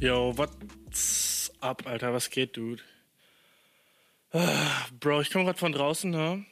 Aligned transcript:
Yo, 0.00 0.32
what's 0.38 1.52
up, 1.60 1.86
Alter? 1.86 2.14
Was 2.14 2.30
geht, 2.30 2.56
Dude? 2.56 2.82
Ah, 4.32 4.86
Bro, 4.98 5.20
ich 5.20 5.30
komme 5.30 5.44
gerade 5.44 5.58
von 5.58 5.72
draußen, 5.72 6.10
ne? 6.10 6.46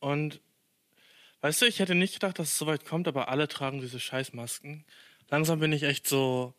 Und 0.00 0.40
weißt 1.42 1.60
du, 1.60 1.66
ich 1.66 1.80
hätte 1.80 1.94
nicht 1.94 2.14
gedacht, 2.14 2.38
dass 2.38 2.48
es 2.48 2.56
so 2.56 2.66
weit 2.66 2.86
kommt, 2.86 3.06
aber 3.06 3.28
alle 3.28 3.46
tragen 3.46 3.82
diese 3.82 4.00
Scheißmasken. 4.00 4.86
Langsam 5.28 5.60
bin 5.60 5.70
ich 5.74 5.82
echt 5.82 6.08
so. 6.08 6.54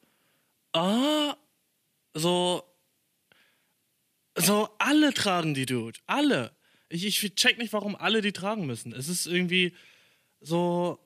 Ah, 0.71 1.35
so. 2.13 2.63
So, 4.35 4.69
alle 4.77 5.15
tragen 5.15 5.55
die, 5.55 5.65
Dude. 5.65 5.97
Alle. 6.05 6.51
Ich, 6.89 7.07
ich 7.07 7.33
check 7.33 7.57
nicht, 7.57 7.73
warum 7.73 7.95
alle 7.95 8.21
die 8.21 8.33
tragen 8.33 8.67
müssen. 8.67 8.93
Es 8.93 9.09
ist 9.09 9.25
irgendwie 9.25 9.75
so. 10.41 10.99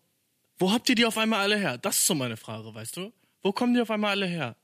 Wo 0.57 0.73
habt 0.73 0.89
ihr 0.89 0.95
die 0.95 1.05
auf 1.05 1.17
einmal 1.17 1.39
alle 1.39 1.57
her? 1.57 1.77
Das 1.77 1.95
ist 1.95 2.07
so 2.07 2.13
meine 2.13 2.35
Frage, 2.35 2.75
weißt 2.75 2.97
du? 2.97 3.13
Wo 3.41 3.53
kommen 3.53 3.73
die 3.73 3.79
auf 3.79 3.89
einmal 3.89 4.11
alle 4.11 4.25
her? 4.25 4.57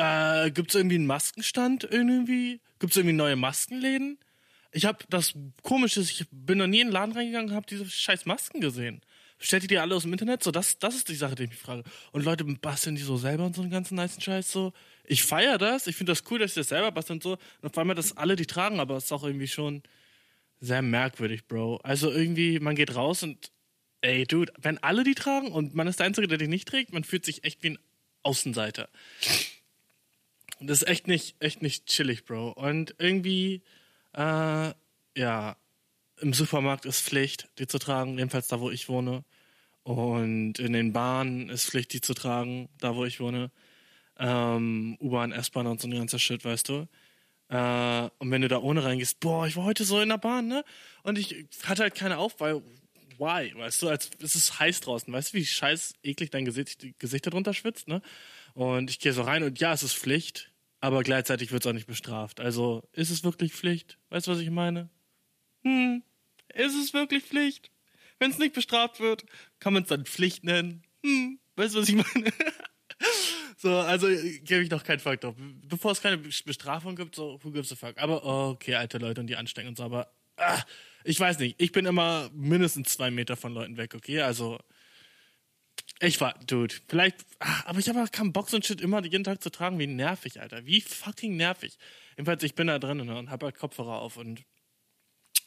Äh, 0.00 0.50
gibt's 0.50 0.74
irgendwie 0.74 0.96
einen 0.96 1.06
Maskenstand 1.06 1.84
irgendwie? 1.84 2.60
Gibt's 2.78 2.96
irgendwie 2.96 3.14
neue 3.16 3.36
Maskenläden? 3.36 4.18
Ich 4.72 4.86
habe 4.86 5.04
das 5.10 5.34
Komische 5.62 6.00
ich 6.00 6.24
bin 6.30 6.56
noch 6.56 6.66
nie 6.66 6.80
in 6.80 6.86
den 6.86 6.92
Laden 6.92 7.12
reingegangen 7.12 7.50
und 7.50 7.54
habe 7.54 7.66
diese 7.68 7.84
scheiß 7.84 8.24
Masken 8.24 8.62
gesehen. 8.62 9.02
Stellt 9.38 9.64
ihr 9.64 9.68
die 9.68 9.78
alle 9.78 9.94
aus 9.94 10.02
dem 10.02 10.12
Internet? 10.12 10.42
So, 10.42 10.52
das, 10.52 10.78
das 10.78 10.94
ist 10.94 11.08
die 11.10 11.14
Sache, 11.14 11.34
die 11.34 11.44
ich 11.44 11.50
mich 11.50 11.58
frage. 11.58 11.82
Und 12.12 12.24
Leute 12.24 12.44
basteln 12.44 12.96
die 12.96 13.02
so 13.02 13.18
selber 13.18 13.44
und 13.44 13.54
so 13.54 13.60
einen 13.60 13.70
ganzen 13.70 13.94
nice 13.96 14.22
Scheiß 14.22 14.50
so. 14.50 14.72
Ich 15.04 15.22
feiere 15.22 15.58
das. 15.58 15.86
Ich 15.86 15.96
finde 15.96 16.12
das 16.12 16.24
cool, 16.30 16.38
dass 16.38 16.54
sie 16.54 16.60
das 16.60 16.68
selber 16.68 16.92
basteln 16.92 17.16
und 17.18 17.22
so. 17.22 17.32
Und 17.60 17.70
auf 17.70 17.76
einmal, 17.76 17.96
dass 17.96 18.16
alle 18.16 18.36
die 18.36 18.46
tragen, 18.46 18.80
aber 18.80 18.96
es 18.96 19.04
ist 19.04 19.12
auch 19.12 19.24
irgendwie 19.24 19.48
schon 19.48 19.82
sehr 20.60 20.80
merkwürdig, 20.80 21.46
Bro. 21.46 21.76
Also 21.82 22.10
irgendwie, 22.10 22.58
man 22.58 22.74
geht 22.74 22.94
raus 22.94 23.22
und, 23.22 23.50
ey, 24.00 24.26
Dude, 24.26 24.52
wenn 24.58 24.78
alle 24.78 25.04
die 25.04 25.14
tragen 25.14 25.52
und 25.52 25.74
man 25.74 25.86
ist 25.88 25.98
der 25.98 26.06
Einzige, 26.06 26.26
der 26.26 26.38
die 26.38 26.48
nicht 26.48 26.68
trägt, 26.68 26.94
man 26.94 27.04
fühlt 27.04 27.26
sich 27.26 27.44
echt 27.44 27.62
wie 27.62 27.70
ein 27.70 27.78
Außenseiter. 28.22 28.88
Das 30.60 30.82
ist 30.82 30.88
echt 30.88 31.08
nicht, 31.08 31.36
echt 31.40 31.62
nicht 31.62 31.86
chillig, 31.86 32.24
Bro. 32.24 32.50
Und 32.52 32.94
irgendwie, 32.98 33.62
äh, 34.12 34.72
ja, 35.16 35.56
im 36.20 36.32
Supermarkt 36.34 36.84
ist 36.84 37.00
Pflicht, 37.00 37.48
die 37.58 37.66
zu 37.66 37.78
tragen, 37.78 38.18
jedenfalls 38.18 38.48
da, 38.48 38.60
wo 38.60 38.70
ich 38.70 38.88
wohne. 38.88 39.24
Und 39.82 40.58
in 40.58 40.72
den 40.74 40.92
Bahnen 40.92 41.48
ist 41.48 41.64
Pflicht, 41.64 41.92
die 41.94 42.00
zu 42.00 42.14
tragen, 42.14 42.68
da, 42.78 42.94
wo 42.94 43.04
ich 43.06 43.20
wohne. 43.20 43.50
Ähm, 44.18 44.98
U-Bahn, 45.00 45.32
S-Bahn 45.32 45.66
und 45.66 45.80
so 45.80 45.88
ein 45.88 45.94
ganzer 45.94 46.18
Shit, 46.18 46.44
weißt 46.44 46.68
du. 46.68 46.86
Äh, 47.48 48.10
und 48.18 48.30
wenn 48.30 48.42
du 48.42 48.48
da 48.48 48.58
ohne 48.58 48.84
reingehst, 48.84 49.18
boah, 49.20 49.46
ich 49.46 49.56
war 49.56 49.64
heute 49.64 49.84
so 49.84 50.00
in 50.00 50.10
der 50.10 50.18
Bahn, 50.18 50.46
ne? 50.46 50.64
Und 51.02 51.18
ich 51.18 51.46
hatte 51.64 51.82
halt 51.82 51.94
keine 51.94 52.18
auf, 52.18 52.38
weil, 52.38 52.62
why, 53.18 53.52
weißt 53.56 53.82
du, 53.82 53.88
als 53.88 54.10
es 54.22 54.34
ist 54.36 54.60
heiß 54.60 54.80
draußen, 54.82 55.12
weißt 55.12 55.32
du, 55.32 55.38
wie 55.38 55.46
scheiß 55.46 55.94
eklig 56.02 56.30
dein 56.30 56.44
Gesicht, 56.44 56.86
Gesicht 56.98 57.26
darunter 57.26 57.54
schwitzt, 57.54 57.88
ne? 57.88 58.02
Und 58.54 58.90
ich 58.90 58.98
gehe 59.00 59.12
so 59.12 59.22
rein 59.22 59.42
und 59.42 59.58
ja, 59.58 59.72
es 59.72 59.82
ist 59.82 59.94
Pflicht, 59.94 60.49
aber 60.80 61.02
gleichzeitig 61.02 61.52
wird 61.52 61.64
es 61.64 61.66
auch 61.68 61.74
nicht 61.74 61.86
bestraft. 61.86 62.40
Also, 62.40 62.82
ist 62.92 63.10
es 63.10 63.24
wirklich 63.24 63.52
Pflicht? 63.52 63.98
Weißt 64.08 64.26
du, 64.26 64.32
was 64.32 64.40
ich 64.40 64.50
meine? 64.50 64.88
Hm, 65.62 66.02
ist 66.54 66.74
es 66.74 66.94
wirklich 66.94 67.24
Pflicht? 67.24 67.70
Wenn 68.18 68.30
es 68.30 68.38
nicht 68.38 68.54
bestraft 68.54 69.00
wird, 69.00 69.24
kann 69.58 69.72
man 69.72 69.82
es 69.82 69.88
dann 69.88 70.04
Pflicht 70.04 70.44
nennen. 70.44 70.82
Hm, 71.04 71.38
weißt 71.56 71.74
du, 71.74 71.80
was 71.80 71.88
ich 71.88 71.96
meine? 71.96 72.32
so, 73.56 73.76
also 73.78 74.08
gebe 74.08 74.62
ich 74.62 74.70
noch 74.70 74.84
keinen 74.84 75.00
Fuck 75.00 75.20
drauf. 75.20 75.34
Bevor 75.66 75.92
es 75.92 76.00
keine 76.00 76.18
Bestrafung 76.18 76.96
gibt, 76.96 77.14
so, 77.14 77.38
who 77.42 77.50
gives 77.50 77.72
a 77.72 77.76
fuck? 77.76 77.98
Aber 77.98 78.24
okay, 78.24 78.74
alte 78.74 78.98
Leute 78.98 79.20
und 79.20 79.26
die 79.26 79.36
anstecken 79.36 79.68
und 79.68 79.76
so, 79.76 79.84
aber 79.84 80.12
ah, 80.36 80.62
ich 81.04 81.18
weiß 81.18 81.38
nicht. 81.38 81.60
Ich 81.60 81.72
bin 81.72 81.86
immer 81.86 82.30
mindestens 82.34 82.90
zwei 82.90 83.10
Meter 83.10 83.36
von 83.36 83.54
Leuten 83.54 83.76
weg, 83.76 83.94
okay? 83.94 84.20
Also, 84.20 84.58
ich 86.00 86.20
war, 86.20 86.34
Dude, 86.46 86.74
vielleicht, 86.88 87.26
ach, 87.40 87.66
aber 87.66 87.78
ich 87.78 87.88
habe 87.88 88.02
auch 88.02 88.10
keinen 88.10 88.32
Bock, 88.32 88.48
so 88.48 88.56
ein 88.56 88.62
Shit 88.62 88.80
immer 88.80 89.04
jeden 89.04 89.24
Tag 89.24 89.42
zu 89.42 89.50
tragen. 89.50 89.78
Wie 89.78 89.86
nervig, 89.86 90.40
Alter. 90.40 90.64
Wie 90.64 90.80
fucking 90.80 91.36
nervig. 91.36 91.76
Jedenfalls, 92.16 92.42
ich 92.42 92.54
bin 92.54 92.68
da 92.68 92.78
drin 92.78 93.04
ne, 93.04 93.18
und 93.18 93.30
habe 93.30 93.46
halt 93.46 93.58
Kopfhörer 93.58 94.00
auf 94.00 94.16
und 94.16 94.42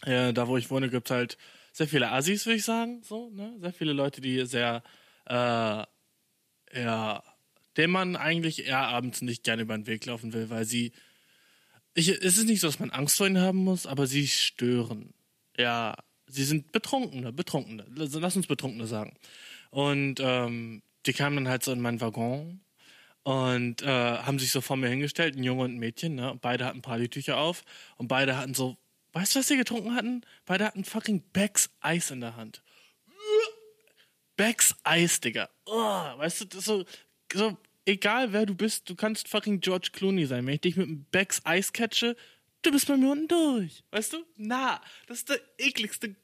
äh, 0.03 0.31
da, 0.31 0.47
wo 0.47 0.58
ich 0.58 0.69
wohne, 0.69 0.90
gibt's 0.90 1.12
halt 1.12 1.38
sehr 1.72 1.88
viele 1.88 2.12
Assis, 2.12 2.46
würde 2.46 2.58
ich 2.58 2.66
sagen. 2.66 3.02
So, 3.03 3.31
ne? 3.31 3.56
Sehr 3.59 3.74
viele 3.74 3.94
Leute, 3.94 4.22
die 4.22 4.46
sehr, 4.46 4.84
äh, 5.25 5.84
ja, 6.74 7.24
dem 7.78 7.91
man 7.91 8.16
eigentlich 8.16 8.68
eher 8.68 8.80
abends 8.88 9.22
nicht 9.22 9.44
gerne 9.44 9.64
über 9.64 9.75
den 9.75 9.88
Weg 9.88 10.06
laufen 10.06 10.34
will, 10.34 10.50
weil 10.50 10.66
sie. 10.66 10.94
Ich, 11.96 12.09
es 12.09 12.38
ist 12.38 12.46
nicht 12.46 12.59
so, 12.59 12.68
dass 12.68 12.80
man 12.80 12.90
Angst 12.90 13.18
vor 13.18 13.28
ihnen 13.28 13.40
haben 13.40 13.64
muss, 13.64 13.85
aber 13.85 14.08
sie 14.08 14.28
stören. 14.28 15.14
Ja, 15.58 15.96
sie 16.28 16.44
sind 16.44 16.72
Betrunkene, 16.72 17.31
Betrunkene. 17.31 17.85
Lass 17.88 18.35
uns 18.35 18.47
Betrunkene 18.47 18.88
sagen. 18.88 19.16
Und 19.73 20.19
ähm, 20.19 20.84
die 21.07 21.13
kamen 21.13 21.35
dann 21.35 21.47
halt 21.47 21.63
so 21.63 21.72
in 21.72 21.81
meinen 21.81 22.00
Waggon 22.00 22.61
und 23.23 23.81
äh, 23.81 23.88
haben 23.88 24.38
sich 24.38 24.51
so 24.51 24.61
vor 24.61 24.78
mir 24.78 24.88
hingestellt, 24.88 25.35
ein 25.35 25.41
Junge 25.41 25.63
und 25.63 25.73
ein 25.73 25.79
Mädchen, 25.79 26.13
ne? 26.13 26.38
Beide 26.39 26.66
hatten 26.66 26.84
Partytücher 26.84 27.38
auf 27.38 27.63
und 27.97 28.07
beide 28.07 28.38
hatten 28.38 28.53
so, 28.53 28.78
weißt 29.13 29.34
du, 29.34 29.39
was 29.39 29.47
sie 29.47 29.57
getrunken 29.57 29.95
hatten? 29.95 30.22
Beide 30.45 30.66
hatten 30.66 30.84
fucking 30.84 31.23
Becks 31.34 31.72
Eis 31.79 32.11
in 32.11 32.22
der 32.22 32.35
Hand. 32.35 32.61
Becks 34.35 34.75
Eis, 34.84 35.19
Digga. 35.19 35.50
Oh, 35.66 35.73
weißt 35.73 36.41
du, 36.41 36.45
das 36.45 36.59
ist 36.59 36.66
so, 36.66 36.85
so, 37.34 37.57
egal 37.88 38.31
wer 38.31 38.45
du 38.45 38.53
bist, 38.53 38.88
du 38.91 38.94
kannst 38.94 39.28
fucking 39.28 39.59
George 39.59 39.90
Clooney 39.91 40.28
sein. 40.28 40.45
Wenn 40.45 40.53
ich 40.53 40.61
dich 40.61 40.75
mit 40.75 40.88
einem 40.88 41.05
Becks 41.05 41.41
Eis 41.45 41.73
catche, 41.73 42.16
du 42.61 42.72
bist 42.72 42.88
bei 42.88 42.95
mir 42.95 43.11
unten 43.11 43.28
durch. 43.28 43.84
Weißt 43.90 44.13
du? 44.13 44.23
Na, 44.35 44.79
das 45.07 45.17
ist 45.17 45.29
der 45.29 45.41
ekligste 45.57 46.16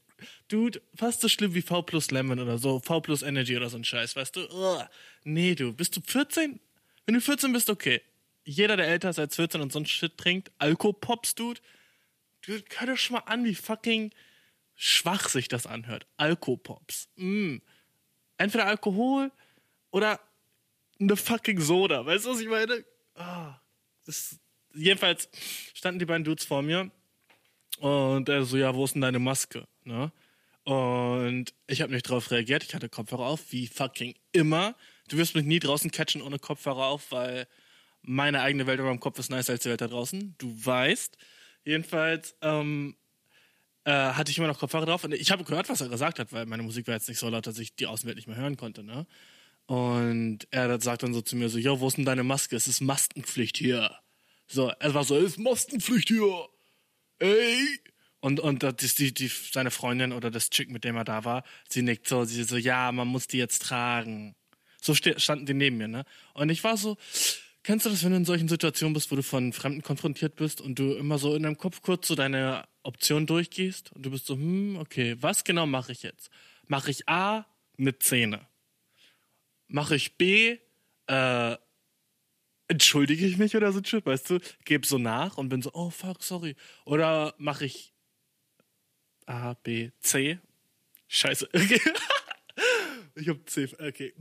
Dude, 0.47 0.81
fast 0.96 1.22
so 1.22 1.30
schlimm 1.30 1.53
wie 1.53 1.62
V 1.62 1.81
plus 1.81 2.12
Lemon 2.12 2.40
oder 2.40 2.57
so, 2.57 2.80
V 2.80 3.02
plus 3.02 3.22
Energy 3.22 3.56
oder 3.56 3.69
so 3.69 3.78
ein 3.78 3.84
Scheiß, 3.84 4.16
weißt 4.16 4.35
du? 4.35 4.41
Ugh. 4.50 4.88
Nee, 5.24 5.56
du, 5.56 5.74
bist 5.74 5.96
du 5.96 6.02
14? 6.02 6.59
Wenn 7.06 7.16
du 7.16 7.22
14 7.22 7.52
bist, 7.53 7.69
okay. 7.69 8.02
Jeder, 8.44 8.78
der 8.78 8.88
älter 8.88 9.09
ist 9.09 9.19
als 9.19 9.35
14 9.35 9.62
und 9.62 9.72
so 9.72 9.79
ein 9.79 9.85
Shit 9.85 10.18
trinkt, 10.18 10.52
Alkopops, 10.58 11.35
Dude, 11.35 11.62
du 12.41 12.53
hör 12.78 12.88
doch 12.88 12.97
schon 12.97 13.16
mal 13.16 13.24
an, 13.25 13.44
wie 13.46 13.56
fucking 13.56 14.12
schwach 14.75 15.28
sich 15.29 15.47
das 15.47 15.68
anhört. 15.68 16.08
Alkopops. 16.18 17.09
Mm. 17.16 17.58
Entweder 18.38 18.66
Alkohol 18.66 19.31
oder 19.91 20.19
eine 21.00 21.16
fucking 21.18 21.59
Soda. 21.59 22.06
Weißt 22.06 22.25
du, 22.25 22.29
was 22.29 22.40
ich 22.40 22.47
meine? 22.47 22.85
Ah, 23.16 23.59
das, 24.06 24.40
jedenfalls 24.74 25.29
standen 25.74 26.00
die 26.00 26.06
beiden 26.06 26.24
Dudes 26.24 26.46
vor 26.46 26.62
mir 26.62 26.91
und 27.79 28.29
er 28.29 28.45
so, 28.45 28.57
ja, 28.57 28.75
wo 28.75 28.85
ist 28.85 28.94
denn 28.94 29.01
deine 29.01 29.19
Maske? 29.19 29.67
Ne? 29.84 30.12
Und 30.63 31.53
ich 31.67 31.81
habe 31.81 31.91
nicht 31.94 32.03
drauf 32.03 32.31
reagiert. 32.31 32.63
Ich 32.63 32.75
hatte 32.75 32.90
Kopfhörer 32.90 33.25
auf, 33.25 33.51
wie 33.51 33.67
fucking 33.67 34.16
immer. 34.31 34.75
Du 35.07 35.17
wirst 35.17 35.35
mich 35.35 35.45
nie 35.45 35.59
draußen 35.59 35.90
catchen 35.91 36.22
ohne 36.22 36.40
Kopfhörer 36.40 36.85
auf, 36.88 37.12
weil 37.12 37.47
meine 38.01 38.41
eigene 38.41 38.67
Welt 38.67 38.79
in 38.79 38.85
meinem 38.85 39.00
Kopf 39.00 39.19
ist 39.19 39.31
nicer 39.31 39.53
als 39.53 39.63
die 39.63 39.69
Welt 39.69 39.81
da 39.81 39.88
draußen. 39.88 40.35
Du 40.38 40.66
weißt. 40.66 41.17
Jedenfalls 41.63 42.35
ähm, 42.41 42.95
äh, 43.84 43.91
hatte 43.91 44.31
ich 44.31 44.38
immer 44.38 44.47
noch 44.47 44.59
Kopfhörer 44.59 44.85
drauf 44.85 45.03
und 45.03 45.13
ich 45.13 45.31
habe 45.31 45.44
gehört, 45.44 45.69
was 45.69 45.81
er 45.81 45.90
gesagt 45.90 46.19
hat, 46.19 46.31
weil 46.31 46.46
meine 46.46 46.63
Musik 46.63 46.88
war 46.88 46.94
jetzt 46.94 47.09
nicht 47.09 47.19
so 47.19 47.29
laut, 47.29 47.47
dass 47.47 47.59
ich 47.59 47.75
die 47.75 47.88
Außenwelt 47.88 48.17
nicht 48.17 48.28
mehr 48.28 48.38
hören 48.38 48.57
konnte. 48.57 48.84
Ne? 48.84 49.07
Und 49.66 50.47
er 50.51 50.79
sagt 50.81 51.03
dann 51.03 51.13
so 51.13 51.22
zu 51.22 51.35
mir 51.35 51.50
so, 51.50 51.57
jo, 51.57 51.79
wo 51.79 51.88
ist 51.88 51.97
denn 51.97 52.06
deine 52.06 52.23
Maske? 52.23 52.56
Es 52.56 52.67
ist 52.67 52.81
Maskenpflicht 52.81 53.57
hier. 53.57 53.96
So, 54.47 54.72
er 54.79 54.93
war 54.93 55.03
so, 55.03 55.17
es 55.17 55.31
ist 55.31 55.40
Maskenpflicht 55.40 56.08
hier. 56.08 56.47
Ey. 57.19 57.79
Und, 58.21 58.39
und 58.41 58.63
das 58.63 58.95
die, 58.95 59.13
die, 59.13 59.27
seine 59.29 59.71
Freundin 59.71 60.11
oder 60.11 60.29
das 60.29 60.49
Chick, 60.49 60.69
mit 60.69 60.83
dem 60.83 60.97
er 60.97 61.05
da 61.05 61.23
war, 61.23 61.43
sie 61.69 61.81
nickt 61.81 62.07
so, 62.07 62.25
sie 62.25 62.43
so, 62.43 62.57
ja, 62.57 62.91
man 62.91 63.07
muss 63.07 63.27
die 63.27 63.37
jetzt 63.37 63.61
tragen. 63.61 64.35
So 64.81 64.93
standen 64.93 65.45
die 65.45 65.53
neben 65.53 65.77
mir, 65.77 65.87
ne? 65.87 66.03
Und 66.33 66.49
ich 66.49 66.63
war 66.63 66.75
so, 66.75 66.97
kennst 67.63 67.85
du 67.85 67.89
das, 67.89 68.03
wenn 68.03 68.11
du 68.11 68.17
in 68.17 68.25
solchen 68.25 68.47
Situationen 68.47 68.93
bist, 68.93 69.11
wo 69.11 69.16
du 69.16 69.23
von 69.23 69.53
Fremden 69.53 69.83
konfrontiert 69.83 70.35
bist 70.35 70.59
und 70.59 70.79
du 70.79 70.93
immer 70.93 71.17
so 71.17 71.33
in 71.35 71.43
deinem 71.43 71.57
Kopf 71.57 71.81
kurz 71.81 72.07
so 72.07 72.16
deine 72.16 72.67
Option 72.83 73.25
durchgehst 73.25 73.91
und 73.93 74.05
du 74.05 74.11
bist 74.11 74.25
so, 74.25 74.35
hm, 74.35 74.77
okay, 74.77 75.16
was 75.19 75.43
genau 75.43 75.66
mache 75.66 75.91
ich 75.91 76.03
jetzt? 76.03 76.29
Mache 76.67 76.91
ich 76.91 77.07
A 77.07 77.45
mit 77.77 78.03
Zähne? 78.03 78.47
Mache 79.67 79.95
ich 79.95 80.17
B, 80.17 80.57
äh, 81.07 81.57
entschuldige 82.69 83.25
ich 83.25 83.37
mich 83.37 83.55
oder 83.55 83.73
so 83.73 83.81
shit, 83.83 84.05
weißt 84.05 84.29
du? 84.29 84.39
Gebe 84.63 84.87
so 84.87 84.97
nach 84.97 85.37
und 85.37 85.49
bin 85.49 85.61
so, 85.61 85.71
oh 85.73 85.89
fuck, 85.89 86.23
sorry. 86.23 86.55
Oder 86.85 87.35
mache 87.37 87.66
ich 87.66 87.93
A, 89.25 89.55
B, 89.55 89.91
C? 89.99 90.39
Scheiße. 91.07 91.49
Okay. 93.11 93.21
ich 93.21 93.29
hab 93.29 93.49
C, 93.49 93.69
okay. 93.79 94.13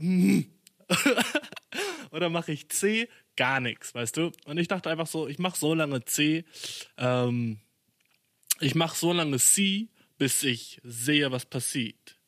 oder 2.11 2.29
mache 2.29 2.51
ich 2.53 2.69
C? 2.69 3.09
Gar 3.35 3.59
nichts, 3.59 3.93
weißt 3.93 4.17
du? 4.17 4.31
Und 4.45 4.57
ich 4.57 4.67
dachte 4.67 4.89
einfach 4.89 5.07
so, 5.07 5.27
ich 5.27 5.39
mache 5.39 5.57
so 5.57 5.73
lange 5.73 6.03
C, 6.05 6.45
ähm, 6.97 7.59
ich 8.59 8.75
mache 8.75 8.97
so 8.97 9.13
lange 9.13 9.39
C, 9.39 9.89
bis 10.17 10.43
ich 10.43 10.79
sehe, 10.83 11.31
was 11.31 11.45
passiert. 11.45 12.19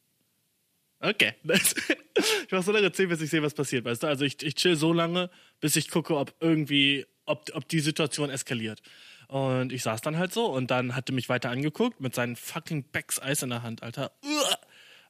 Okay. 1.00 1.34
ich 1.44 2.52
mache 2.52 2.64
so 2.64 2.72
lange 2.72 2.92
C, 2.92 3.06
bis 3.08 3.22
ich 3.22 3.30
sehe, 3.30 3.42
was 3.42 3.54
passiert, 3.54 3.86
weißt 3.86 4.04
du? 4.04 4.08
Also 4.08 4.24
ich, 4.24 4.42
ich 4.44 4.56
chill 4.56 4.76
so 4.76 4.94
lange, 4.94 5.30
bis 5.62 5.78
ich 5.78 5.90
gucke, 5.90 6.18
ob 6.18 6.36
irgendwie 6.42 7.06
ob, 7.26 7.50
ob 7.54 7.68
die 7.70 7.80
Situation 7.80 8.30
eskaliert. 8.30 8.82
Und 9.28 9.72
ich 9.72 9.84
saß 9.84 10.02
dann 10.02 10.18
halt 10.18 10.34
so 10.34 10.48
und 10.48 10.70
dann 10.72 10.96
hatte 10.96 11.14
mich 11.14 11.30
weiter 11.30 11.50
angeguckt 11.50 12.02
mit 12.02 12.14
seinen 12.14 12.36
fucking 12.36 12.84
Becks 12.92 13.20
Eis 13.22 13.42
in 13.42 13.50
der 13.50 13.64
Hand, 13.64 13.82
Alter. 13.82 14.12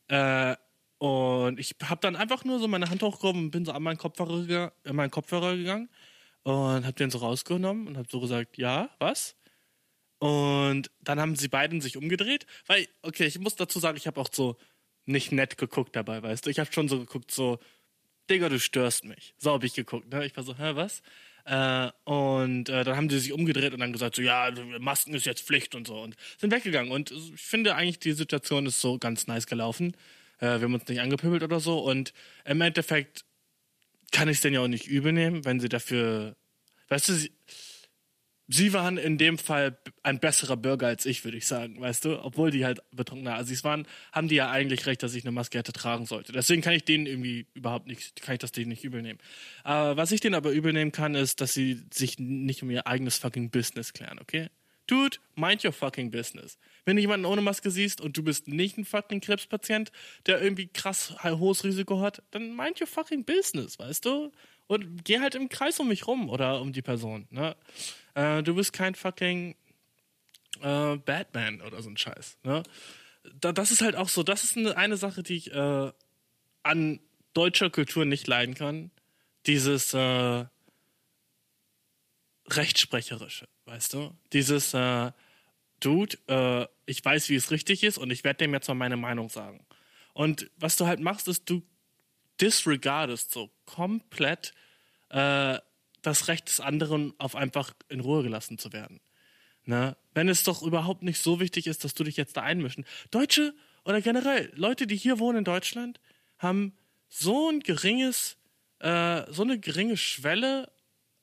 Äh, 0.07 0.55
und 0.99 1.59
ich 1.59 1.75
habe 1.83 2.01
dann 2.01 2.15
einfach 2.15 2.43
nur 2.43 2.59
so 2.59 2.67
meine 2.67 2.89
Hand 2.91 3.01
hochgehoben 3.01 3.45
und 3.45 3.51
bin 3.51 3.65
so 3.65 3.71
an 3.71 3.81
meinen 3.81 3.97
Kopfhörer, 3.97 4.71
in 4.83 4.95
meinen 4.95 5.09
Kopfhörer 5.09 5.57
gegangen 5.57 5.89
und 6.43 6.85
habe 6.85 6.93
den 6.93 7.09
so 7.09 7.17
rausgenommen 7.17 7.87
und 7.87 7.97
habe 7.97 8.07
so 8.11 8.19
gesagt, 8.19 8.57
ja, 8.59 8.91
was? 8.99 9.35
Und 10.19 10.91
dann 10.99 11.19
haben 11.19 11.35
sie 11.35 11.47
beiden 11.47 11.81
sich 11.81 11.97
umgedreht, 11.97 12.45
weil, 12.67 12.87
okay, 13.01 13.25
ich 13.25 13.39
muss 13.39 13.55
dazu 13.55 13.79
sagen, 13.79 13.97
ich 13.97 14.05
habe 14.05 14.21
auch 14.21 14.29
so 14.31 14.57
nicht 15.05 15.31
nett 15.31 15.57
geguckt 15.57 15.95
dabei, 15.95 16.21
weißt 16.21 16.45
du. 16.45 16.51
Ich 16.51 16.59
habe 16.59 16.71
schon 16.71 16.87
so 16.87 16.99
geguckt, 16.99 17.31
so, 17.31 17.57
Digga, 18.31 18.49
du 18.49 18.59
störst 18.59 19.03
mich. 19.03 19.33
So 19.37 19.51
habe 19.51 19.65
ich 19.65 19.73
geguckt, 19.73 20.11
ne? 20.11 20.25
Ich 20.25 20.35
war 20.37 20.43
so, 20.43 20.57
hä, 20.57 20.71
was? 20.75 21.01
Äh, 21.45 21.91
und 22.09 22.69
äh, 22.69 22.83
dann 22.83 22.95
haben 22.95 23.09
die 23.09 23.19
sich 23.19 23.33
umgedreht 23.33 23.73
und 23.73 23.79
dann 23.79 23.91
gesagt, 23.91 24.15
so, 24.15 24.21
ja, 24.21 24.51
Masken 24.79 25.13
ist 25.13 25.25
jetzt 25.25 25.45
Pflicht 25.45 25.75
und 25.75 25.87
so 25.87 25.99
und 25.99 26.15
sind 26.37 26.51
weggegangen. 26.53 26.91
Und 26.91 27.11
ich 27.11 27.41
finde 27.41 27.75
eigentlich, 27.75 27.99
die 27.99 28.13
Situation 28.13 28.65
ist 28.65 28.79
so 28.79 28.97
ganz 28.97 29.27
nice 29.27 29.47
gelaufen. 29.47 29.97
Äh, 30.39 30.45
wir 30.45 30.61
haben 30.61 30.73
uns 30.73 30.87
nicht 30.87 31.01
angepöbelt 31.01 31.43
oder 31.43 31.59
so. 31.59 31.79
Und 31.79 32.13
im 32.45 32.61
Endeffekt 32.61 33.25
kann 34.11 34.29
ich 34.29 34.37
es 34.37 34.41
denen 34.41 34.55
ja 34.55 34.61
auch 34.61 34.67
nicht 34.67 34.87
übel 34.87 35.11
nehmen, 35.11 35.43
wenn 35.43 35.59
sie 35.59 35.69
dafür, 35.69 36.37
weißt 36.87 37.09
du, 37.09 37.13
sie, 37.13 37.31
sie 38.47 38.73
waren 38.73 38.97
in 38.97 39.17
dem 39.17 39.37
Fall 39.37 39.77
ein 40.03 40.19
besserer 40.19 40.57
Bürger 40.57 40.87
als 40.87 41.05
ich, 41.05 41.23
würde 41.23 41.37
ich 41.37 41.47
sagen, 41.47 41.79
weißt 41.79 42.05
du? 42.05 42.23
Obwohl 42.23 42.51
die 42.51 42.65
halt 42.65 42.81
betrunkene 42.91 43.33
Assis 43.35 43.63
waren, 43.63 43.87
haben 44.11 44.27
die 44.27 44.35
ja 44.35 44.49
eigentlich 44.49 44.85
recht, 44.85 45.03
dass 45.03 45.13
ich 45.13 45.23
eine 45.23 45.31
Maske 45.31 45.57
hätte 45.57 45.73
tragen 45.73 46.05
sollte. 46.05 46.31
Deswegen 46.31 46.61
kann 46.61 46.73
ich 46.73 46.83
denen 46.83 47.05
irgendwie 47.05 47.47
überhaupt 47.53 47.87
nicht, 47.87 48.21
kann 48.21 48.33
ich 48.33 48.39
das 48.39 48.51
denen 48.51 48.69
nicht 48.69 48.83
übel 48.83 49.01
nehmen. 49.01 49.19
Äh, 49.63 49.95
was 49.95 50.11
ich 50.11 50.21
denen 50.21 50.35
aber 50.35 50.51
übel 50.51 50.73
nehmen 50.73 50.91
kann, 50.91 51.15
ist, 51.15 51.41
dass 51.41 51.53
sie 51.53 51.81
sich 51.91 52.19
nicht 52.19 52.63
um 52.63 52.69
ihr 52.71 52.87
eigenes 52.87 53.17
fucking 53.17 53.49
Business 53.49 53.93
klären, 53.93 54.19
okay? 54.19 54.49
Dude, 54.87 55.17
mind 55.35 55.63
your 55.63 55.71
fucking 55.71 56.11
business. 56.11 56.57
Wenn 56.83 56.97
du 56.97 57.01
jemanden 57.01 57.25
ohne 57.25 57.41
Maske 57.41 57.71
siehst 57.71 58.01
und 58.01 58.17
du 58.17 58.23
bist 58.23 58.49
nicht 58.49 58.77
ein 58.77 58.83
fucking 58.83 59.21
Krebspatient, 59.21 59.91
der 60.25 60.41
irgendwie 60.41 60.67
krass 60.67 61.15
hohes 61.23 61.63
Risiko 61.63 62.01
hat, 62.01 62.21
dann 62.31 62.55
mind 62.55 62.81
your 62.81 62.87
fucking 62.87 63.23
business, 63.23 63.79
weißt 63.79 64.03
du? 64.03 64.33
Und 64.71 65.03
geh 65.03 65.19
halt 65.19 65.35
im 65.35 65.49
Kreis 65.49 65.77
um 65.81 65.89
mich 65.89 66.07
rum 66.07 66.29
oder 66.29 66.61
um 66.61 66.71
die 66.71 66.81
Person, 66.81 67.27
ne? 67.29 67.57
Äh, 68.13 68.41
du 68.41 68.55
bist 68.55 68.71
kein 68.71 68.95
fucking 68.95 69.53
äh, 70.61 70.95
Batman 70.95 71.59
oder 71.59 71.81
so 71.81 71.89
ein 71.89 71.97
Scheiß. 71.97 72.37
Ne? 72.43 72.63
Da, 73.41 73.51
das 73.51 73.71
ist 73.71 73.81
halt 73.81 73.97
auch 73.97 74.07
so, 74.07 74.23
das 74.23 74.45
ist 74.45 74.55
eine, 74.55 74.77
eine 74.77 74.95
Sache, 74.95 75.23
die 75.23 75.35
ich 75.35 75.51
äh, 75.51 75.91
an 76.63 77.01
deutscher 77.33 77.69
Kultur 77.69 78.05
nicht 78.05 78.27
leiden 78.27 78.55
kann. 78.55 78.91
Dieses 79.45 79.93
äh, 79.93 80.45
Rechtsprecherische, 82.47 83.49
weißt 83.65 83.93
du? 83.93 84.15
Dieses 84.31 84.73
äh, 84.73 85.11
Dude, 85.81 86.17
äh, 86.27 86.65
ich 86.85 87.03
weiß, 87.03 87.27
wie 87.27 87.35
es 87.35 87.51
richtig 87.51 87.83
ist 87.83 87.97
und 87.97 88.09
ich 88.09 88.23
werde 88.23 88.37
dem 88.37 88.53
jetzt 88.53 88.69
mal 88.69 88.75
meine 88.75 88.95
Meinung 88.95 89.27
sagen. 89.27 89.65
Und 90.13 90.49
was 90.55 90.77
du 90.77 90.85
halt 90.85 91.01
machst, 91.01 91.27
ist, 91.27 91.49
du 91.49 91.61
disregardest 92.41 93.31
so 93.31 93.51
komplett 93.65 94.53
äh, 95.09 95.59
das 96.01 96.27
Recht 96.27 96.47
des 96.47 96.59
anderen, 96.59 97.13
auf 97.19 97.35
einfach 97.35 97.73
in 97.89 97.99
Ruhe 97.99 98.23
gelassen 98.23 98.57
zu 98.57 98.73
werden. 98.73 98.99
Ne? 99.65 99.95
Wenn 100.13 100.29
es 100.29 100.43
doch 100.43 100.63
überhaupt 100.63 101.03
nicht 101.03 101.21
so 101.21 101.39
wichtig 101.39 101.67
ist, 101.67 101.83
dass 101.83 101.93
du 101.93 102.03
dich 102.03 102.17
jetzt 102.17 102.35
da 102.37 102.41
einmischen. 102.41 102.85
Deutsche 103.11 103.53
oder 103.85 104.01
generell 104.01 104.51
Leute, 104.55 104.87
die 104.87 104.95
hier 104.95 105.19
wohnen 105.19 105.39
in 105.39 105.43
Deutschland, 105.43 105.99
haben 106.39 106.73
so 107.07 107.49
ein 107.49 107.59
geringes, 107.59 108.37
äh, 108.79 109.23
so 109.31 109.43
eine 109.43 109.59
geringe 109.59 109.97
Schwelle, 109.97 110.71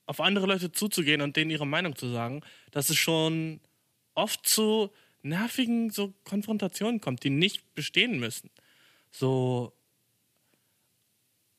auf 0.05 0.21
andere 0.21 0.47
Leute 0.47 0.71
zuzugehen 0.71 1.21
und 1.21 1.35
denen 1.35 1.51
ihre 1.51 1.67
Meinung 1.67 1.95
zu 1.95 2.09
sagen, 2.09 2.41
dass 2.71 2.89
es 2.89 2.97
schon 2.97 3.59
oft 4.15 4.47
zu 4.47 4.91
nervigen 5.21 5.91
so 5.91 6.15
Konfrontationen 6.23 6.99
kommt, 6.99 7.23
die 7.23 7.29
nicht 7.29 7.75
bestehen 7.75 8.19
müssen. 8.19 8.49
So, 9.11 9.73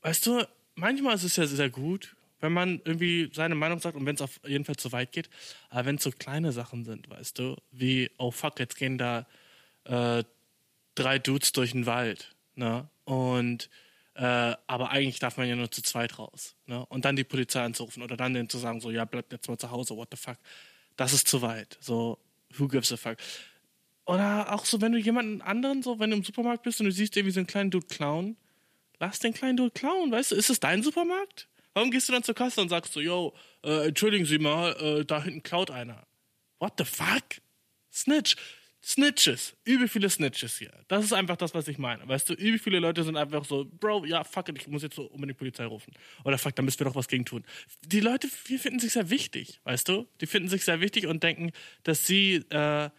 weißt 0.02 0.26
du, 0.26 0.46
manchmal 0.74 1.14
ist 1.14 1.24
es 1.24 1.36
ja 1.36 1.46
sehr 1.46 1.70
gut, 1.70 2.16
wenn 2.40 2.52
man 2.52 2.80
irgendwie 2.84 3.30
seine 3.32 3.54
Meinung 3.54 3.80
sagt 3.80 3.96
und 3.96 4.06
wenn 4.06 4.14
es 4.14 4.22
auf 4.22 4.40
jeden 4.46 4.64
Fall 4.64 4.76
zu 4.76 4.92
weit 4.92 5.12
geht. 5.12 5.28
Aber 5.68 5.84
wenn 5.84 5.96
es 5.96 6.02
so 6.02 6.10
kleine 6.10 6.52
Sachen 6.52 6.84
sind, 6.84 7.08
weißt 7.10 7.38
du, 7.38 7.56
wie, 7.70 8.10
oh 8.18 8.30
fuck, 8.30 8.58
jetzt 8.58 8.76
gehen 8.76 8.98
da 8.98 9.26
äh, 9.84 10.24
drei 10.94 11.18
Dudes 11.18 11.52
durch 11.52 11.72
den 11.72 11.86
Wald, 11.86 12.34
ne? 12.54 12.88
Und 13.04 13.68
äh, 14.14 14.54
aber 14.66 14.90
eigentlich 14.90 15.18
darf 15.18 15.36
man 15.36 15.48
ja 15.48 15.56
nur 15.56 15.70
zu 15.70 15.82
zweit 15.82 16.18
raus, 16.18 16.56
ne? 16.66 16.84
Und 16.86 17.04
dann 17.04 17.16
die 17.16 17.24
Polizei 17.24 17.62
anzurufen 17.62 18.02
oder 18.02 18.16
dann 18.16 18.34
denen 18.34 18.48
zu 18.48 18.58
sagen, 18.58 18.80
so, 18.80 18.90
ja, 18.90 19.04
bleibt 19.04 19.32
jetzt 19.32 19.48
mal 19.48 19.58
zu 19.58 19.70
Hause, 19.70 19.96
what 19.96 20.08
the 20.10 20.16
fuck. 20.16 20.38
Das 20.96 21.12
ist 21.12 21.28
zu 21.28 21.42
weit. 21.42 21.78
So, 21.80 22.18
who 22.56 22.68
gives 22.68 22.92
a 22.92 22.96
fuck? 22.96 23.16
Oder 24.06 24.52
auch 24.52 24.64
so, 24.64 24.80
wenn 24.80 24.92
du 24.92 24.98
jemanden 24.98 25.40
anderen, 25.40 25.82
so, 25.82 25.98
wenn 25.98 26.10
du 26.10 26.16
im 26.16 26.24
Supermarkt 26.24 26.64
bist 26.64 26.80
und 26.80 26.86
du 26.86 26.92
siehst 26.92 27.16
irgendwie 27.16 27.32
so 27.32 27.40
einen 27.40 27.46
kleinen 27.46 27.70
Dude 27.70 27.86
klauen, 27.86 28.36
lass 29.00 29.18
den 29.18 29.34
kleinen 29.34 29.56
Dude 29.56 29.72
klauen, 29.72 30.12
weißt 30.12 30.32
du? 30.32 30.36
Ist 30.36 30.50
es 30.50 30.60
dein 30.60 30.82
Supermarkt? 30.82 31.48
Warum 31.74 31.90
gehst 31.90 32.08
du 32.08 32.12
dann 32.12 32.22
zur 32.22 32.34
Kasse 32.34 32.60
und 32.60 32.68
sagst 32.68 32.92
so, 32.92 33.00
yo, 33.00 33.34
äh, 33.64 33.88
entschuldigen 33.88 34.26
Sie 34.26 34.38
mal, 34.38 34.72
äh, 34.80 35.04
da 35.04 35.22
hinten 35.22 35.42
klaut 35.42 35.70
einer. 35.70 36.06
What 36.58 36.74
the 36.78 36.84
fuck? 36.84 37.24
Snitch. 37.92 38.36
Snitches. 38.82 39.56
Übel 39.64 39.88
viele 39.88 40.08
Snitches 40.08 40.58
hier. 40.58 40.72
Das 40.88 41.04
ist 41.04 41.12
einfach 41.12 41.36
das, 41.36 41.54
was 41.54 41.68
ich 41.68 41.78
meine. 41.78 42.06
Weißt 42.08 42.30
du, 42.30 42.34
übel 42.34 42.58
viele 42.58 42.78
Leute 42.78 43.04
sind 43.04 43.16
einfach 43.16 43.44
so, 43.44 43.66
Bro, 43.66 44.06
ja, 44.06 44.24
fuck 44.24 44.48
it, 44.48 44.56
ich 44.58 44.68
muss 44.68 44.82
jetzt 44.82 44.96
so 44.96 45.02
unbedingt 45.04 45.38
Polizei 45.38 45.66
rufen. 45.66 45.92
Oder 46.24 46.38
fuck, 46.38 46.56
da 46.56 46.62
müssen 46.62 46.80
wir 46.80 46.86
doch 46.86 46.94
was 46.94 47.08
gegen 47.08 47.24
tun. 47.24 47.44
Die 47.84 48.00
Leute 48.00 48.28
hier 48.46 48.58
finden 48.58 48.80
sich 48.80 48.92
sehr 48.92 49.10
wichtig, 49.10 49.60
weißt 49.64 49.88
du? 49.88 50.08
Die 50.20 50.26
finden 50.26 50.48
sich 50.48 50.64
sehr 50.64 50.80
wichtig 50.80 51.06
und 51.06 51.22
denken, 51.22 51.52
dass 51.82 52.06
sie, 52.06 52.36
äh, 52.50 52.90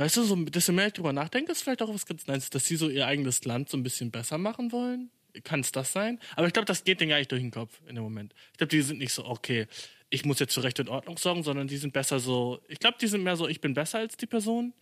weißt 0.00 0.16
du, 0.16 0.22
so 0.22 0.34
bisschen 0.34 0.74
mehr 0.74 0.86
ich 0.86 0.94
drüber 0.94 1.12
nachdenke, 1.12 1.52
ist 1.52 1.62
vielleicht 1.62 1.82
auch 1.82 1.92
was 1.92 2.06
ganz 2.06 2.26
Nice, 2.26 2.48
dass 2.48 2.64
sie 2.64 2.76
so 2.76 2.88
ihr 2.88 3.06
eigenes 3.06 3.44
Land 3.44 3.68
so 3.68 3.76
ein 3.76 3.82
bisschen 3.82 4.10
besser 4.10 4.38
machen 4.38 4.72
wollen. 4.72 5.10
Kann 5.44 5.60
es 5.60 5.72
das 5.72 5.92
sein? 5.92 6.18
Aber 6.36 6.46
ich 6.46 6.54
glaube, 6.54 6.64
das 6.64 6.84
geht 6.84 7.00
denen 7.00 7.10
gar 7.10 7.18
nicht 7.18 7.30
durch 7.30 7.42
den 7.42 7.50
Kopf 7.50 7.80
in 7.86 7.94
dem 7.94 8.02
Moment. 8.02 8.34
Ich 8.52 8.58
glaube, 8.58 8.70
die 8.70 8.80
sind 8.80 8.98
nicht 8.98 9.12
so, 9.12 9.26
okay, 9.26 9.66
ich 10.08 10.24
muss 10.24 10.38
jetzt 10.38 10.54
für 10.54 10.62
Recht 10.62 10.80
und 10.80 10.88
Ordnung 10.88 11.18
sorgen, 11.18 11.42
sondern 11.42 11.68
die 11.68 11.76
sind 11.76 11.92
besser 11.92 12.18
so, 12.18 12.60
ich 12.66 12.78
glaube, 12.78 12.96
die 12.98 13.06
sind 13.08 13.22
mehr 13.22 13.36
so, 13.36 13.46
ich 13.46 13.60
bin 13.60 13.74
besser 13.74 13.98
als 13.98 14.16
die 14.16 14.26
Person 14.26 14.72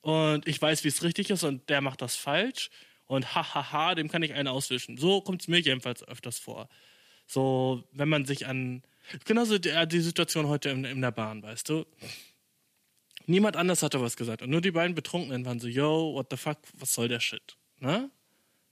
und 0.00 0.48
ich 0.48 0.60
weiß, 0.60 0.84
wie 0.84 0.88
es 0.88 1.02
richtig 1.02 1.28
ist 1.28 1.44
und 1.44 1.68
der 1.68 1.82
macht 1.82 2.00
das 2.00 2.16
falsch 2.16 2.70
und 3.06 3.34
hahaha, 3.34 3.94
dem 3.94 4.08
kann 4.08 4.22
ich 4.22 4.32
einen 4.32 4.48
auswischen. 4.48 4.96
So 4.96 5.20
kommt 5.20 5.42
es 5.42 5.48
mir 5.48 5.60
jedenfalls 5.60 6.02
öfters 6.02 6.38
vor. 6.38 6.68
So, 7.26 7.84
wenn 7.92 8.08
man 8.08 8.24
sich 8.24 8.46
an, 8.46 8.82
genauso 9.26 9.58
die, 9.58 9.70
die 9.86 10.00
Situation 10.00 10.48
heute 10.48 10.70
in, 10.70 10.84
in 10.84 11.02
der 11.02 11.12
Bahn, 11.12 11.42
weißt 11.42 11.68
du, 11.68 11.84
niemand 13.26 13.56
anders 13.56 13.82
hatte 13.82 14.00
was 14.00 14.16
gesagt 14.16 14.42
und 14.42 14.50
nur 14.50 14.60
die 14.60 14.70
beiden 14.70 14.94
Betrunkenen 14.94 15.44
waren 15.44 15.60
so, 15.60 15.68
yo, 15.68 16.14
what 16.14 16.28
the 16.30 16.36
fuck, 16.36 16.58
was 16.74 16.92
soll 16.92 17.08
der 17.08 17.20
Shit, 17.20 17.56
ne? 17.80 18.10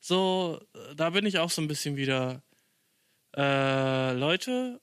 So, 0.00 0.60
da 0.96 1.10
bin 1.10 1.26
ich 1.26 1.38
auch 1.38 1.50
so 1.50 1.60
ein 1.60 1.68
bisschen 1.68 1.96
wieder, 1.96 2.42
äh, 3.36 4.12
Leute, 4.12 4.80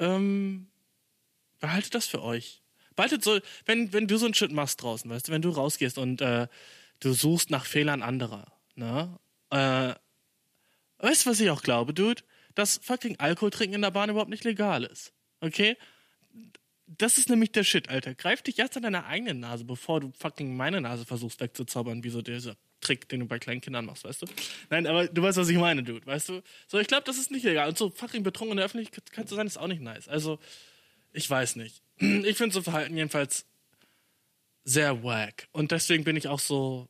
ähm, 0.00 0.70
behaltet 1.60 1.94
das 1.94 2.06
für 2.06 2.22
euch. 2.22 2.62
Behaltet 2.96 3.22
so, 3.22 3.38
wenn, 3.64 3.92
wenn 3.92 4.08
du 4.08 4.16
so 4.16 4.24
einen 4.24 4.34
Shit 4.34 4.50
machst 4.50 4.82
draußen, 4.82 5.08
weißt 5.08 5.28
du, 5.28 5.32
wenn 5.32 5.42
du 5.42 5.50
rausgehst 5.50 5.98
und 5.98 6.20
äh, 6.20 6.48
du 6.98 7.12
suchst 7.12 7.50
nach 7.50 7.64
Fehlern 7.64 8.02
anderer, 8.02 8.52
ne? 8.74 9.18
Äh, 9.50 9.94
weißt 10.98 11.26
du, 11.26 11.30
was 11.30 11.40
ich 11.40 11.50
auch 11.50 11.62
glaube, 11.62 11.94
Dude? 11.94 12.22
Dass 12.54 12.80
fucking 12.82 13.18
Alkohol 13.18 13.50
trinken 13.50 13.76
in 13.76 13.82
der 13.82 13.92
Bahn 13.92 14.10
überhaupt 14.10 14.30
nicht 14.30 14.44
legal 14.44 14.84
ist. 14.84 15.12
Okay? 15.40 15.76
Das 16.98 17.18
ist 17.18 17.28
nämlich 17.28 17.52
der 17.52 17.62
Shit, 17.62 17.88
Alter. 17.88 18.14
Greif 18.14 18.42
dich 18.42 18.58
erst 18.58 18.76
an 18.76 18.82
deine 18.82 19.06
eigene 19.06 19.34
Nase, 19.34 19.64
bevor 19.64 20.00
du 20.00 20.12
fucking 20.18 20.56
meine 20.56 20.80
Nase 20.80 21.04
versuchst 21.04 21.40
wegzuzaubern, 21.40 22.02
wie 22.02 22.10
so 22.10 22.20
dieser 22.20 22.56
Trick, 22.80 23.08
den 23.08 23.20
du 23.20 23.26
bei 23.26 23.38
kleinen 23.38 23.60
Kindern 23.60 23.84
machst, 23.84 24.04
weißt 24.04 24.22
du? 24.22 24.26
Nein, 24.70 24.86
aber 24.86 25.06
du 25.06 25.22
weißt, 25.22 25.38
was 25.38 25.48
ich 25.48 25.56
meine, 25.56 25.84
Dude, 25.84 26.04
weißt 26.04 26.30
du? 26.30 26.42
So, 26.66 26.78
ich 26.78 26.88
glaube, 26.88 27.04
das 27.04 27.18
ist 27.18 27.30
nicht 27.30 27.44
legal. 27.44 27.68
Und 27.68 27.78
so 27.78 27.90
fucking 27.90 28.24
betrunken 28.24 28.52
in 28.52 28.56
der 28.56 28.66
Öffentlichkeit 28.66 29.28
zu 29.28 29.34
sein, 29.34 29.46
ist 29.46 29.58
auch 29.58 29.68
nicht 29.68 29.82
nice. 29.82 30.08
Also, 30.08 30.40
ich 31.12 31.28
weiß 31.28 31.56
nicht. 31.56 31.82
Ich 32.00 32.36
finde 32.36 32.54
so 32.54 32.62
Verhalten 32.62 32.96
jedenfalls 32.96 33.46
sehr 34.64 35.04
wack. 35.04 35.48
Und 35.52 35.70
deswegen 35.70 36.04
bin 36.04 36.16
ich 36.16 36.28
auch 36.28 36.40
so. 36.40 36.88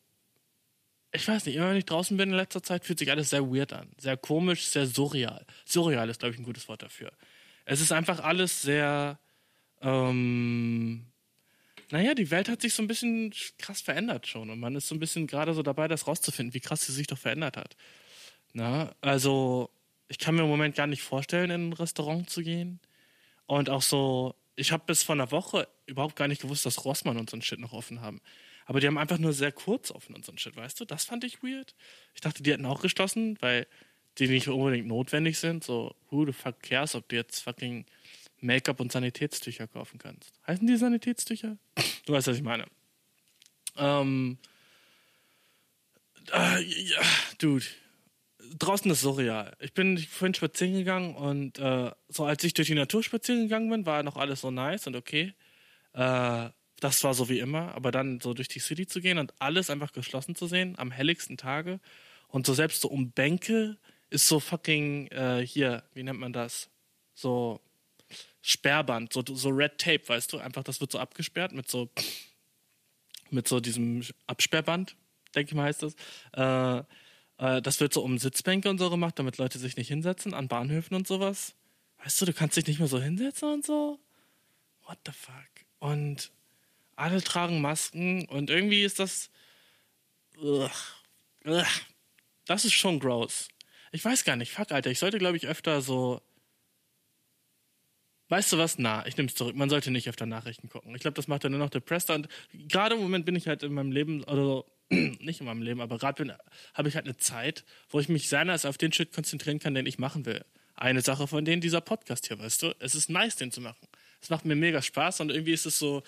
Ich 1.13 1.27
weiß 1.27 1.45
nicht, 1.47 1.57
immer 1.57 1.71
wenn 1.71 1.77
ich 1.77 1.87
draußen 1.87 2.17
bin 2.17 2.31
in 2.31 2.37
letzter 2.37 2.63
Zeit, 2.63 2.85
fühlt 2.85 3.01
sich 3.01 3.11
alles 3.11 3.31
sehr 3.31 3.53
weird 3.53 3.73
an. 3.73 3.91
Sehr 3.99 4.17
komisch, 4.17 4.67
sehr 4.67 4.87
surreal. 4.87 5.45
Surreal 5.65 6.09
ist, 6.09 6.21
glaube 6.21 6.35
ich, 6.35 6.41
ein 6.41 6.45
gutes 6.45 6.69
Wort 6.69 6.83
dafür. 6.83 7.11
Es 7.65 7.81
ist 7.81 7.91
einfach 7.91 8.21
alles 8.21 8.63
sehr. 8.63 9.19
Ähm, 9.81 11.07
naja, 11.91 12.15
die 12.15 12.31
Welt 12.31 12.49
hat 12.49 12.63
sich 12.63 12.75
so 12.75 12.83
ein 12.83 12.89
bisschen 12.89 13.33
krass 13.59 13.81
verändert 13.81 14.27
schon. 14.27 14.51
Und 14.51 14.61
man 14.61 14.77
ist 14.77 14.89
so 14.89 14.95
ein 14.95 15.01
bisschen 15.01 15.27
gerade 15.27 15.55
so 15.55 15.63
dabei, 15.63 15.89
das 15.89 16.07
rauszufinden, 16.07 16.55
wie 16.55 16.61
krass 16.61 16.87
sie 16.87 16.93
sich 16.93 17.07
doch 17.07 17.19
verändert 17.19 17.57
hat. 17.57 17.77
Na, 18.53 18.95
also, 19.01 19.71
ich 20.09 20.19
kann 20.19 20.35
mir 20.35 20.43
im 20.43 20.49
Moment 20.49 20.75
gar 20.77 20.87
nicht 20.87 21.03
vorstellen, 21.03 21.51
in 21.51 21.69
ein 21.71 21.73
Restaurant 21.73 22.29
zu 22.31 22.43
gehen. 22.43 22.81
Und 23.47 23.71
auch 23.71 23.83
so, 23.83 24.35
ich 24.57 24.73
habe 24.73 24.85
bis 24.87 25.03
vor 25.03 25.15
einer 25.15 25.33
Woche 25.33 25.69
überhaupt 25.87 26.17
gar 26.17 26.29
nicht 26.29 26.43
gewusst, 26.43 26.67
dass 26.67 26.85
Rossmann 26.85 27.17
und 27.17 27.31
so 27.31 27.37
ein 27.37 27.43
Shit 27.43 27.59
noch 27.61 27.73
offen 27.73 28.01
haben. 28.01 28.21
Aber 28.67 28.79
die 28.79 28.87
haben 28.87 28.99
einfach 28.99 29.19
nur 29.19 29.33
sehr 29.33 29.51
kurz 29.51 29.91
offen 29.91 30.15
und 30.15 30.25
so 30.25 30.33
ein 30.33 30.39
Shit, 30.39 30.55
weißt 30.55 30.79
du? 30.79 30.85
Das 30.85 31.05
fand 31.05 31.25
ich 31.25 31.43
weird. 31.43 31.75
Ich 32.15 32.21
dachte, 32.21 32.43
die 32.43 32.53
hätten 32.53 32.67
auch 32.67 32.83
geschlossen, 32.83 33.37
weil 33.41 33.67
die 34.19 34.29
nicht 34.29 34.47
unbedingt 34.49 34.87
notwendig 34.87 35.39
sind. 35.39 35.65
So, 35.65 35.97
who 36.11 36.27
the 36.27 36.33
fuck 36.33 36.61
cares, 36.63 36.95
ob 36.95 37.09
du 37.09 37.17
jetzt 37.17 37.41
fucking 37.41 37.87
Make-up 38.41 38.81
und 38.81 38.93
Sanitätstücher 38.93 39.67
kaufen 39.67 39.99
kannst. 39.99 40.33
Heißen 40.47 40.67
die 40.67 40.77
Sanitätstücher? 40.77 41.57
Du 42.07 42.13
weißt, 42.13 42.27
was 42.27 42.37
ich 42.37 42.43
meine. 42.43 42.65
Ähm, 43.77 44.39
äh, 46.33 46.63
ja, 46.63 47.01
dude, 47.39 47.65
draußen 48.59 48.91
ist 48.91 49.01
surreal. 49.01 49.57
Ich 49.61 49.73
bin 49.73 49.99
vorhin 49.99 50.35
spazieren 50.35 50.75
gegangen 50.75 51.15
und 51.15 51.59
äh, 51.59 51.91
so 52.09 52.25
als 52.25 52.45
ich 52.45 52.55
durch 52.55 52.69
die 52.69 52.75
Natur 52.75 53.03
spazieren 53.03 53.43
gegangen 53.43 53.71
bin, 53.71 53.87
war 53.87 54.03
noch 54.03 54.17
alles 54.17 54.41
so 54.41 54.51
nice 54.51 54.87
und 54.87 54.97
okay. 54.97 55.35
Äh, 55.93 56.51
das 56.81 57.05
war 57.05 57.13
so 57.15 57.29
wie 57.29 57.41
immer, 57.41 57.75
aber 57.75 57.91
dann 57.91 58.21
so 58.21 58.33
durch 58.33 58.49
die 58.49 58.59
City 58.59 58.87
zu 58.87 59.01
gehen 59.01 59.19
und 59.19 59.35
alles 59.39 59.69
einfach 59.69 59.93
geschlossen 59.93 60.35
zu 60.35 60.47
sehen, 60.47 60.79
am 60.79 60.91
helligsten 60.91 61.37
Tage 61.37 61.79
und 62.29 62.47
so 62.47 62.55
selbst 62.55 62.81
so 62.81 62.89
um 62.89 63.11
Bänke 63.11 63.77
ist 64.09 64.27
so 64.27 64.41
fucking 64.41 65.09
äh, 65.09 65.47
hier, 65.47 65.85
wie 65.95 66.03
nennt 66.03 66.19
man 66.19 66.33
das? 66.33 66.71
So 67.15 67.61
Sperrband, 68.43 69.13
so, 69.13 69.23
so 69.27 69.51
Red 69.51 69.79
Tape, 69.79 70.09
weißt 70.09 70.33
du? 70.33 70.39
Einfach, 70.39 70.63
das 70.65 70.81
wird 70.81 70.93
so 70.93 70.99
abgesperrt 70.99 71.53
mit 71.53 71.71
so 71.71 71.91
mit 73.31 73.47
so 73.49 73.61
diesem 73.61 74.03
Absperrband, 74.27 74.97
denke 75.35 75.51
ich 75.51 75.55
mal 75.55 75.65
heißt 75.65 75.83
das. 75.83 75.95
Äh, 76.33 76.83
äh, 77.39 77.63
das 77.63 77.81
wird 77.81 77.93
so 77.95 78.03
um 78.03 78.19
Sitzbänke 78.19 78.69
und 78.69 78.79
so 78.79 78.91
gemacht, 78.91 79.19
damit 79.19 79.39
Leute 79.39 79.59
sich 79.59 79.77
nicht 79.77 79.89
hinsetzen 79.89 80.35
an 80.35 80.49
Bahnhöfen 80.49 80.97
und 80.97 81.07
sowas. 81.07 81.55
Weißt 82.03 82.21
du, 82.21 82.27
du 82.27 82.33
kannst 82.33 82.57
dich 82.57 82.67
nicht 82.67 82.79
mehr 82.79 82.89
so 82.89 83.01
hinsetzen 83.01 83.53
und 83.53 83.65
so. 83.65 83.99
What 84.87 84.99
the 85.07 85.13
fuck? 85.13 85.35
Und 85.79 86.31
alle 86.97 87.23
tragen 87.23 87.61
Masken 87.61 88.27
und 88.27 88.51
irgendwie 88.51 88.83
ist 88.83 88.99
das. 88.99 89.31
Ugh, 90.37 90.71
ugh, 91.45 91.67
das 92.47 92.65
ist 92.65 92.75
schon 92.75 92.99
gross. 92.99 93.49
Ich 93.93 94.05
weiß 94.05 94.25
gar 94.25 94.37
nicht, 94.37 94.53
fuck, 94.53 94.73
Alter, 94.73 94.91
ich 94.91 94.99
sollte, 94.99 95.19
glaube 95.19 95.37
ich, 95.37 95.47
öfter 95.47 95.83
so. 95.83 96.23
Weißt 98.31 98.53
du 98.53 98.59
was? 98.59 98.79
Na, 98.79 99.05
ich 99.07 99.17
nehme 99.17 99.29
es 99.29 99.35
zurück. 99.35 99.57
Man 99.57 99.69
sollte 99.69 99.91
nicht 99.91 100.09
öfter 100.09 100.25
Nachrichten 100.25 100.69
gucken. 100.69 100.95
Ich 100.95 101.01
glaube, 101.01 101.17
das 101.17 101.27
macht 101.27 101.43
dann 101.43 101.51
nur 101.51 101.59
noch 101.59 101.69
depressed. 101.69 102.11
Und 102.11 102.29
gerade 102.69 102.95
im 102.95 103.03
Moment 103.03 103.27
bin 103.27 103.35
ich 103.35 103.49
halt 103.49 103.65
in 103.65 103.75
meinem 103.75 103.91
Leben, 103.91 104.23
oder 104.23 104.65
nicht 104.89 105.41
in 105.41 105.47
meinem 105.47 105.63
Leben, 105.63 105.81
aber 105.81 105.99
gerade 105.99 106.39
habe 106.75 106.89
ich 106.89 106.95
halt 106.95 107.07
eine 107.07 107.17
Zeit, 107.17 107.65
wo 107.89 107.99
ich 107.99 108.09
mich 108.09 108.31
nice 108.31 108.67
auf 108.67 108.79
den 108.79 108.93
Shit 108.93 109.13
konzentrieren 109.13 109.59
kann, 109.59 109.75
den 109.75 109.85
ich 109.85 109.99
machen 109.99 110.27
will. 110.27 110.45
Eine 110.77 111.03
Sache 111.03 111.27
von 111.27 111.45
denen 111.45 111.61
dieser 111.61 111.81
Podcast 111.81 112.29
hier, 112.29 112.39
weißt 112.39 112.63
du? 112.63 112.75
Es 112.79 112.95
ist 112.95 113.11
nice, 113.11 113.35
den 113.35 113.51
zu 113.51 113.61
machen. 113.61 113.89
Es 114.23 114.31
macht 114.31 114.45
mir 114.45 114.55
mega 114.55 114.81
Spaß 114.81 115.21
und 115.21 115.31
irgendwie 115.31 115.53
ist 115.53 115.67
es 115.67 115.81
so 115.81 116.05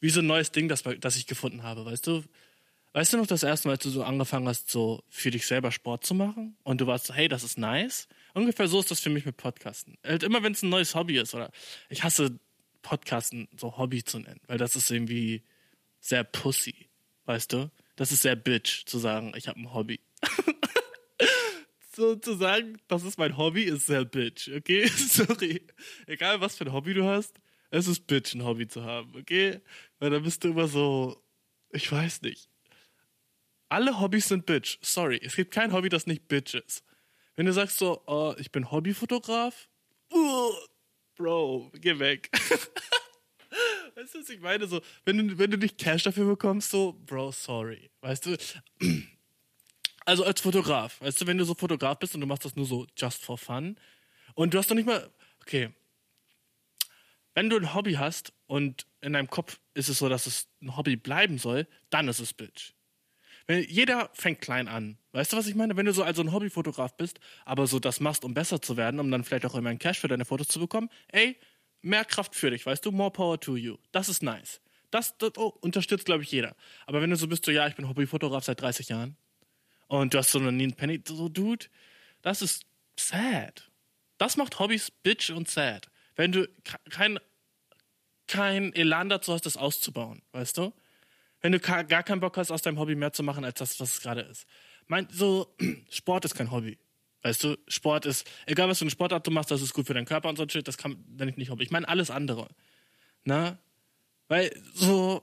wie 0.00 0.08
so 0.08 0.20
ein 0.20 0.26
neues 0.26 0.52
Ding, 0.52 0.68
das, 0.68 0.82
das 0.82 1.16
ich 1.16 1.26
gefunden 1.26 1.62
habe, 1.62 1.84
weißt 1.84 2.06
du? 2.06 2.24
Weißt 2.94 3.12
du 3.12 3.18
noch 3.18 3.26
das 3.26 3.42
erste 3.42 3.68
Mal, 3.68 3.72
als 3.74 3.82
du 3.82 3.90
so 3.90 4.02
angefangen 4.02 4.48
hast, 4.48 4.70
so 4.70 5.02
für 5.10 5.30
dich 5.30 5.46
selber 5.46 5.70
Sport 5.72 6.06
zu 6.06 6.14
machen 6.14 6.56
und 6.62 6.80
du 6.80 6.86
warst 6.86 7.04
so, 7.04 7.12
hey, 7.12 7.28
das 7.28 7.44
ist 7.44 7.58
nice? 7.58 8.08
Ungefähr 8.36 8.68
so 8.68 8.80
ist 8.80 8.90
das 8.90 9.00
für 9.00 9.08
mich 9.08 9.24
mit 9.24 9.38
Podcasten. 9.38 9.96
Halt 10.04 10.22
immer 10.22 10.42
wenn 10.42 10.52
es 10.52 10.62
ein 10.62 10.68
neues 10.68 10.94
Hobby 10.94 11.16
ist 11.16 11.34
oder 11.34 11.50
ich 11.88 12.04
hasse 12.04 12.38
Podcasten 12.82 13.48
so 13.56 13.78
Hobby 13.78 14.04
zu 14.04 14.18
nennen, 14.18 14.42
weil 14.46 14.58
das 14.58 14.76
ist 14.76 14.90
irgendwie 14.90 15.42
sehr 16.00 16.22
pussy, 16.22 16.90
weißt 17.24 17.54
du? 17.54 17.70
Das 17.96 18.12
ist 18.12 18.20
sehr 18.20 18.36
bitch 18.36 18.84
zu 18.84 18.98
sagen, 18.98 19.32
ich 19.36 19.48
habe 19.48 19.58
ein 19.58 19.72
Hobby. 19.72 20.00
so 21.96 22.14
zu 22.16 22.36
sagen, 22.36 22.76
das 22.88 23.04
ist 23.04 23.16
mein 23.16 23.38
Hobby, 23.38 23.62
ist 23.62 23.86
sehr 23.86 24.04
bitch, 24.04 24.50
okay? 24.54 24.86
Sorry. 24.88 25.66
Egal 26.06 26.38
was 26.42 26.56
für 26.56 26.66
ein 26.66 26.74
Hobby 26.74 26.92
du 26.92 27.06
hast, 27.06 27.40
es 27.70 27.88
ist 27.88 28.06
bitch, 28.06 28.34
ein 28.34 28.44
Hobby 28.44 28.68
zu 28.68 28.84
haben, 28.84 29.16
okay? 29.16 29.62
Weil 29.98 30.10
da 30.10 30.18
bist 30.18 30.44
du 30.44 30.48
immer 30.48 30.68
so, 30.68 31.24
ich 31.70 31.90
weiß 31.90 32.20
nicht. 32.20 32.50
Alle 33.70 33.98
Hobbys 33.98 34.28
sind 34.28 34.44
bitch. 34.44 34.76
Sorry, 34.82 35.18
es 35.22 35.36
gibt 35.36 35.54
kein 35.54 35.72
Hobby, 35.72 35.88
das 35.88 36.06
nicht 36.06 36.28
bitch 36.28 36.52
ist. 36.52 36.84
Wenn 37.36 37.46
du 37.46 37.52
sagst 37.52 37.78
so, 37.78 38.02
oh, 38.06 38.34
ich 38.38 38.50
bin 38.50 38.70
Hobbyfotograf, 38.70 39.68
uh, 40.12 40.52
Bro, 41.14 41.70
geh 41.74 41.98
weg. 41.98 42.30
weißt 43.94 44.14
du, 44.14 44.20
was 44.20 44.28
ich 44.30 44.40
meine? 44.40 44.66
So, 44.66 44.80
wenn 45.04 45.18
du, 45.18 45.38
wenn 45.38 45.50
du 45.50 45.58
nicht 45.58 45.78
Cash 45.78 46.02
dafür 46.04 46.26
bekommst, 46.26 46.70
so, 46.70 46.94
Bro, 47.04 47.32
sorry. 47.32 47.90
Weißt 48.00 48.26
du? 48.26 48.36
Also 50.08 50.22
als 50.24 50.40
Fotograf, 50.40 51.00
weißt 51.00 51.20
du, 51.20 51.26
wenn 51.26 51.36
du 51.36 51.44
so 51.44 51.54
Fotograf 51.54 51.98
bist 51.98 52.14
und 52.14 52.20
du 52.20 52.28
machst 52.28 52.44
das 52.44 52.54
nur 52.54 52.64
so 52.64 52.86
just 52.96 53.24
for 53.24 53.36
fun 53.36 53.76
und 54.34 54.54
du 54.54 54.58
hast 54.58 54.70
doch 54.70 54.76
nicht 54.76 54.86
mal, 54.86 55.10
okay, 55.40 55.74
wenn 57.34 57.50
du 57.50 57.56
ein 57.56 57.74
Hobby 57.74 57.94
hast 57.94 58.32
und 58.46 58.86
in 59.00 59.14
deinem 59.14 59.28
Kopf 59.28 59.58
ist 59.74 59.88
es 59.88 59.98
so, 59.98 60.08
dass 60.08 60.26
es 60.26 60.46
ein 60.62 60.76
Hobby 60.76 60.94
bleiben 60.94 61.38
soll, 61.38 61.66
dann 61.90 62.06
ist 62.06 62.20
es 62.20 62.32
Bitch. 62.32 62.75
Wenn, 63.46 63.62
jeder 63.68 64.10
fängt 64.12 64.40
klein 64.40 64.68
an. 64.68 64.98
Weißt 65.12 65.32
du, 65.32 65.36
was 65.36 65.46
ich 65.46 65.54
meine? 65.54 65.76
Wenn 65.76 65.86
du 65.86 65.92
so 65.92 66.02
also 66.02 66.22
ein 66.22 66.32
Hobbyfotograf 66.32 66.96
bist, 66.96 67.20
aber 67.44 67.66
so 67.66 67.78
das 67.78 68.00
machst, 68.00 68.24
um 68.24 68.34
besser 68.34 68.60
zu 68.60 68.76
werden, 68.76 69.00
um 69.00 69.10
dann 69.10 69.24
vielleicht 69.24 69.46
auch 69.46 69.54
immer 69.54 69.70
einen 69.70 69.78
Cash 69.78 70.00
für 70.00 70.08
deine 70.08 70.24
Fotos 70.24 70.48
zu 70.48 70.58
bekommen, 70.58 70.90
ey, 71.08 71.36
mehr 71.82 72.04
Kraft 72.04 72.34
für 72.34 72.50
dich, 72.50 72.66
weißt 72.66 72.84
du? 72.84 72.90
More 72.90 73.10
power 73.10 73.38
to 73.38 73.56
you. 73.56 73.76
Das 73.92 74.08
ist 74.08 74.22
nice. 74.22 74.60
Das, 74.90 75.16
das 75.18 75.32
oh, 75.36 75.54
unterstützt, 75.60 76.06
glaube 76.06 76.22
ich, 76.22 76.30
jeder. 76.30 76.56
Aber 76.86 77.00
wenn 77.00 77.10
du 77.10 77.16
so 77.16 77.28
bist, 77.28 77.44
so, 77.44 77.50
ja, 77.50 77.66
ich 77.66 77.76
bin 77.76 77.88
Hobbyfotograf 77.88 78.44
seit 78.44 78.60
30 78.60 78.88
Jahren 78.88 79.16
und 79.86 80.14
du 80.14 80.18
hast 80.18 80.30
so 80.30 80.38
einen 80.38 80.74
Penny, 80.74 81.02
so, 81.06 81.28
Dude, 81.28 81.66
das 82.22 82.42
ist 82.42 82.66
sad. 82.98 83.70
Das 84.18 84.36
macht 84.36 84.58
Hobbys 84.58 84.90
bitch 84.90 85.30
und 85.30 85.48
sad. 85.48 85.88
Wenn 86.16 86.32
du 86.32 86.48
kein, 86.90 87.18
kein 88.26 88.72
Elan 88.72 89.08
dazu 89.08 89.32
hast, 89.32 89.46
das 89.46 89.56
auszubauen, 89.56 90.22
weißt 90.32 90.58
du? 90.58 90.72
Wenn 91.40 91.52
du 91.52 91.60
gar 91.60 91.84
keinen 91.84 92.20
Bock 92.20 92.36
hast, 92.36 92.50
aus 92.50 92.62
deinem 92.62 92.78
Hobby 92.78 92.94
mehr 92.94 93.12
zu 93.12 93.22
machen, 93.22 93.44
als 93.44 93.58
das, 93.58 93.78
was 93.78 93.94
es 93.94 94.00
gerade 94.00 94.22
ist. 94.22 94.46
Mein, 94.86 95.08
so, 95.10 95.54
Sport 95.90 96.24
ist 96.24 96.34
kein 96.34 96.50
Hobby. 96.50 96.78
Weißt 97.22 97.42
du, 97.44 97.58
Sport 97.66 98.06
ist, 98.06 98.28
egal 98.46 98.68
was 98.68 98.78
für 98.78 98.84
eine 98.84 98.90
Sportart 98.90 99.26
du 99.26 99.30
machst, 99.30 99.50
das 99.50 99.60
ist 99.60 99.74
gut 99.74 99.86
für 99.86 99.94
deinen 99.94 100.06
Körper 100.06 100.28
und 100.28 100.36
so 100.36 100.48
Shit, 100.48 100.68
das 100.68 100.78
kann, 100.78 101.04
wenn 101.08 101.28
ich 101.28 101.36
nicht 101.36 101.50
Hobby. 101.50 101.64
Ich 101.64 101.70
meine 101.70 101.88
alles 101.88 102.10
andere. 102.10 102.48
Na? 103.24 103.58
Weil, 104.28 104.50
so, 104.74 105.22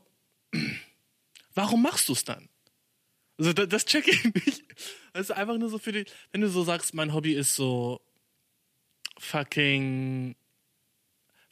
warum 1.54 1.82
machst 1.82 2.10
du 2.10 2.14
es 2.14 2.24
dann? 2.26 2.50
Also, 3.38 3.54
das, 3.54 3.70
das 3.70 3.86
check 3.86 4.08
ich 4.08 4.24
nicht. 4.46 4.64
Das 5.14 5.30
ist 5.30 5.32
einfach 5.32 5.58
nur 5.58 5.70
so 5.70 5.78
für 5.78 5.92
die, 5.92 6.06
wenn 6.32 6.42
du 6.42 6.50
so 6.50 6.64
sagst, 6.64 6.94
mein 6.94 7.14
Hobby 7.14 7.34
ist 7.34 7.56
so 7.56 8.02
fucking. 9.20 10.36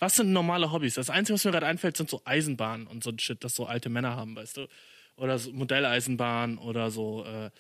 Was 0.02 0.16
sind 0.16 0.34
normale 0.34 0.72
Hobbys? 0.72 0.96
Das 0.96 1.12
Einzige, 1.12 1.36
was 1.36 1.46
mir 1.46 1.52
gerade 1.52 1.68
einfällt, 1.68 1.96
sind 1.96 2.10
so 2.10 2.24
Eisenbahnen 2.26 2.88
und 2.88 3.04
so 3.04 3.12
ein 3.12 3.20
Shit, 3.20 3.44
das 3.44 3.54
so 3.54 3.68
alte 3.68 3.88
Männer 3.88 4.16
haben, 4.16 4.36
weißt 4.36 4.58
du? 4.58 4.68
Oder 5.16 5.38
so 5.38 5.54
Modelleisenbahn 5.54 6.58
oder 6.58 6.90
so, 6.90 7.24
äh, 7.24 7.52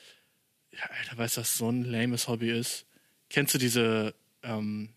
ja, 0.71 0.83
Alter, 0.89 1.19
weißt 1.19 1.37
du, 1.37 1.41
was 1.41 1.55
so 1.59 1.69
ein 1.69 1.83
lames 1.83 2.27
Hobby 2.27 2.49
ist? 2.49 2.87
Kennst 3.29 3.53
du 3.53 3.59
diese, 3.59 4.15
ähm, 4.41 4.89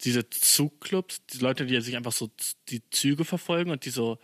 diese 0.00 0.30
Zugclubs, 0.30 1.26
die 1.26 1.38
Leute, 1.40 1.66
die 1.66 1.78
sich 1.82 1.94
einfach 1.94 2.12
so 2.12 2.30
die 2.70 2.80
Züge 2.88 3.26
verfolgen 3.26 3.70
und 3.70 3.84
die 3.84 3.90
so 3.90 4.18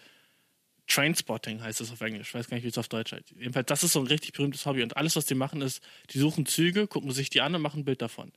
Trainspotting 0.89 1.63
heißt 1.63 1.83
es 1.83 1.93
auf 1.93 2.01
Englisch, 2.01 2.29
ich 2.29 2.35
weiß 2.35 2.49
gar 2.49 2.57
nicht, 2.57 2.65
wie 2.65 2.69
es 2.69 2.79
auf 2.79 2.89
Deutsch 2.89 3.13
heißt. 3.13 3.33
Jedenfalls, 3.33 3.67
das 3.67 3.85
ist 3.85 3.93
so 3.93 4.01
ein 4.01 4.07
richtig 4.07 4.33
berühmtes 4.33 4.65
Hobby 4.65 4.83
und 4.83 4.97
alles, 4.97 5.17
was 5.17 5.27
die 5.27 5.35
machen, 5.35 5.61
ist, 5.61 5.83
die 6.11 6.19
suchen 6.19 6.47
Züge, 6.47 6.87
gucken 6.87 7.11
sich 7.11 7.29
die 7.29 7.43
an 7.43 7.55
und 7.55 7.61
machen 7.61 7.81
ein 7.81 7.85
Bild 7.85 8.01
davon. 8.01 8.33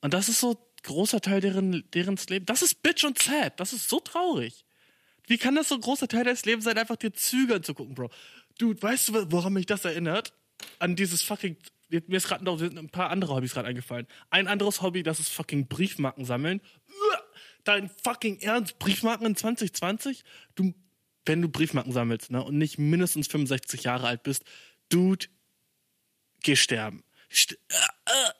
Und 0.00 0.14
das 0.14 0.28
ist 0.28 0.40
so 0.40 0.56
großer 0.82 1.20
Teil 1.20 1.40
deren, 1.40 1.84
deren 1.92 2.18
Leben. 2.28 2.46
Das 2.46 2.62
ist 2.62 2.82
bitch 2.82 3.04
und 3.04 3.18
sad. 3.18 3.58
Das 3.60 3.72
ist 3.72 3.88
so 3.88 4.00
traurig. 4.00 4.64
Wie 5.26 5.38
kann 5.38 5.54
das 5.54 5.68
so 5.68 5.76
ein 5.76 5.80
großer 5.80 6.08
Teil 6.08 6.24
deines 6.24 6.44
Lebens 6.44 6.64
sein, 6.64 6.78
einfach 6.78 6.96
dir 6.96 7.12
Züge 7.12 7.54
anzugucken, 7.56 7.94
Bro? 7.94 8.10
Dude, 8.58 8.82
weißt 8.82 9.08
du, 9.08 9.32
woran 9.32 9.52
mich 9.52 9.66
das 9.66 9.84
erinnert? 9.84 10.32
An 10.78 10.96
dieses 10.96 11.22
fucking 11.22 11.56
mir 11.90 12.16
ist 12.16 12.28
gerade 12.28 12.44
noch 12.44 12.60
ein 12.60 12.88
paar 12.90 13.10
andere 13.10 13.34
Hobbys 13.34 13.54
gerade 13.54 13.68
eingefallen. 13.68 14.06
Ein 14.30 14.46
anderes 14.46 14.80
Hobby, 14.82 15.02
das 15.02 15.18
ist 15.18 15.30
fucking 15.30 15.66
Briefmarken 15.66 16.24
sammeln. 16.24 16.60
Dein 17.64 17.90
fucking 17.90 18.38
Ernst, 18.40 18.78
Briefmarken 18.78 19.26
in 19.26 19.36
2020? 19.36 20.24
Du, 20.54 20.72
wenn 21.26 21.42
du 21.42 21.48
Briefmarken 21.48 21.92
sammelst, 21.92 22.30
ne, 22.30 22.42
und 22.42 22.56
nicht 22.56 22.78
mindestens 22.78 23.26
65 23.28 23.82
Jahre 23.82 24.06
alt 24.06 24.22
bist, 24.22 24.44
Dude, 24.88 25.26
geh 26.42 26.56
sterben. 26.56 27.04
St 27.32 27.52
äh, 27.52 27.74
äh, 28.06 28.30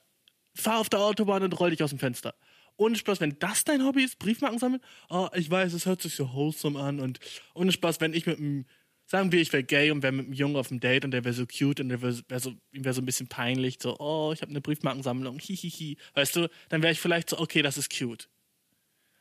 fahr 0.60 0.78
auf 0.78 0.88
der 0.88 1.00
Autobahn 1.00 1.42
und 1.42 1.58
roll 1.58 1.70
dich 1.70 1.82
aus 1.82 1.90
dem 1.90 1.98
Fenster. 1.98 2.34
Ohne 2.76 2.96
Spaß, 2.96 3.20
wenn 3.20 3.38
das 3.38 3.64
dein 3.64 3.84
Hobby 3.84 4.04
ist, 4.04 4.18
Briefmarken 4.18 4.58
sammeln, 4.58 4.82
oh, 5.10 5.28
ich 5.34 5.50
weiß, 5.50 5.72
es 5.72 5.86
hört 5.86 6.00
sich 6.00 6.14
so 6.14 6.32
wholesome 6.32 6.80
an 6.80 7.00
und 7.00 7.20
ohne 7.54 7.72
Spaß, 7.72 8.00
wenn 8.00 8.14
ich 8.14 8.26
mit 8.26 8.38
einem 8.38 8.64
sagen 9.10 9.32
wir, 9.32 9.40
ich 9.40 9.52
wäre 9.52 9.64
gay 9.64 9.90
und 9.90 10.04
wäre 10.04 10.12
mit 10.12 10.26
einem 10.26 10.34
Jungen 10.34 10.54
auf 10.54 10.68
dem 10.68 10.78
Date 10.78 11.04
und 11.04 11.10
der 11.10 11.24
wäre 11.24 11.34
so 11.34 11.44
cute 11.44 11.80
und 11.80 11.88
der 11.88 12.00
wäre 12.00 12.16
wär 12.28 12.38
so, 12.38 12.54
ihm 12.70 12.84
wäre 12.84 12.94
so 12.94 13.02
ein 13.02 13.06
bisschen 13.06 13.26
peinlich, 13.26 13.78
so, 13.82 13.98
oh, 13.98 14.30
ich 14.32 14.40
habe 14.40 14.50
eine 14.50 14.60
Briefmarkensammlung, 14.60 15.38
hihihi, 15.40 15.96
weißt 16.14 16.36
du, 16.36 16.48
dann 16.68 16.82
wäre 16.82 16.92
ich 16.92 17.00
vielleicht 17.00 17.30
so, 17.30 17.38
okay, 17.40 17.60
das 17.60 17.76
ist 17.76 17.90
cute. 17.90 18.28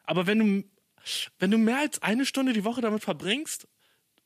Aber 0.04 0.28
wenn 0.28 0.40
du, 0.40 0.70
wenn 1.40 1.50
du 1.50 1.58
mehr 1.58 1.80
als 1.80 2.02
eine 2.04 2.26
Stunde 2.28 2.54
die 2.54 2.64
Woche 2.64 2.82
damit 2.82 3.04
verbringst, 3.04 3.68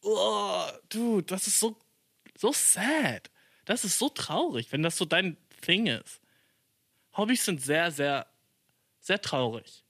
oh, 0.01 0.65
dude, 0.89 1.24
das 1.24 1.48
ist 1.48 1.60
so, 1.60 1.79
so 2.38 2.51
sad. 2.51 3.32
Das 3.63 3.86
ist 3.86 3.98
so 3.98 4.10
traurig, 4.10 4.72
wenn 4.72 4.84
das 4.84 4.98
so 4.98 5.05
dein 5.05 5.38
Thing 5.62 5.88
ist. 5.88 6.20
Hobbys 7.15 7.46
sind 7.46 7.62
sehr, 7.62 7.91
sehr, 7.91 8.27
sehr 9.00 9.22
traurig. 9.22 9.84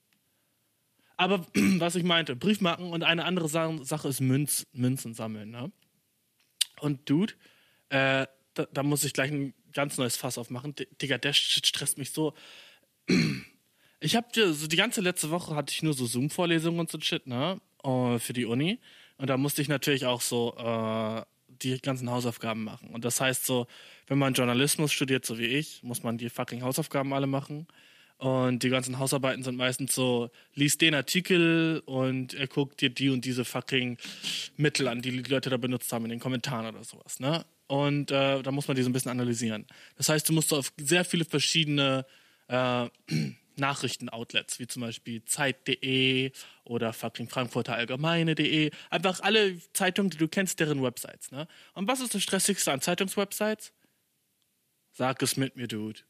Aber 1.18 1.46
was 1.54 1.96
ich 1.96 2.04
meinte, 2.04 2.36
Briefmarken 2.36 2.92
und 2.92 3.04
eine 3.04 3.26
andere 3.26 3.48
Sache 3.50 4.08
ist 4.08 4.20
Münz, 4.20 4.68
Münzen 4.74 5.14
sammeln. 5.14 5.52
Ne? 5.52 5.72
Und 6.80 7.10
Dude, 7.10 7.34
äh, 7.90 8.28
da, 8.54 8.66
da, 8.72 8.84
muss 8.84 9.04
ich 9.04 9.14
gleich 9.14 9.32
ein 9.32 9.54
ganz 9.72 9.98
neues 9.98 10.18
Fass 10.18 10.38
aufmachen. 10.38 10.76
D 10.76 10.88
Digga, 11.02 11.18
der 11.18 11.34
stresst 11.34 11.98
mich 11.98 12.12
so. 12.12 12.34
Ich 14.06 14.18
hab 14.18 14.34
dir, 14.34 14.52
so 14.52 14.68
die 14.68 14.76
ganze 14.76 15.00
letzte 15.00 15.30
Woche 15.30 15.56
hatte 15.56 15.72
ich 15.72 15.82
nur 15.82 15.94
so 15.94 16.06
Zoom-Vorlesungen 16.06 16.78
und 16.78 16.92
so 16.92 17.00
Shit, 17.00 17.26
ne? 17.26 17.62
äh, 17.86 18.20
für 18.20 18.34
die 18.34 18.44
Uni. 18.44 18.82
Und 19.16 19.30
da 19.30 19.38
musste 19.38 19.62
ich 19.62 19.70
natürlich 19.70 20.06
auch 20.06 20.20
so 20.20 20.54
äh, 20.58 21.24
die 21.64 21.80
ganzen 21.80 22.10
Hausaufgaben 22.10 22.64
machen. 22.64 22.90
Und 22.90 23.06
das 23.06 23.22
heißt 23.22 23.46
so, 23.46 23.68
wenn 24.08 24.18
man 24.18 24.34
Journalismus 24.34 24.92
studiert, 24.92 25.26
so 25.26 25.38
wie 25.38 25.46
ich, 25.46 25.84
muss 25.84 26.04
man 26.04 26.18
die 26.18 26.30
fucking 26.30 26.62
Hausaufgaben 26.62 27.14
alle 27.14 27.28
machen. 27.28 27.68
Und 28.18 28.64
die 28.64 28.70
ganzen 28.70 29.00
Hausarbeiten 29.00 29.44
sind 29.44 29.58
meistens 29.58 29.94
so, 29.96 30.30
liest 30.54 30.82
den 30.82 30.96
Artikel 30.96 31.82
und 31.86 32.34
er 32.34 32.48
guckt 32.48 32.80
dir 32.80 32.90
die 32.90 33.10
und 33.10 33.26
diese 33.26 33.44
fucking 33.44 33.98
Mittel 34.56 34.88
an, 34.88 35.02
die 35.02 35.24
die 35.24 35.30
Leute 35.30 35.50
da 35.50 35.58
benutzt 35.58 35.92
haben 35.92 36.06
in 36.06 36.12
den 36.12 36.20
Kommentaren 36.20 36.68
oder 36.68 36.84
sowas, 36.84 37.20
ne? 37.20 37.46
Und 37.68 38.12
äh, 38.12 38.42
da 38.42 38.52
muss 38.52 38.68
man 38.68 38.78
die 38.78 38.84
so 38.84 38.90
ein 38.90 38.94
bisschen 38.94 39.12
analysieren. 39.12 39.66
Das 39.98 40.10
heißt, 40.10 40.30
du 40.30 40.34
musst 40.34 40.54
auf 40.54 40.72
sehr 40.78 41.04
viele 41.04 41.26
verschiedene 41.26 42.06
äh, 42.48 42.88
Nachrichtenoutlets, 43.60 44.60
wie 44.60 44.68
zum 44.68 44.82
Beispiel 44.82 45.24
Zeit.de 45.26 46.32
oder 46.64 46.94
fucking 46.94 47.30
Frankfurter 47.30 47.76
Allgemeine.de. 47.76 48.72
Einfach 48.90 49.20
alle 49.22 49.60
Zeitungen, 49.74 50.10
die 50.10 50.18
du 50.18 50.28
kennst, 50.28 50.60
deren 50.60 50.82
Websites. 50.84 51.32
Ne? 51.32 51.48
Und 51.74 51.88
was 51.88 52.00
ist 52.00 52.14
das 52.14 52.24
Stressigste 52.24 52.72
an 52.72 52.82
Zeitungswebsites? 52.82 53.74
Sag 54.92 55.22
es 55.24 55.38
mit 55.38 55.56
mir, 55.56 55.68
Dude. 55.68 56.02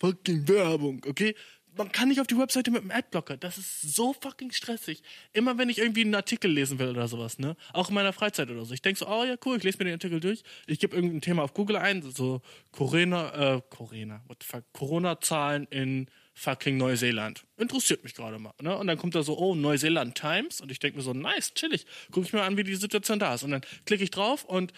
Fucking 0.00 0.48
Werbung, 0.48 1.02
okay? 1.06 1.34
Man 1.76 1.92
kann 1.92 2.08
nicht 2.08 2.20
auf 2.20 2.26
die 2.26 2.36
Webseite 2.36 2.70
mit 2.70 2.82
dem 2.82 2.90
Adblocker. 2.90 3.36
Das 3.36 3.58
ist 3.58 3.82
so 3.82 4.12
fucking 4.12 4.50
stressig. 4.50 5.02
Immer 5.32 5.58
wenn 5.58 5.68
ich 5.68 5.78
irgendwie 5.78 6.02
einen 6.02 6.14
Artikel 6.14 6.50
lesen 6.50 6.78
will 6.78 6.88
oder 6.88 7.08
sowas, 7.08 7.38
ne? 7.38 7.56
Auch 7.72 7.88
in 7.88 7.94
meiner 7.94 8.12
Freizeit 8.12 8.50
oder 8.50 8.64
so. 8.64 8.74
Ich 8.74 8.82
denke 8.82 8.98
so, 8.98 9.06
oh 9.08 9.24
ja, 9.24 9.36
cool, 9.44 9.56
ich 9.56 9.62
lese 9.62 9.78
mir 9.78 9.84
den 9.84 9.94
Artikel 9.94 10.20
durch. 10.20 10.42
Ich 10.66 10.78
gebe 10.78 10.94
irgendein 10.94 11.20
Thema 11.20 11.42
auf 11.42 11.54
Google 11.54 11.76
ein, 11.76 12.02
so 12.02 12.42
Corona, 12.72 13.56
äh, 13.56 13.62
Corona, 13.70 14.22
what 14.26 14.42
the 14.42 14.46
fuck, 14.46 14.64
Corona-Zahlen 14.72 15.66
in 15.70 16.08
fucking 16.34 16.76
Neuseeland. 16.76 17.44
Interessiert 17.56 18.02
mich 18.02 18.14
gerade 18.14 18.38
mal, 18.38 18.54
ne? 18.60 18.76
Und 18.76 18.86
dann 18.86 18.98
kommt 18.98 19.14
da 19.14 19.22
so, 19.22 19.38
oh, 19.38 19.54
Neuseeland 19.54 20.16
Times. 20.16 20.60
Und 20.60 20.72
ich 20.72 20.78
denke 20.78 20.98
mir 20.98 21.02
so, 21.02 21.12
nice, 21.12 21.54
chillig. 21.54 21.86
Guck 22.10 22.24
ich 22.24 22.32
mir 22.32 22.42
an, 22.42 22.56
wie 22.56 22.64
die 22.64 22.74
Situation 22.74 23.18
da 23.18 23.34
ist. 23.34 23.42
Und 23.42 23.52
dann 23.52 23.62
klicke 23.84 24.04
ich 24.04 24.10
drauf 24.10 24.44
und 24.44 24.72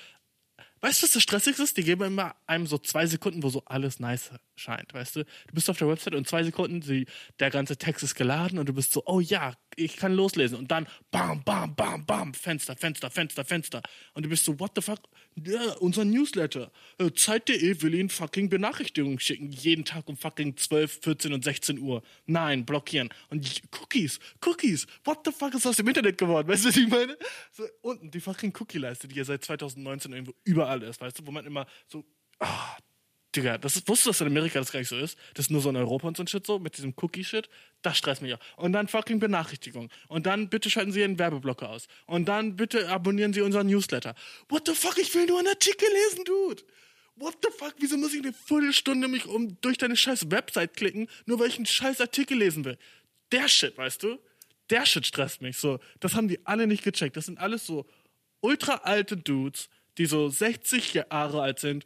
Weißt 0.82 1.00
du, 1.00 1.04
was 1.04 1.12
das 1.12 1.22
Stressigste 1.22 1.62
ist? 1.62 1.76
Die 1.76 1.84
geben 1.84 2.02
immer 2.02 2.34
einem 2.44 2.66
so 2.66 2.76
zwei 2.76 3.06
Sekunden, 3.06 3.44
wo 3.44 3.48
so 3.50 3.62
alles 3.66 4.00
nice 4.00 4.32
scheint, 4.56 4.92
weißt 4.92 5.16
du? 5.16 5.24
Du 5.24 5.54
bist 5.54 5.68
auf 5.70 5.78
der 5.78 5.88
Website 5.88 6.14
und 6.14 6.26
zwei 6.28 6.42
Sekunden, 6.42 6.80
die, 6.80 7.06
der 7.40 7.50
ganze 7.50 7.76
Text 7.76 8.02
ist 8.02 8.14
geladen 8.14 8.58
und 8.58 8.68
du 8.68 8.72
bist 8.72 8.92
so, 8.92 9.02
oh 9.06 9.20
ja, 9.20 9.54
ich 9.76 9.96
kann 9.96 10.12
loslesen. 10.14 10.58
Und 10.58 10.70
dann 10.70 10.86
bam, 11.10 11.42
bam, 11.44 11.74
bam, 11.74 12.04
bam, 12.04 12.34
Fenster, 12.34 12.76
Fenster, 12.76 13.10
Fenster, 13.10 13.44
Fenster. 13.44 13.82
Und 14.14 14.24
du 14.24 14.28
bist 14.28 14.44
so, 14.44 14.58
what 14.60 14.72
the 14.74 14.82
fuck? 14.82 15.00
Ja, 15.34 15.72
unser 15.80 16.04
Newsletter. 16.04 16.70
Äh, 16.98 17.10
Zeit.de 17.12 17.82
will 17.82 17.94
Ihnen 17.94 18.10
fucking 18.10 18.48
Benachrichtigungen 18.48 19.18
schicken. 19.18 19.50
Jeden 19.50 19.84
Tag 19.84 20.08
um 20.08 20.16
fucking 20.16 20.56
12, 20.56 21.00
14 21.02 21.32
und 21.32 21.44
16 21.44 21.78
Uhr. 21.78 22.02
Nein, 22.26 22.66
blockieren. 22.66 23.08
Und 23.30 23.62
Cookies, 23.80 24.18
Cookies. 24.44 24.86
What 25.04 25.20
the 25.24 25.32
fuck 25.32 25.54
ist 25.54 25.66
aus 25.66 25.76
dem 25.76 25.88
Internet 25.88 26.18
geworden? 26.18 26.48
Weißt 26.48 26.64
du, 26.64 26.68
was 26.68 26.76
ich 26.76 26.88
meine? 26.88 27.16
So, 27.52 27.64
unten 27.80 28.10
die 28.10 28.20
fucking 28.20 28.52
Cookie-Leiste, 28.58 29.08
die 29.08 29.16
ja 29.16 29.24
seit 29.24 29.44
2019 29.44 30.12
irgendwo 30.12 30.34
überall 30.44 30.82
ist, 30.82 31.00
weißt 31.00 31.18
du, 31.18 31.26
wo 31.26 31.30
man 31.30 31.46
immer 31.46 31.66
so, 31.86 32.04
ah, 32.38 32.76
Digga, 33.34 33.56
das 33.56 33.76
ist, 33.76 33.88
wusstest 33.88 34.06
du, 34.06 34.10
dass 34.10 34.20
in 34.20 34.26
Amerika 34.26 34.58
das 34.58 34.72
gar 34.72 34.80
nicht 34.80 34.90
so 34.90 34.96
ist? 34.96 35.18
Das 35.34 35.46
ist 35.46 35.50
nur 35.50 35.62
so 35.62 35.70
in 35.70 35.76
Europa 35.76 36.06
und 36.06 36.16
so 36.16 36.22
ein 36.22 36.26
Shit 36.26 36.46
so, 36.46 36.58
mit 36.58 36.76
diesem 36.76 36.92
Cookie-Shit. 36.94 37.48
Das 37.80 37.96
stresst 37.96 38.20
mich 38.20 38.34
auch. 38.34 38.40
Und 38.56 38.74
dann 38.74 38.88
fucking 38.88 39.20
Benachrichtigung. 39.20 39.88
Und 40.08 40.26
dann 40.26 40.50
bitte 40.50 40.68
schalten 40.68 40.92
Sie 40.92 41.00
Ihren 41.00 41.18
Werbeblocker 41.18 41.70
aus. 41.70 41.88
Und 42.06 42.26
dann 42.26 42.56
bitte 42.56 42.88
abonnieren 42.90 43.32
Sie 43.32 43.40
unseren 43.40 43.68
Newsletter. 43.68 44.14
What 44.50 44.66
the 44.66 44.74
fuck, 44.74 44.98
ich 44.98 45.14
will 45.14 45.26
nur 45.26 45.38
einen 45.38 45.48
Artikel 45.48 45.88
lesen, 46.10 46.24
Dude. 46.24 46.62
What 47.16 47.38
the 47.42 47.48
fuck, 47.56 47.74
wieso 47.78 47.96
muss 47.96 48.12
ich 48.12 48.22
eine 48.22 48.32
Viertelstunde 48.32 49.08
mich 49.08 49.26
um 49.26 49.58
durch 49.60 49.78
deine 49.78 49.96
scheiß 49.96 50.30
Website 50.30 50.76
klicken, 50.76 51.08
nur 51.24 51.38
weil 51.38 51.48
ich 51.48 51.56
einen 51.56 51.66
scheiß 51.66 52.00
Artikel 52.00 52.36
lesen 52.36 52.64
will? 52.64 52.78
Der 53.32 53.48
Shit, 53.48 53.78
weißt 53.78 54.02
du? 54.02 54.18
Der 54.68 54.84
Shit 54.84 55.06
stresst 55.06 55.40
mich 55.40 55.56
so. 55.56 55.80
Das 56.00 56.14
haben 56.14 56.28
die 56.28 56.44
alle 56.46 56.66
nicht 56.66 56.84
gecheckt. 56.84 57.16
Das 57.16 57.26
sind 57.26 57.38
alles 57.38 57.66
so 57.66 57.86
ultra 58.40 58.74
alte 58.84 59.16
Dudes, 59.16 59.68
die 59.98 60.06
so 60.06 60.28
60 60.28 60.94
Jahre 60.94 61.42
alt 61.42 61.60
sind, 61.60 61.84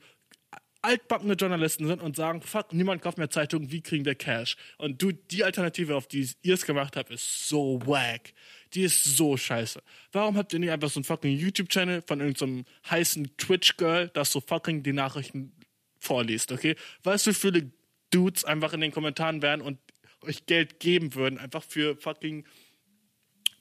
altbackene 0.87 1.35
Journalisten 1.35 1.87
sind 1.87 2.01
und 2.01 2.17
sagen, 2.17 2.41
fuck, 2.41 2.73
niemand 2.73 3.03
kauft 3.03 3.19
mehr 3.19 3.29
Zeitungen, 3.29 3.73
wie 3.73 3.81
kriegen 3.81 4.05
wir 4.05 4.15
Cash? 4.15 4.57
Und 4.79 5.03
du, 5.03 5.13
die 5.13 5.43
Alternative, 5.45 5.97
auf 5.97 6.07
die 6.07 6.29
ihr 6.43 6.55
es 6.55 6.65
gemacht 6.65 6.97
habt, 6.97 7.11
ist 7.11 7.49
so 7.49 7.81
wack. 7.85 8.33
Die 8.73 8.83
ist 8.83 9.05
so 9.05 9.37
scheiße. 9.37 9.83
Warum 10.13 10.37
habt 10.37 10.53
ihr 10.53 10.59
nicht 10.61 10.71
einfach 10.71 10.89
so 10.89 10.99
einen 10.99 11.05
fucking 11.05 11.37
YouTube-Channel 11.37 12.03
von 12.03 12.21
irgendeinem 12.21 12.65
so 12.65 12.91
heißen 12.91 13.37
Twitch-Girl, 13.37 14.09
das 14.09 14.31
so 14.31 14.41
fucking 14.41 14.83
die 14.83 14.93
Nachrichten 14.93 15.53
vorliest, 15.99 16.53
okay? 16.53 16.77
Weißt 17.03 17.27
du, 17.27 17.31
wie 17.31 17.35
viele 17.35 17.71
Dudes 18.11 18.45
einfach 18.45 18.73
in 18.73 18.81
den 18.81 18.93
Kommentaren 18.93 19.43
wären 19.43 19.61
und 19.61 19.79
euch 20.23 20.47
Geld 20.47 20.81
geben 20.81 21.15
würden, 21.15 21.39
einfach 21.39 21.65
für 21.65 21.97
fucking 21.97 22.47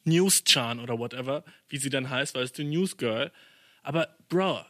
News-Chan 0.04 0.80
oder 0.80 1.00
whatever, 1.00 1.44
wie 1.68 1.78
sie 1.78 1.90
dann 1.90 2.10
heißt, 2.10 2.36
weißt 2.36 2.58
du, 2.58 2.64
News 2.64 2.98
Girl. 2.98 3.32
Aber, 3.84 4.16
bro, 4.30 4.62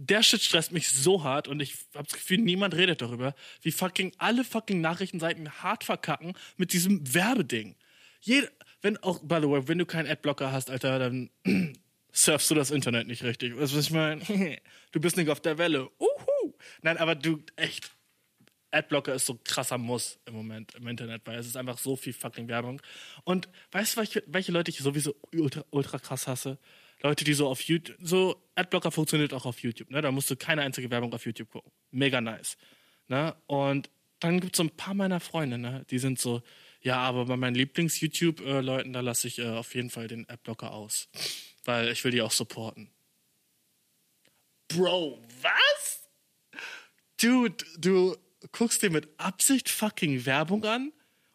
der 0.00 0.22
Shit 0.22 0.40
stresst 0.40 0.72
mich 0.72 0.88
so 0.88 1.24
hart 1.24 1.46
und 1.46 1.60
ich 1.60 1.74
habe 1.94 2.06
das 2.08 2.14
Gefühl, 2.14 2.38
niemand 2.38 2.74
redet 2.74 3.02
darüber, 3.02 3.34
wie 3.60 3.70
fucking 3.70 4.12
alle 4.16 4.44
fucking 4.44 4.80
Nachrichtenseiten 4.80 5.62
hart 5.62 5.84
verkacken 5.84 6.32
mit 6.56 6.72
diesem 6.72 7.14
Werbeding. 7.14 7.76
Jeder, 8.22 8.48
wenn 8.80 8.96
auch, 8.98 9.18
by 9.20 9.40
the 9.42 9.48
way, 9.48 9.68
wenn 9.68 9.76
du 9.76 9.84
keinen 9.84 10.10
Adblocker 10.10 10.52
hast, 10.52 10.70
Alter, 10.70 10.98
dann 10.98 11.30
surfst 12.12 12.50
du 12.50 12.54
das 12.54 12.70
Internet 12.70 13.08
nicht 13.08 13.22
richtig. 13.24 13.56
Weißt 13.58 13.72
du, 13.72 13.76
was 13.76 13.86
ich 13.86 13.90
meine? 13.90 14.22
Du 14.92 15.00
bist 15.00 15.16
nicht 15.16 15.30
auf 15.30 15.40
der 15.40 15.56
Welle. 15.58 15.88
Uhu. 16.00 16.54
Nein, 16.82 16.96
aber 16.96 17.14
du, 17.14 17.42
echt, 17.54 17.92
Adblocker 18.70 19.14
ist 19.14 19.26
so 19.26 19.38
krasser 19.44 19.78
Muss 19.78 20.18
im 20.24 20.34
Moment 20.34 20.74
im 20.74 20.88
Internet, 20.88 21.22
weil 21.26 21.38
es 21.38 21.46
ist 21.46 21.56
einfach 21.56 21.78
so 21.78 21.94
viel 21.94 22.12
fucking 22.12 22.48
Werbung. 22.48 22.80
Und 23.24 23.48
weißt 23.72 23.94
du, 23.94 24.00
welche, 24.00 24.24
welche 24.26 24.50
Leute 24.50 24.70
ich 24.70 24.78
sowieso 24.78 25.14
ultra, 25.32 25.64
ultra 25.70 25.98
krass 25.98 26.26
hasse? 26.26 26.58
Leute, 27.02 27.24
die 27.24 27.34
so 27.34 27.48
auf 27.48 27.62
YouTube, 27.62 27.96
so 28.00 28.42
Adblocker 28.54 28.90
funktioniert 28.90 29.32
auch 29.32 29.46
auf 29.46 29.60
YouTube, 29.60 29.90
ne? 29.90 30.02
Da 30.02 30.12
musst 30.12 30.30
du 30.30 30.36
keine 30.36 30.62
einzige 30.62 30.90
Werbung 30.90 31.12
auf 31.14 31.24
YouTube 31.24 31.50
gucken. 31.50 31.72
Mega 31.90 32.20
nice. 32.20 32.56
Ne? 33.08 33.34
Und 33.46 33.90
dann 34.20 34.40
gibt 34.40 34.54
es 34.54 34.58
so 34.58 34.64
ein 34.64 34.70
paar 34.70 34.94
meiner 34.94 35.18
Freunde, 35.18 35.58
ne? 35.58 35.84
Die 35.90 35.98
sind 35.98 36.18
so, 36.18 36.42
ja, 36.82 36.98
aber 36.98 37.24
bei 37.26 37.36
meinen 37.36 37.54
Lieblings-YouTube-Leuten, 37.54 38.92
da 38.92 39.00
lasse 39.00 39.28
ich 39.28 39.38
äh, 39.38 39.48
auf 39.48 39.74
jeden 39.74 39.90
Fall 39.90 40.08
den 40.08 40.28
Adblocker 40.28 40.72
aus. 40.72 41.08
Weil 41.64 41.88
ich 41.88 42.04
will 42.04 42.12
die 42.12 42.22
auch 42.22 42.30
supporten. 42.30 42.90
Bro, 44.68 45.20
was? 45.42 46.08
Dude, 47.20 47.64
du 47.78 48.16
guckst 48.52 48.82
dir 48.82 48.90
mit 48.90 49.08
Absicht 49.18 49.68
fucking 49.68 50.24
Werbung 50.26 50.64
an, 50.64 50.92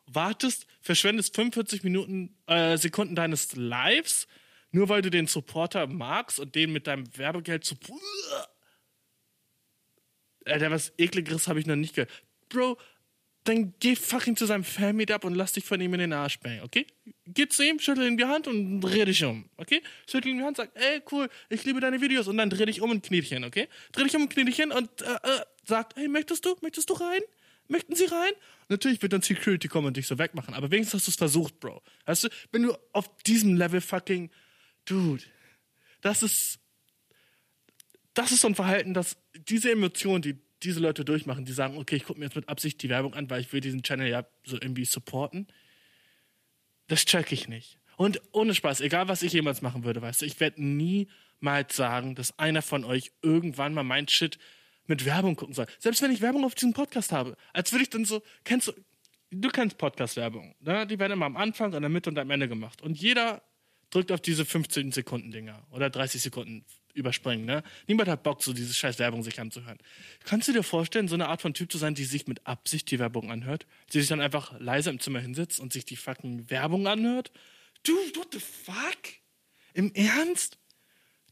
wartest, 0.07 0.65
verschwendest 0.81 1.35
45 1.35 1.83
Minuten, 1.83 2.35
äh, 2.47 2.77
Sekunden 2.77 3.15
deines 3.15 3.55
Lives, 3.55 4.27
nur 4.75 4.89
weil 4.89 5.01
du 5.01 5.09
den 5.09 5.25
Supporter 5.25 5.87
magst 5.87 6.37
und 6.37 6.53
den 6.53 6.73
mit 6.73 6.85
deinem 6.85 7.05
Werbegeld 7.17 7.63
zu. 7.63 7.75
Alter, 10.45 10.69
was 10.69 10.93
ekligeres 10.97 11.47
habe 11.47 11.59
ich 11.59 11.65
noch 11.65 11.77
nicht 11.77 11.95
gehört. 11.95 12.11
Bro, 12.49 12.77
dann 13.45 13.73
geh 13.79 13.95
fucking 13.95 14.35
zu 14.35 14.45
seinem 14.45 14.63
Fan-Meetup 14.63 15.23
und 15.23 15.33
lass 15.33 15.53
dich 15.53 15.63
von 15.63 15.79
ihm 15.79 15.93
in 15.93 16.01
den 16.01 16.13
Arsch 16.13 16.39
bängen, 16.39 16.63
okay? 16.63 16.85
Geh 17.25 17.47
zu 17.47 17.63
ihm, 17.63 17.79
schüttel 17.79 18.05
ihm 18.05 18.17
die 18.17 18.25
Hand 18.25 18.47
und 18.47 18.81
dreh 18.81 19.05
dich 19.05 19.23
um, 19.23 19.49
okay? 19.57 19.81
Schüttel 20.09 20.31
ihm 20.31 20.39
die 20.39 20.43
Hand, 20.43 20.57
sag, 20.57 20.71
ey, 20.75 21.01
cool, 21.11 21.29
ich 21.49 21.63
liebe 21.63 21.79
deine 21.79 22.01
Videos 22.01 22.27
und 22.27 22.37
dann 22.37 22.49
dreh 22.49 22.65
dich 22.65 22.81
um 22.81 22.91
ein 22.91 23.01
Knietchen, 23.01 23.43
okay? 23.43 23.69
Dreh 23.93 24.03
dich 24.03 24.15
um 24.15 24.23
ein 24.23 24.29
Knietchen 24.29 24.71
und 24.71 24.89
äh, 25.01 25.05
äh, 25.05 25.41
sag, 25.63 25.95
hey, 25.95 26.07
möchtest 26.07 26.45
du, 26.45 26.55
möchtest 26.61 26.89
du 26.89 26.95
rein? 26.95 27.21
Möchten 27.67 27.95
sie 27.95 28.05
rein? 28.05 28.33
Natürlich 28.67 29.01
wird 29.01 29.13
dann 29.13 29.21
Security 29.21 29.67
kommen 29.67 29.87
und 29.87 29.97
dich 29.97 30.07
so 30.07 30.19
wegmachen, 30.19 30.53
aber 30.53 30.69
wenigstens 30.69 31.01
hast 31.01 31.07
du 31.07 31.11
es 31.11 31.15
versucht, 31.15 31.59
Bro. 31.59 31.81
Weißt 32.05 32.25
du, 32.25 32.29
wenn 32.51 32.63
du 32.63 32.75
auf 32.91 33.09
diesem 33.23 33.55
Level 33.55 33.81
fucking 33.81 34.29
Dude, 34.85 35.23
das 36.01 36.23
ist, 36.23 36.59
das 38.13 38.31
ist 38.31 38.41
so 38.41 38.47
ein 38.47 38.55
Verhalten, 38.55 38.93
dass 38.93 39.17
diese 39.33 39.71
Emotionen, 39.71 40.21
die 40.21 40.37
diese 40.63 40.79
Leute 40.79 41.05
durchmachen, 41.05 41.45
die 41.45 41.51
sagen, 41.51 41.77
okay, 41.77 41.95
ich 41.95 42.05
gucke 42.05 42.19
mir 42.19 42.25
jetzt 42.25 42.35
mit 42.35 42.49
Absicht 42.49 42.81
die 42.81 42.89
Werbung 42.89 43.13
an, 43.13 43.29
weil 43.29 43.41
ich 43.41 43.51
will 43.53 43.61
diesen 43.61 43.83
Channel 43.83 44.09
ja 44.09 44.25
so 44.45 44.55
irgendwie 44.55 44.85
supporten. 44.85 45.47
Das 46.87 47.05
check 47.05 47.31
ich 47.31 47.47
nicht. 47.47 47.79
Und 47.97 48.21
ohne 48.31 48.53
Spaß, 48.53 48.81
egal 48.81 49.07
was 49.07 49.21
ich 49.21 49.33
jemals 49.33 49.61
machen 49.61 49.83
würde, 49.83 50.01
weißt 50.01 50.21
du, 50.21 50.25
ich 50.25 50.39
werde 50.39 50.63
niemals 50.63 51.75
sagen, 51.75 52.15
dass 52.15 52.37
einer 52.39 52.61
von 52.61 52.83
euch 52.83 53.11
irgendwann 53.21 53.73
mal 53.73 53.83
mein 53.83 54.07
Shit 54.07 54.37
mit 54.87 55.05
Werbung 55.05 55.35
gucken 55.35 55.53
soll. 55.53 55.67
Selbst 55.79 56.01
wenn 56.01 56.11
ich 56.11 56.21
Werbung 56.21 56.45
auf 56.45 56.55
diesem 56.55 56.73
Podcast 56.73 57.11
habe. 57.11 57.35
Als 57.53 57.71
würde 57.71 57.83
ich 57.83 57.89
dann 57.89 58.05
so, 58.05 58.21
kennst 58.43 58.67
du, 58.67 58.73
du 59.31 59.49
kennst 59.49 59.77
Podcast-Werbung, 59.77 60.55
ne? 60.59 60.85
Die 60.85 60.99
werden 60.99 61.13
immer 61.13 61.25
am 61.25 61.37
Anfang, 61.37 61.73
in 61.73 61.81
der 61.81 61.89
Mitte 61.89 62.09
und 62.09 62.19
am 62.19 62.29
Ende 62.29 62.47
gemacht. 62.47 62.81
Und 62.81 62.99
jeder 62.99 63.41
drückt 63.95 64.11
auf 64.11 64.19
diese 64.19 64.43
15 64.43 64.91
Sekunden 64.91 65.31
Dinger 65.31 65.65
oder 65.71 65.89
30 65.89 66.21
Sekunden 66.21 66.65
überspringen. 66.93 67.45
Ne? 67.45 67.63
Niemand 67.87 68.09
hat 68.09 68.23
Bock, 68.23 68.43
so 68.43 68.51
diese 68.51 68.73
scheiß 68.73 68.99
Werbung 68.99 69.23
sich 69.23 69.39
anzuhören. 69.39 69.77
Kannst 70.25 70.47
du 70.47 70.53
dir 70.53 70.63
vorstellen, 70.63 71.07
so 71.07 71.15
eine 71.15 71.29
Art 71.29 71.41
von 71.41 71.53
Typ 71.53 71.71
zu 71.71 71.77
sein, 71.77 71.95
die 71.95 72.03
sich 72.03 72.27
mit 72.27 72.45
Absicht 72.45 72.91
die 72.91 72.99
Werbung 72.99 73.31
anhört? 73.31 73.65
Die 73.93 73.99
sich 73.99 74.09
dann 74.09 74.21
einfach 74.21 74.59
leise 74.59 74.89
im 74.89 74.99
Zimmer 74.99 75.19
hinsetzt 75.19 75.59
und 75.59 75.71
sich 75.71 75.85
die 75.85 75.95
fucking 75.95 76.49
Werbung 76.49 76.87
anhört? 76.87 77.31
Dude, 77.83 78.17
what 78.17 78.27
the 78.33 78.39
fuck? 78.39 79.13
Im 79.73 79.93
Ernst? 79.93 80.57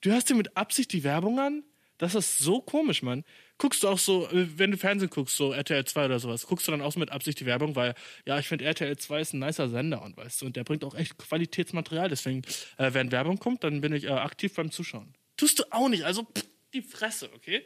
Du 0.02 0.12
hörst 0.12 0.30
dir 0.30 0.36
mit 0.36 0.56
Absicht 0.56 0.94
die 0.94 1.04
Werbung 1.04 1.40
an? 1.40 1.64
Das 1.98 2.16
ist 2.16 2.40
so 2.40 2.62
komisch, 2.62 3.02
Mann. 3.02 3.24
Guckst 3.58 3.84
du 3.84 3.88
auch 3.88 3.98
so, 3.98 4.28
äh, 4.30 4.48
wenn 4.58 4.72
du 4.72 4.78
Fernsehen 4.78 5.10
guckst, 5.10 5.36
so 5.36 5.54
RTL 5.54 5.86
2 5.86 6.06
oder 6.06 6.20
sowas, 6.20 6.48
guckst 6.48 6.68
du 6.68 6.72
dann 6.72 6.82
auch 6.82 6.92
so 6.92 7.00
mit 7.00 7.12
Absicht 7.12 7.40
die 7.40 7.46
Werbung, 7.46 7.76
weil, 7.76 7.96
ja, 8.26 8.40
ich 8.40 8.48
finde 8.48 8.66
RTL 8.66 8.98
2 8.98 9.22
ist 9.22 9.34
ein 9.34 9.40
nicer 9.40 9.70
Sender 9.70 10.02
und 10.02 10.18
weißt 10.18 10.42
du, 10.42 10.46
und 10.46 10.56
der 10.56 10.64
bringt 10.64 10.84
auch 10.84 10.96
echt 10.96 11.18
Qualitätsmaterial. 11.18 12.10
Deswegen, 12.10 12.42
äh, 12.78 12.94
wenn 12.94 13.12
Werbung 13.12 13.38
kommt, 13.38 13.64
dann 13.64 13.82
bin 13.82 13.94
ich 13.94 14.06
äh, 14.06 14.10
aktiv 14.10 14.54
beim 14.56 14.72
Zuschauen. 14.72 15.14
Tust 15.38 15.60
du 15.60 15.64
auch 15.72 15.90
nicht, 15.90 16.04
also 16.04 16.24
pff, 16.24 16.46
die 16.74 16.82
Fresse, 16.82 17.30
okay? 17.34 17.66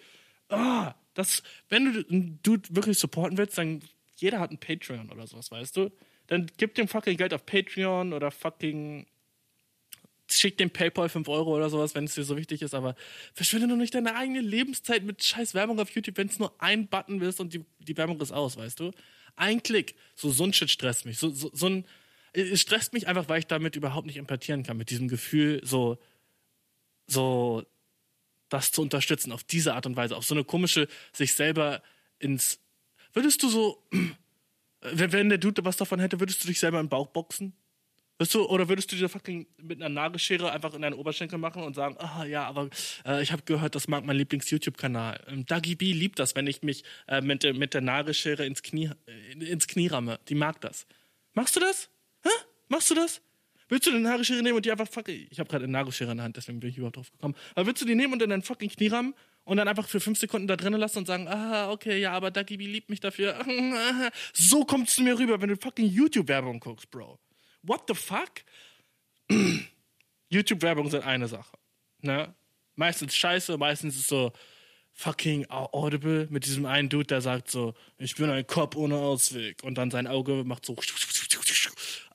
Ah, 0.49 0.95
das, 1.13 1.43
wenn 1.69 1.93
du 1.93 2.07
einen 2.09 2.39
Dude 2.43 2.75
wirklich 2.75 2.99
supporten 2.99 3.37
willst, 3.37 3.57
dann 3.57 3.81
jeder 4.15 4.39
hat 4.39 4.51
ein 4.51 4.59
Patreon 4.59 5.09
oder 5.11 5.27
sowas, 5.27 5.51
weißt 5.51 5.75
du? 5.77 5.91
Dann 6.27 6.47
gib 6.57 6.75
dem 6.75 6.87
fucking 6.87 7.17
Geld 7.17 7.33
auf 7.33 7.45
Patreon 7.45 8.13
oder 8.13 8.31
fucking 8.31 9.05
schick 10.29 10.57
dem 10.57 10.69
PayPal 10.69 11.09
5 11.09 11.27
Euro 11.29 11.55
oder 11.55 11.69
sowas, 11.69 11.95
wenn 11.95 12.05
es 12.05 12.15
dir 12.15 12.23
so 12.23 12.37
wichtig 12.37 12.61
ist, 12.61 12.73
aber 12.73 12.95
verschwinde 13.33 13.67
doch 13.67 13.75
nicht 13.75 13.95
deine 13.95 14.15
eigene 14.15 14.41
Lebenszeit 14.41 15.03
mit 15.03 15.23
scheiß 15.23 15.53
Werbung 15.53 15.79
auf 15.79 15.89
YouTube, 15.91 16.17
wenn 16.17 16.27
es 16.27 16.39
nur 16.39 16.53
ein 16.61 16.87
Button 16.87 17.21
ist 17.21 17.39
und 17.39 17.53
die, 17.53 17.65
die 17.79 17.95
Werbung 17.97 18.19
ist 18.21 18.31
aus, 18.31 18.57
weißt 18.57 18.79
du? 18.79 18.91
Ein 19.35 19.63
Klick. 19.63 19.95
So, 20.15 20.29
so 20.29 20.43
ein 20.43 20.53
Shit 20.53 20.69
stresst 20.69 21.05
mich. 21.05 21.17
So, 21.17 21.29
so, 21.29 21.51
so 21.53 21.67
ein, 21.67 21.85
es 22.33 22.61
stresst 22.61 22.93
mich 22.93 23.07
einfach, 23.07 23.29
weil 23.29 23.39
ich 23.39 23.47
damit 23.47 23.75
überhaupt 23.75 24.07
nicht 24.07 24.17
empathieren 24.17 24.63
kann, 24.63 24.77
mit 24.77 24.89
diesem 24.89 25.07
Gefühl, 25.07 25.61
so, 25.63 25.97
so, 27.07 27.63
das 28.49 28.71
zu 28.71 28.81
unterstützen, 28.81 29.31
auf 29.31 29.43
diese 29.43 29.73
Art 29.73 29.85
und 29.85 29.95
Weise, 29.95 30.15
auf 30.15 30.25
so 30.25 30.35
eine 30.35 30.43
komische, 30.43 30.87
sich 31.13 31.33
selber 31.33 31.81
ins, 32.19 32.59
würdest 33.13 33.43
du 33.43 33.49
so, 33.49 33.83
wenn 34.81 35.29
der 35.29 35.37
Dude 35.37 35.65
was 35.65 35.77
davon 35.77 35.99
hätte, 35.99 36.19
würdest 36.19 36.43
du 36.43 36.47
dich 36.47 36.59
selber 36.59 36.79
im 36.79 36.89
Bauch 36.89 37.07
boxen? 37.07 37.53
Weißt 38.19 38.33
du, 38.33 38.45
oder 38.47 38.67
würdest 38.67 38.91
du 38.91 38.95
dir 38.95 39.09
fucking 39.09 39.45
mit 39.61 39.79
einer 39.79 39.89
Nagelschere 39.93 40.51
einfach 40.51 40.73
in 40.73 40.81
deinen 40.81 40.93
Oberschenkel 40.95 41.37
machen 41.37 41.61
und 41.61 41.75
sagen, 41.75 41.95
ah 41.99 42.25
ja, 42.25 42.45
aber 42.47 42.69
äh, 43.05 43.21
ich 43.21 43.31
habe 43.31 43.43
gehört, 43.43 43.75
das 43.75 43.87
mag 43.87 44.03
mein 44.05 44.15
Lieblings-YouTube-Kanal. 44.17 45.23
Ähm, 45.27 45.45
Dagi 45.45 45.75
B 45.75 45.93
liebt 45.93 46.17
das, 46.17 46.35
wenn 46.35 46.47
ich 46.47 46.63
mich 46.63 46.83
äh, 47.07 47.21
mit, 47.21 47.43
der- 47.43 47.53
mit 47.53 47.73
der 47.75 47.81
Nagelschere 47.81 48.45
ins 48.45 48.63
Knie, 48.63 48.89
äh, 49.05 49.33
ins 49.45 49.67
Knie 49.67 49.87
ramme. 49.87 50.19
Die 50.29 50.35
mag 50.35 50.59
das. 50.61 50.87
Machst 51.33 51.55
du 51.55 51.59
das? 51.59 51.89
Hä? 52.23 52.29
Machst 52.69 52.89
du 52.89 52.95
das? 52.95 53.21
Willst 53.69 53.85
du 53.85 53.91
eine 53.91 53.99
Nagelschere 53.99 54.41
nehmen 54.41 54.55
und 54.55 54.65
die 54.65 54.71
einfach 54.71 54.87
fucking. 54.87 55.27
Ich 55.29 55.39
habe 55.39 55.49
gerade 55.49 55.65
eine 55.65 55.73
Nagelschere 55.73 56.11
in 56.11 56.17
der 56.17 56.23
Hand, 56.23 56.37
deswegen 56.37 56.59
bin 56.59 56.69
ich 56.71 56.77
überhaupt 56.77 56.95
drauf 56.97 57.11
gekommen. 57.11 57.35
Aber 57.53 57.67
willst 57.67 57.81
du 57.81 57.85
die 57.85 57.95
nehmen 57.95 58.13
und 58.13 58.21
in 58.23 58.29
dein 58.31 58.41
fucking 58.41 58.69
Knie 58.69 58.87
rammen 58.87 59.13
und 59.43 59.57
dann 59.57 59.67
einfach 59.67 59.87
für 59.87 59.99
fünf 59.99 60.17
Sekunden 60.17 60.47
da 60.47 60.55
drinnen 60.55 60.79
lassen 60.79 60.99
und 60.99 61.05
sagen, 61.05 61.27
ah, 61.27 61.69
okay, 61.69 61.99
ja, 61.99 62.13
aber 62.13 62.31
Dagi 62.31 62.57
B 62.57 62.65
liebt 62.65 62.89
mich 62.89 62.99
dafür. 63.01 63.37
So 64.33 64.65
kommst 64.65 64.97
du 64.97 65.03
mir 65.03 65.19
rüber, 65.19 65.39
wenn 65.41 65.49
du 65.49 65.55
fucking 65.57 65.85
YouTube-Werbung 65.87 66.59
guckst, 66.59 66.89
Bro. 66.89 67.19
What 67.63 67.83
the 67.87 67.95
fuck? 67.95 68.43
YouTube-Werbung 70.29 70.89
sind 70.89 71.03
eine 71.03 71.27
Sache. 71.27 71.57
Ne? 72.01 72.33
Meistens 72.75 73.15
scheiße, 73.15 73.57
meistens 73.57 73.95
ist 73.95 74.07
so 74.07 74.31
fucking 74.93 75.45
audible 75.49 76.27
mit 76.29 76.45
diesem 76.45 76.65
einen 76.65 76.89
Dude, 76.89 77.05
der 77.05 77.21
sagt 77.21 77.51
so, 77.51 77.75
ich 77.97 78.15
bin 78.15 78.29
ein 78.29 78.47
Cop 78.47 78.75
ohne 78.75 78.95
Ausweg. 78.95 79.63
Und 79.63 79.77
dann 79.77 79.91
sein 79.91 80.07
Auge 80.07 80.43
macht 80.43 80.65
so 80.65 80.75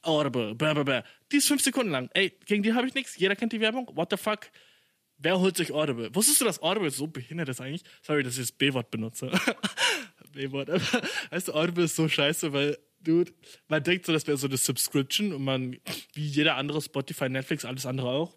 audible, 0.03 0.55
blah. 0.55 1.05
Die 1.31 1.37
ist 1.37 1.49
fünf 1.49 1.63
Sekunden 1.63 1.93
lang. 1.93 2.11
Ey, 2.15 2.37
gegen 2.45 2.63
die 2.63 2.75
habe 2.75 2.87
ich 2.87 2.95
nichts. 2.95 3.17
Jeder 3.17 3.37
kennt 3.37 3.53
die 3.53 3.61
Werbung. 3.61 3.89
What 3.95 4.11
the 4.11 4.17
fuck? 4.17 4.51
Wer 5.19 5.39
holt 5.39 5.57
sich 5.57 5.73
Audible? 5.73 6.13
Wusstest 6.15 6.41
du, 6.41 6.45
dass 6.45 6.61
Audible 6.61 6.91
so 6.91 7.07
behindert 7.07 7.49
ist 7.49 7.61
eigentlich? 7.61 7.85
Sorry, 8.03 8.25
dass 8.25 8.35
ich 8.35 8.49
das 8.49 8.53
B-Wort 8.53 8.91
benutze. 8.91 9.31
B-Wort. 10.33 10.69
Weißt 11.31 11.49
du, 11.49 11.53
Audible 11.53 11.85
ist 11.85 11.95
so 11.95 12.09
scheiße, 12.09 12.53
weil, 12.53 12.77
dude, 13.05 13.33
man 13.69 13.83
denkt 13.83 14.07
so, 14.07 14.13
das 14.13 14.27
wäre 14.27 14.37
so 14.37 14.47
eine 14.47 14.57
Subscription 14.57 15.33
und 15.33 15.45
man, 15.45 15.79
wie 16.15 16.27
jeder 16.27 16.57
andere, 16.57 16.81
Spotify, 16.81 17.29
Netflix, 17.29 17.65
alles 17.65 17.87
andere 17.87 18.09
auch. 18.09 18.37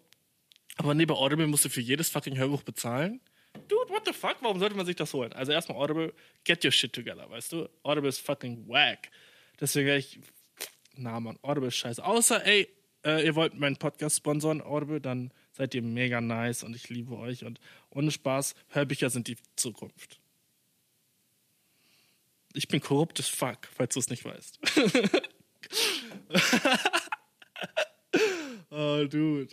Aber 0.76 0.94
nee, 0.94 1.06
bei 1.06 1.14
Audible 1.14 1.46
musst 1.46 1.64
du 1.64 1.68
für 1.68 1.80
jedes 1.80 2.10
fucking 2.10 2.36
Hörbuch 2.36 2.62
bezahlen. 2.62 3.20
Dude, 3.68 3.88
what 3.88 4.04
the 4.06 4.12
fuck? 4.12 4.36
Warum 4.40 4.58
sollte 4.58 4.76
man 4.76 4.84
sich 4.84 4.96
das 4.96 5.12
holen? 5.14 5.32
Also 5.32 5.52
erstmal 5.52 5.78
Audible, 5.78 6.12
get 6.44 6.64
your 6.64 6.70
shit 6.70 6.92
together, 6.92 7.28
weißt 7.30 7.52
du? 7.52 7.68
Audible 7.82 8.08
ist 8.08 8.20
fucking 8.20 8.68
whack. 8.68 9.10
Deswegen 9.58 9.86
wäre 9.86 9.98
ich, 9.98 10.20
na 10.94 11.18
man, 11.18 11.38
Audible 11.42 11.68
ist 11.68 11.76
scheiße. 11.76 12.04
Außer, 12.04 12.44
ey, 12.44 12.68
äh, 13.04 13.24
ihr 13.24 13.34
wollt 13.34 13.54
meinen 13.54 13.76
Podcast 13.76 14.16
sponsoren, 14.16 14.60
Audible, 14.60 15.00
dann 15.00 15.32
seid 15.52 15.74
ihr 15.74 15.82
mega 15.82 16.20
nice 16.20 16.62
und 16.62 16.76
ich 16.76 16.90
liebe 16.90 17.16
euch 17.16 17.44
und 17.44 17.60
ohne 17.90 18.10
Spaß, 18.10 18.54
Hörbücher 18.68 19.08
sind 19.08 19.28
die 19.28 19.38
Zukunft. 19.56 20.20
Ich 22.56 22.68
bin 22.68 22.80
korrupt 22.80 23.20
as 23.20 23.28
fuck, 23.28 23.68
falls 23.74 23.92
du 23.94 24.00
es 24.00 24.08
nicht 24.08 24.24
weißt. 24.24 24.58
oh, 28.70 29.04
dude. 29.10 29.48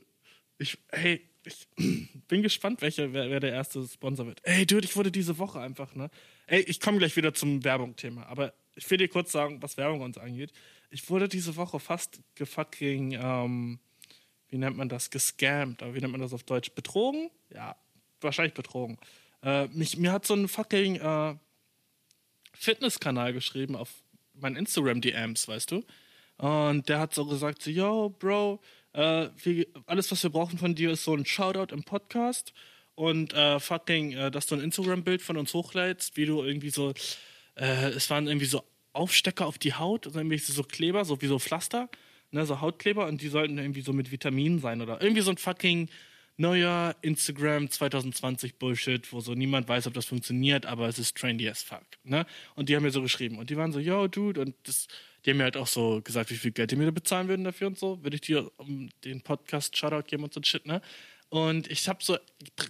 Ich, 0.57 0.77
hey, 0.89 1.21
ich 1.43 1.67
bin 2.29 2.41
gespannt, 2.41 2.81
welcher, 2.81 3.11
wer, 3.11 3.29
wer 3.29 3.41
der 3.41 3.51
erste 3.51 3.85
Sponsor 3.85 4.25
wird. 4.25 4.39
Ey, 4.43 4.65
dude, 4.65 4.85
ich 4.85 4.95
wurde 4.95 5.11
diese 5.11 5.37
Woche 5.37 5.59
einfach, 5.59 5.93
ne? 5.95 6.09
Ey, 6.47 6.61
ich 6.61 6.79
komme 6.79 6.97
gleich 6.97 7.15
wieder 7.17 7.33
zum 7.33 7.65
Werbung-Thema, 7.65 8.25
aber 8.27 8.53
ich 8.75 8.89
will 8.89 8.97
dir 8.97 9.09
kurz 9.09 9.33
sagen, 9.33 9.61
was 9.61 9.75
Werbung 9.75 10.01
uns 10.01 10.17
angeht. 10.17 10.53
Ich 10.89 11.09
wurde 11.09 11.27
diese 11.27 11.57
Woche 11.57 11.81
fast 11.81 12.21
gefucking, 12.35 13.19
ähm, 13.21 13.79
wie 14.47 14.57
nennt 14.57 14.77
man 14.77 14.87
das, 14.87 15.09
gescammt, 15.09 15.83
aber 15.83 15.93
wie 15.93 15.99
nennt 15.99 16.13
man 16.13 16.21
das 16.21 16.33
auf 16.33 16.43
Deutsch? 16.43 16.71
Betrogen? 16.71 17.29
Ja, 17.53 17.75
wahrscheinlich 18.21 18.53
betrogen. 18.53 18.97
Äh, 19.41 19.67
mich, 19.67 19.97
mir 19.97 20.13
hat 20.13 20.25
so 20.25 20.35
ein 20.35 20.47
fucking 20.47 20.95
äh, 20.95 21.35
Fitnesskanal 22.53 23.33
geschrieben 23.33 23.75
auf 23.75 23.89
meinen 24.33 24.55
Instagram-DMs, 24.55 25.47
weißt 25.47 25.71
du? 25.71 25.83
Und 26.37 26.89
der 26.89 26.99
hat 26.99 27.13
so 27.13 27.25
gesagt, 27.25 27.61
so, 27.61 27.69
yo, 27.69 28.09
Bro, 28.09 28.59
äh, 28.93 29.29
wie, 29.43 29.67
alles, 29.85 30.11
was 30.11 30.23
wir 30.23 30.29
brauchen 30.29 30.57
von 30.57 30.75
dir, 30.75 30.91
ist 30.91 31.03
so 31.03 31.15
ein 31.15 31.25
Shoutout 31.25 31.73
im 31.73 31.83
Podcast 31.83 32.53
und 32.95 33.33
äh, 33.33 33.59
fucking, 33.59 34.13
äh, 34.13 34.31
dass 34.31 34.47
du 34.47 34.55
ein 34.55 34.61
Instagram-Bild 34.61 35.21
von 35.21 35.37
uns 35.37 35.53
hochlädst, 35.53 36.17
wie 36.17 36.25
du 36.25 36.43
irgendwie 36.43 36.69
so, 36.69 36.93
äh, 37.55 37.89
es 37.89 38.09
waren 38.09 38.27
irgendwie 38.27 38.45
so 38.45 38.63
Aufstecker 38.93 39.47
auf 39.47 39.57
die 39.57 39.73
Haut, 39.73 40.05
also 40.05 40.19
irgendwie 40.19 40.37
so 40.37 40.63
Kleber, 40.63 41.05
so 41.05 41.21
wie 41.21 41.27
so 41.27 41.39
Pflaster, 41.39 41.89
ne, 42.31 42.45
so 42.45 42.61
Hautkleber 42.61 43.07
und 43.07 43.21
die 43.21 43.29
sollten 43.29 43.57
irgendwie 43.57 43.81
so 43.81 43.93
mit 43.93 44.11
Vitaminen 44.11 44.59
sein 44.59 44.81
oder 44.81 45.01
irgendwie 45.01 45.21
so 45.21 45.31
ein 45.31 45.37
fucking 45.37 45.89
neuer 46.37 46.95
Instagram 47.01 47.69
2020 47.69 48.55
Bullshit, 48.55 49.11
wo 49.11 49.19
so 49.21 49.33
niemand 49.33 49.67
weiß, 49.67 49.87
ob 49.87 49.93
das 49.93 50.05
funktioniert, 50.05 50.65
aber 50.65 50.87
es 50.87 50.97
ist 50.99 51.15
trendy 51.15 51.47
as 51.47 51.61
fuck, 51.61 51.85
ne? 52.03 52.25
Und 52.55 52.69
die 52.69 52.75
haben 52.75 52.83
mir 52.83 52.91
so 52.91 53.01
geschrieben 53.01 53.37
und 53.37 53.49
die 53.49 53.57
waren 53.57 53.71
so, 53.71 53.79
yo, 53.79 54.07
Dude, 54.07 54.41
und 54.41 54.55
das, 54.63 54.87
die 55.25 55.29
haben 55.29 55.37
mir 55.37 55.43
halt 55.43 55.57
auch 55.57 55.67
so 55.67 56.01
gesagt, 56.03 56.31
wie 56.31 56.35
viel 56.35 56.51
Geld 56.51 56.71
die 56.71 56.75
mir 56.75 56.91
bezahlen 56.91 57.27
würden 57.27 57.43
dafür 57.43 57.67
und 57.67 57.77
so, 57.77 58.03
würde 58.03 58.15
ich 58.15 58.21
dir 58.21 58.51
um 58.57 58.89
den 59.03 59.21
Podcast 59.21 59.77
Shoutout 59.77 60.07
geben 60.07 60.23
und 60.23 60.33
so 60.33 60.41
Shit, 60.43 60.65
ne? 60.65 60.81
Und 61.29 61.69
ich 61.71 61.87
habe 61.89 62.03
so 62.03 62.17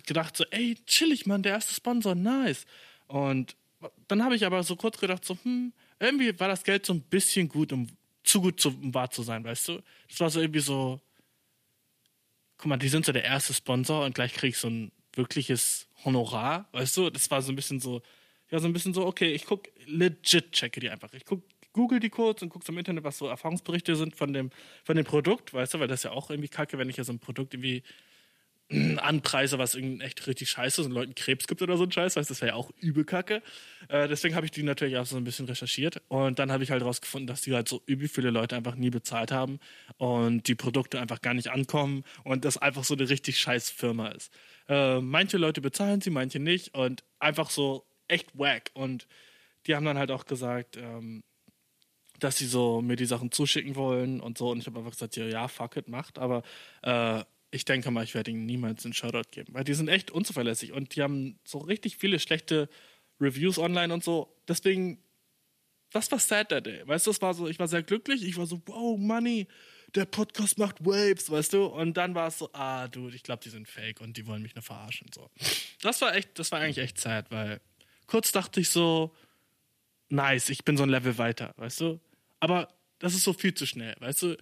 gedacht 0.06 0.38
so, 0.38 0.45
ey, 0.52 0.78
chillig, 0.86 1.26
Mann, 1.26 1.43
der 1.43 1.54
erste 1.54 1.73
Sponsor, 1.73 2.15
nice. 2.15 2.65
Und 3.08 3.58
dann 4.08 4.23
habe 4.23 4.36
ich 4.36 4.45
aber 4.45 4.63
so 4.63 4.76
kurz 4.78 4.97
gedacht 4.97 5.26
so, 5.26 5.38
hm, 5.43 5.73
irgendwie 5.99 6.39
war 6.39 6.47
das 6.47 6.63
Geld 6.63 6.86
so 6.86 6.93
ein 6.93 7.02
bisschen 7.02 7.49
gut, 7.49 7.73
um 7.73 7.88
zu 8.23 8.41
gut 8.41 8.60
zu, 8.60 8.69
um 8.69 8.93
wahr 8.93 9.12
zu 9.12 9.23
sein, 9.23 9.43
weißt 9.43 9.67
du? 9.67 9.82
Das 10.08 10.19
war 10.19 10.30
so 10.30 10.39
irgendwie 10.39 10.62
so, 10.62 11.02
guck 12.63 12.69
mal, 12.69 12.78
die 12.78 12.88
sind 12.88 13.06
so 13.06 13.12
der 13.12 13.26
erste 13.26 13.54
Sponsor 13.54 14.06
und 14.06 14.15
gleich 14.15 14.34
krieg 14.34 14.52
ich 14.52 14.58
so 14.58 14.69
ein 14.69 14.93
wirkliches 15.12 15.89
Honorar, 16.06 16.69
weißt 16.71 16.95
du? 16.95 17.10
Das 17.10 17.30
war 17.30 17.41
so 17.41 17.52
ein 17.52 17.58
bisschen 17.58 17.82
so, 17.82 18.02
ja, 18.49 18.60
so 18.60 18.67
ein 18.67 18.71
bisschen 18.71 18.93
so, 18.93 19.06
okay, 19.06 19.34
ich 19.34 19.45
guck 19.45 19.67
legit, 19.86 20.54
checke 20.54 20.80
die 20.80 20.89
einfach. 20.89 21.12
Ich 21.12 21.26
guck, 21.26 21.43
google 21.73 21.99
die 21.99 22.10
kurz 22.10 22.41
und 22.41 22.47
guck 22.47 22.65
im 22.69 22.78
Internet, 22.78 23.04
was 23.04 23.17
so 23.17 23.28
Erfahrungsberichte 23.28 23.97
sind 23.97 24.15
von 24.15 24.32
dem, 24.32 24.49
von 24.86 24.95
dem 24.95 25.04
Produkt, 25.04 25.54
weißt 25.54 25.73
du, 25.73 25.80
weil 25.82 25.89
das 25.89 25.99
ist 25.99 26.04
ja 26.06 26.12
auch 26.12 26.30
irgendwie 26.30 26.47
kacke, 26.47 26.78
wenn 26.78 26.88
ich 26.88 26.95
ja 26.95 27.04
so 27.04 27.12
ein 27.12 27.19
Produkt 27.19 27.54
irgendwie 27.54 27.84
anpreise, 28.97 29.58
was 29.58 29.76
irgendwie 29.76 30.04
echt 30.04 30.26
richtig 30.28 30.49
scheiße 30.49 30.82
ist 30.82 30.88
und 30.88 30.93
Leuten 30.93 31.15
Krebs 31.15 31.47
gibt 31.47 31.62
oder 31.62 31.78
so 31.78 31.84
ein 31.84 31.91
Scheiß, 31.91 32.15
weißt 32.15 32.30
das 32.30 32.41
wäre 32.41 32.52
ja 32.52 32.56
auch 32.56 32.71
übel 32.80 33.06
kacke. 33.06 33.41
Äh, 33.89 34.08
deswegen 34.08 34.36
habe 34.36 34.45
ich 34.45 34.52
die 34.52 34.63
natürlich 34.63 34.97
auch 34.97 35.06
so 35.06 35.17
ein 35.17 35.23
bisschen 35.23 35.45
recherchiert 35.45 36.02
und 36.08 36.39
dann 36.39 36.52
habe 36.52 36.63
ich 36.63 36.71
halt 36.71 36.84
rausgefunden, 36.84 37.28
dass 37.28 37.41
die 37.41 37.54
halt 37.54 37.67
so 37.67 37.82
übel 37.86 38.08
viele 38.08 38.30
Leute 38.30 38.56
einfach 38.56 38.76
nie 38.76 38.89
bezahlt 38.89 39.32
haben 39.32 39.60
und 39.97 40.47
die 40.47 40.56
Produkte 40.56 40.99
einfach 40.99 41.21
gar 41.21 41.34
nicht 41.34 41.49
ankommen 41.49 42.04
und 42.23 42.45
das 42.45 42.58
einfach 42.58 42.84
so 42.84 42.93
eine 42.93 43.10
richtig 43.10 43.39
scheiß 43.39 43.69
Firma 43.69 44.10
ist. 44.10 44.32
Äh, 44.67 44.99
manche 45.02 45.38
Leute 45.38 45.62
bezahlen 45.62 46.02
sie, 46.02 46.10
manche 46.10 46.39
nicht 46.39 46.73
und 46.73 47.04
einfach 47.19 47.49
so 47.49 47.86
echt 48.08 48.38
wack 48.38 48.71
und 48.73 49.08
die 49.65 49.76
haben 49.76 49.86
dann 49.86 49.97
halt 49.97 50.12
auch 50.12 50.26
gesagt, 50.26 50.78
ähm, 50.78 51.23
dass 52.19 52.38
sie 52.38 52.45
so 52.45 52.82
mir 52.82 52.95
die 52.95 53.06
Sachen 53.06 53.32
zuschicken 53.32 53.76
wollen 53.76 54.19
und 54.21 54.38
so. 54.38 54.49
Und 54.49 54.60
ich 54.60 54.67
habe 54.67 54.80
einfach 54.80 54.91
gesagt, 54.91 55.15
ja, 55.15 55.26
ja, 55.26 55.47
fuck 55.47 55.76
it, 55.78 55.88
macht. 55.88 56.19
Aber 56.19 56.43
äh, 56.82 57.23
ich 57.54 57.66
denke 57.66 57.92
mal, 57.92 58.04
ich 58.04 58.16
werde 58.16 58.32
ihnen 58.32 58.46
niemals 58.46 58.84
einen 58.84 58.94
Shoutout 58.94 59.30
geben. 59.32 59.54
Weil 59.54 59.63
die 59.63 59.76
sind 59.76 59.88
echt 59.88 60.10
unzuverlässig 60.10 60.72
und 60.72 60.96
die 60.96 61.04
haben 61.04 61.39
so 61.44 61.60
richtig 61.60 61.98
viele 61.98 62.20
schlechte 62.20 62.68
Reviews 63.22 63.60
online 63.60 63.94
und 63.94 64.04
so. 64.04 64.36
Deswegen, 64.48 64.98
das 65.92 66.12
war 66.12 66.20
sad 66.20 66.50
that 66.50 66.66
day. 66.66 66.82
Weißt 66.86 67.06
du, 67.06 67.12
das 67.12 67.22
war 67.22 67.34
so, 67.34 67.48
ich 67.48 67.60
war 67.60 67.68
sehr 67.68 67.84
glücklich. 67.84 68.24
Ich 68.24 68.38
war 68.38 68.48
so, 68.48 68.62
wow, 68.66 68.98
Money, 68.98 69.48
der 69.94 70.06
Podcast 70.06 70.58
macht 70.58 70.84
Waves, 70.84 71.30
weißt 71.30 71.54
du? 71.54 71.66
Und 71.66 71.96
dann 71.96 72.16
war 72.16 72.28
es 72.28 72.39
so, 72.39 72.50
ah, 72.54 72.88
dude, 72.88 73.16
ich 73.16 73.22
glaube, 73.22 73.44
die 73.44 73.50
sind 73.50 73.68
fake 73.68 74.02
und 74.02 74.18
die 74.18 74.26
wollen 74.26 74.42
mich 74.42 74.56
nur 74.56 74.63
verarschen. 74.63 75.08
So. 75.13 75.30
Das 75.82 76.02
war 76.02 76.16
echt, 76.16 76.39
das 76.39 76.52
war 76.52 76.60
eigentlich 76.60 76.80
echt 76.80 77.00
sad, 77.00 77.30
weil 77.30 77.62
kurz 78.08 78.32
dachte 78.32 78.60
ich 78.60 78.70
so, 78.70 79.16
nice, 80.10 80.50
ich 80.50 80.66
bin 80.66 80.76
so 80.76 80.84
ein 80.84 80.89
Level 80.89 81.20
weiter, 81.20 81.54
weißt 81.58 81.82
du? 81.82 82.00
Aber 82.39 82.68
das 82.98 83.13
ist 83.13 83.24
so 83.24 83.34
viel 83.34 83.54
zu 83.54 83.68
schnell, 83.68 83.96
weißt 84.00 84.24
du? 84.24 84.38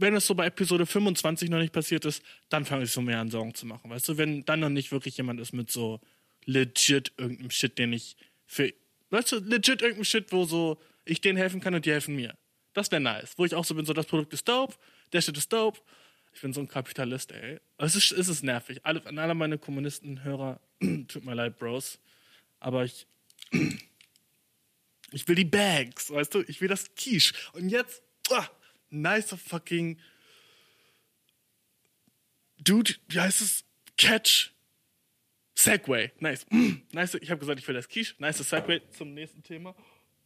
Wenn 0.00 0.16
es 0.16 0.26
so 0.26 0.34
bei 0.34 0.46
Episode 0.46 0.86
25 0.86 1.50
noch 1.50 1.58
nicht 1.58 1.74
passiert 1.74 2.06
ist, 2.06 2.22
dann 2.48 2.64
fange 2.64 2.84
ich 2.84 2.90
so 2.90 3.02
mehr 3.02 3.20
an 3.20 3.30
Sorgen 3.30 3.54
zu 3.54 3.66
machen, 3.66 3.90
weißt 3.90 4.08
du? 4.08 4.16
Wenn 4.16 4.46
dann 4.46 4.60
noch 4.60 4.70
nicht 4.70 4.92
wirklich 4.92 5.18
jemand 5.18 5.40
ist 5.40 5.52
mit 5.52 5.70
so 5.70 6.00
legit 6.46 7.12
irgendeinem 7.18 7.50
Shit, 7.50 7.76
den 7.76 7.92
ich 7.92 8.16
für, 8.46 8.72
weißt 9.10 9.32
du, 9.32 9.36
legit 9.40 9.82
irgendeinem 9.82 10.04
Shit, 10.04 10.32
wo 10.32 10.46
so 10.46 10.80
ich 11.04 11.20
denen 11.20 11.36
helfen 11.36 11.60
kann 11.60 11.74
und 11.74 11.84
die 11.84 11.92
helfen 11.92 12.16
mir. 12.16 12.34
Das 12.72 12.90
wäre 12.90 13.02
nice. 13.02 13.34
Wo 13.36 13.44
ich 13.44 13.54
auch 13.54 13.64
so 13.64 13.74
bin, 13.74 13.84
so 13.84 13.92
das 13.92 14.06
Produkt 14.06 14.32
ist 14.32 14.48
dope, 14.48 14.74
der 15.12 15.20
Shit 15.20 15.36
ist 15.36 15.52
dope. 15.52 15.78
Ich 16.32 16.40
bin 16.40 16.54
so 16.54 16.60
ein 16.60 16.68
Kapitalist, 16.68 17.32
ey. 17.32 17.60
Es 17.76 17.94
ist, 17.94 18.12
es 18.12 18.28
ist 18.28 18.42
nervig. 18.42 18.80
Alle, 18.84 19.04
an 19.04 19.18
alle 19.18 19.34
meine 19.34 19.58
Kommunisten-Hörer, 19.58 20.60
tut 21.08 21.24
mir 21.26 21.34
leid, 21.34 21.58
Bros. 21.58 21.98
Aber 22.58 22.84
ich, 22.84 23.06
ich 25.12 25.28
will 25.28 25.34
die 25.34 25.44
Bags, 25.44 26.10
weißt 26.10 26.34
du? 26.34 26.44
Ich 26.48 26.62
will 26.62 26.68
das 26.68 26.94
Quiche. 26.94 27.34
Und 27.52 27.68
jetzt, 27.68 28.02
ah, 28.30 28.48
nice 28.90 29.34
fucking 29.34 29.98
Dude, 32.62 32.94
wie 33.08 33.20
heißt 33.20 33.40
es? 33.40 33.64
Catch. 33.96 34.52
Segway. 35.54 36.12
Nice. 36.20 36.46
nice. 36.92 37.14
Ich 37.14 37.30
habe 37.30 37.40
gesagt, 37.40 37.58
ich 37.58 37.66
will 37.66 37.74
das 37.74 37.88
Quiche. 37.88 38.14
Nice 38.18 38.38
Segway 38.38 38.82
zum 38.90 39.14
nächsten 39.14 39.42
Thema. 39.42 39.74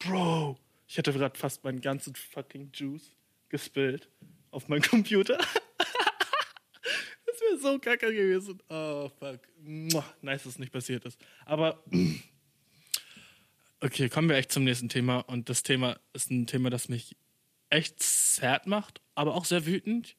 Bro, 0.00 0.58
ich 0.88 0.98
hätte 0.98 1.12
gerade 1.12 1.38
fast 1.38 1.62
meinen 1.64 1.80
ganzen 1.80 2.14
fucking 2.14 2.70
Juice 2.74 3.14
gespillt 3.48 4.08
auf 4.50 4.68
meinen 4.68 4.82
Computer. 4.82 5.38
das 5.38 7.40
wäre 7.40 7.58
so 7.60 7.78
kacke 7.78 8.12
gewesen. 8.12 8.60
Oh, 8.68 9.10
fuck. 9.18 9.40
Nice, 9.62 10.02
dass 10.22 10.46
es 10.46 10.58
nicht 10.58 10.72
passiert 10.72 11.04
ist. 11.04 11.18
Aber 11.46 11.82
Okay, 13.80 14.08
kommen 14.08 14.30
wir 14.30 14.36
echt 14.36 14.50
zum 14.50 14.64
nächsten 14.64 14.88
Thema. 14.88 15.18
Und 15.18 15.50
das 15.50 15.62
Thema 15.62 16.00
ist 16.14 16.30
ein 16.30 16.46
Thema, 16.46 16.70
das 16.70 16.88
mich 16.88 17.16
echt 17.68 18.02
sad 18.36 18.66
macht, 18.66 19.00
aber 19.14 19.34
auch 19.34 19.44
sehr 19.44 19.66
wütend, 19.66 20.16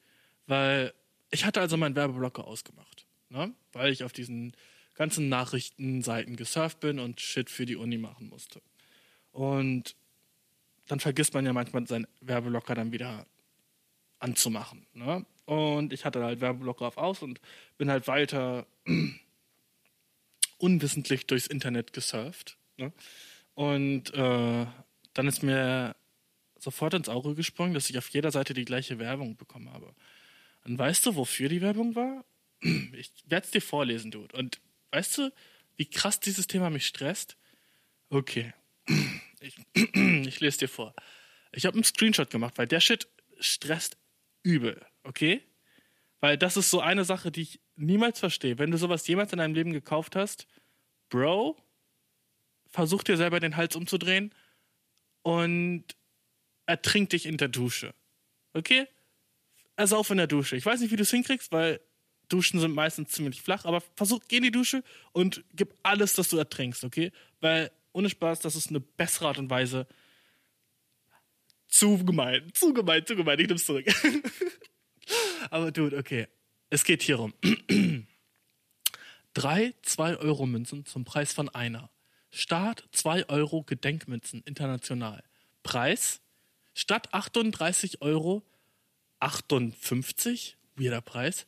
weil 0.47 0.93
ich 1.32 1.45
hatte 1.45 1.62
also 1.62 1.78
meinen 1.78 1.95
Werbeblocker 1.95 2.45
ausgemacht, 2.45 3.06
ne? 3.30 3.54
weil 3.73 3.91
ich 3.91 4.04
auf 4.04 4.13
diesen 4.13 4.56
ganzen 4.93 5.28
Nachrichtenseiten 5.30 6.36
gesurft 6.36 6.80
bin 6.80 6.99
und 6.99 7.19
Shit 7.19 7.49
für 7.49 7.65
die 7.65 7.75
Uni 7.75 7.97
machen 7.97 8.30
musste. 8.30 8.62
Und 9.32 9.95
dann 10.88 10.99
vergisst 10.99 11.34
man 11.34 11.45
ja 11.45 11.54
manchmal 11.54 11.86
seinen 11.88 12.08
Werbeblocker 12.21 12.75
dann 12.75 12.91
wieder 12.91 13.25
anzumachen. 14.19 14.86
Ne? 14.93 15.25
Und 15.45 15.93
ich 15.93 16.06
hatte 16.06 16.23
halt 16.23 16.41
Werbeblocker 16.41 16.86
auf 16.86 16.97
aus 16.97 17.21
und 17.21 17.41
bin 17.78 17.89
halt 17.89 18.08
weiter 18.08 18.65
unwissentlich 20.58 21.28
durchs 21.28 21.47
Internet 21.47 21.91
gesurft. 21.91 22.58
Ne? 22.78 22.93
Und 23.56 24.13
äh, 24.13 24.65
dann 25.13 25.28
ist 25.28 25.43
mir 25.43 25.95
sofort 26.65 26.95
ins 26.95 27.10
Auge 27.10 27.36
gesprungen, 27.36 27.73
dass 27.73 27.89
ich 27.89 27.97
auf 27.97 28.10
jeder 28.10 28.32
Seite 28.32 28.54
die 28.54 28.65
gleiche 28.65 28.99
Werbung 28.99 29.38
bekommen 29.38 29.71
habe. 29.71 29.95
Und 30.65 30.78
weißt 30.78 31.06
du, 31.06 31.15
wofür 31.15 31.47
die 31.47 31.62
Werbung 31.62 31.95
war? 31.95 32.25
Ich 32.93 33.12
werde 33.28 33.45
es 33.45 33.51
dir 33.51 33.62
vorlesen, 33.62 34.12
Dude. 34.12 34.36
Und 34.36 34.60
weißt 34.91 35.19
du, 35.19 35.34
wie 35.78 35.86
krass 35.86 36.19
dieses 36.19 36.47
Thema 36.47 36.69
mich 36.69 36.86
stresst? 36.86 37.38
Okay. 38.10 38.54
Ich, 39.41 39.60
ich 39.93 40.39
lese 40.39 40.58
dir 40.58 40.67
vor. 40.67 40.95
Ich 41.51 41.67
habe 41.67 41.75
einen 41.75 41.84
Screenshot 41.84 42.32
gemacht, 42.32 42.58
weil 42.58 42.65
der 42.65 42.80
Shit 42.80 43.08
stresst 43.39 43.95
übel, 44.41 44.84
okay? 45.04 45.43
Weil 46.19 46.36
das 46.36 46.58
ist 46.58 46.71
so 46.71 46.80
eine 46.80 47.06
Sache, 47.06 47.32
die 47.32 47.43
ich 47.43 47.60
niemals 47.75 48.19
verstehe. 48.19 48.58
Wenn 48.58 48.71
du 48.71 48.80
sowas 48.80 49.08
jemals 49.08 49.34
in 49.34 49.38
deinem 49.38 49.54
Leben 49.54 49.71
gekauft 49.71 50.15
hast, 50.15 50.47
Bro, 51.10 51.58
versuch 52.71 53.04
dir 53.04 53.17
selber 53.17 53.39
den 53.39 53.56
Hals 53.56 53.75
umzudrehen 53.75 54.34
und 55.21 55.86
ertrink 56.65 57.10
dich 57.12 57.25
in 57.25 57.38
der 57.38 57.47
Dusche. 57.47 57.93
Okay? 58.54 58.88
Also 59.75 60.04
in 60.10 60.17
der 60.17 60.28
Dusche. 60.28 60.56
Ich 60.56 60.65
weiß 60.65 60.80
nicht, 60.80 60.91
wie 60.91 60.95
du 60.95 61.04
es 61.04 61.12
hinkriegst, 61.12 61.51
weil 61.51 61.82
Duschen 62.30 62.60
sind 62.60 62.73
meistens 62.73 63.12
ziemlich 63.12 63.41
flach, 63.41 63.65
aber 63.65 63.82
versuch, 63.95 64.21
geh 64.28 64.38
in 64.38 64.43
die 64.43 64.51
Dusche 64.51 64.84
und 65.12 65.43
gib 65.54 65.73
alles, 65.84 66.13
dass 66.13 66.30
du 66.30 66.38
ertrinkst, 66.38 66.84
okay? 66.84 67.12
Weil, 67.39 67.71
ohne 67.91 68.10
Spaß, 68.10 68.39
das 68.39 68.56
ist 68.56 68.69
eine 68.69 68.80
bessere 68.80 69.28
Art 69.28 69.38
und 69.38 69.49
Weise. 69.49 69.88
Zu 71.67 72.04
gemein, 72.04 72.51
zu 72.54 72.73
gemein, 72.73 73.06
zu 73.06 73.15
gemein, 73.15 73.39
ich 73.39 73.47
nehm's 73.47 73.65
zurück. 73.65 73.86
aber, 75.49 75.71
Dude, 75.71 75.97
okay. 75.97 76.28
Es 76.69 76.84
geht 76.84 77.04
hier 77.04 77.19
um. 77.19 77.34
Drei 79.34 79.73
2-Euro-Münzen 79.86 80.86
zum 80.86 81.06
Preis 81.06 81.34
von 81.34 81.49
einer. 81.49 81.89
Start 82.32 82.88
2 82.91 83.30
Euro 83.30 83.63
Gedenkmünzen 83.63 84.41
international. 84.45 85.23
Preis 85.63 86.21
statt 86.75 87.11
38 87.13 88.03
Euro 88.03 88.43
58, 89.19 90.57
weirder 90.75 91.01
Preis, 91.01 91.47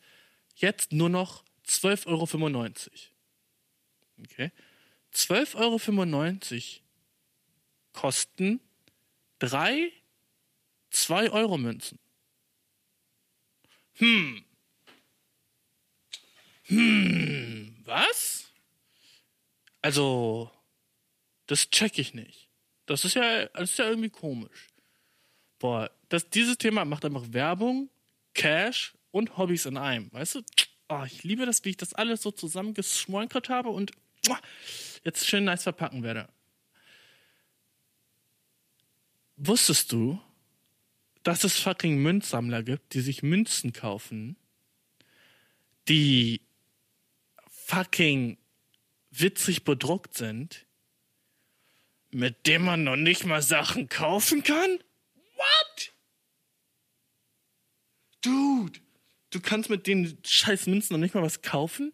jetzt 0.55 0.91
nur 0.91 1.09
noch 1.09 1.43
12,95 1.67 2.07
Euro. 2.07 2.25
Okay. 4.23 4.51
12,95 5.13 5.55
Euro 5.57 6.87
kosten 7.93 8.59
drei 9.37 9.91
2 10.89 11.31
Euro 11.31 11.57
Münzen. 11.57 11.99
Hm. 13.95 14.43
Hm, 16.63 17.77
was? 17.85 18.51
Also, 19.81 20.51
das 21.45 21.69
check 21.69 21.97
ich 21.97 22.13
nicht. 22.13 22.49
Das 22.85 23.05
ist 23.05 23.15
ja, 23.15 23.45
das 23.47 23.71
ist 23.71 23.79
ja 23.79 23.89
irgendwie 23.89 24.09
komisch. 24.09 24.67
Boah, 25.59 25.89
das, 26.09 26.29
dieses 26.29 26.57
Thema 26.57 26.85
macht 26.85 27.05
einfach 27.05 27.25
Werbung, 27.31 27.89
Cash 28.33 28.93
und 29.11 29.37
Hobbys 29.37 29.65
in 29.65 29.77
einem. 29.77 30.11
Weißt 30.13 30.35
du? 30.35 30.41
Oh, 30.89 31.03
ich 31.05 31.23
liebe 31.23 31.45
das, 31.45 31.65
wie 31.65 31.69
ich 31.71 31.77
das 31.77 31.93
alles 31.93 32.21
so 32.21 32.31
zusammengeschmoinkert 32.31 33.49
habe 33.49 33.69
und 33.69 33.91
jetzt 35.03 35.27
schön 35.27 35.43
nice 35.43 35.63
verpacken 35.63 36.03
werde. 36.03 36.29
Wusstest 39.35 39.91
du, 39.91 40.19
dass 41.23 41.43
es 41.43 41.59
fucking 41.59 41.97
Münzsammler 42.01 42.63
gibt, 42.63 42.93
die 42.93 43.01
sich 43.01 43.21
Münzen 43.21 43.73
kaufen, 43.73 44.37
die 45.87 46.41
fucking 47.49 48.37
witzig 49.11 49.63
bedruckt 49.63 50.15
sind, 50.15 50.65
mit 52.11 52.47
dem 52.47 52.63
man 52.63 52.83
noch 52.83 52.95
nicht 52.95 53.25
mal 53.25 53.41
Sachen 53.41 53.89
kaufen 53.89 54.43
kann? 54.43 54.79
What? 55.37 55.93
Dude, 58.21 58.79
du 59.29 59.39
kannst 59.39 59.69
mit 59.69 59.87
den 59.87 60.17
scheiß 60.25 60.67
Münzen 60.67 60.93
noch 60.93 60.99
nicht 60.99 61.15
mal 61.15 61.23
was 61.23 61.41
kaufen? 61.41 61.93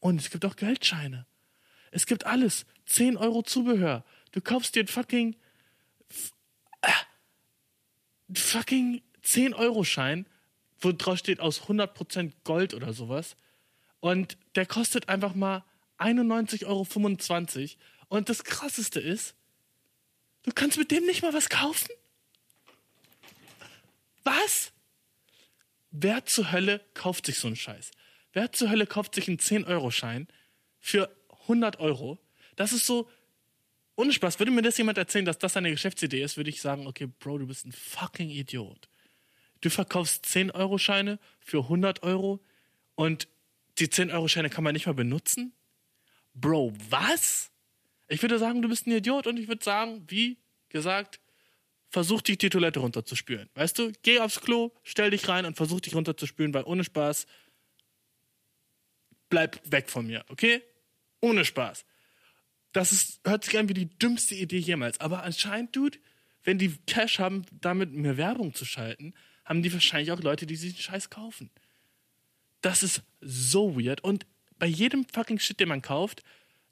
Und 0.00 0.20
es 0.20 0.30
gibt 0.30 0.44
auch 0.44 0.56
Geldscheine. 0.56 1.26
Es 1.90 2.06
gibt 2.06 2.26
alles. 2.26 2.66
10 2.86 3.16
Euro 3.16 3.42
Zubehör. 3.42 4.04
Du 4.32 4.40
kaufst 4.40 4.74
dir 4.74 4.80
einen 4.80 4.88
fucking. 4.88 5.36
Äh, 6.80 6.92
fucking 8.34 9.02
10 9.22 9.54
Euro 9.54 9.84
Schein, 9.84 10.26
wo 10.80 10.92
drauf 10.92 11.18
steht 11.18 11.40
aus 11.40 11.62
100% 11.62 12.32
Gold 12.44 12.72
oder 12.72 12.92
sowas. 12.92 13.36
Und 14.00 14.38
der 14.54 14.64
kostet 14.64 15.08
einfach 15.08 15.34
mal 15.34 15.64
91,25 15.98 16.66
Euro. 16.66 17.76
Und 18.08 18.28
das 18.28 18.44
krasseste 18.44 19.00
ist, 19.00 19.34
du 20.44 20.52
kannst 20.52 20.78
mit 20.78 20.90
dem 20.90 21.04
nicht 21.04 21.22
mal 21.22 21.34
was 21.34 21.48
kaufen? 21.48 21.90
Was? 24.28 24.72
Wer 25.90 26.26
zur 26.26 26.52
Hölle 26.52 26.84
kauft 26.92 27.24
sich 27.24 27.38
so 27.38 27.46
einen 27.46 27.56
Scheiß? 27.56 27.92
Wer 28.34 28.52
zur 28.52 28.68
Hölle 28.68 28.86
kauft 28.86 29.14
sich 29.14 29.26
einen 29.26 29.38
10-Euro-Schein 29.38 30.28
für 30.78 31.10
100 31.44 31.80
Euro? 31.80 32.18
Das 32.56 32.72
ist 32.72 32.84
so, 32.84 33.08
ohne 33.96 34.12
Spaß, 34.12 34.38
würde 34.38 34.52
mir 34.52 34.60
das 34.60 34.76
jemand 34.76 34.98
erzählen, 34.98 35.24
dass 35.24 35.38
das 35.38 35.56
eine 35.56 35.70
Geschäftsidee 35.70 36.22
ist, 36.22 36.36
würde 36.36 36.50
ich 36.50 36.60
sagen, 36.60 36.86
okay, 36.86 37.06
Bro, 37.06 37.38
du 37.38 37.46
bist 37.46 37.64
ein 37.64 37.72
fucking 37.72 38.28
Idiot. 38.28 38.90
Du 39.62 39.70
verkaufst 39.70 40.26
10-Euro-Scheine 40.26 41.18
für 41.40 41.62
100 41.62 42.02
Euro 42.02 42.44
und 42.96 43.28
die 43.78 43.86
10-Euro-Scheine 43.86 44.50
kann 44.50 44.62
man 44.62 44.74
nicht 44.74 44.86
mal 44.86 44.92
benutzen? 44.92 45.54
Bro, 46.34 46.74
was? 46.90 47.50
Ich 48.08 48.20
würde 48.20 48.38
sagen, 48.38 48.60
du 48.60 48.68
bist 48.68 48.86
ein 48.86 48.92
Idiot 48.92 49.26
und 49.26 49.38
ich 49.38 49.48
würde 49.48 49.64
sagen, 49.64 50.04
wie 50.08 50.36
gesagt, 50.68 51.18
versuch 51.88 52.22
dich 52.22 52.38
die 52.38 52.50
Toilette 52.50 52.80
runterzuspülen. 52.80 53.48
Weißt 53.54 53.78
du, 53.78 53.92
geh 54.02 54.20
aufs 54.20 54.40
Klo, 54.40 54.72
stell 54.82 55.10
dich 55.10 55.28
rein 55.28 55.46
und 55.46 55.56
versuch 55.56 55.80
dich 55.80 55.94
runterzuspülen, 55.94 56.52
weil 56.54 56.64
ohne 56.64 56.84
Spaß 56.84 57.26
bleib 59.28 59.60
weg 59.70 59.90
von 59.90 60.06
mir, 60.06 60.24
okay? 60.28 60.62
Ohne 61.20 61.44
Spaß. 61.44 61.84
Das 62.72 62.92
ist, 62.92 63.20
hört 63.24 63.44
sich 63.44 63.58
an 63.58 63.68
wie 63.68 63.74
die 63.74 63.88
dümmste 63.98 64.34
Idee 64.34 64.58
jemals. 64.58 65.00
Aber 65.00 65.22
anscheinend, 65.22 65.74
Dude, 65.74 65.98
wenn 66.44 66.58
die 66.58 66.76
Cash 66.86 67.18
haben, 67.18 67.44
damit 67.50 67.92
mehr 67.92 68.16
Werbung 68.16 68.54
zu 68.54 68.64
schalten, 68.64 69.14
haben 69.44 69.62
die 69.62 69.72
wahrscheinlich 69.72 70.12
auch 70.12 70.20
Leute, 70.20 70.46
die 70.46 70.56
den 70.56 70.74
Scheiß 70.74 71.10
kaufen. 71.10 71.50
Das 72.60 72.82
ist 72.82 73.02
so 73.20 73.80
weird. 73.80 74.02
Und 74.02 74.26
bei 74.58 74.66
jedem 74.66 75.06
fucking 75.06 75.38
Shit, 75.38 75.60
den 75.60 75.68
man 75.68 75.82
kauft, 75.82 76.22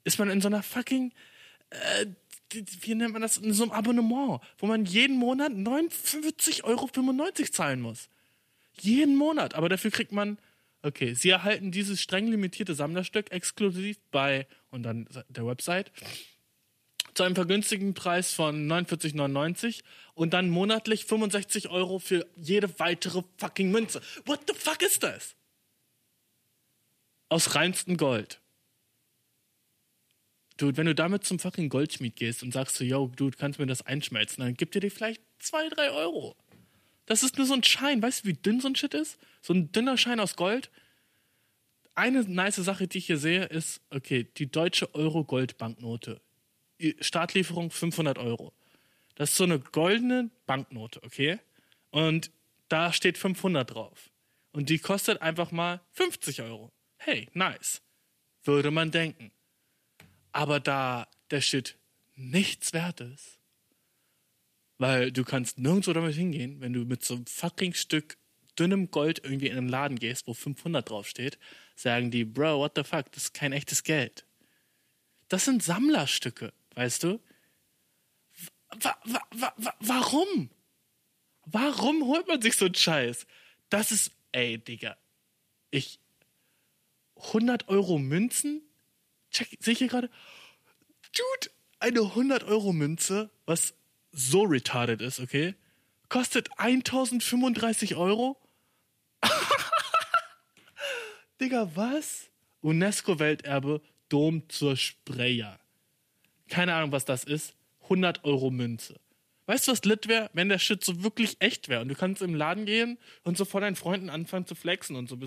ist 0.03 0.19
man 0.19 0.29
in 0.29 0.41
so 0.41 0.47
einer 0.47 0.63
fucking 0.63 1.13
äh, 1.69 2.05
wie 2.51 2.95
nennt 2.95 3.13
man 3.13 3.21
das, 3.21 3.37
in 3.37 3.53
so 3.53 3.63
einem 3.63 3.71
Abonnement, 3.71 4.41
wo 4.57 4.67
man 4.67 4.85
jeden 4.85 5.17
Monat 5.17 5.51
49,95 5.51 6.63
Euro 6.63 6.87
zahlen 7.51 7.81
muss. 7.81 8.09
Jeden 8.79 9.15
Monat. 9.15 9.55
Aber 9.55 9.69
dafür 9.69 9.91
kriegt 9.91 10.11
man 10.11 10.37
Okay, 10.83 11.15
Sie 11.15 11.29
erhalten 11.29 11.71
dieses 11.71 12.01
streng 12.01 12.27
limitierte 12.27 12.75
Sammlerstück 12.75 13.31
exklusiv 13.31 13.97
bei 14.11 14.47
und 14.69 14.83
dann 14.83 15.07
der 15.27 15.45
Website 15.45 15.91
zu 17.13 17.23
einem 17.23 17.35
vergünstigten 17.35 17.95
Preis 17.95 18.31
von 18.31 18.67
49,99 18.67 19.81
und 20.13 20.33
dann 20.33 20.49
monatlich 20.49 21.05
65 21.05 21.69
Euro 21.69 21.97
für 21.97 22.27
jede 22.35 22.79
weitere 22.79 23.23
fucking 23.37 23.71
Münze. 23.71 24.01
What 24.25 24.41
the 24.47 24.53
fuck 24.53 24.83
ist 24.83 25.01
das? 25.01 25.35
Aus 27.29 27.55
reinstem 27.55 27.97
Gold. 27.97 28.39
Dude, 30.57 30.77
wenn 30.77 30.87
du 30.87 30.95
damit 30.95 31.23
zum 31.23 31.39
fucking 31.39 31.69
Goldschmied 31.69 32.15
gehst 32.15 32.43
und 32.43 32.51
sagst 32.51 32.75
so, 32.75 32.83
yo, 32.83 33.11
Dude, 33.15 33.37
kannst 33.37 33.59
du 33.59 33.63
mir 33.63 33.67
das 33.67 33.85
einschmelzen, 33.85 34.43
dann 34.43 34.55
gibt 34.55 34.75
dir 34.75 34.79
die 34.79 34.89
vielleicht 34.89 35.21
2, 35.39 35.69
3 35.69 35.91
Euro. 35.91 36.35
Das 37.05 37.23
ist 37.23 37.37
nur 37.37 37.47
so 37.47 37.53
ein 37.53 37.63
Schein. 37.63 38.01
Weißt 38.01 38.23
du, 38.23 38.29
wie 38.29 38.33
dünn 38.33 38.59
so 38.59 38.67
ein 38.67 38.75
Shit 38.75 38.93
ist? 38.93 39.17
So 39.41 39.53
ein 39.53 39.71
dünner 39.71 39.97
Schein 39.97 40.19
aus 40.19 40.35
Gold. 40.35 40.69
Eine 41.95 42.23
nice 42.23 42.57
Sache, 42.57 42.87
die 42.87 42.97
ich 42.99 43.07
hier 43.07 43.17
sehe, 43.17 43.45
ist, 43.45 43.81
okay, 43.89 44.27
die 44.37 44.51
deutsche 44.51 44.93
Euro-Gold-Banknote. 44.93 46.21
Startlieferung 46.99 47.71
500 47.71 48.19
Euro. 48.19 48.53
Das 49.15 49.31
ist 49.31 49.37
so 49.37 49.45
eine 49.45 49.59
goldene 49.59 50.29
Banknote, 50.45 51.01
okay? 51.03 51.39
Und 51.89 52.29
da 52.67 52.93
steht 52.93 53.17
500 53.17 53.73
drauf. 53.73 54.11
Und 54.51 54.69
die 54.69 54.77
kostet 54.77 55.21
einfach 55.21 55.51
mal 55.51 55.81
50 55.93 56.41
Euro. 56.41 56.71
Hey, 56.97 57.29
nice. 57.33 57.81
Würde 58.43 58.69
man 58.69 58.91
denken. 58.91 59.31
Aber 60.37 60.59
da 60.59 61.07
der 61.31 61.41
Shit 61.41 61.79
nichts 62.13 62.71
wert 62.71 63.01
ist, 63.01 63.39
weil 64.77 65.11
du 65.11 65.23
kannst 65.23 65.57
nirgendwo 65.57 65.93
damit 65.93 66.13
hingehen, 66.13 66.61
wenn 66.61 66.73
du 66.73 66.85
mit 66.85 67.03
so 67.03 67.15
einem 67.15 67.25
fucking 67.25 67.73
Stück 67.73 68.19
dünnem 68.59 68.91
Gold 68.91 69.23
irgendwie 69.23 69.47
in 69.47 69.57
einen 69.57 69.67
Laden 69.67 69.97
gehst, 69.97 70.27
wo 70.27 70.35
500 70.35 70.87
draufsteht, 70.87 71.39
sagen 71.75 72.11
die, 72.11 72.23
Bro, 72.23 72.59
what 72.59 72.73
the 72.75 72.83
fuck, 72.83 73.11
das 73.13 73.23
ist 73.23 73.33
kein 73.33 73.51
echtes 73.51 73.81
Geld. 73.81 74.27
Das 75.27 75.45
sind 75.45 75.63
Sammlerstücke, 75.63 76.53
weißt 76.75 77.05
du? 77.05 77.19
Wa 78.79 78.95
wa 79.05 79.53
wa 79.57 79.75
warum? 79.79 80.51
Warum 81.45 82.05
holt 82.05 82.27
man 82.27 82.43
sich 82.43 82.57
so 82.57 82.65
einen 82.65 82.75
Scheiß? 82.75 83.25
Das 83.69 83.91
ist, 83.91 84.11
ey, 84.33 84.59
Digga. 84.59 84.97
Ich, 85.71 85.99
100 87.15 87.69
Euro 87.69 87.97
Münzen? 87.97 88.61
Check, 89.37 89.55
sehe 89.59 89.73
ich 89.73 89.79
hier 89.79 89.87
gerade? 89.87 90.09
Dude, 91.13 91.51
eine 91.79 91.99
100 91.99 92.43
Euro 92.45 92.73
Münze, 92.73 93.29
was 93.45 93.75
so 94.11 94.41
retarded 94.41 94.99
ist, 94.99 95.19
okay? 95.19 95.53
Kostet 96.09 96.49
1035 96.57 97.95
Euro? 97.97 98.41
Digga, 101.41 101.69
was? 101.75 102.31
UNESCO-Welterbe, 102.61 103.81
Dom 104.09 104.49
zur 104.49 104.75
Spreyer. 104.75 105.59
Keine 106.49 106.73
Ahnung, 106.73 106.91
was 106.91 107.05
das 107.05 107.23
ist. 107.23 107.53
100 107.83 108.23
Euro 108.23 108.49
Münze. 108.49 108.99
Weißt 109.45 109.67
du, 109.67 109.71
was 109.71 109.85
lit 109.85 110.07
wäre, 110.07 110.31
wenn 110.33 110.49
der 110.49 110.57
Shit 110.57 110.83
so 110.83 111.03
wirklich 111.03 111.37
echt 111.39 111.69
wäre 111.69 111.81
und 111.81 111.89
du 111.89 111.95
kannst 111.95 112.23
im 112.23 112.33
Laden 112.33 112.65
gehen 112.65 112.97
und 113.23 113.37
so 113.37 113.45
vor 113.45 113.61
deinen 113.61 113.75
Freunden 113.75 114.09
anfangen 114.09 114.47
zu 114.47 114.55
flexen 114.55 114.95
und 114.95 115.07
so, 115.07 115.17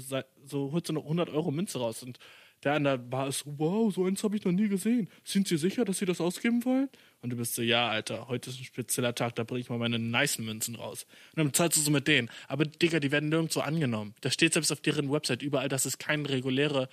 so 0.44 0.72
holst 0.72 0.88
du 0.88 0.94
eine 0.94 1.00
100 1.00 1.30
Euro 1.30 1.52
Münze 1.52 1.78
raus 1.78 2.02
und 2.02 2.18
der 2.64 2.74
an 2.74 2.84
der 2.84 2.98
Bar 2.98 3.28
ist, 3.28 3.44
wow, 3.46 3.92
so 3.92 4.04
eins 4.04 4.22
habe 4.22 4.36
ich 4.36 4.44
noch 4.44 4.52
nie 4.52 4.68
gesehen. 4.68 5.08
Sind 5.24 5.48
Sie 5.48 5.56
sicher, 5.56 5.84
dass 5.84 5.98
Sie 5.98 6.06
das 6.06 6.20
ausgeben 6.20 6.64
wollen? 6.64 6.88
Und 7.22 7.30
du 7.30 7.36
bist 7.36 7.54
so, 7.54 7.62
ja, 7.62 7.88
Alter, 7.88 8.28
heute 8.28 8.50
ist 8.50 8.60
ein 8.60 8.64
spezieller 8.64 9.14
Tag, 9.14 9.34
da 9.34 9.44
bringe 9.44 9.60
ich 9.60 9.68
mal 9.68 9.78
meine 9.78 9.98
nice 9.98 10.38
Münzen 10.38 10.74
raus. 10.74 11.06
Und 11.34 11.38
dann 11.38 11.54
zahlst 11.54 11.78
du 11.78 11.82
so 11.82 11.90
mit 11.90 12.06
denen. 12.06 12.30
Aber 12.48 12.64
Digga, 12.64 13.00
die 13.00 13.10
werden 13.10 13.28
nirgendwo 13.28 13.60
angenommen. 13.60 14.14
Da 14.20 14.30
steht 14.30 14.52
selbst 14.52 14.72
auf 14.72 14.80
deren 14.80 15.10
Website 15.10 15.42
überall, 15.42 15.68
dass 15.68 15.84
es 15.84 15.98
keine 15.98 16.28
reguläre 16.28 16.88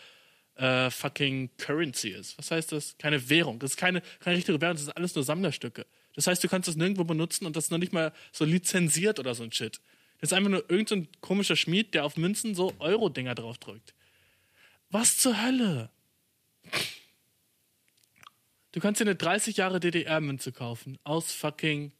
äh, 0.55 0.89
fucking 0.89 1.49
Currency 1.57 2.09
ist. 2.09 2.37
Was 2.37 2.51
heißt 2.51 2.71
das? 2.71 2.97
Keine 2.97 3.29
Währung. 3.29 3.59
Das 3.59 3.71
ist 3.71 3.77
keine, 3.77 4.01
keine 4.19 4.37
richtige 4.37 4.59
Währung, 4.59 4.75
das 4.75 4.83
ist 4.83 4.97
alles 4.97 5.15
nur 5.15 5.23
Sammlerstücke. 5.23 5.85
Das 6.15 6.27
heißt, 6.27 6.43
du 6.43 6.47
kannst 6.47 6.67
das 6.67 6.75
nirgendwo 6.75 7.03
benutzen 7.03 7.45
und 7.45 7.55
das 7.55 7.65
ist 7.65 7.71
noch 7.71 7.77
nicht 7.77 7.93
mal 7.93 8.11
so 8.31 8.43
lizenziert 8.43 9.19
oder 9.19 9.35
so 9.35 9.43
ein 9.43 9.51
Shit. 9.51 9.79
Das 10.19 10.31
ist 10.31 10.33
einfach 10.33 10.49
nur 10.49 10.69
irgendein 10.69 11.03
so 11.03 11.19
komischer 11.21 11.55
Schmied, 11.55 11.93
der 11.93 12.05
auf 12.05 12.17
Münzen 12.17 12.55
so 12.55 12.73
Euro-Dinger 12.79 13.35
draufdrückt. 13.35 13.93
Was 14.99 15.19
zur 15.19 15.39
Hölle? 15.39 15.91
Du 18.71 18.79
kannst 18.79 18.99
dir 18.99 19.03
eine 19.05 19.15
30 19.15 19.57
Jahre 19.57 19.79
DDR-Münze 19.79 20.51
kaufen 20.51 20.97
aus 21.03 21.31
fucking 21.33 21.91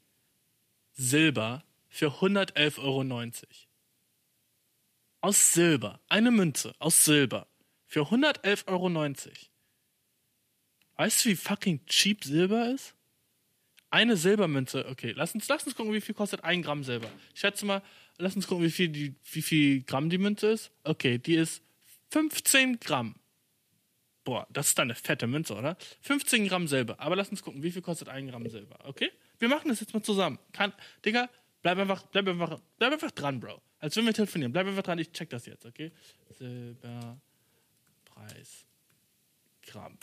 Silber 0.93 1.63
für 1.89 2.07
111,90 2.07 2.79
Euro. 2.79 3.03
Aus 5.21 5.53
Silber. 5.53 5.99
Eine 6.09 6.31
Münze 6.31 6.73
aus 6.79 7.05
Silber 7.05 7.45
für 7.85 8.01
111,90 8.01 8.67
Euro. 8.67 8.89
Weißt 10.95 11.23
du, 11.23 11.29
wie 11.29 11.35
fucking 11.35 11.85
cheap 11.85 12.23
Silber 12.23 12.71
ist? 12.73 12.95
Eine 13.91 14.17
Silbermünze, 14.17 14.87
okay, 14.87 15.13
lass 15.15 15.35
uns, 15.35 15.47
lass 15.47 15.67
uns 15.67 15.75
gucken, 15.75 15.93
wie 15.93 16.01
viel 16.01 16.15
kostet 16.15 16.43
ein 16.43 16.63
Gramm 16.63 16.83
Silber. 16.83 17.11
Ich 17.35 17.41
schätze 17.41 17.67
mal, 17.67 17.83
lass 18.17 18.35
uns 18.35 18.47
gucken, 18.47 18.65
wie 18.65 18.71
viel, 18.71 18.89
die, 18.89 19.13
wie 19.31 19.43
viel 19.43 19.83
Gramm 19.83 20.09
die 20.09 20.17
Münze 20.17 20.47
ist. 20.47 20.71
Okay, 20.83 21.19
die 21.19 21.35
ist 21.35 21.61
15 22.09 22.79
Gramm. 22.79 23.15
Boah, 24.23 24.45
das 24.49 24.67
ist 24.67 24.77
dann 24.77 24.87
eine 24.87 24.95
fette 24.95 25.25
Münze, 25.27 25.55
oder? 25.55 25.77
15 26.01 26.47
Gramm 26.47 26.67
Silber. 26.67 26.99
Aber 26.99 27.15
lass 27.15 27.29
uns 27.29 27.41
gucken, 27.41 27.63
wie 27.63 27.71
viel 27.71 27.81
kostet 27.81 28.09
ein 28.09 28.27
Gramm 28.27 28.49
Silber, 28.49 28.77
okay? 28.83 29.11
Wir 29.39 29.47
machen 29.47 29.69
das 29.69 29.79
jetzt 29.79 29.93
mal 29.93 30.03
zusammen. 30.03 30.37
Kann, 30.51 30.73
Digga, 31.05 31.29
bleib 31.61 31.77
einfach, 31.77 32.05
bleib 32.07 32.27
einfach, 32.27 32.59
bleib 32.77 32.93
einfach 32.93 33.11
dran, 33.11 33.39
Bro. 33.39 33.61
Als 33.79 33.95
wenn 33.95 34.05
wir 34.05 34.13
telefonieren. 34.13 34.51
Bleib 34.51 34.67
einfach 34.67 34.83
dran, 34.83 34.99
ich 34.99 35.11
check 35.11 35.29
das 35.29 35.45
jetzt, 35.45 35.65
okay? 35.65 35.91
Silberpreis 36.37 37.17
Gramm. 39.61 39.97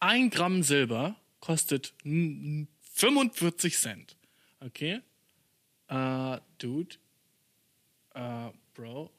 Ein 0.00 0.30
Gramm 0.30 0.62
Silber 0.62 1.16
kostet 1.40 1.94
45 2.02 3.76
Cent. 3.78 4.16
Okay? 4.60 5.00
Uh, 5.90 6.38
dude. 6.58 6.96
Uh, 8.14 8.50
Bro. 8.74 9.10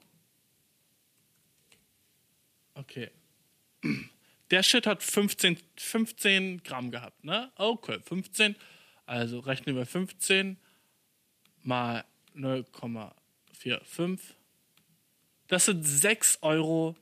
Okay. 2.76 3.12
Der 4.52 4.64
Shit 4.64 4.88
hat 4.88 5.04
15, 5.04 5.58
15 5.78 6.64
Gramm 6.64 6.92
gehabt, 6.92 7.24
ne? 7.24 7.52
Okay, 7.56 8.00
15. 8.04 8.56
Also 9.06 9.40
rechnen 9.40 9.76
wir 9.76 9.86
15 9.86 10.58
mal 11.62 12.06
0,45. 12.36 14.20
Das 15.48 15.66
sind 15.66 15.84
6 15.84 16.40
Euro 16.42 16.96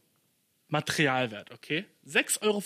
Materialwert, 0.67 1.51
okay? 1.51 1.85
6,75 2.05 2.41
Euro. 2.41 2.61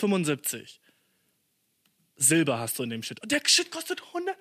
Silber 2.18 2.60
hast 2.60 2.80
du 2.80 2.84
in 2.84 2.92
dem 2.92 3.04
Shit. 3.04 3.22
Und 3.22 3.32
der 3.32 3.42
Shit 3.46 3.72
kostet 3.72 4.02
100, 4.02 4.38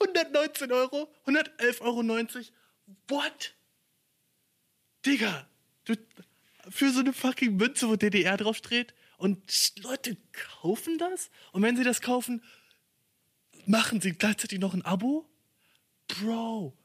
119 0.00 0.72
Euro, 0.72 1.12
111,90 1.26 1.80
Euro. 1.82 2.02
What? 3.08 3.55
Digga, 5.06 5.46
du, 5.84 5.94
für 6.68 6.90
so 6.90 7.00
eine 7.00 7.12
fucking 7.12 7.56
Münze, 7.56 7.88
wo 7.88 7.94
DDR 7.96 8.36
draufsteht 8.36 8.92
und 9.18 9.38
Leute 9.82 10.16
kaufen 10.32 10.98
das? 10.98 11.30
Und 11.52 11.62
wenn 11.62 11.76
sie 11.76 11.84
das 11.84 12.00
kaufen, 12.00 12.42
machen 13.66 14.00
sie 14.00 14.12
gleichzeitig 14.12 14.58
noch 14.58 14.74
ein 14.74 14.82
Abo? 14.82 15.28
Bro, 16.08 16.76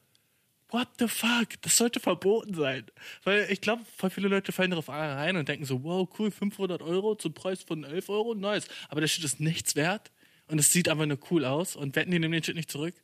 what 0.68 0.88
the 0.98 1.08
fuck? 1.08 1.60
Das 1.62 1.76
sollte 1.76 1.98
verboten 1.98 2.54
sein. 2.54 2.86
Weil 3.24 3.50
ich 3.50 3.60
glaube, 3.60 3.84
voll 3.96 4.10
viele 4.10 4.28
Leute 4.28 4.52
fallen 4.52 4.70
darauf 4.70 4.88
rein 4.88 5.36
und 5.36 5.48
denken 5.48 5.64
so, 5.64 5.82
wow, 5.82 6.08
cool, 6.18 6.30
500 6.30 6.80
Euro 6.80 7.16
zum 7.16 7.34
Preis 7.34 7.62
von 7.62 7.82
11 7.82 8.08
Euro, 8.08 8.34
nice. 8.34 8.68
Aber 8.88 9.00
der 9.00 9.08
Shit 9.08 9.24
ist 9.24 9.40
nichts 9.40 9.74
wert 9.74 10.12
und 10.46 10.58
es 10.58 10.72
sieht 10.72 10.88
einfach 10.88 11.06
nur 11.06 11.18
cool 11.30 11.44
aus 11.44 11.74
und 11.74 11.96
wetten 11.96 12.12
die 12.12 12.20
nehmen 12.20 12.32
den 12.32 12.44
Shit 12.44 12.54
nicht 12.56 12.70
zurück. 12.70 12.94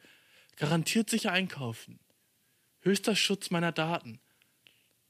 Garantiert 0.56 1.10
sicher 1.10 1.32
einkaufen. 1.32 1.98
Höchster 2.80 3.16
Schutz 3.16 3.50
meiner 3.50 3.72
Daten 3.72 4.20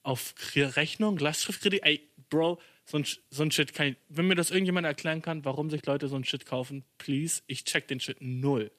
auf 0.09 0.34
Rechnung, 0.54 1.18
Lastschriftkredit, 1.18 1.82
ey, 1.82 2.00
Bro, 2.30 2.59
so 2.86 2.96
ein, 2.96 3.06
so 3.28 3.42
ein 3.42 3.50
Shit 3.50 3.74
kann 3.74 3.88
ich, 3.88 3.96
wenn 4.09 4.26
mir 4.26 4.36
das 4.36 4.50
irgendjemand 4.50 4.86
erklären 4.86 5.20
kann, 5.20 5.44
warum 5.44 5.68
sich 5.68 5.84
Leute 5.84 6.09
so 6.09 6.16
ein 6.16 6.24
Shit 6.24 6.46
kaufen, 6.46 6.82
please, 6.96 7.42
ich 7.46 7.64
check 7.64 7.88
den 7.88 8.00
Shit 8.00 8.16
null. 8.22 8.70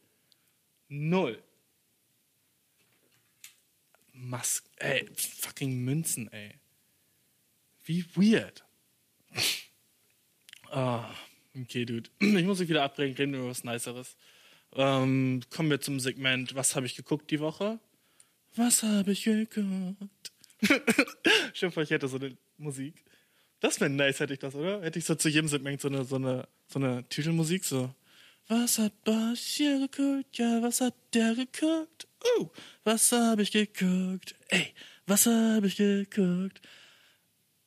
Null. 0.88 1.42
Mask, 4.12 4.66
ey, 4.78 5.08
fucking 5.16 5.84
Münzen, 5.86 6.32
ey. 6.34 6.56
Wie 7.86 8.04
weird. 8.16 8.66
Ah, 10.72 11.10
okay, 11.60 11.84
Dude. 11.84 12.12
Ich 12.20 12.46
muss 12.46 12.60
mich 12.60 12.70
wieder 12.70 12.84
abbringen, 12.84 13.16
reden 13.16 13.32
wir 13.34 13.40
über 13.40 13.50
was 13.50 13.64
Niceres. 13.64 14.16
Ähm, 14.74 15.42
kommen 15.50 15.72
wir 15.72 15.82
zum 15.82 16.00
Segment, 16.00 16.54
was 16.54 16.76
habe 16.76 16.86
ich 16.86 16.96
geguckt 16.96 17.32
die 17.32 17.40
Woche? 17.40 17.80
Was 18.56 18.84
habe 18.84 19.14
ich 19.14 19.24
geguckt? 19.24 20.29
Stimmt, 21.54 21.78
ich 21.78 21.90
hätte 21.90 22.08
so 22.08 22.18
eine 22.18 22.38
Musik. 22.58 23.04
Das 23.60 23.80
wäre 23.80 23.90
nice, 23.90 24.20
hätte 24.20 24.34
ich 24.34 24.40
das, 24.40 24.56
oder? 24.56 24.82
Hätte 24.82 25.00
ich 25.00 25.06
so 25.06 25.16
zu 25.16 25.30
jedem 25.30 25.48
Segment 25.48 25.82
so 25.82 25.90
eine, 25.90 26.06
so 26.06 26.16
eine, 26.16 26.48
so 26.68 26.80
eine 26.80 27.04
Titelmusik, 27.10 27.66
so. 27.66 27.94
Was 28.48 28.80
hat 28.80 29.04
Bosch 29.04 29.40
hier 29.40 29.88
geguckt? 29.88 30.38
Ja, 30.38 30.62
was 30.62 30.82
hat 30.82 30.96
der 31.14 31.36
geguckt? 31.36 32.08
Uh, 32.38 32.50
was 32.84 33.12
habe 33.12 33.44
ich 33.44 33.52
geguckt? 33.52 34.36
Ey, 34.48 34.74
Was 35.06 35.26
habe 35.26 35.68
ich 35.68 35.76
geguckt? 35.76 36.62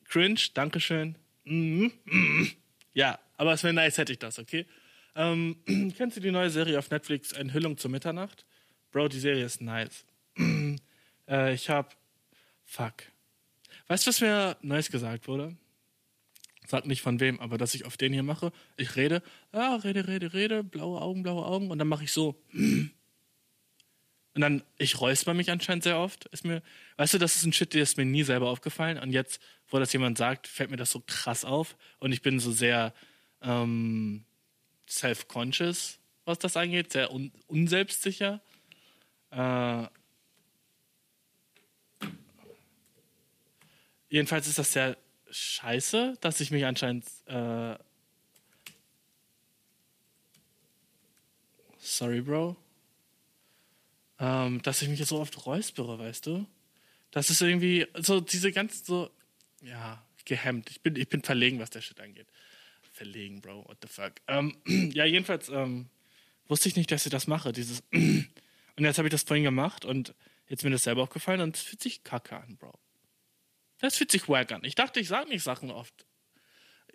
Cringe, 0.05 0.39
Dankeschön. 0.53 1.15
Mhm. 1.45 1.91
mhm. 2.05 2.51
Ja, 2.93 3.19
aber 3.37 3.53
es 3.53 3.63
wäre 3.63 3.73
nice, 3.73 3.97
hätte 3.97 4.13
ich 4.13 4.19
das, 4.19 4.39
okay? 4.39 4.65
Ähm, 5.15 5.57
kennst 5.97 6.17
du 6.17 6.21
die 6.21 6.31
neue 6.31 6.49
Serie 6.49 6.77
auf 6.79 6.89
Netflix, 6.89 7.31
Enthüllung 7.31 7.77
zur 7.77 7.91
Mitternacht? 7.91 8.45
Bro, 8.91 9.07
die 9.07 9.19
Serie 9.19 9.45
ist 9.45 9.61
nice. 9.61 10.05
äh, 11.27 11.53
ich 11.53 11.69
hab. 11.69 11.95
Fuck. 12.73 13.03
Weißt 13.87 14.07
du, 14.07 14.09
was 14.09 14.19
mir 14.19 14.57
Neues 14.63 14.89
gesagt 14.89 15.27
wurde? 15.27 15.55
Sag 16.65 16.87
nicht 16.87 17.03
von 17.03 17.19
wem, 17.19 17.39
aber 17.39 17.59
dass 17.59 17.75
ich 17.75 17.85
auf 17.85 17.97
den 17.97 18.13
hier 18.13 18.23
mache. 18.23 18.51
Ich 18.77 18.95
rede, 18.95 19.21
ja, 19.53 19.75
rede, 19.75 20.07
rede, 20.07 20.33
rede, 20.33 20.63
blaue 20.63 20.99
Augen, 20.99 21.21
blaue 21.21 21.45
Augen 21.45 21.69
und 21.69 21.77
dann 21.77 21.87
mache 21.87 22.05
ich 22.05 22.11
so. 22.11 22.41
Und 22.51 22.91
dann, 24.33 24.63
ich 24.79 24.99
räusper 24.99 25.35
mich 25.35 25.51
anscheinend 25.51 25.83
sehr 25.83 25.99
oft. 25.99 26.25
Ist 26.31 26.45
mir, 26.45 26.63
weißt 26.97 27.13
du, 27.13 27.19
das 27.19 27.35
ist 27.35 27.45
ein 27.45 27.53
Shit, 27.53 27.75
der 27.75 27.83
ist 27.83 27.97
mir 27.97 28.05
nie 28.05 28.23
selber 28.23 28.49
aufgefallen. 28.49 28.97
Und 28.97 29.11
jetzt, 29.11 29.39
wo 29.67 29.77
das 29.77 29.93
jemand 29.93 30.17
sagt, 30.17 30.47
fällt 30.47 30.71
mir 30.71 30.77
das 30.77 30.89
so 30.89 31.03
krass 31.05 31.45
auf. 31.45 31.77
Und 31.99 32.11
ich 32.11 32.23
bin 32.23 32.39
so 32.39 32.51
sehr 32.51 32.91
ähm, 33.43 34.25
self-conscious, 34.89 35.99
was 36.25 36.39
das 36.39 36.57
angeht, 36.57 36.91
sehr 36.91 37.11
un 37.13 37.31
unselbstsicher. 37.45 38.41
Äh, 39.29 39.87
jedenfalls 44.13 44.47
ist 44.47 44.59
das 44.59 44.71
sehr 44.71 44.95
scheiße, 45.31 46.17
dass 46.21 46.39
ich 46.39 46.51
mich 46.51 46.65
anscheinend. 46.65 47.05
Äh, 47.25 47.75
sorry, 51.79 52.21
Bro. 52.21 52.55
Ähm, 54.19 54.61
dass 54.61 54.83
ich 54.83 54.89
mich 54.89 55.03
so 55.03 55.19
oft 55.19 55.45
räuspere, 55.47 55.97
weißt 55.97 56.27
du? 56.27 56.45
Das 57.09 57.31
ist 57.31 57.41
irgendwie 57.41 57.87
so 57.95 58.21
diese 58.21 58.51
ganzen 58.51 58.85
so. 58.85 59.09
Ja, 59.61 60.05
gehemmt. 60.25 60.69
Ich 60.69 60.81
bin, 60.81 60.95
ich 60.95 61.09
bin 61.09 61.23
verlegen, 61.23 61.59
was 61.59 61.71
der 61.71 61.81
Shit 61.81 61.99
angeht. 61.99 62.27
Verlegen, 62.91 63.41
Bro. 63.41 63.65
What 63.67 63.77
the 63.81 63.87
fuck? 63.87 64.13
Ähm, 64.27 64.55
ja, 64.93 65.05
jedenfalls 65.05 65.49
ähm, 65.49 65.89
wusste 66.47 66.69
ich 66.69 66.75
nicht, 66.75 66.91
dass 66.91 67.07
ich 67.07 67.11
das 67.11 67.25
mache. 67.25 67.51
Dieses. 67.51 67.81
und 67.91 68.29
jetzt 68.77 68.99
habe 68.99 69.07
ich 69.07 69.11
das 69.11 69.23
vorhin 69.23 69.43
gemacht 69.43 69.85
und 69.85 70.13
jetzt 70.47 70.59
ist 70.59 70.65
mir 70.65 70.71
das 70.71 70.83
selber 70.83 71.01
aufgefallen 71.01 71.41
und 71.41 71.55
es 71.55 71.63
fühlt 71.63 71.81
sich 71.81 72.03
kacke 72.03 72.37
an, 72.37 72.57
Bro. 72.57 72.77
Das 73.83 73.97
fühlt 73.97 74.11
sich 74.11 74.29
wack 74.29 74.53
an. 74.53 74.61
Ich 74.63 74.75
dachte, 74.75 75.01
ich 75.01 75.09
sage 75.09 75.27
nicht 75.27 75.43
Sachen 75.43 75.69
oft. 75.69 76.05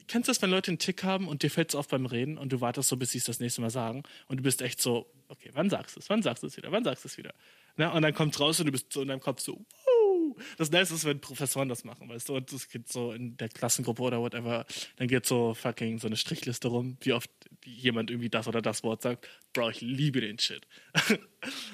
Kennst 0.06 0.26
du 0.26 0.30
das, 0.30 0.40
wenn 0.40 0.48
Leute 0.48 0.70
einen 0.70 0.78
Tick 0.78 1.04
haben 1.04 1.28
und 1.28 1.42
dir 1.42 1.50
fällt 1.50 1.68
es 1.68 1.74
auf 1.74 1.86
beim 1.86 2.06
Reden 2.06 2.38
und 2.38 2.50
du 2.50 2.62
wartest 2.62 2.88
so, 2.88 2.96
bis 2.96 3.10
sie 3.10 3.18
es 3.18 3.24
das 3.24 3.40
nächste 3.40 3.60
Mal 3.60 3.68
sagen 3.68 4.04
und 4.26 4.38
du 4.38 4.42
bist 4.42 4.62
echt 4.62 4.80
so, 4.80 5.12
okay, 5.28 5.50
wann 5.52 5.68
sagst 5.68 5.96
du 5.96 6.00
es? 6.00 6.08
Wann 6.08 6.22
sagst 6.22 6.42
du 6.42 6.46
es 6.46 6.56
wieder? 6.56 6.72
Wann 6.72 6.84
sagst 6.84 7.04
du 7.04 7.08
es 7.08 7.18
wieder? 7.18 7.34
Na, 7.76 7.92
und 7.92 8.00
dann 8.00 8.14
kommt 8.14 8.40
raus 8.40 8.58
und 8.58 8.64
du 8.64 8.72
bist 8.72 8.90
so 8.90 9.02
in 9.02 9.08
deinem 9.08 9.20
Kopf 9.20 9.40
so, 9.40 9.56
Wuh! 9.58 10.34
Das 10.56 10.70
Nice 10.70 10.90
ist, 10.90 11.04
wenn 11.04 11.20
Professoren 11.20 11.68
das 11.68 11.84
machen, 11.84 12.08
weißt 12.08 12.30
du? 12.30 12.36
Und 12.36 12.50
das 12.50 12.70
geht 12.70 12.90
so 12.90 13.12
in 13.12 13.36
der 13.36 13.50
Klassengruppe 13.50 14.04
oder 14.04 14.22
whatever, 14.22 14.64
dann 14.96 15.08
geht 15.08 15.26
so 15.26 15.52
fucking 15.52 15.98
so 15.98 16.06
eine 16.06 16.16
Strichliste 16.16 16.68
rum, 16.68 16.96
wie 17.02 17.12
oft 17.12 17.30
jemand 17.66 18.10
irgendwie 18.10 18.30
das 18.30 18.48
oder 18.48 18.62
das 18.62 18.82
Wort 18.82 19.02
sagt. 19.02 19.28
Bro, 19.52 19.68
ich 19.68 19.82
liebe 19.82 20.22
den 20.22 20.38
Shit. 20.38 20.66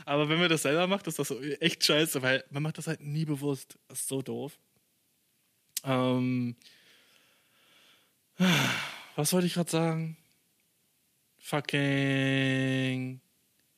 Aber 0.07 0.29
wenn 0.29 0.41
man 0.41 0.49
das 0.49 0.63
selber 0.63 0.89
macht, 0.89 1.07
ist 1.07 1.21
das 1.21 1.29
so 1.29 1.41
echt 1.41 1.85
scheiße, 1.85 2.21
weil 2.23 2.43
man 2.51 2.65
macht 2.65 2.79
das 2.79 2.89
halt 2.89 3.01
nie 3.01 3.25
bewusst. 3.25 3.79
Das 3.87 4.01
ist 4.01 4.09
so 4.09 4.21
doof. 4.21 4.59
Ähm, 5.85 6.57
was 9.17 9.33
wollte 9.33 9.47
ich 9.47 9.55
gerade 9.55 9.71
sagen? 9.71 10.17
Fucking. 11.39 13.21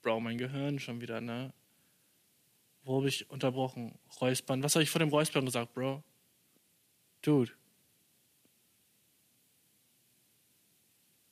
Bro, 0.02 0.20
mein 0.20 0.38
Gehirn 0.38 0.78
schon 0.78 1.00
wieder, 1.00 1.20
ne? 1.20 1.52
Wo 2.84 2.98
habe 2.98 3.08
ich 3.08 3.28
unterbrochen? 3.28 3.98
Räuspern. 4.20 4.62
Was 4.62 4.76
habe 4.76 4.84
ich 4.84 4.90
vor 4.90 5.00
dem 5.00 5.08
Räuspern 5.08 5.44
gesagt, 5.44 5.74
Bro? 5.74 6.04
Dude. 7.22 7.50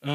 Äh. 0.02 0.08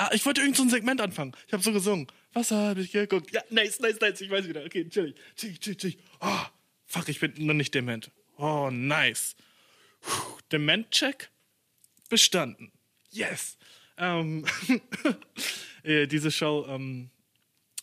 Ah, 0.00 0.10
ich 0.12 0.26
wollte 0.26 0.40
irgend 0.40 0.56
so 0.56 0.64
ein 0.64 0.70
Segment 0.70 1.00
anfangen. 1.00 1.32
Ich 1.46 1.52
habe 1.52 1.62
so 1.62 1.72
gesungen. 1.72 2.08
Was 2.32 2.50
habe 2.50 2.80
ich 2.80 2.90
geguckt? 2.90 3.32
Ja, 3.32 3.42
nice, 3.50 3.78
nice, 3.80 4.00
nice. 4.00 4.20
Ich 4.20 4.30
weiß 4.30 4.48
wieder. 4.48 4.64
Okay, 4.64 4.88
chillig. 4.88 5.16
Chillig, 5.36 5.60
chillig, 5.60 5.78
chillig. 5.78 5.98
Oh. 6.20 6.46
Fuck, 6.88 7.10
ich 7.10 7.20
bin 7.20 7.34
noch 7.46 7.54
nicht 7.54 7.74
dement. 7.74 8.10
Oh, 8.38 8.70
nice. 8.72 9.36
Dement-Check 10.50 11.28
bestanden. 12.08 12.72
Yes. 13.10 13.58
Ähm, 13.98 14.46
äh, 15.82 16.06
diese 16.06 16.30
Show 16.30 16.66
ähm, 16.66 17.10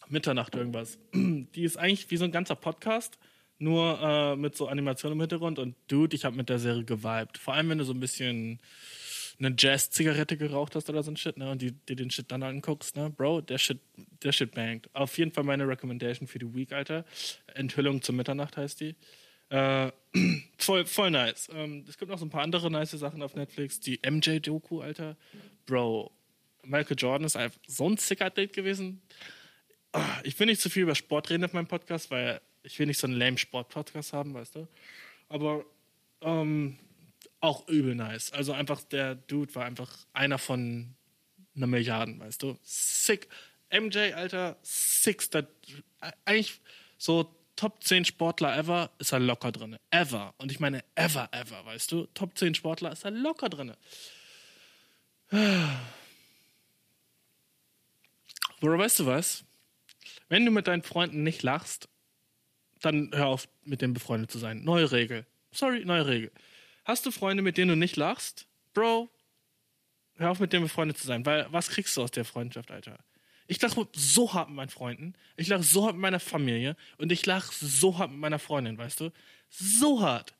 Mitternacht 0.07 0.55
irgendwas. 0.55 0.97
Die 1.13 1.63
ist 1.63 1.77
eigentlich 1.77 2.09
wie 2.09 2.17
so 2.17 2.25
ein 2.25 2.31
ganzer 2.31 2.55
Podcast, 2.55 3.19
nur 3.59 3.99
äh, 4.01 4.35
mit 4.35 4.55
so 4.55 4.67
Animation 4.67 5.11
im 5.11 5.19
Hintergrund. 5.19 5.59
Und 5.59 5.75
Dude, 5.87 6.15
ich 6.15 6.25
habe 6.25 6.35
mit 6.35 6.49
der 6.49 6.57
Serie 6.57 6.83
geweibt. 6.83 7.37
Vor 7.37 7.53
allem, 7.53 7.69
wenn 7.69 7.77
du 7.77 7.83
so 7.83 7.93
ein 7.93 7.99
bisschen 7.99 8.59
eine 9.39 9.53
Jazz-Zigarette 9.57 10.37
geraucht 10.37 10.75
hast 10.75 10.89
oder 10.89 11.03
so 11.03 11.11
ein 11.11 11.17
Shit, 11.17 11.37
ne? 11.37 11.51
Und 11.51 11.61
die, 11.61 11.71
dir 11.71 11.95
den 11.95 12.09
Shit 12.11 12.31
dann 12.31 12.43
anguckst, 12.43 12.95
ne? 12.95 13.09
Bro, 13.09 13.41
der 13.41 13.57
Shit, 13.57 13.79
der 14.23 14.31
Shit 14.31 14.53
bangt. 14.53 14.89
Auf 14.93 15.17
jeden 15.17 15.31
Fall 15.31 15.43
meine 15.43 15.67
Recommendation 15.67 16.27
für 16.27 16.39
die 16.39 16.53
Week, 16.53 16.71
Alter. 16.71 17.05
Enthüllung 17.53 18.01
zur 18.01 18.15
Mitternacht 18.15 18.57
heißt 18.57 18.79
die. 18.79 18.95
Äh, 19.49 19.91
voll, 20.57 20.85
voll 20.85 21.11
nice. 21.11 21.49
Ähm, 21.53 21.85
es 21.87 21.97
gibt 21.97 22.09
noch 22.09 22.17
so 22.19 22.25
ein 22.25 22.29
paar 22.29 22.43
andere 22.43 22.71
nice 22.71 22.91
Sachen 22.91 23.21
auf 23.21 23.35
Netflix. 23.35 23.79
Die 23.79 23.99
MJ-Doku, 24.09 24.81
Alter. 24.81 25.17
Bro, 25.65 26.11
Michael 26.63 26.97
Jordan 26.97 27.25
ist 27.25 27.35
einfach 27.35 27.59
so 27.67 27.89
ein 27.89 27.97
sicker 27.97 28.29
Date 28.29 28.53
gewesen. 28.53 29.01
Ah, 29.91 30.19
Ich 30.23 30.39
will 30.39 30.47
nicht 30.47 30.61
zu 30.61 30.69
viel 30.69 30.83
über 30.83 30.95
Sport 30.95 31.29
reden 31.29 31.45
auf 31.45 31.53
meinem 31.53 31.67
Podcast, 31.67 32.09
weil 32.11 32.41
ich 32.63 32.79
will 32.79 32.87
nicht 32.87 32.99
so 32.99 33.07
einen 33.07 33.15
lame 33.15 33.37
Sport-Podcast 33.37 34.13
haben, 34.13 34.33
weißt 34.33 34.55
du. 34.55 34.67
Aber 35.29 35.63
ähm, 36.21 36.77
auch 37.39 37.67
übel 37.67 37.95
nice. 37.95 38.31
Also 38.31 38.53
einfach, 38.53 38.81
der 38.81 39.15
Dude 39.15 39.53
war 39.55 39.65
einfach 39.65 39.91
einer 40.13 40.37
von 40.37 40.95
einer 41.55 41.67
Milliarde, 41.67 42.19
weißt 42.19 42.43
du. 42.43 42.57
Sick. 42.63 43.27
MJ, 43.71 44.13
Alter, 44.13 44.57
six. 44.61 45.29
Das, 45.29 45.45
eigentlich 46.25 46.61
so 46.97 47.35
Top 47.55 47.83
10 47.83 48.05
Sportler 48.05 48.57
ever 48.57 48.91
ist 48.99 49.13
er 49.13 49.19
locker 49.19 49.51
drin. 49.51 49.77
Ever. 49.89 50.33
Und 50.37 50.51
ich 50.51 50.59
meine 50.59 50.83
ever, 50.95 51.29
ever, 51.31 51.65
weißt 51.65 51.91
du. 51.91 52.05
Top 52.13 52.37
10 52.37 52.55
Sportler 52.55 52.91
ist 52.91 53.05
er 53.05 53.11
locker 53.11 53.49
drin. 53.49 53.73
Bro, 58.59 58.77
weißt 58.77 58.99
du 58.99 59.05
was? 59.05 59.45
Wenn 60.27 60.45
du 60.45 60.51
mit 60.51 60.67
deinen 60.67 60.83
Freunden 60.83 61.23
nicht 61.23 61.43
lachst, 61.43 61.87
dann 62.81 63.11
hör 63.13 63.27
auf, 63.27 63.47
mit 63.63 63.81
denen 63.81 63.93
befreundet 63.93 64.31
zu 64.31 64.37
sein. 64.37 64.63
Neue 64.63 64.91
Regel. 64.91 65.25
Sorry, 65.51 65.85
neue 65.85 66.05
Regel. 66.07 66.31
Hast 66.85 67.05
du 67.05 67.11
Freunde, 67.11 67.41
mit 67.41 67.57
denen 67.57 67.69
du 67.69 67.75
nicht 67.75 67.95
lachst? 67.95 68.47
Bro, 68.73 69.09
hör 70.17 70.31
auf, 70.31 70.39
mit 70.39 70.53
denen 70.53 70.63
befreundet 70.63 70.97
zu 70.97 71.07
sein. 71.07 71.25
Weil 71.25 71.47
was 71.51 71.69
kriegst 71.69 71.97
du 71.97 72.03
aus 72.03 72.11
der 72.11 72.25
Freundschaft, 72.25 72.69
Alter? 72.69 72.99
Ich 73.47 73.59
lache 73.61 73.87
so 73.93 74.33
hart 74.33 74.49
mit 74.49 74.55
meinen 74.55 74.69
Freunden, 74.69 75.13
ich 75.35 75.47
lache 75.47 75.63
so 75.63 75.85
hart 75.85 75.95
mit 75.95 76.01
meiner 76.01 76.19
Familie 76.19 76.75
und 76.97 77.11
ich 77.11 77.25
lache 77.25 77.53
so 77.53 77.97
hart 77.97 78.11
mit 78.11 78.19
meiner 78.19 78.39
Freundin, 78.39 78.77
weißt 78.77 79.01
du? 79.01 79.11
So 79.49 80.01
hart. 80.01 80.35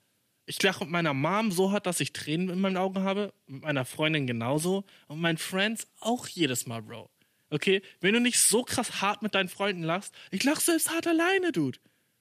Ich 0.48 0.62
lache 0.62 0.84
mit 0.84 0.92
meiner 0.92 1.14
Mom 1.14 1.52
so 1.52 1.72
hart, 1.72 1.88
dass 1.88 2.00
ich 2.00 2.14
Tränen 2.14 2.50
in 2.50 2.62
meinen 2.62 2.78
Augen 2.78 3.02
habe, 3.02 3.34
mit 3.48 3.64
meiner 3.64 3.86
Freundin 3.86 4.28
genauso 4.28 4.86
und 5.08 5.18
mit 5.18 5.24
meinen 5.24 5.38
Friends 5.38 5.88
auch 6.00 6.28
jedes 6.28 6.68
Mal, 6.68 6.84
Bro. 6.84 7.10
Okay? 7.50 7.82
Wenn 8.02 8.14
du 8.14 8.20
nicht 8.20 8.40
so 8.40 8.64
krass 8.64 9.02
hart 9.02 9.22
mit 9.24 9.34
deinen 9.34 9.50
Freunden 9.50 9.84
lachst, 9.84 10.14
ich 10.30 10.44
lache 10.44 10.62
selbst 10.62 10.92
hart 10.92 11.08
alleine, 11.08 11.52
Dude. 11.52 11.80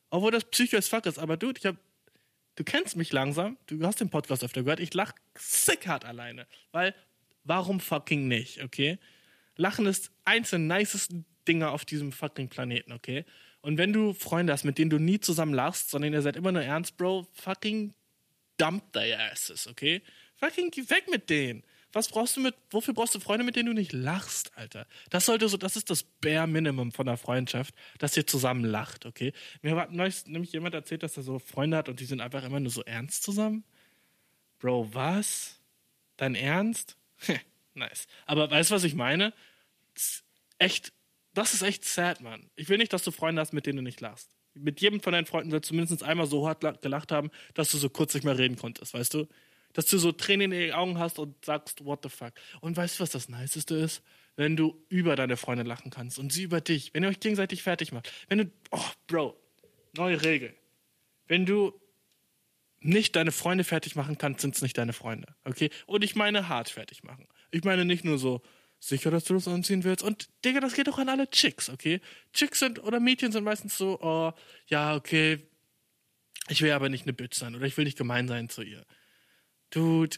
Obwohl 0.09 0.31
das 0.31 0.45
Psycho 0.45 0.77
as 0.79 0.89
fuck 0.89 1.05
ist, 1.07 1.18
aber 1.18 1.37
Dude, 1.37 1.59
ich 1.59 1.66
hab. 1.66 1.77
Du 2.57 2.64
kennst 2.64 2.96
mich 2.96 3.12
langsam, 3.12 3.59
du 3.66 3.84
hast 3.84 4.00
den 4.00 4.11
Podcast 4.11 4.44
öfter 4.44 4.62
gehört, 4.62 4.80
ich 4.80 4.94
lach 4.94 5.12
sick 5.36 5.88
alleine. 5.88 6.46
Weil, 6.72 6.94
warum 7.42 7.80
fucking 7.80 8.28
nicht, 8.28 8.62
okay? 8.62 8.98
Lachen 9.57 9.86
ist 9.86 10.11
eins 10.24 10.50
der 10.50 10.61
nicesten 10.61 11.24
Dinge 11.48 11.70
auf 11.70 11.84
diesem 11.84 12.12
fucking 12.12 12.48
Planeten, 12.48 12.92
okay? 12.92 13.24
Und 13.61 13.78
wenn 13.78 13.92
du 13.92 14.12
Freunde 14.12 14.52
hast, 14.52 14.64
mit 14.64 14.78
denen 14.78 14.90
du 14.90 14.98
nie 14.98 15.20
zusammen 15.20 15.55
lachst, 15.55 15.90
sondern 15.90 16.12
ihr 16.12 16.22
seid 16.22 16.36
immer 16.36 16.52
nur 16.52 16.62
ernst, 16.62 16.96
Bro, 16.96 17.26
fucking 17.32 17.94
dump 18.57 18.92
their 18.92 19.18
asses, 19.32 19.66
okay? 19.66 20.02
Fucking 20.36 20.70
geh 20.70 20.88
weg 20.90 21.09
mit 21.11 21.30
denen. 21.30 21.64
Was 21.95 22.09
brauchst 22.09 22.36
du 22.36 22.40
mit, 22.40 22.57
wofür 22.70 22.92
brauchst 22.92 23.14
du 23.14 23.20
Freunde, 23.20 23.45
mit 23.45 23.55
denen 23.55 23.68
du 23.68 23.72
nicht 23.72 23.92
lachst, 23.92 24.51
Alter? 24.57 24.86
Das 25.11 25.26
sollte 25.26 25.49
so, 25.49 25.57
das 25.57 25.76
ist 25.76 25.88
das 25.90 26.03
Bare 26.03 26.49
Minimum 26.49 26.90
von 26.90 27.09
einer 27.09 27.16
Freundschaft, 27.16 27.72
dass 27.99 28.16
ihr 28.16 28.26
zusammen 28.26 28.64
lacht, 28.64 29.07
okay? 29.07 29.32
Mir 29.62 29.76
hat 29.76 29.92
neulich 29.92 30.26
nämlich 30.26 30.53
jemand 30.53 30.74
erzählt, 30.74 31.05
dass 31.05 31.16
er 31.16 31.22
so 31.22 31.38
Freunde 31.38 31.76
hat 31.76 31.88
und 31.88 32.01
die 32.01 32.05
sind 32.05 32.20
einfach 32.20 32.42
immer 32.42 32.59
nur 32.59 32.72
so 32.72 32.82
ernst 32.82 33.22
zusammen. 33.22 33.62
Bro, 34.59 34.92
was? 34.92 35.61
Dein 36.16 36.34
Ernst? 36.34 36.97
nice. 37.74 38.09
Aber 38.26 38.51
weißt 38.51 38.70
du, 38.70 38.74
was 38.74 38.84
ich 38.84 38.95
meine? 38.95 39.32
Echt, 40.59 40.92
das 41.32 41.55
ist 41.55 41.62
echt 41.62 41.84
sad, 41.84 42.20
Mann. 42.20 42.51
Ich 42.57 42.68
will 42.68 42.78
nicht, 42.78 42.92
dass 42.92 43.05
du 43.05 43.12
Freunde 43.12 43.40
hast, 43.40 43.53
mit 43.53 43.66
denen 43.66 43.76
du 43.76 43.82
nicht 43.82 44.01
lachst. 44.01 44.30
Mit 44.55 44.80
jedem 44.80 45.01
von 45.01 45.12
deinen 45.12 45.26
Freunden 45.26 45.51
du 45.51 45.61
mindestens 45.74 46.03
einmal 46.03 46.26
so 46.26 46.47
hart 46.47 46.62
la- 46.64 46.72
gelacht 46.72 47.12
haben, 47.12 47.30
dass 47.55 47.70
du 47.70 47.78
so 47.78 47.88
kurz 47.88 48.14
nicht 48.14 48.24
mehr 48.24 48.38
reden 48.38 48.57
konntest, 48.57 48.95
weißt 48.95 49.14
du? 49.14 49.28
Dass 49.75 49.87
du 49.87 49.99
so 49.99 50.12
Tränen 50.12 50.53
in 50.53 50.61
den 50.61 50.72
Augen 50.72 50.99
hast 50.99 51.18
und 51.18 51.45
sagst, 51.45 51.85
what 51.85 52.01
the 52.03 52.09
fuck. 52.09 52.33
Und 52.61 52.77
weißt 52.77 52.99
du, 52.99 53.03
was 53.03 53.11
das 53.11 53.29
Niceste 53.29 53.75
ist? 53.77 54.03
Wenn 54.37 54.57
du 54.57 54.83
über 54.89 55.14
deine 55.14 55.37
Freunde 55.37 55.62
lachen 55.62 55.91
kannst 55.91 56.18
und 56.18 56.33
sie 56.33 56.45
über 56.45 56.61
dich. 56.61 56.95
Wenn 56.95 57.05
ihr 57.05 57.11
euch 57.11 57.20
gegenseitig 57.20 57.62
fertig 57.62 57.93
macht. 57.93 58.11
Wenn 58.29 58.39
du, 58.39 58.51
oh, 58.70 58.81
Bro, 59.07 59.37
neue 59.97 60.22
Regel. 60.22 60.55
Wenn 61.27 61.47
du 61.47 61.79
nicht 62.81 63.16
deine 63.16 63.33
Freunde 63.33 63.64
fertig 63.64 63.95
machen 63.95 64.18
kannst, 64.18 64.41
sind 64.41 64.55
es 64.55 64.62
nicht 64.62 64.77
deine 64.77 64.93
Freunde. 64.93 65.35
Okay? 65.45 65.70
Und 65.87 66.03
ich 66.03 66.16
meine 66.16 66.49
hart 66.49 66.70
fertig 66.70 67.05
machen. 67.05 67.29
Ich 67.51 67.64
meine 67.64 67.85
nicht 67.85 68.05
nur 68.05 68.18
so, 68.18 68.43
sicher, 68.89 69.11
dass 69.11 69.25
du 69.25 69.35
das 69.35 69.49
anziehen 69.49 69.85
willst. 69.85 70.03
Und 70.03 70.29
Digga, 70.45 70.61
das 70.61 70.75
geht 70.75 70.89
auch 70.89 70.99
an 70.99 71.09
alle 71.09 71.29
Chicks, 71.31 71.70
okay? 71.70 72.01
Chicks 72.33 72.59
sind 72.59 72.83
oder 72.83 73.01
Mädchen 73.01 73.33
sind 73.33 73.45
meistens 73.45 73.77
so, 73.77 73.99
oh, 74.01 74.33
ja, 74.66 74.95
okay, 74.95 75.41
ich 76.49 76.61
will 76.61 76.72
aber 76.72 76.89
nicht 76.89 77.05
eine 77.05 77.14
Bitch 77.14 77.37
sein 77.39 77.55
oder 77.55 77.64
ich 77.64 77.77
will 77.77 77.85
nicht 77.85 77.99
gemein 77.99 78.29
sein 78.29 78.49
zu 78.49 78.62
ihr. 78.62 78.85
Dude, 79.75 80.16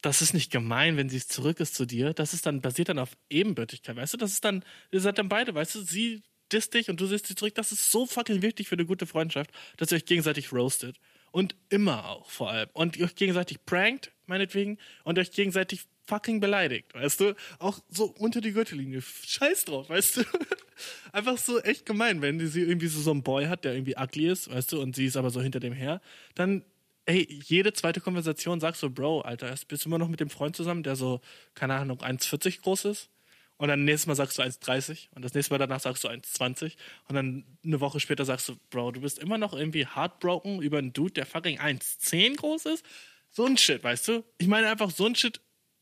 das 0.00 0.20
ist 0.20 0.34
nicht 0.34 0.52
gemein, 0.52 0.96
wenn 0.96 1.08
sie 1.08 1.26
zurück 1.26 1.60
ist 1.60 1.74
zu 1.74 1.86
dir. 1.86 2.12
Das 2.12 2.34
ist 2.34 2.46
dann, 2.46 2.60
basiert 2.60 2.90
dann 2.90 2.98
auf 2.98 3.16
Ebenbürtigkeit, 3.30 3.96
weißt 3.96 4.14
du? 4.14 4.18
Das 4.18 4.32
ist 4.32 4.44
dann, 4.44 4.64
ihr 4.92 5.00
seid 5.00 5.18
dann 5.18 5.28
beide, 5.28 5.54
weißt 5.54 5.74
du? 5.76 5.80
Sie 5.80 6.22
disst 6.52 6.74
dich 6.74 6.90
und 6.90 7.00
du 7.00 7.06
siehst 7.06 7.26
sie 7.26 7.34
zurück. 7.34 7.54
Das 7.54 7.72
ist 7.72 7.90
so 7.90 8.06
fucking 8.06 8.42
wichtig 8.42 8.68
für 8.68 8.76
eine 8.76 8.84
gute 8.84 9.06
Freundschaft, 9.06 9.50
dass 9.78 9.90
ihr 9.90 9.96
euch 9.96 10.04
gegenseitig 10.04 10.52
roastet. 10.52 10.98
Und 11.30 11.56
immer 11.68 12.08
auch, 12.08 12.30
vor 12.30 12.50
allem. 12.50 12.68
Und 12.74 12.96
ihr 12.96 13.06
euch 13.06 13.16
gegenseitig 13.16 13.64
prankt, 13.64 14.12
meinetwegen, 14.26 14.78
und 15.02 15.18
euch 15.18 15.32
gegenseitig 15.32 15.86
fucking 16.06 16.38
beleidigt, 16.38 16.94
weißt 16.94 17.20
du? 17.20 17.34
Auch 17.58 17.80
so 17.88 18.04
unter 18.18 18.40
die 18.40 18.52
Gürtellinie. 18.52 19.02
Scheiß 19.02 19.64
drauf, 19.64 19.88
weißt 19.88 20.18
du? 20.18 20.22
Einfach 21.12 21.38
so 21.38 21.60
echt 21.60 21.86
gemein, 21.86 22.20
wenn 22.20 22.46
sie 22.46 22.60
irgendwie 22.60 22.88
so, 22.88 23.00
so 23.00 23.10
einen 23.10 23.22
Boy 23.22 23.46
hat, 23.46 23.64
der 23.64 23.74
irgendwie 23.74 23.96
ugly 23.96 24.28
ist, 24.28 24.50
weißt 24.50 24.72
du, 24.72 24.80
und 24.80 24.94
sie 24.94 25.06
ist 25.06 25.16
aber 25.16 25.30
so 25.30 25.40
hinter 25.40 25.60
dem 25.60 25.72
her, 25.72 26.02
dann 26.34 26.64
ey, 27.06 27.26
jede 27.44 27.72
zweite 27.72 28.00
Konversation 28.00 28.60
sagst 28.60 28.82
du, 28.82 28.90
Bro, 28.90 29.22
Alter, 29.22 29.54
bist 29.68 29.84
du 29.84 29.88
immer 29.88 29.98
noch 29.98 30.08
mit 30.08 30.20
dem 30.20 30.30
Freund 30.30 30.56
zusammen, 30.56 30.82
der 30.82 30.96
so, 30.96 31.20
keine 31.54 31.74
Ahnung, 31.74 31.98
1,40 32.00 32.62
groß 32.62 32.86
ist? 32.86 33.10
Und 33.56 33.68
dann 33.68 33.84
nächstes 33.84 34.06
Mal 34.06 34.16
sagst 34.16 34.36
du 34.38 34.42
1,30 34.42 35.08
und 35.14 35.24
das 35.24 35.32
nächste 35.34 35.54
Mal 35.54 35.58
danach 35.58 35.80
sagst 35.80 36.02
du 36.02 36.08
1,20 36.08 36.72
und 37.08 37.14
dann 37.14 37.44
eine 37.64 37.80
Woche 37.80 38.00
später 38.00 38.24
sagst 38.24 38.48
du, 38.48 38.56
Bro, 38.70 38.92
du 38.92 39.00
bist 39.00 39.18
immer 39.18 39.38
noch 39.38 39.52
irgendwie 39.52 39.86
heartbroken 39.86 40.60
über 40.60 40.78
einen 40.78 40.92
Dude, 40.92 41.12
der 41.12 41.24
fucking 41.24 41.60
1,10 41.60 42.36
groß 42.36 42.66
ist? 42.66 42.84
So 43.30 43.46
ein 43.46 43.56
Shit, 43.56 43.84
weißt 43.84 44.08
du? 44.08 44.24
Ich 44.38 44.48
meine 44.48 44.68
einfach, 44.68 44.90
so 44.90 45.06
ein 45.06 45.14
Shit 45.14 45.40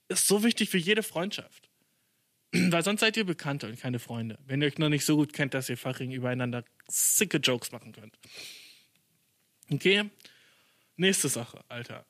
ist 0.08 0.26
so 0.26 0.44
wichtig 0.44 0.68
für 0.68 0.78
jede 0.78 1.02
Freundschaft. 1.02 1.70
Weil 2.52 2.84
sonst 2.84 3.00
seid 3.00 3.16
ihr 3.16 3.24
Bekannte 3.24 3.68
und 3.68 3.80
keine 3.80 3.98
Freunde. 3.98 4.38
Wenn 4.46 4.60
ihr 4.60 4.68
euch 4.68 4.78
noch 4.78 4.90
nicht 4.90 5.06
so 5.06 5.16
gut 5.16 5.32
kennt, 5.32 5.54
dass 5.54 5.70
ihr 5.70 5.78
fucking 5.78 6.12
übereinander 6.12 6.64
sicke 6.88 7.38
Jokes 7.38 7.72
machen 7.72 7.92
könnt. 7.92 8.18
Okay? 9.70 10.10
Nächste 11.02 11.28
Sache, 11.28 11.64
Alter. 11.68 12.06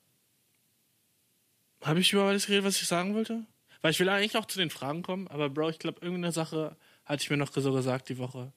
Habe 1.80 2.01
ich 2.01 2.12
über 2.12 2.24
alles 2.24 2.45
geredet, 2.45 2.66
was 2.66 2.78
ich 2.78 2.86
sagen 2.86 3.14
wollte? 3.14 3.47
Weil 3.80 3.93
ich 3.93 4.01
will 4.01 4.09
eigentlich 4.11 4.36
auch 4.36 4.45
zu 4.45 4.59
den 4.59 4.68
Fragen 4.68 5.03
kommen, 5.03 5.28
aber 5.28 5.49
Bro, 5.49 5.70
ich 5.70 5.78
glaube, 5.78 6.03
irgendeine 6.03 6.30
Sache 6.30 6.76
hatte 7.07 7.22
ich 7.22 7.30
mir 7.30 7.38
noch 7.38 7.51
so 7.51 7.72
gesagt 7.72 8.11
die 8.11 8.18
Woche. 8.18 8.53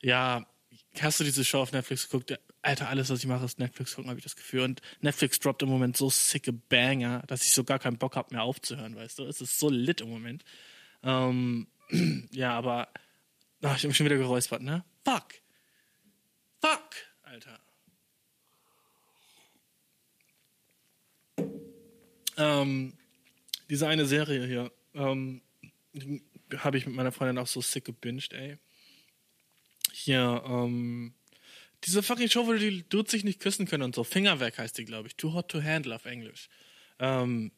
Ja, 0.00 0.46
hast 1.00 1.18
du 1.18 1.24
diese 1.24 1.44
Show 1.44 1.58
auf 1.58 1.72
Netflix 1.72 2.08
geguckt? 2.08 2.38
Alter, 2.62 2.88
alles, 2.88 3.10
was 3.10 3.18
ich 3.18 3.26
mache, 3.26 3.44
ist 3.44 3.58
Netflix 3.58 3.96
gucken, 3.96 4.10
habe 4.10 4.20
ich 4.20 4.24
das 4.24 4.36
Gefühl. 4.36 4.60
Und 4.60 4.80
Netflix 5.00 5.40
droppt 5.40 5.62
im 5.62 5.70
Moment 5.70 5.96
so 5.96 6.08
sicke 6.08 6.52
Banger, 6.52 7.24
dass 7.26 7.42
ich 7.42 7.50
so 7.50 7.64
gar 7.64 7.80
keinen 7.80 7.98
Bock 7.98 8.14
habe, 8.14 8.32
mehr 8.32 8.44
aufzuhören, 8.44 8.94
weißt 8.94 9.18
du? 9.18 9.24
Es 9.24 9.40
ist 9.40 9.58
so 9.58 9.68
lit 9.68 10.02
im 10.02 10.08
Moment. 10.08 10.44
Ähm, 11.02 11.66
ja, 12.30 12.56
aber 12.56 12.90
ach, 13.62 13.74
ich 13.74 13.82
habe 13.82 13.88
mich 13.88 13.96
schon 13.96 14.06
wieder 14.06 14.18
geräuspert, 14.18 14.62
ne? 14.62 14.84
Fuck. 15.04 15.34
Fuck, 16.60 16.90
Alter. 17.24 17.65
Ähm, 22.36 22.94
diese 23.68 23.88
eine 23.88 24.06
Serie 24.06 24.46
hier, 24.46 24.72
ähm, 24.94 25.42
habe 26.58 26.78
ich 26.78 26.86
mit 26.86 26.94
meiner 26.94 27.12
Freundin 27.12 27.38
auch 27.38 27.46
so 27.46 27.60
sick 27.60 27.84
gebinged, 27.84 28.32
ey. 28.32 28.58
Hier, 29.92 30.42
ähm, 30.46 31.14
diese 31.84 32.02
fucking 32.02 32.28
Show, 32.28 32.46
wo 32.46 32.52
die 32.52 32.88
Dudes 32.88 33.12
sich 33.12 33.24
nicht 33.24 33.40
küssen 33.40 33.66
können 33.66 33.82
und 33.82 33.94
so. 33.94 34.04
Fingerwerk 34.04 34.58
heißt 34.58 34.76
die, 34.78 34.84
glaube 34.84 35.08
ich. 35.08 35.16
Too 35.16 35.32
Hot 35.32 35.48
to 35.48 35.62
Handle 35.62 35.94
auf 35.94 36.04
Englisch. 36.04 36.48
Ähm, 36.98 37.52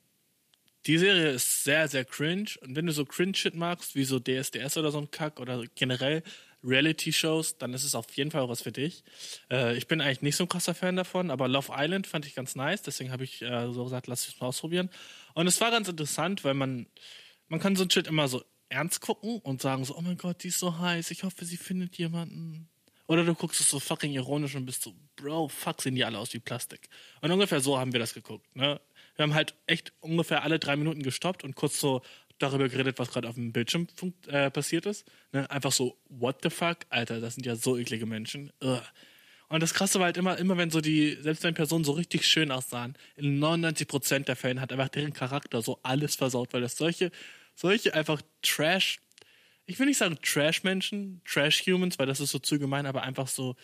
die 0.87 0.99
Serie 0.99 1.31
ist 1.31 1.64
sehr, 1.64 1.89
sehr 1.89 2.05
cringe. 2.05 2.51
Und 2.61 2.76
wenn 2.76 2.87
du 2.87 2.93
so 2.93 3.05
Cringe-Shit 3.05 3.55
magst, 3.55 3.95
wie 3.95 4.05
so 4.05 4.18
DSDS 4.18 4.76
oder 4.76 4.91
so 4.91 4.99
ein 4.99 5.11
Kack 5.11 5.41
oder 5.41 5.64
generell 5.74 6.22
Reality-Shows, 6.65 7.59
dann 7.59 7.73
ist 7.75 7.85
es 7.85 7.95
auf 7.95 8.11
jeden 8.17 8.31
Fall 8.31 8.49
was 8.49 8.63
für 8.63 8.73
dich. 8.73 9.05
Äh, 9.51 9.77
ich 9.77 9.87
bin 9.87 10.01
eigentlich 10.01 10.23
nicht 10.23 10.37
so 10.37 10.45
ein 10.45 10.49
krasser 10.49 10.75
Fan 10.75 10.97
davon, 10.97 11.31
aber 11.31 11.49
Love 11.49 11.73
Island 11.75 12.07
fand 12.07 12.27
ich 12.27 12.35
ganz 12.35 12.57
nice. 12.57 12.83
Deswegen 12.83 13.13
habe 13.13 13.25
ich 13.25 13.43
äh, 13.43 13.73
so 13.73 13.85
gesagt, 13.85 14.07
lass 14.07 14.27
es 14.27 14.41
mal 14.41 14.49
ausprobieren. 14.49 14.91
Und 15.35 15.47
es 15.47 15.61
war 15.61 15.71
ganz 15.71 15.89
interessant, 15.89 16.45
weil 16.45 16.55
man, 16.55 16.87
man 17.49 17.61
kann 17.61 17.77
so 17.77 17.85
ein 17.85 17.91
Shit 17.91 18.07
immer 18.07 18.29
so 18.29 18.43
ernst 18.69 19.01
gucken 19.01 19.39
und 19.41 19.63
sagen 19.63 19.85
so, 19.85 19.97
oh 19.97 20.01
mein 20.01 20.19
Gott, 20.19 20.43
die 20.43 20.49
ist 20.49 20.59
so 20.59 20.79
heiß, 20.79 21.11
ich 21.11 21.23
hoffe, 21.23 21.45
sie 21.45 21.57
findet 21.57 21.97
jemanden. 21.97 22.69
Oder 23.07 23.25
du 23.25 23.35
guckst 23.35 23.61
es 23.61 23.71
so 23.71 23.81
fucking 23.81 24.13
ironisch 24.13 24.55
und 24.55 24.67
bist 24.67 24.83
so, 24.83 24.95
Bro, 25.17 25.49
fuck, 25.49 25.81
sehen 25.81 25.95
die 25.95 26.05
alle 26.05 26.19
aus 26.19 26.35
wie 26.35 26.41
Plastik. 26.41 26.89
Und 27.23 27.31
ungefähr 27.31 27.61
so 27.61 27.79
haben 27.79 27.93
wir 27.93 28.01
das 28.01 28.13
geguckt. 28.13 28.55
Ne? 28.55 28.81
Wir 29.17 29.23
haben 29.23 29.35
halt 29.35 29.55
echt 29.67 29.95
ungefähr 30.01 30.43
alle 30.43 30.59
drei 30.59 30.77
Minuten 30.77 31.03
gestoppt 31.03 31.43
und 31.43 31.57
kurz 31.57 31.81
so 31.81 32.03
darüber 32.39 32.68
geredet, 32.68 32.99
was 32.99 33.11
gerade 33.11 33.28
auf 33.28 33.34
dem 33.34 33.53
Bildschirm 33.53 33.86
äh, 34.28 34.51
passiert 34.51 34.86
ist. 34.86 35.07
Ne? 35.32 35.51
Einfach 35.51 35.72
so, 35.72 35.99
what 36.09 36.39
the 36.43 36.51
fuck? 36.51 36.78
Alter, 36.89 37.20
das 37.20 37.34
sind 37.34 37.47
ja 37.47 37.57
so 37.57 37.76
eklige 37.76 38.07
Menschen. 38.07 38.53
Ugh. 38.62 38.82
Und 39.49 39.62
das 39.62 39.72
Krasse 39.72 39.99
war 39.99 40.07
halt 40.07 40.18
immer, 40.18 40.36
immer 40.39 40.59
wenn 40.59 40.70
so 40.70 40.80
die, 40.80 41.16
selbst 41.20 41.43
wenn 41.43 41.55
Personen 41.55 41.84
so 41.84 41.93
richtig 41.93 42.26
schön 42.26 42.51
aussahen, 42.51 42.97
in 43.16 43.43
99% 43.43 44.20
der 44.20 44.36
Fällen 44.36 44.61
hat 44.61 44.72
einfach 44.72 44.91
deren 44.91 45.14
Charakter 45.14 45.62
so 45.62 45.78
alles 45.82 46.16
versaut, 46.16 46.53
weil 46.53 46.61
das 46.61 46.76
solche, 46.76 47.11
solche 47.55 47.95
einfach 47.95 48.20
Trash, 48.43 48.99
ich 49.64 49.78
will 49.78 49.86
nicht 49.86 49.97
sagen 49.97 50.18
Trash-Menschen, 50.22 51.22
Trash-Humans, 51.24 51.99
weil 51.99 52.07
das 52.07 52.20
ist 52.20 52.30
so 52.30 52.39
zu 52.39 52.59
gemein, 52.59 52.84
aber 52.84 53.03
einfach 53.03 53.26
so 53.26 53.57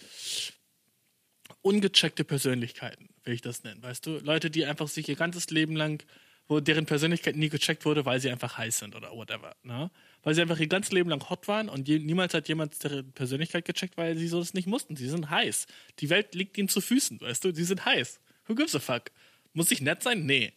ungecheckte 1.60 2.24
Persönlichkeiten, 2.24 3.10
will 3.24 3.34
ich 3.34 3.42
das 3.42 3.62
nennen, 3.62 3.82
weißt 3.82 4.06
du? 4.06 4.18
Leute, 4.18 4.50
die 4.50 4.64
einfach 4.64 4.88
sich 4.88 5.08
ihr 5.08 5.16
ganzes 5.16 5.50
Leben 5.50 5.76
lang, 5.76 6.02
wo 6.46 6.60
deren 6.60 6.86
Persönlichkeit 6.86 7.36
nie 7.36 7.48
gecheckt 7.48 7.84
wurde, 7.84 8.04
weil 8.04 8.20
sie 8.20 8.30
einfach 8.30 8.58
heiß 8.58 8.78
sind 8.78 8.94
oder 8.94 9.10
whatever, 9.12 9.56
ne? 9.62 9.90
Weil 10.22 10.34
sie 10.34 10.42
einfach 10.42 10.58
ihr 10.58 10.66
ganzes 10.66 10.92
Leben 10.92 11.10
lang 11.10 11.28
hot 11.28 11.48
waren 11.48 11.68
und 11.68 11.88
je, 11.88 11.98
niemals 11.98 12.34
hat 12.34 12.48
jemand 12.48 12.82
deren 12.82 13.12
Persönlichkeit 13.12 13.64
gecheckt, 13.64 13.96
weil 13.96 14.16
sie 14.16 14.28
so 14.28 14.38
das 14.38 14.54
nicht 14.54 14.66
mussten. 14.66 14.96
Sie 14.96 15.08
sind 15.08 15.30
heiß. 15.30 15.66
Die 16.00 16.10
Welt 16.10 16.34
liegt 16.34 16.56
ihnen 16.58 16.68
zu 16.68 16.80
Füßen, 16.80 17.20
weißt 17.20 17.44
du? 17.44 17.54
Sie 17.54 17.64
sind 17.64 17.84
heiß. 17.84 18.20
Who 18.46 18.54
gives 18.54 18.74
a 18.74 18.78
fuck? 18.78 19.10
Muss 19.52 19.70
ich 19.70 19.80
nett 19.80 20.02
sein? 20.02 20.26
Nee. 20.26 20.52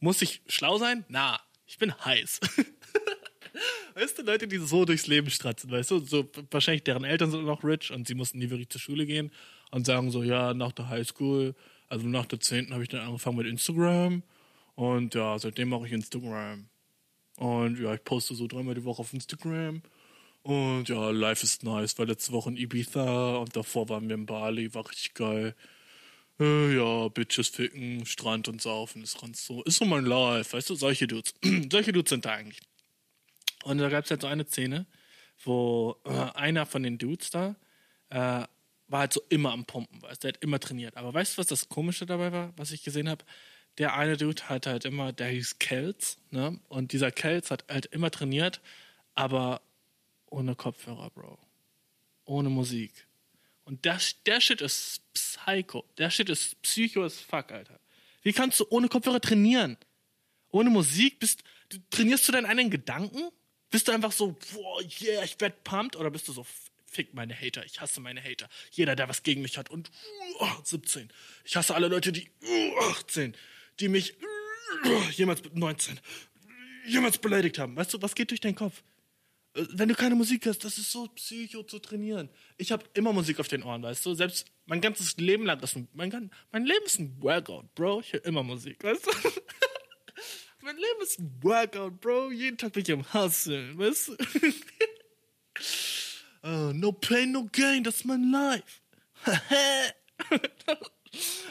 Muss 0.00 0.22
ich 0.22 0.42
schlau 0.48 0.78
sein? 0.78 1.04
Na. 1.08 1.40
Ich 1.66 1.78
bin 1.78 1.92
heiß. 2.04 2.40
weißt 3.94 4.18
du, 4.18 4.22
Leute, 4.22 4.46
die 4.46 4.58
so 4.58 4.84
durchs 4.84 5.06
Leben 5.06 5.30
stratzen, 5.30 5.70
weißt 5.70 5.90
du, 5.90 5.98
so 5.98 6.30
wahrscheinlich 6.50 6.84
deren 6.84 7.04
Eltern 7.04 7.30
sind 7.30 7.44
noch 7.44 7.64
rich 7.64 7.90
und 7.90 8.06
sie 8.06 8.14
mussten 8.14 8.38
nie 8.38 8.50
wirklich 8.50 8.68
zur 8.68 8.80
Schule 8.80 9.06
gehen 9.06 9.32
und 9.70 9.86
sagen 9.86 10.10
so, 10.10 10.22
ja, 10.22 10.54
nach 10.54 10.72
der 10.72 10.88
Highschool, 10.88 11.54
also 11.88 12.06
nach 12.06 12.26
der 12.26 12.40
10. 12.40 12.72
habe 12.72 12.82
ich 12.82 12.88
dann 12.88 13.00
angefangen 13.00 13.38
mit 13.38 13.46
Instagram 13.46 14.22
und 14.76 15.14
ja, 15.14 15.38
seitdem 15.38 15.70
mache 15.70 15.86
ich 15.86 15.92
Instagram. 15.92 16.68
Und 17.38 17.78
ja, 17.80 17.94
ich 17.94 18.04
poste 18.04 18.34
so 18.34 18.46
dreimal 18.46 18.74
die 18.74 18.84
Woche 18.84 19.00
auf 19.00 19.12
Instagram. 19.12 19.82
Und 20.42 20.88
ja, 20.88 21.10
life 21.10 21.42
is 21.42 21.62
nice, 21.62 21.98
weil 21.98 22.06
letzte 22.06 22.32
Woche 22.32 22.50
in 22.50 22.56
Ibiza 22.56 23.36
und 23.36 23.56
davor 23.56 23.88
waren 23.88 24.08
wir 24.08 24.14
in 24.14 24.26
Bali, 24.26 24.72
war 24.74 24.88
richtig 24.88 25.14
geil. 25.14 25.56
Äh, 26.38 26.76
ja, 26.76 27.08
Bitches 27.08 27.48
ficken, 27.48 28.06
Strand 28.06 28.48
und 28.48 28.62
saufen, 28.62 29.02
ist 29.02 29.20
ganz 29.20 29.44
so, 29.44 29.62
ist 29.64 29.78
so 29.78 29.86
mein 29.86 30.04
Life, 30.04 30.56
weißt 30.56 30.70
du, 30.70 30.74
solche 30.74 31.06
Dudes. 31.06 31.34
solche 31.72 31.92
Dudes 31.92 32.10
sind 32.10 32.24
da 32.26 32.32
eigentlich. 32.32 32.60
Und 33.64 33.78
da 33.78 33.88
gab 33.88 34.04
es 34.04 34.10
halt 34.10 34.20
so 34.20 34.28
eine 34.28 34.46
Szene, 34.46 34.86
wo 35.42 35.96
äh, 36.04 36.10
einer 36.10 36.66
von 36.66 36.82
den 36.82 36.98
Dudes 36.98 37.30
da 37.30 37.56
äh, 38.10 38.46
war 38.88 39.00
halt 39.00 39.12
so 39.12 39.22
immer 39.30 39.52
am 39.52 39.64
Pumpen, 39.64 40.00
weißt 40.02 40.22
du, 40.22 40.28
der 40.28 40.34
hat 40.34 40.42
immer 40.42 40.60
trainiert. 40.60 40.96
Aber 40.96 41.12
weißt 41.12 41.34
du, 41.34 41.38
was 41.38 41.46
das 41.46 41.68
Komische 41.68 42.06
dabei 42.06 42.30
war, 42.30 42.52
was 42.56 42.70
ich 42.70 42.84
gesehen 42.84 43.08
habe? 43.08 43.24
Der 43.78 43.94
eine 43.94 44.16
Dude 44.16 44.48
hat 44.48 44.66
halt 44.66 44.84
immer, 44.84 45.12
der 45.12 45.28
hieß 45.28 45.58
Kelz, 45.58 46.18
ne? 46.30 46.58
Und 46.68 46.92
dieser 46.92 47.10
Kelz 47.10 47.50
hat 47.50 47.64
halt 47.68 47.86
immer 47.86 48.10
trainiert, 48.10 48.60
aber 49.14 49.60
ohne 50.26 50.54
Kopfhörer, 50.54 51.10
Bro. 51.10 51.38
Ohne 52.24 52.48
Musik. 52.48 53.06
Und 53.64 53.84
das, 53.84 54.22
der 54.24 54.40
Shit 54.40 54.60
ist 54.60 55.02
Psycho. 55.12 55.84
Der 55.98 56.10
Shit 56.10 56.30
ist 56.30 56.60
Psycho 56.62 57.04
as 57.04 57.20
fuck, 57.20 57.50
Alter. 57.52 57.78
Wie 58.22 58.32
kannst 58.32 58.60
du 58.60 58.66
ohne 58.70 58.88
Kopfhörer 58.88 59.20
trainieren? 59.20 59.76
Ohne 60.50 60.70
Musik? 60.70 61.18
Bist, 61.18 61.44
du 61.68 61.78
trainierst 61.90 62.26
du 62.28 62.32
deinen 62.32 62.46
eigenen 62.46 62.70
Gedanken? 62.70 63.30
Bist 63.70 63.88
du 63.88 63.92
einfach 63.92 64.12
so, 64.12 64.36
boah, 64.52 64.80
yeah, 65.00 65.22
ich 65.22 65.40
werd 65.40 65.64
pumped? 65.64 65.96
Oder 65.96 66.10
bist 66.10 66.28
du 66.28 66.32
so, 66.32 66.46
fick 66.86 67.12
meine 67.14 67.34
Hater, 67.38 67.64
ich 67.64 67.80
hasse 67.80 68.00
meine 68.00 68.22
Hater. 68.22 68.48
Jeder, 68.70 68.96
der 68.96 69.08
was 69.08 69.22
gegen 69.22 69.42
mich 69.42 69.58
hat 69.58 69.70
und 69.70 69.90
uh, 70.40 70.62
17. 70.64 71.10
Ich 71.44 71.56
hasse 71.56 71.74
alle 71.74 71.88
Leute, 71.88 72.12
die 72.12 72.30
uh, 72.42 72.78
18, 72.90 73.36
die 73.80 73.88
mich 73.88 74.16
uh, 74.84 75.10
jemals 75.12 75.42
19 75.52 76.00
jemals 76.86 77.18
beleidigt 77.18 77.58
haben. 77.58 77.76
Weißt 77.76 77.94
du, 77.94 78.02
was 78.02 78.14
geht 78.14 78.30
durch 78.30 78.40
deinen 78.40 78.54
Kopf? 78.54 78.82
Äh, 79.54 79.64
Wenn 79.72 79.88
du 79.88 79.94
keine 79.94 80.14
Musik 80.14 80.46
hast, 80.46 80.64
das 80.64 80.78
ist 80.78 80.90
so 80.90 81.06
psycho 81.08 81.62
zu 81.62 81.78
trainieren. 81.78 82.30
Ich 82.56 82.72
habe 82.72 82.84
immer 82.94 83.12
Musik 83.12 83.40
auf 83.40 83.48
den 83.48 83.62
Ohren, 83.62 83.82
weißt 83.82 84.06
du? 84.06 84.14
Selbst 84.14 84.46
mein 84.66 84.80
ganzes 84.80 85.16
Leben 85.16 85.44
lang 85.44 85.60
ist 85.60 85.76
ein, 85.76 85.88
mein, 85.92 86.30
mein 86.52 86.64
Leben 86.64 86.84
ist 86.84 86.98
ein 86.98 87.20
Workout, 87.20 87.74
Bro. 87.74 88.00
Ich 88.00 88.12
höre 88.12 88.24
immer 88.24 88.42
Musik, 88.42 88.82
weißt 88.82 89.06
du? 89.06 89.10
mein 90.62 90.76
Leben 90.76 91.02
ist 91.02 91.18
ein 91.18 91.38
Workout, 91.42 92.00
Bro. 92.00 92.32
Jeden 92.32 92.58
Tag 92.58 92.72
bin 92.72 92.82
ich 92.82 92.92
am 92.92 93.12
Hustlen, 93.12 93.78
weißt 93.78 94.08
du? 94.08 94.16
Oh 96.42 96.72
no 96.74 96.92
pain, 96.92 97.32
no 97.32 97.48
gain, 97.50 97.82
das 97.82 97.96
ist 97.96 98.04
mein 98.04 98.30
Life. 98.30 98.80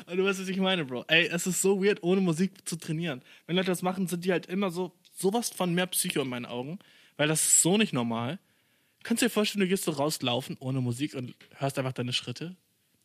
Aber 0.05 0.15
du 0.15 0.23
weißt, 0.25 0.41
was 0.41 0.47
ich 0.47 0.57
meine, 0.57 0.85
Bro. 0.85 1.05
Ey, 1.07 1.27
es 1.27 1.47
ist 1.47 1.61
so 1.61 1.83
weird, 1.83 2.03
ohne 2.03 2.21
Musik 2.21 2.67
zu 2.67 2.75
trainieren. 2.75 3.21
Wenn 3.47 3.55
Leute 3.55 3.67
das 3.67 3.81
machen, 3.81 4.07
sind 4.07 4.25
die 4.25 4.31
halt 4.31 4.45
immer 4.47 4.71
so, 4.71 4.93
sowas 5.13 5.49
von 5.49 5.73
mehr 5.73 5.87
Psycho 5.87 6.21
in 6.21 6.29
meinen 6.29 6.45
Augen. 6.45 6.79
Weil 7.17 7.27
das 7.27 7.45
ist 7.45 7.61
so 7.61 7.77
nicht 7.77 7.93
normal. 7.93 8.39
Kannst 9.03 9.21
du 9.21 9.27
dir 9.27 9.29
vorstellen, 9.29 9.61
du 9.61 9.67
gehst 9.67 9.83
so 9.83 9.91
rauslaufen 9.91 10.57
ohne 10.59 10.81
Musik 10.81 11.13
und 11.13 11.35
hörst 11.55 11.77
einfach 11.77 11.93
deine 11.93 12.13
Schritte? 12.13 12.55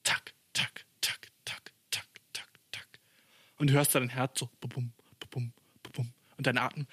Tak, 0.03 0.33
tak, 0.53 0.87
tak, 1.01 1.29
tak, 1.45 1.73
tak, 1.91 2.07
tak, 2.33 2.49
tak. 2.73 2.89
Und 3.59 3.69
du 3.71 3.75
hörst 3.75 3.95
dein 3.95 4.09
Herz 4.09 4.39
so, 4.39 4.49
bum, 4.61 4.93
bum, 5.31 5.53
bum, 5.93 6.13
und 6.41 6.47
dein 6.47 6.57
Atem. 6.57 6.87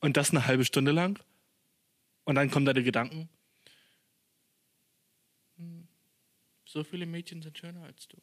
Und 0.00 0.16
das 0.16 0.30
eine 0.30 0.44
halbe 0.44 0.64
Stunde 0.64 0.90
lang. 0.90 1.20
Und 2.24 2.34
dann 2.34 2.50
kommen 2.50 2.66
deine 2.66 2.82
Gedanken. 2.82 3.28
Hm, 5.56 5.86
So 6.74 6.82
viele 6.82 7.06
Mädchen 7.06 7.40
sind 7.40 7.56
schöner 7.56 7.84
als 7.84 8.08
du. 8.08 8.16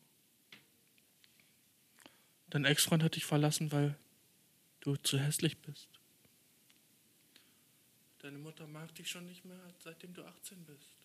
Dein 2.49 2.65
Ex-Freund 2.65 3.01
hat 3.01 3.15
dich 3.15 3.23
verlassen, 3.23 3.71
weil 3.71 3.97
du 4.81 4.97
zu 4.97 5.17
hässlich 5.17 5.57
bist. 5.59 5.87
Deine 8.19 8.39
Mutter 8.39 8.67
mag 8.67 8.93
dich 8.95 9.09
schon 9.09 9.25
nicht 9.25 9.45
mehr, 9.45 9.73
seitdem 9.79 10.13
du 10.13 10.25
18 10.25 10.65
bist. 10.65 10.97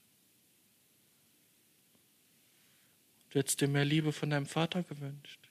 Du 3.30 3.38
hättest 3.38 3.60
dir 3.60 3.68
mehr 3.68 3.84
Liebe 3.84 4.12
von 4.12 4.28
deinem 4.28 4.46
Vater 4.46 4.82
gewünscht. 4.82 5.48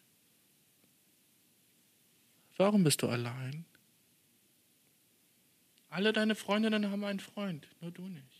Warum 2.57 2.83
bist 2.83 3.03
du 3.03 3.07
allein? 3.07 3.63
Alle 5.87 6.11
deine 6.11 6.35
Freundinnen 6.35 6.91
haben 6.91 7.05
einen 7.05 7.21
Freund, 7.21 7.69
nur 7.79 7.91
du 7.91 8.05
nicht. 8.09 8.34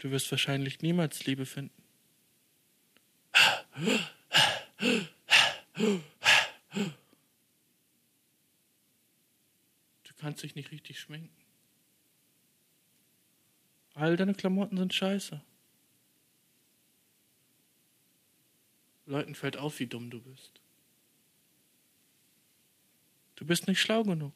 Du 0.00 0.10
wirst 0.10 0.30
wahrscheinlich 0.30 0.80
niemals 0.80 1.26
Liebe 1.26 1.44
finden. 1.44 1.82
Du 10.02 10.14
kannst 10.18 10.42
dich 10.42 10.54
nicht 10.54 10.70
richtig 10.70 10.98
schminken. 10.98 11.36
All 13.92 14.16
deine 14.16 14.32
Klamotten 14.32 14.78
sind 14.78 14.94
scheiße. 14.94 15.42
Leuten 19.04 19.34
fällt 19.34 19.58
auf, 19.58 19.80
wie 19.80 19.86
dumm 19.86 20.08
du 20.08 20.22
bist. 20.22 20.62
Du 23.36 23.44
bist 23.44 23.68
nicht 23.68 23.82
schlau 23.82 24.02
genug. 24.04 24.32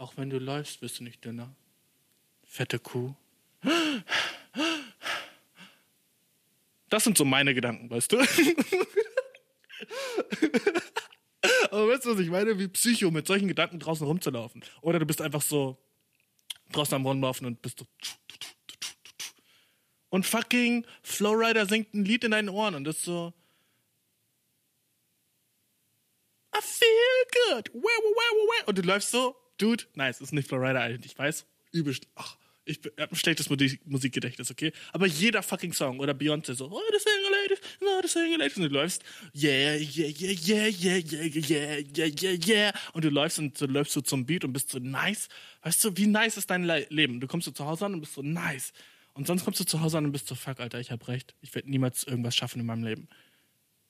Auch 0.00 0.16
wenn 0.16 0.30
du 0.30 0.38
läufst, 0.38 0.80
wirst 0.80 0.98
du 0.98 1.04
nicht 1.04 1.22
dünner. 1.26 1.54
Fette 2.42 2.78
Kuh. 2.78 3.14
Das 6.88 7.04
sind 7.04 7.18
so 7.18 7.26
meine 7.26 7.52
Gedanken, 7.52 7.90
weißt 7.90 8.12
du? 8.12 8.16
Aber 11.70 11.88
weißt 11.88 12.06
du, 12.06 12.14
was 12.14 12.18
ich 12.18 12.30
meine? 12.30 12.58
Wie 12.58 12.68
Psycho, 12.68 13.10
mit 13.10 13.26
solchen 13.26 13.46
Gedanken 13.46 13.78
draußen 13.78 14.06
rumzulaufen. 14.06 14.64
Oder 14.80 15.00
du 15.00 15.04
bist 15.04 15.20
einfach 15.20 15.42
so 15.42 15.76
draußen 16.72 16.94
am 16.94 17.04
Rumlaufen 17.04 17.46
und 17.46 17.60
bist 17.60 17.80
so. 17.80 17.86
Und 20.08 20.24
fucking 20.24 20.86
Flowrider 21.02 21.66
singt 21.66 21.92
ein 21.92 22.06
Lied 22.06 22.24
in 22.24 22.30
deinen 22.30 22.48
Ohren 22.48 22.74
und 22.74 22.88
ist 22.88 23.04
so. 23.04 23.34
I 26.56 26.60
feel 26.62 27.26
good. 27.50 27.70
Und 28.64 28.78
du 28.78 28.82
läufst 28.82 29.10
so, 29.10 29.36
Dude, 29.60 29.84
nice, 29.94 30.20
ist 30.20 30.32
nicht 30.32 30.48
Flowrider, 30.48 30.80
Alter. 30.80 31.04
Ich 31.04 31.18
weiß, 31.18 31.46
übelst. 31.72 32.06
Ach, 32.14 32.36
ich 32.64 32.80
hab 32.98 33.12
ein 33.12 33.16
schlechtes 33.16 33.50
Musik 33.50 33.80
Musikgedächtnis, 33.86 34.50
okay? 34.50 34.72
Aber 34.92 35.06
jeder 35.06 35.42
fucking 35.42 35.72
Song 35.72 35.98
oder 35.98 36.12
Beyoncé 36.12 36.54
so, 36.54 36.70
oh, 36.70 36.80
the 36.92 36.98
single 36.98 37.30
ladies, 37.42 37.60
no, 37.80 38.00
the 38.02 38.08
single 38.08 38.38
ladies. 38.38 38.56
Und 38.56 38.62
du 38.64 38.68
läufst, 38.68 39.02
yeah, 39.34 39.76
yeah, 39.76 40.08
yeah, 40.08 40.32
yeah, 40.32 40.66
yeah, 40.66 40.96
yeah, 40.96 41.36
yeah, 41.36 41.78
yeah, 41.96 42.06
yeah, 42.06 42.46
yeah. 42.46 42.72
Und 42.92 43.04
du 43.04 43.10
läufst 43.10 43.38
und 43.38 43.60
du 43.60 43.66
läufst 43.66 43.92
so 43.92 44.00
zum 44.00 44.24
Beat 44.24 44.44
und 44.44 44.52
bist 44.52 44.70
so 44.70 44.78
nice. 44.78 45.28
Weißt 45.62 45.84
du, 45.84 45.96
wie 45.96 46.06
nice 46.06 46.36
ist 46.36 46.48
dein 46.50 46.64
Le 46.64 46.86
Leben? 46.90 47.20
Du 47.20 47.26
kommst 47.26 47.44
so 47.44 47.50
zu 47.50 47.66
Hause 47.66 47.86
an 47.86 47.94
und 47.94 48.00
bist 48.00 48.14
so 48.14 48.22
nice. 48.22 48.72
Und 49.14 49.26
sonst 49.26 49.44
kommst 49.44 49.60
du 49.60 49.64
zu 49.64 49.80
Hause 49.80 49.98
an 49.98 50.06
und 50.06 50.12
bist 50.12 50.28
so, 50.28 50.34
fuck, 50.34 50.60
Alter, 50.60 50.80
ich 50.80 50.90
hab 50.90 51.06
recht. 51.08 51.34
Ich 51.40 51.54
werde 51.54 51.68
niemals 51.68 52.04
irgendwas 52.04 52.36
schaffen 52.36 52.60
in 52.60 52.66
meinem 52.66 52.84
Leben. 52.84 53.08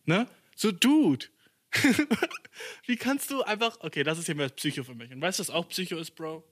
Ne? 0.04 0.26
So, 0.56 0.72
Dude. 0.72 1.26
Wie 2.86 2.96
kannst 2.96 3.30
du 3.30 3.42
einfach. 3.42 3.78
Okay, 3.80 4.02
das 4.02 4.18
ist 4.18 4.26
hier 4.26 4.34
mehr 4.34 4.48
Psycho 4.48 4.82
für 4.84 4.94
mich. 4.94 5.12
Und 5.12 5.20
weißt 5.20 5.38
du, 5.38 5.42
was 5.42 5.50
auch 5.50 5.68
Psycho 5.68 5.96
ist, 5.98 6.12
Bro? 6.12 6.44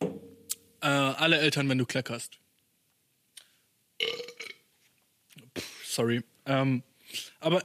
Äh, 0.00 0.86
alle 0.86 1.38
Eltern, 1.38 1.68
wenn 1.68 1.78
du 1.78 1.86
kleckerst. 1.86 2.38
Sorry. 5.84 6.22
Ähm, 6.46 6.82
aber 7.40 7.62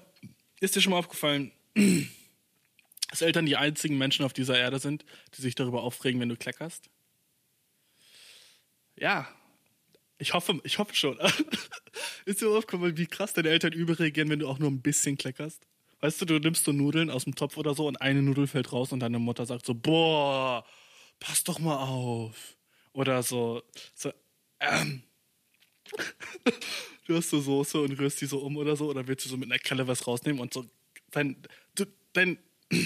ist 0.60 0.76
dir 0.76 0.82
schon 0.82 0.92
mal 0.92 1.00
aufgefallen, 1.00 1.52
dass 3.10 3.22
Eltern 3.22 3.46
die 3.46 3.56
einzigen 3.56 3.98
Menschen 3.98 4.26
auf 4.26 4.34
dieser 4.34 4.58
Erde 4.60 4.80
sind, 4.80 5.06
die 5.36 5.42
sich 5.42 5.56
darüber 5.56 5.84
aufregen, 5.84 6.20
wenn 6.20 6.30
du 6.30 6.36
kleckerst? 6.36 6.90
Ja, 8.96 9.28
ich 10.18 10.34
hoffe, 10.34 10.60
ich 10.64 10.80
hoffe 10.80 10.96
schon. 10.96 11.18
Ist 12.26 12.42
dir 12.42 12.50
aufgefallen, 12.50 12.98
wie 12.98 13.08
krass 13.08 13.34
deine 13.34 13.50
Eltern 13.50 13.74
überreagieren, 13.74 14.30
wenn 14.30 14.40
du 14.40 14.48
auch 14.48 14.60
nur 14.60 14.70
ein 14.70 14.82
bisschen 14.82 15.18
kleckerst? 15.18 15.66
Weißt 16.00 16.22
du, 16.22 16.26
du 16.26 16.40
nimmst 16.40 16.66
so 16.66 16.72
Nudeln 16.72 17.10
aus 17.10 17.24
dem 17.24 17.36
Topf 17.36 17.58
oder 17.58 17.74
so 17.74 17.88
und 17.88 18.02
eine 18.02 18.22
Nudel 18.22 18.48
fällt 18.48 18.72
raus 18.72 18.92
und 18.92 19.00
deine 19.00 19.20
Mutter 19.20 19.46
sagt 19.46 19.66
so, 19.66 19.74
boah, 19.74 20.64
pass 21.20 21.44
doch 21.44 21.60
mal 21.60 21.78
auf. 21.78 22.56
Oder 22.94 23.24
so, 23.24 23.64
so, 23.96 24.12
ähm. 24.60 25.04
du 27.08 27.16
hast 27.16 27.30
so 27.30 27.40
Soße 27.40 27.80
und 27.80 27.98
rührst 28.00 28.22
die 28.22 28.26
so 28.26 28.40
um 28.40 28.58
oder 28.58 28.76
so, 28.76 28.90
oder 28.90 29.08
willst 29.08 29.26
du 29.26 29.30
so 29.30 29.38
mit 29.38 29.50
einer 29.50 29.60
Kelle 29.60 29.88
was 29.88 30.06
rausnehmen 30.06 30.42
und 30.42 30.54
so, 30.54 30.66
dein, 31.12 31.42
du, 31.76 31.86
dein, 32.14 32.38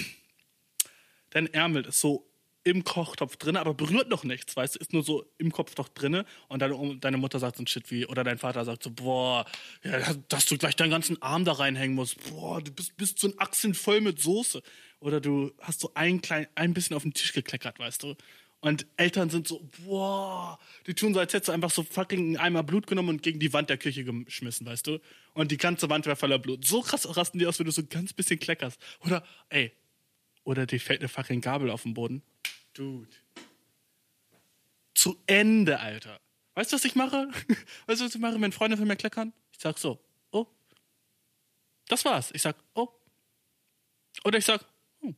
dein 1.30 1.52
Ärmel 1.52 1.86
ist 1.86 2.00
so 2.00 2.31
im 2.64 2.84
Kochtopf 2.84 3.36
drin, 3.36 3.56
aber 3.56 3.74
berührt 3.74 4.08
noch 4.08 4.24
nichts, 4.24 4.56
weißt 4.56 4.76
du, 4.76 4.78
ist 4.78 4.92
nur 4.92 5.02
so 5.02 5.24
im 5.38 5.50
Kopf 5.50 5.74
doch 5.74 5.88
drinne 5.88 6.24
und 6.48 6.60
deine, 6.60 6.96
deine 6.96 7.16
Mutter 7.16 7.38
sagt 7.38 7.56
so 7.56 7.62
ein 7.62 7.66
Shit 7.66 7.90
wie, 7.90 8.06
oder 8.06 8.24
dein 8.24 8.38
Vater 8.38 8.64
sagt 8.64 8.84
so, 8.84 8.90
boah, 8.90 9.44
ja, 9.82 10.14
dass 10.28 10.46
du 10.46 10.56
gleich 10.56 10.76
deinen 10.76 10.90
ganzen 10.90 11.20
Arm 11.22 11.44
da 11.44 11.52
reinhängen 11.52 11.96
musst, 11.96 12.16
boah, 12.30 12.60
du 12.62 12.70
bist, 12.72 12.96
bist 12.96 13.18
so 13.18 13.28
ein 13.28 13.38
Achseln 13.38 13.74
voll 13.74 14.00
mit 14.00 14.20
Soße. 14.20 14.62
Oder 15.00 15.20
du 15.20 15.52
hast 15.60 15.80
so 15.80 15.90
ein 15.94 16.20
klein, 16.22 16.46
ein 16.54 16.74
bisschen 16.74 16.94
auf 16.94 17.02
den 17.02 17.12
Tisch 17.12 17.32
gekleckert, 17.32 17.80
weißt 17.80 18.04
du. 18.04 18.14
Und 18.60 18.86
Eltern 18.96 19.28
sind 19.28 19.48
so, 19.48 19.68
boah, 19.84 20.60
die 20.86 20.94
tun 20.94 21.12
so, 21.12 21.18
als 21.18 21.32
hättest 21.32 21.48
du 21.48 21.52
einfach 21.52 21.72
so 21.72 21.82
fucking 21.82 22.20
einen 22.20 22.36
Eimer 22.36 22.62
Blut 22.62 22.86
genommen 22.86 23.08
und 23.08 23.22
gegen 23.24 23.40
die 23.40 23.52
Wand 23.52 23.68
der 23.68 23.78
Küche 23.78 24.04
geschmissen, 24.04 24.64
weißt 24.64 24.86
du. 24.86 25.00
Und 25.34 25.50
die 25.50 25.56
ganze 25.56 25.90
Wand 25.90 26.06
wäre 26.06 26.14
voller 26.14 26.38
Blut. 26.38 26.64
So 26.64 26.80
krass 26.82 27.16
rasten 27.16 27.40
die 27.40 27.46
aus, 27.46 27.58
wenn 27.58 27.66
du 27.66 27.72
so 27.72 27.82
ein 27.82 27.88
ganz 27.88 28.12
bisschen 28.12 28.38
kleckerst. 28.38 28.80
Oder, 29.04 29.24
ey, 29.48 29.72
oder 30.44 30.66
dir 30.66 30.78
fällt 30.78 31.00
eine 31.00 31.08
fucking 31.08 31.40
Gabel 31.40 31.70
auf 31.70 31.82
den 31.82 31.94
Boden. 31.94 32.22
Dude. 32.72 33.08
Zu 34.94 35.18
Ende, 35.26 35.80
Alter. 35.80 36.20
Weißt 36.54 36.72
du, 36.72 36.76
was 36.76 36.84
ich 36.84 36.94
mache? 36.94 37.28
Weißt 37.86 38.00
du, 38.00 38.04
was 38.04 38.14
ich 38.14 38.20
mache, 38.20 38.40
wenn 38.40 38.52
Freunde 38.52 38.76
von 38.76 38.86
mir 38.86 38.96
kleckern? 38.96 39.32
Ich 39.52 39.60
sag 39.60 39.78
so, 39.78 39.98
oh. 40.30 40.46
Das 41.88 42.04
war's. 42.04 42.30
Ich 42.32 42.42
sag, 42.42 42.56
oh. 42.74 42.88
Oder 44.24 44.38
ich 44.38 44.44
sag, 44.44 44.64
hm. 45.00 45.16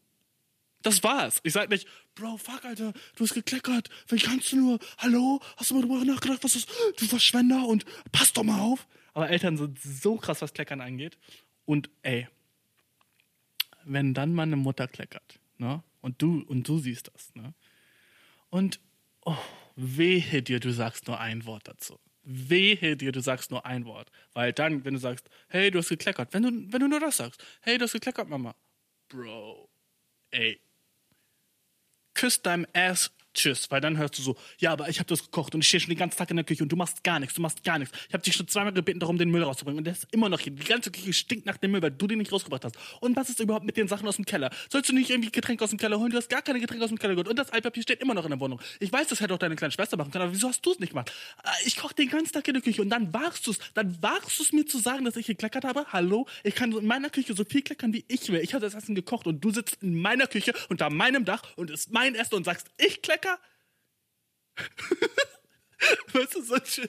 Das 0.83 1.03
war's. 1.03 1.41
Ich 1.43 1.53
sag 1.53 1.69
nicht, 1.71 1.89
Bro, 2.15 2.37
fuck, 2.37 2.65
Alter, 2.65 2.93
du 3.17 3.25
hast 3.25 3.35
gekleckert. 3.35 3.89
Wie 4.09 4.19
kannst 4.19 4.53
du 4.53 4.57
nur? 4.57 4.79
Hallo? 4.99 5.41
Hast 5.57 5.71
du 5.71 5.75
mal 5.75 5.81
drüber 5.83 6.05
nachgedacht, 6.05 6.45
was 6.45 6.55
ist? 6.55 6.69
Du 6.97 7.07
Verschwender 7.07 7.67
und 7.67 7.85
pass 8.13 8.33
doch 8.33 8.45
mal 8.45 8.61
auf. 8.61 8.87
Aber 9.15 9.29
Eltern 9.29 9.57
sind 9.57 9.81
so 9.81 10.17
krass, 10.17 10.43
was 10.43 10.53
Kleckern 10.55 10.81
angeht. 10.81 11.19
Und 11.67 11.91
ey, 12.03 12.29
wenn 13.85 14.15
dann 14.15 14.35
meine 14.35 14.57
Mutter 14.57 14.89
kleckert, 14.89 15.41
ne? 15.59 15.83
Und 16.05 16.21
du, 16.21 16.45
und 16.49 16.69
du 16.69 16.79
siehst 16.81 17.11
das, 17.15 17.35
ne? 17.35 17.55
Und 18.51 18.79
oh, 19.25 19.39
wehe 19.75 20.43
dir, 20.43 20.61
du 20.61 20.71
sagst 20.71 21.09
nur 21.09 21.19
ein 21.19 21.47
Wort 21.47 21.67
dazu. 21.67 21.99
Wehe 22.25 22.95
dir, 22.95 23.11
du 23.11 23.23
sagst 23.23 23.51
nur 23.51 23.65
ein 23.65 23.87
Wort. 23.87 24.11
Weil 24.35 24.53
dann, 24.53 24.85
wenn 24.85 24.93
du 24.93 25.01
sagst, 25.01 25.31
hey, 25.49 25.71
du 25.71 25.79
hast 25.79 25.89
gekleckert, 25.89 26.35
wenn 26.35 26.43
du, 26.43 26.51
wenn 26.71 26.81
du 26.81 26.89
nur 26.89 27.01
das 27.01 27.17
sagst, 27.17 27.43
hey, 27.63 27.79
du 27.79 27.85
hast 27.85 27.95
gekleckert, 27.95 28.29
Mama. 28.29 28.55
Bro, 29.09 29.71
ey. 30.31 30.61
Küss 32.13 32.43
deinem 32.43 32.67
Ass 32.75 33.11
tschüss. 33.35 33.71
Weil 33.71 33.81
dann 33.81 33.99
hörst 33.99 34.19
du 34.19 34.23
so, 34.23 34.37
ja, 34.59 34.73
aber 34.73 34.89
ich 34.89 34.99
habe 34.99 35.09
das 35.09 35.23
gekocht 35.23 35.55
und 35.55 35.61
ich 35.61 35.69
stehe 35.69 35.81
schon 35.81 35.91
den 35.91 35.99
ganzen 35.99 36.17
Tag 36.19 36.31
in 36.31 36.37
der 36.37 36.45
Küche 36.45 36.63
und 36.63 36.71
du 36.71 36.77
machst 36.77 37.05
gar 37.05 37.19
nichts, 37.21 37.35
du 37.35 37.43
machst 37.43 37.63
gar 37.65 37.79
nichts. 37.79 37.97
Ich 38.09 38.15
habe 38.15 38.23
dich 38.23 38.35
schon 38.35 38.49
zweimal 38.49 38.73
gebeten, 38.73 39.01
darum 39.01 39.19
den 39.19 39.31
Müll 39.31 39.43
rauszubringen 39.43 39.79
und 39.79 39.85
der 39.85 39.93
ist 39.95 40.07
immer 40.13 40.29
noch 40.29 40.41
hier. 40.41 40.53
Die 40.53 40.65
ganze 40.65 40.91
Küche 40.91 41.13
stinkt 41.13 41.47
nach 41.47 41.57
dem 41.57 41.73
Müll, 41.73 41.83
weil 41.83 41.91
du 41.91 42.07
den 42.07 42.19
nicht 42.19 42.33
rausgebracht 42.33 42.65
hast. 42.65 42.77
Und 43.01 43.17
was 43.17 43.29
ist 43.29 43.41
überhaupt 43.41 43.65
mit 43.67 43.77
den 43.77 43.89
Sachen 43.89 44.07
aus 44.09 44.17
dem 44.17 44.25
Keller? 44.25 44.51
Sollst 44.71 44.89
du 44.89 44.95
nicht 44.95 45.11
irgendwie 45.11 45.31
Getränke 45.31 45.65
aus 45.65 45.71
dem 45.71 45.79
Keller 45.79 45.99
holen? 45.99 46.11
Du 46.11 46.17
hast 46.17 46.29
gar 46.31 46.43
keine 46.43 46.61
Getränke 46.61 46.85
aus 46.85 46.91
dem 46.91 46.99
Keller 46.99 47.15
geholt 47.15 47.29
und 47.29 47.39
das 47.39 47.51
Altpapier 47.51 47.83
steht 47.83 48.01
immer 48.01 48.15
noch 48.15 48.25
in 48.25 48.31
der 48.31 48.41
Wohnung. 48.41 48.61
Ich 48.81 48.93
weiß, 48.93 49.09
das 49.09 49.21
hätte 49.21 49.35
auch 49.35 49.39
deine 49.39 49.57
kleine 49.57 49.73
Schwester 49.73 49.97
machen 49.97 50.11
können, 50.11 50.25
aber 50.25 50.33
wieso 50.33 50.49
hast 50.49 50.65
du 50.65 50.73
es 50.73 50.79
nicht 50.79 50.91
gemacht? 50.91 51.13
Äh, 51.43 51.49
Ich 51.67 51.77
koche 51.77 51.95
den 51.95 52.09
ganzen 52.09 52.33
Tag 52.33 52.47
in 52.49 52.55
der 52.55 52.63
Küche 52.63 52.83
und 52.83 52.91
dann 52.91 53.13
wagst 53.13 53.47
du 53.47 53.51
es, 53.51 53.59
dann 53.75 54.01
wagst 54.03 54.39
du 54.39 54.43
es 54.43 54.53
mir 54.53 54.65
zu 54.67 54.79
sagen, 54.79 55.05
dass 55.05 55.17
ich 55.17 55.27
gekleckert 55.27 55.65
habe? 55.65 55.87
Hallo? 55.93 56.27
Ich 56.43 56.55
kann 56.55 56.73
in 56.73 56.87
meiner 56.87 57.11
Küche 57.11 57.35
so 57.35 57.45
viel 57.45 57.63
kleckern, 57.63 57.93
wie 57.93 58.05
ich 58.09 58.31
will. 58.31 58.41
Ich 58.41 58.55
habe 58.55 58.65
das 58.65 58.75
Essen 58.75 58.95
gekocht 58.95 59.27
und 59.27 59.41
du 59.41 59.51
sitzt 59.51 59.83
in 59.83 60.01
meiner 60.01 60.27
Küche 60.27 60.53
unter 60.69 60.91
meinem 60.91 61.25
Dach 61.25 61.43
und 61.57 61.71
isst 61.71 61.93
mein 61.93 62.15
Essen 62.15 62.35
und 62.35 62.45
sagst, 62.45 62.69
ich 62.79 63.03
klecker? 63.25 63.39
weißt 66.13 66.35
du, 66.35 66.43
so 66.43 66.55
ein 66.55 66.67
schön. 66.67 66.89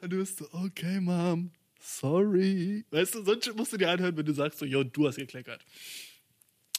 Und 0.00 0.12
du 0.12 0.18
bist 0.18 0.38
so, 0.38 0.48
okay, 0.52 1.00
Mom, 1.00 1.52
sorry. 1.80 2.84
Weißt 2.90 3.14
du, 3.14 3.24
sonst 3.24 3.54
musst 3.56 3.72
du 3.72 3.76
dir 3.76 3.90
anhören, 3.90 4.16
wenn 4.16 4.26
du 4.26 4.34
sagst 4.34 4.58
so, 4.58 4.66
yo, 4.66 4.84
du 4.84 5.06
hast 5.06 5.16
gekleckert. 5.16 5.64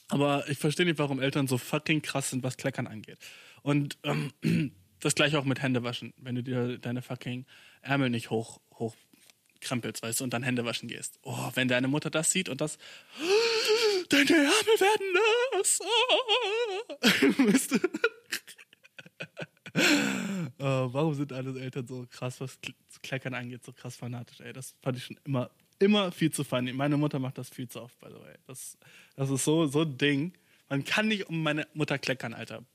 Aber 0.09 0.47
ich 0.49 0.57
verstehe 0.57 0.85
nicht, 0.85 0.99
warum 0.99 1.19
Eltern 1.19 1.47
so 1.47 1.57
fucking 1.57 2.01
krass 2.01 2.29
sind, 2.29 2.43
was 2.43 2.57
Kleckern 2.57 2.87
angeht. 2.87 3.17
Und 3.61 3.97
ähm, 4.03 4.31
das 4.99 5.15
gleiche 5.15 5.39
auch 5.39 5.45
mit 5.45 5.61
Händewaschen, 5.61 6.13
wenn 6.17 6.35
du 6.35 6.43
dir 6.43 6.77
deine 6.77 7.01
fucking 7.01 7.45
Ärmel 7.81 8.09
nicht 8.09 8.29
hoch, 8.29 8.61
hoch 8.73 8.95
krempelst, 9.59 10.03
weißt 10.03 10.19
du, 10.19 10.23
und 10.23 10.33
dann 10.33 10.43
Hände 10.43 10.65
waschen 10.65 10.87
gehst. 10.87 11.19
Oh, 11.23 11.51
wenn 11.55 11.67
deine 11.67 11.87
Mutter 11.87 12.09
das 12.09 12.31
sieht 12.31 12.47
und 12.47 12.61
das, 12.61 12.77
deine 14.09 14.31
Ärmel 14.31 14.79
werden 14.79 15.13
nass. 15.53 15.79
Oh. 15.81 16.97
Äh, 19.77 19.79
warum 20.59 21.13
sind 21.13 21.31
alle 21.33 21.59
Eltern 21.59 21.85
so 21.87 22.05
krass, 22.09 22.41
was 22.41 22.59
Kle- 22.61 22.73
Kleckern 23.03 23.33
angeht, 23.33 23.63
so 23.63 23.71
krass 23.73 23.95
fanatisch, 23.95 24.39
ey? 24.39 24.51
Das 24.53 24.75
fand 24.81 24.97
ich 24.97 25.05
schon 25.05 25.19
immer, 25.23 25.51
immer 25.79 26.11
viel 26.11 26.31
zu 26.31 26.43
funny. 26.43 26.73
Meine 26.73 26.97
Mutter 26.97 27.19
macht 27.19 27.37
das 27.37 27.49
viel 27.49 27.67
zu 27.67 27.81
oft, 27.81 27.99
by 27.99 28.07
the 28.09 28.15
way. 28.19 28.35
Das, 28.47 28.77
das 29.15 29.29
ist 29.29 29.43
so, 29.43 29.67
so 29.67 29.81
ein 29.81 29.97
Ding. 29.97 30.33
Man 30.69 30.83
kann 30.83 31.07
nicht 31.07 31.27
um 31.27 31.43
meine 31.43 31.67
Mutter 31.73 31.99
kleckern, 31.99 32.33
Alter. 32.33 32.65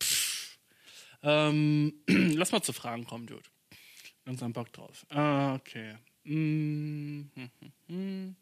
Ähm, 1.22 1.92
lass 2.06 2.52
mal 2.52 2.62
zu 2.62 2.72
Fragen 2.72 3.04
kommen, 3.04 3.26
Dude. 3.26 3.42
Langsam 4.24 4.52
Bock 4.52 4.72
drauf. 4.72 5.04
Ah, 5.10 5.54
okay. 5.56 5.96
Mm, 6.24 7.22
hm, 7.88 8.36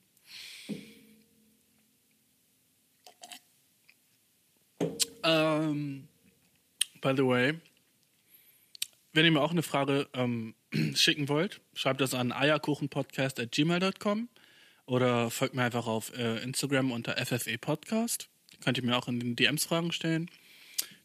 hm. 4.80 4.96
Ähm, 5.22 6.08
by 7.00 7.12
the 7.16 7.24
way, 7.24 7.54
wenn 9.12 9.24
ihr 9.24 9.32
mir 9.32 9.40
auch 9.40 9.50
eine 9.50 9.62
Frage 9.62 10.08
ähm, 10.14 10.54
schicken 10.94 11.28
wollt, 11.28 11.60
schreibt 11.74 12.00
das 12.00 12.14
an 12.14 12.32
eierkuchenpodcast.gmail.com 12.32 14.28
oder 14.86 15.30
folgt 15.30 15.54
mir 15.54 15.64
einfach 15.64 15.86
auf 15.86 16.16
äh, 16.16 16.42
Instagram 16.42 16.92
unter 16.92 17.16
FFE 17.24 17.58
Podcast. 17.58 18.28
Könnt 18.62 18.78
ihr 18.78 18.84
mir 18.84 18.96
auch 18.96 19.08
in 19.08 19.20
den 19.20 19.36
DMs 19.36 19.64
Fragen 19.64 19.92
stellen. 19.92 20.30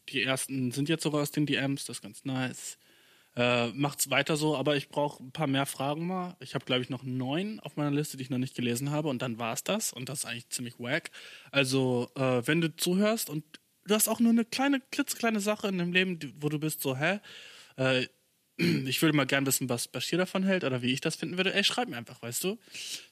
Die 0.08 0.22
ersten 0.22 0.70
sind 0.70 0.88
jetzt 0.88 1.02
sogar 1.02 1.22
aus 1.22 1.30
den 1.30 1.46
DMs, 1.46 1.84
das 1.84 1.98
ist 1.98 2.02
ganz 2.02 2.24
nice. 2.24 2.78
Äh, 3.34 3.68
macht's 3.72 4.08
weiter 4.08 4.36
so, 4.36 4.56
aber 4.56 4.76
ich 4.76 4.88
brauche 4.88 5.22
ein 5.22 5.30
paar 5.30 5.46
mehr 5.46 5.66
Fragen 5.66 6.06
mal. 6.06 6.36
Ich 6.40 6.54
habe, 6.54 6.64
glaube 6.64 6.82
ich, 6.82 6.88
noch 6.88 7.02
neun 7.02 7.60
auf 7.60 7.76
meiner 7.76 7.90
Liste, 7.90 8.16
die 8.16 8.22
ich 8.22 8.30
noch 8.30 8.38
nicht 8.38 8.54
gelesen 8.54 8.90
habe 8.90 9.08
und 9.08 9.20
dann 9.20 9.38
war's 9.38 9.62
das 9.62 9.92
und 9.92 10.08
das 10.08 10.20
ist 10.20 10.24
eigentlich 10.24 10.48
ziemlich 10.48 10.78
wack. 10.78 11.10
Also, 11.50 12.08
äh, 12.14 12.46
wenn 12.46 12.60
du 12.60 12.74
zuhörst 12.74 13.28
und 13.28 13.44
du 13.86 13.94
hast 13.94 14.08
auch 14.08 14.20
nur 14.20 14.32
eine 14.32 14.44
kleine, 14.44 14.80
klitzekleine 14.90 15.40
Sache 15.40 15.68
in 15.68 15.78
deinem 15.78 15.92
Leben, 15.92 16.18
wo 16.40 16.48
du 16.48 16.58
bist 16.58 16.80
so, 16.82 16.96
hä? 16.96 17.20
Äh, 17.76 18.06
ich 18.58 19.02
würde 19.02 19.16
mal 19.16 19.26
gern 19.26 19.46
wissen, 19.46 19.68
was 19.68 19.88
Bashir 19.88 20.18
davon 20.18 20.42
hält 20.42 20.64
oder 20.64 20.82
wie 20.82 20.92
ich 20.92 21.00
das 21.00 21.16
finden 21.16 21.36
würde. 21.36 21.54
Ey, 21.54 21.64
schreib 21.64 21.88
mir 21.88 21.96
einfach, 21.96 22.22
weißt 22.22 22.44
du? 22.44 22.58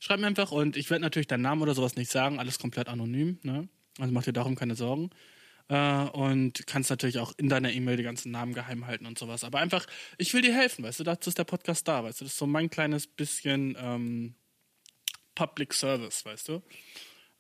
Schreib 0.01 0.21
mir 0.21 0.27
einfach 0.27 0.53
und 0.53 0.77
ich 0.77 0.91
werde 0.91 1.03
natürlich 1.03 1.27
deinen 1.27 1.43
Namen 1.43 1.63
oder 1.63 1.75
sowas 1.75 1.97
nicht 1.97 2.11
sagen, 2.11 2.39
alles 2.39 2.59
komplett 2.59 2.89
anonym, 2.89 3.39
ne? 3.43 3.69
Also 3.99 4.13
mach 4.13 4.25
dir 4.25 4.33
darum 4.33 4.57
keine 4.57 4.75
Sorgen. 4.75 5.11
Äh, 5.69 6.05
und 6.09 6.67
kannst 6.67 6.91
natürlich 6.91 7.19
auch 7.19 7.33
in 7.37 7.49
deiner 7.49 7.73
E-Mail 7.73 7.97
die 7.97 8.03
ganzen 8.03 8.33
Namen 8.33 8.53
geheim 8.53 8.87
halten 8.87 9.07
und 9.07 9.19
sowas. 9.19 9.45
Aber 9.45 9.61
einfach, 9.61 9.87
ich 10.19 10.35
will 10.35 10.43
dir 10.43 10.55
helfen, 10.55 10.85
weißt 10.85 11.01
du? 11.01 11.05
Dazu 11.05 11.31
ist 11.31 11.39
der 11.39 11.45
Podcast 11.45 11.89
da, 11.89 12.05
weißt 12.05 12.21
du? 12.21 12.25
Das 12.25 12.33
ist 12.33 12.39
so 12.39 12.47
mein 12.47 12.71
kleines 12.71 13.07
bisschen 13.07 13.77
ähm, 13.79 14.35
Public 15.35 15.73
Service, 15.73 16.25
weißt 16.25 16.49
du? 16.49 16.63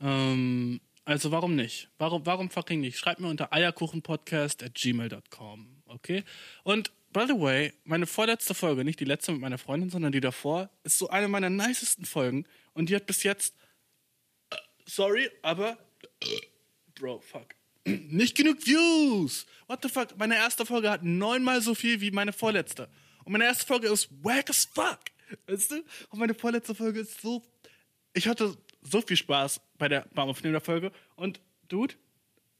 Ähm, 0.00 0.80
also 1.04 1.30
warum 1.30 1.54
nicht? 1.54 1.88
Warum, 1.98 2.24
warum 2.26 2.50
fucking 2.50 2.80
nicht? 2.80 2.98
Schreib 2.98 3.20
mir 3.20 3.28
unter 3.28 3.52
eierkuchenpodcast 3.52 4.62
at 4.62 4.74
gmail.com, 4.74 5.82
okay? 5.86 6.24
Und 6.62 6.90
by 7.12 7.24
the 7.26 7.38
way, 7.38 7.72
meine 7.84 8.06
vorletzte 8.06 8.54
Folge, 8.54 8.84
nicht 8.84 9.00
die 9.00 9.04
letzte 9.04 9.32
mit 9.32 9.40
meiner 9.40 9.58
Freundin, 9.58 9.90
sondern 9.90 10.12
die 10.12 10.20
davor, 10.20 10.70
ist 10.82 10.98
so 10.98 11.08
eine 11.08 11.28
meiner 11.28 11.50
nicesten 11.50 12.04
Folgen 12.04 12.46
und 12.72 12.88
die 12.88 12.96
hat 12.96 13.06
bis 13.06 13.22
jetzt, 13.22 13.54
sorry, 14.86 15.30
aber, 15.42 15.78
bro, 16.94 17.20
fuck, 17.20 17.54
nicht 17.84 18.36
genug 18.36 18.64
Views. 18.66 19.46
What 19.66 19.80
the 19.82 19.88
fuck? 19.88 20.16
Meine 20.16 20.36
erste 20.36 20.64
Folge 20.64 20.90
hat 20.90 21.02
neunmal 21.02 21.60
so 21.60 21.74
viel 21.74 22.00
wie 22.00 22.10
meine 22.10 22.32
vorletzte. 22.32 22.88
Und 23.24 23.32
meine 23.32 23.44
erste 23.44 23.66
Folge 23.66 23.88
ist 23.88 24.08
wack 24.22 24.50
as 24.50 24.68
fuck. 24.72 25.00
Weißt 25.46 25.70
du? 25.70 25.84
Und 26.08 26.18
meine 26.18 26.34
vorletzte 26.34 26.74
Folge 26.74 27.00
ist 27.00 27.20
so. 27.20 27.42
Ich 28.14 28.28
hatte 28.28 28.56
so 28.84 29.00
viel 29.00 29.16
Spaß 29.16 29.60
bei 29.78 29.88
der 29.88 30.06
beim 30.14 30.32
der 30.32 30.60
Folge. 30.60 30.92
Und, 31.16 31.40
Dude, 31.68 31.94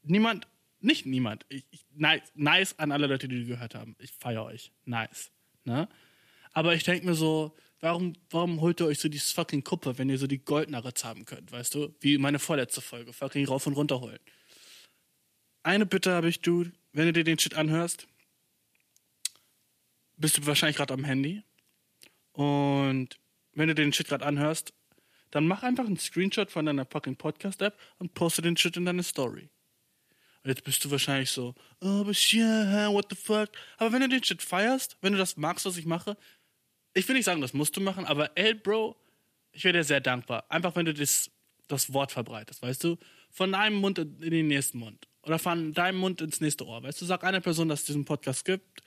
niemand, 0.03 0.47
nicht 0.79 1.05
niemand. 1.05 1.45
Ich, 1.49 1.65
ich, 1.71 1.85
nice, 1.93 2.31
nice 2.35 2.77
an 2.77 2.91
alle 2.91 3.07
Leute, 3.07 3.27
die 3.27 3.39
die 3.39 3.45
gehört 3.45 3.75
haben. 3.75 3.95
Ich 3.99 4.11
feiere 4.11 4.43
euch. 4.45 4.71
Nice. 4.85 5.31
Ne? 5.63 5.87
Aber 6.51 6.73
ich 6.73 6.83
denke 6.83 7.05
mir 7.05 7.15
so, 7.15 7.55
warum, 7.79 8.13
warum 8.29 8.61
holt 8.61 8.81
ihr 8.81 8.87
euch 8.87 8.99
so 8.99 9.09
dieses 9.09 9.31
fucking 9.31 9.63
Kuppe, 9.63 9.97
wenn 9.97 10.09
ihr 10.09 10.17
so 10.17 10.27
die 10.27 10.43
Goldnuggets 10.43 11.03
haben 11.03 11.25
könnt, 11.25 11.51
weißt 11.51 11.75
du? 11.75 11.95
Wie 12.01 12.17
meine 12.17 12.39
vorletzte 12.39 12.81
Folge. 12.81 13.13
Fucking 13.13 13.47
rauf 13.47 13.67
und 13.67 13.73
runter 13.73 14.01
holen. 14.01 14.19
Eine 15.63 15.85
Bitte 15.85 16.11
habe 16.11 16.29
ich, 16.29 16.41
Dude, 16.41 16.71
wenn 16.93 17.07
du 17.07 17.13
dir 17.13 17.23
den 17.23 17.39
Shit 17.39 17.55
anhörst, 17.55 18.07
bist 20.17 20.37
du 20.37 20.45
wahrscheinlich 20.45 20.77
gerade 20.77 20.93
am 20.93 21.03
Handy. 21.03 21.43
Und 22.33 23.17
wenn 23.53 23.67
du 23.67 23.75
den 23.75 23.91
Shit 23.91 24.07
gerade 24.07 24.25
anhörst, 24.25 24.73
dann 25.35 25.47
mach 25.47 25.63
einfach 25.63 25.85
einen 25.85 25.97
Screenshot 25.97 26.49
von 26.49 26.65
deiner 26.65 26.85
fucking 26.85 27.17
Podcast-App 27.17 27.77
und 27.99 28.13
poste 28.13 28.41
den 28.41 28.55
Shit 28.55 28.77
in 28.77 28.85
deine 28.85 29.03
Story. 29.03 29.49
Und 30.43 30.49
jetzt 30.49 30.63
bist 30.63 30.85
du 30.85 30.89
wahrscheinlich 30.89 31.29
so, 31.29 31.53
oh, 31.81 32.01
aber 32.01 32.13
shit, 32.13 32.39
what 32.39 33.07
the 33.09 33.17
fuck. 33.17 33.49
Aber 33.77 33.91
wenn 33.91 33.99
du 33.99 34.07
den 34.07 34.23
Shit 34.23 34.41
feierst, 34.41 34.95
wenn 35.01 35.11
du 35.11 35.19
das 35.19 35.35
magst, 35.35 35.65
was 35.65 35.75
ich 35.75 35.85
mache, 35.85 36.15
ich 36.93 37.05
will 37.09 37.17
nicht 37.17 37.25
sagen, 37.25 37.41
das 37.41 37.51
musst 37.51 37.75
du 37.75 37.81
machen, 37.81 38.05
aber 38.05 38.31
ey, 38.37 38.53
Bro, 38.53 38.95
ich 39.51 39.65
wäre 39.65 39.73
dir 39.73 39.83
sehr 39.83 39.99
dankbar. 39.99 40.45
Einfach, 40.47 40.73
wenn 40.77 40.85
du 40.85 40.93
das, 40.93 41.29
das 41.67 41.91
Wort 41.91 42.13
verbreitest, 42.13 42.61
weißt 42.61 42.85
du? 42.85 42.97
Von 43.29 43.55
einem 43.55 43.75
Mund 43.75 43.99
in 43.99 44.17
den 44.21 44.47
nächsten 44.47 44.77
Mund. 44.77 45.05
Oder 45.23 45.37
von 45.37 45.73
deinem 45.73 45.97
Mund 45.97 46.21
ins 46.21 46.39
nächste 46.39 46.65
Ohr. 46.65 46.81
Weißt 46.81 47.01
du, 47.01 47.05
sag 47.05 47.25
einer 47.25 47.41
Person, 47.41 47.67
dass 47.67 47.81
es 47.81 47.87
diesen 47.87 48.05
Podcast 48.05 48.45
gibt, 48.45 48.83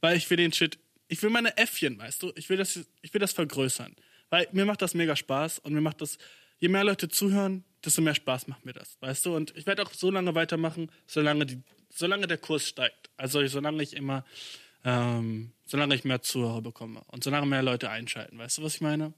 weil 0.00 0.16
ich 0.16 0.28
will 0.30 0.36
den 0.36 0.52
Shit, 0.52 0.80
ich 1.06 1.22
will 1.22 1.30
meine 1.30 1.56
Äffchen, 1.58 1.96
weißt 1.96 2.24
du? 2.24 2.32
Ich 2.34 2.48
will 2.48 2.56
das, 2.56 2.80
ich 3.02 3.14
will 3.14 3.20
das 3.20 3.32
vergrößern. 3.32 3.94
Weil 4.32 4.48
mir 4.52 4.64
macht 4.64 4.80
das 4.80 4.94
mega 4.94 5.14
Spaß 5.14 5.58
und 5.58 5.74
mir 5.74 5.82
macht 5.82 6.00
das, 6.00 6.16
je 6.58 6.68
mehr 6.68 6.84
Leute 6.84 7.10
zuhören, 7.10 7.64
desto 7.84 8.00
mehr 8.00 8.14
Spaß 8.14 8.48
macht 8.48 8.64
mir 8.64 8.72
das, 8.72 8.96
weißt 9.00 9.26
du? 9.26 9.36
Und 9.36 9.54
ich 9.58 9.66
werde 9.66 9.82
auch 9.82 9.92
so 9.92 10.10
lange 10.10 10.34
weitermachen, 10.34 10.90
solange, 11.06 11.44
die, 11.44 11.60
solange 11.90 12.26
der 12.26 12.38
Kurs 12.38 12.66
steigt. 12.66 13.10
Also 13.18 13.46
solange 13.46 13.82
ich 13.82 13.94
immer, 13.94 14.24
ähm, 14.86 15.52
solange 15.66 15.94
ich 15.94 16.04
mehr 16.04 16.22
Zuhörer 16.22 16.62
bekomme 16.62 17.02
und 17.08 17.22
solange 17.22 17.44
mehr 17.44 17.62
Leute 17.62 17.90
einschalten, 17.90 18.38
weißt 18.38 18.56
du, 18.56 18.62
was 18.62 18.76
ich 18.76 18.80
meine? 18.80 19.12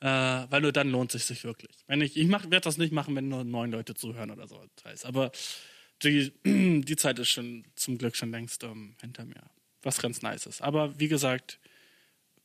Äh, 0.00 0.08
weil 0.08 0.62
nur 0.62 0.72
dann 0.72 0.90
lohnt 0.90 1.14
es 1.14 1.28
sich 1.28 1.44
wirklich. 1.44 1.76
Wenn 1.86 2.00
ich, 2.00 2.16
ich 2.16 2.28
werde 2.28 2.60
das 2.60 2.76
nicht 2.76 2.92
machen, 2.92 3.14
wenn 3.14 3.28
nur 3.28 3.44
neun 3.44 3.70
Leute 3.70 3.94
zuhören 3.94 4.32
oder 4.32 4.48
so. 4.48 4.60
Das 4.74 4.84
heißt, 4.84 5.06
aber 5.06 5.30
die, 6.02 6.32
die 6.44 6.96
Zeit 6.96 7.20
ist 7.20 7.28
schon 7.28 7.62
zum 7.76 7.98
Glück 7.98 8.16
schon 8.16 8.32
längst 8.32 8.64
ähm, 8.64 8.96
hinter 9.00 9.26
mir. 9.26 9.44
Was 9.82 10.02
ganz 10.02 10.22
nice 10.22 10.46
ist. 10.46 10.60
Aber 10.60 10.98
wie 10.98 11.06
gesagt, 11.06 11.60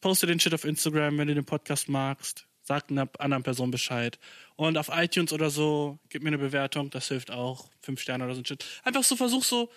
poste 0.01 0.27
den 0.27 0.39
Shit 0.39 0.53
auf 0.53 0.65
Instagram, 0.65 1.17
wenn 1.17 1.27
du 1.27 1.35
den 1.35 1.45
Podcast 1.45 1.87
magst. 1.87 2.47
Sag 2.63 2.91
einer 2.91 3.09
anderen 3.17 3.43
Person 3.43 3.71
Bescheid. 3.71 4.19
Und 4.55 4.77
auf 4.77 4.89
iTunes 4.93 5.33
oder 5.33 5.49
so, 5.49 5.99
gib 6.09 6.23
mir 6.23 6.29
eine 6.29 6.37
Bewertung, 6.37 6.89
das 6.89 7.07
hilft 7.07 7.31
auch. 7.31 7.69
Fünf 7.81 8.01
Sterne 8.01 8.25
oder 8.25 8.35
so 8.35 8.41
ein 8.41 8.45
Shit. 8.45 8.65
Einfach 8.83 9.03
so, 9.03 9.15
versuch 9.15 9.43
so, 9.43 9.71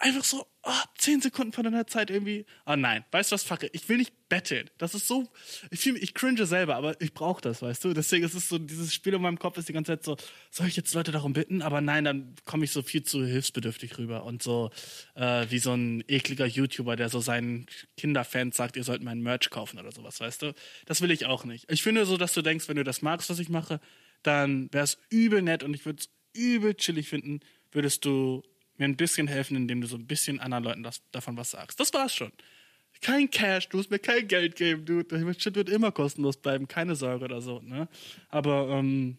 einfach 0.00 0.24
so, 0.24 0.46
oh, 0.62 0.72
zehn 0.96 1.20
Sekunden 1.20 1.52
von 1.52 1.64
deiner 1.64 1.86
Zeit 1.86 2.10
irgendwie. 2.10 2.46
Oh 2.66 2.76
nein, 2.76 3.04
weißt 3.10 3.30
du 3.30 3.34
was, 3.34 3.42
fuck 3.42 3.62
it. 3.62 3.70
Ich 3.72 3.88
will 3.88 3.96
nicht 3.98 4.28
betteln. 4.28 4.68
Das 4.78 4.94
ist 4.94 5.06
so, 5.08 5.28
ich, 5.70 5.80
fühl, 5.80 5.94
mich- 5.94 6.02
ich 6.02 6.14
cringe 6.14 6.46
selber, 6.46 6.76
aber 6.76 7.00
ich 7.00 7.14
brauche 7.14 7.40
das, 7.40 7.62
weißt 7.62 7.84
du? 7.84 7.94
Deswegen 7.94 8.24
ist 8.24 8.34
es 8.34 8.48
so, 8.48 8.58
dieses 8.58 8.92
Spiel 8.94 9.14
in 9.14 9.22
meinem 9.22 9.38
Kopf 9.38 9.56
ist 9.58 9.68
die 9.68 9.72
ganze 9.72 9.92
Zeit 9.92 10.04
so, 10.04 10.16
soll 10.50 10.66
ich 10.68 10.76
jetzt 10.76 10.92
Leute 10.94 11.12
darum 11.12 11.32
bitten? 11.32 11.62
Aber 11.62 11.80
nein, 11.80 12.04
dann 12.04 12.34
komme 12.44 12.64
ich 12.64 12.70
so 12.70 12.82
viel 12.82 13.02
zu 13.02 13.24
hilfsbedürftig 13.24 13.98
rüber 13.98 14.24
und 14.24 14.42
so 14.42 14.70
äh, 15.14 15.46
wie 15.50 15.58
so 15.58 15.72
ein 15.74 16.04
ekliger 16.08 16.46
YouTuber, 16.46 16.96
der 16.96 17.08
so 17.08 17.20
seinen 17.20 17.66
Kinderfans 17.96 18.56
sagt, 18.56 18.76
ihr 18.76 18.84
sollt 18.84 19.02
meinen 19.02 19.22
Merch 19.22 19.50
kaufen 19.50 19.78
oder 19.78 19.92
sowas, 19.92 20.20
weißt 20.20 20.42
du? 20.42 20.54
Das 20.86 21.00
will 21.00 21.10
ich 21.10 21.26
auch 21.26 21.44
nicht. 21.44 21.70
Ich 21.70 21.82
finde 21.82 22.04
so, 22.06 22.16
dass 22.16 22.34
du 22.34 22.42
denkst, 22.42 22.68
wenn 22.68 22.76
du 22.76 22.84
das 22.84 23.02
magst, 23.02 23.30
was 23.30 23.38
ich 23.38 23.48
mache, 23.48 23.80
dann 24.22 24.72
wäre 24.72 24.84
es 24.84 24.98
übel 25.10 25.42
nett 25.42 25.62
und 25.62 25.74
ich 25.74 25.86
würde 25.86 26.00
es 26.00 26.10
übel 26.34 26.74
chillig 26.74 27.08
finden, 27.08 27.40
würdest 27.72 28.04
du 28.04 28.42
mir 28.78 28.86
ein 28.86 28.96
bisschen 28.96 29.28
helfen, 29.28 29.56
indem 29.56 29.80
du 29.80 29.86
so 29.86 29.96
ein 29.96 30.06
bisschen 30.06 30.40
anderen 30.40 30.64
Leuten 30.64 30.82
das, 30.82 31.02
davon 31.10 31.36
was 31.36 31.50
sagst. 31.50 31.80
Das 31.80 31.92
war's 31.94 32.14
schon. 32.14 32.32
Kein 33.00 33.30
Cash, 33.30 33.68
du 33.68 33.76
musst 33.76 33.90
mir 33.90 33.98
kein 33.98 34.26
Geld 34.26 34.56
geben, 34.56 34.84
dude. 34.84 35.04
Das 35.04 35.42
Shit 35.42 35.54
wird 35.54 35.68
immer 35.68 35.92
kostenlos 35.92 36.36
bleiben, 36.36 36.66
keine 36.66 36.96
Sorge 36.96 37.24
oder 37.24 37.40
so, 37.40 37.60
ne? 37.60 37.88
Aber 38.28 38.68
ähm, 38.70 39.18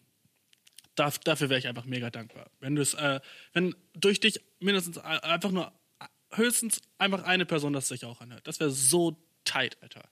da, 0.96 1.10
dafür 1.24 1.48
wäre 1.48 1.58
ich 1.58 1.66
einfach 1.66 1.86
mega 1.86 2.10
dankbar. 2.10 2.50
Wenn 2.60 2.74
du 2.74 2.82
es, 2.82 2.94
äh, 2.94 3.20
wenn 3.54 3.74
durch 3.94 4.20
dich 4.20 4.40
mindestens 4.58 4.98
äh, 4.98 5.00
einfach 5.00 5.50
nur 5.50 5.72
höchstens 6.32 6.82
einfach 6.98 7.24
eine 7.24 7.46
Person 7.46 7.72
das 7.72 7.88
sich 7.88 8.04
auch 8.04 8.20
anhört. 8.20 8.46
Das 8.46 8.60
wäre 8.60 8.70
so 8.70 9.16
tight, 9.44 9.78
Alter. 9.82 10.08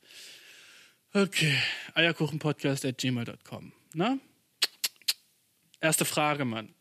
Okay, 1.13 1.57
Eierkuchenpodcast 1.95 2.85
at 2.85 2.99
gmail.com. 2.99 3.73
Na? 3.95 4.19
Erste 5.81 6.05
Frage, 6.05 6.45
Mann. 6.45 6.75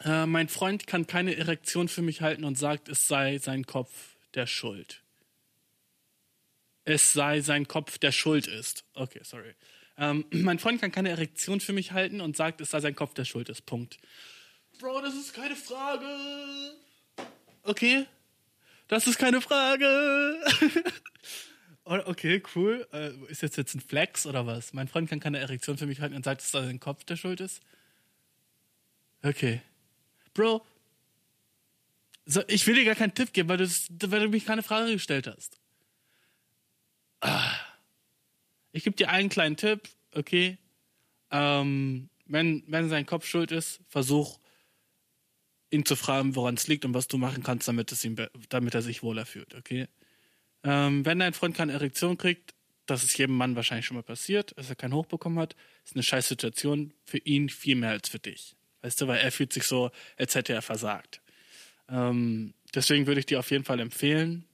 Äh, 0.00 0.26
mein 0.26 0.48
Freund 0.48 0.86
kann 0.86 1.06
keine 1.06 1.36
Erektion 1.36 1.88
für 1.88 2.02
mich 2.02 2.20
halten 2.20 2.44
und 2.44 2.58
sagt, 2.58 2.88
es 2.88 3.06
sei 3.06 3.38
sein 3.38 3.64
Kopf, 3.64 4.16
der 4.34 4.46
schuld. 4.46 5.02
Es 6.84 7.12
sei 7.12 7.40
sein 7.40 7.68
Kopf, 7.68 7.98
der 7.98 8.12
schuld 8.12 8.46
ist. 8.46 8.84
Okay, 8.94 9.20
sorry. 9.22 9.54
Ähm, 9.96 10.24
mein 10.30 10.58
Freund 10.58 10.80
kann 10.80 10.92
keine 10.92 11.10
Erektion 11.10 11.60
für 11.60 11.72
mich 11.72 11.92
halten 11.92 12.20
und 12.20 12.36
sagt, 12.36 12.60
es 12.60 12.70
sei 12.70 12.80
sein 12.80 12.96
Kopf, 12.96 13.14
der 13.14 13.24
schuld 13.24 13.48
ist. 13.48 13.66
Punkt. 13.66 13.98
Bro, 14.80 15.02
das 15.02 15.14
ist 15.14 15.32
keine 15.32 15.56
Frage. 15.56 16.06
Okay. 17.62 18.06
Das 18.88 19.06
ist 19.06 19.18
keine 19.18 19.40
Frage. 19.40 20.40
Okay, 21.86 22.42
cool. 22.54 22.88
Äh, 22.92 23.10
ist 23.30 23.42
jetzt 23.42 23.58
jetzt 23.58 23.74
ein 23.74 23.80
Flex 23.80 24.26
oder 24.26 24.46
was? 24.46 24.72
Mein 24.72 24.88
Freund 24.88 25.10
kann 25.10 25.20
keine 25.20 25.38
Erektion 25.38 25.76
für 25.76 25.84
mich 25.84 26.00
halten 26.00 26.14
und 26.14 26.24
sagt, 26.24 26.40
dass 26.40 26.50
da 26.50 26.62
sein 26.62 26.80
Kopf 26.80 27.04
der 27.04 27.16
Schuld 27.16 27.42
ist. 27.42 27.60
Okay. 29.22 29.60
Bro, 30.34 30.64
so, 32.26 32.42
ich 32.48 32.66
will 32.66 32.74
dir 32.74 32.84
gar 32.84 32.94
keinen 32.94 33.14
Tipp 33.14 33.32
geben, 33.32 33.48
weil 33.48 33.58
du, 33.58 33.66
weil 33.66 34.20
du 34.20 34.28
mich 34.28 34.46
keine 34.46 34.62
Frage 34.62 34.92
gestellt 34.92 35.26
hast. 35.26 35.58
Ah. 37.20 37.54
Ich 38.72 38.84
gebe 38.84 38.96
dir 38.96 39.10
einen 39.10 39.28
kleinen 39.28 39.56
Tipp, 39.56 39.88
okay? 40.12 40.58
Ähm, 41.30 42.08
wenn, 42.26 42.64
wenn 42.66 42.88
sein 42.88 43.06
Kopf 43.06 43.26
schuld 43.26 43.52
ist, 43.52 43.80
versuch 43.88 44.40
ihn 45.70 45.84
zu 45.84 45.96
fragen, 45.96 46.34
woran 46.34 46.54
es 46.54 46.66
liegt 46.66 46.84
und 46.84 46.94
was 46.94 47.08
du 47.08 47.18
machen 47.18 47.42
kannst, 47.42 47.68
damit, 47.68 47.92
es 47.92 48.04
ihm, 48.04 48.16
damit 48.48 48.74
er 48.74 48.82
sich 48.82 49.02
wohler 49.02 49.26
fühlt, 49.26 49.54
okay? 49.54 49.88
Ähm, 50.62 51.04
wenn 51.04 51.18
dein 51.18 51.34
Freund 51.34 51.54
keine 51.54 51.72
Erektion 51.72 52.16
kriegt, 52.16 52.54
das 52.86 53.04
ist 53.04 53.16
jedem 53.18 53.36
Mann 53.36 53.56
wahrscheinlich 53.56 53.86
schon 53.86 53.96
mal 53.96 54.02
passiert, 54.02 54.56
dass 54.56 54.68
er 54.68 54.76
keinen 54.76 54.94
Hoch 54.94 55.06
bekommen 55.06 55.38
hat, 55.38 55.56
ist 55.84 55.94
eine 55.94 56.02
scheiß 56.02 56.28
Situation 56.28 56.92
für 57.04 57.18
ihn 57.18 57.48
viel 57.48 57.76
mehr 57.76 57.90
als 57.90 58.08
für 58.08 58.18
dich. 58.18 58.56
Weißt 58.84 59.00
du, 59.00 59.06
weil 59.06 59.20
er 59.20 59.32
fühlt 59.32 59.50
sich 59.50 59.64
so, 59.64 59.90
als 60.18 60.34
hätte 60.34 60.52
er 60.52 60.60
versagt. 60.60 61.22
Ähm, 61.88 62.52
deswegen 62.74 63.06
würde 63.06 63.20
ich 63.20 63.24
dir 63.24 63.38
auf 63.38 63.50
jeden 63.50 63.64
Fall 63.64 63.80
empfehlen, 63.80 64.44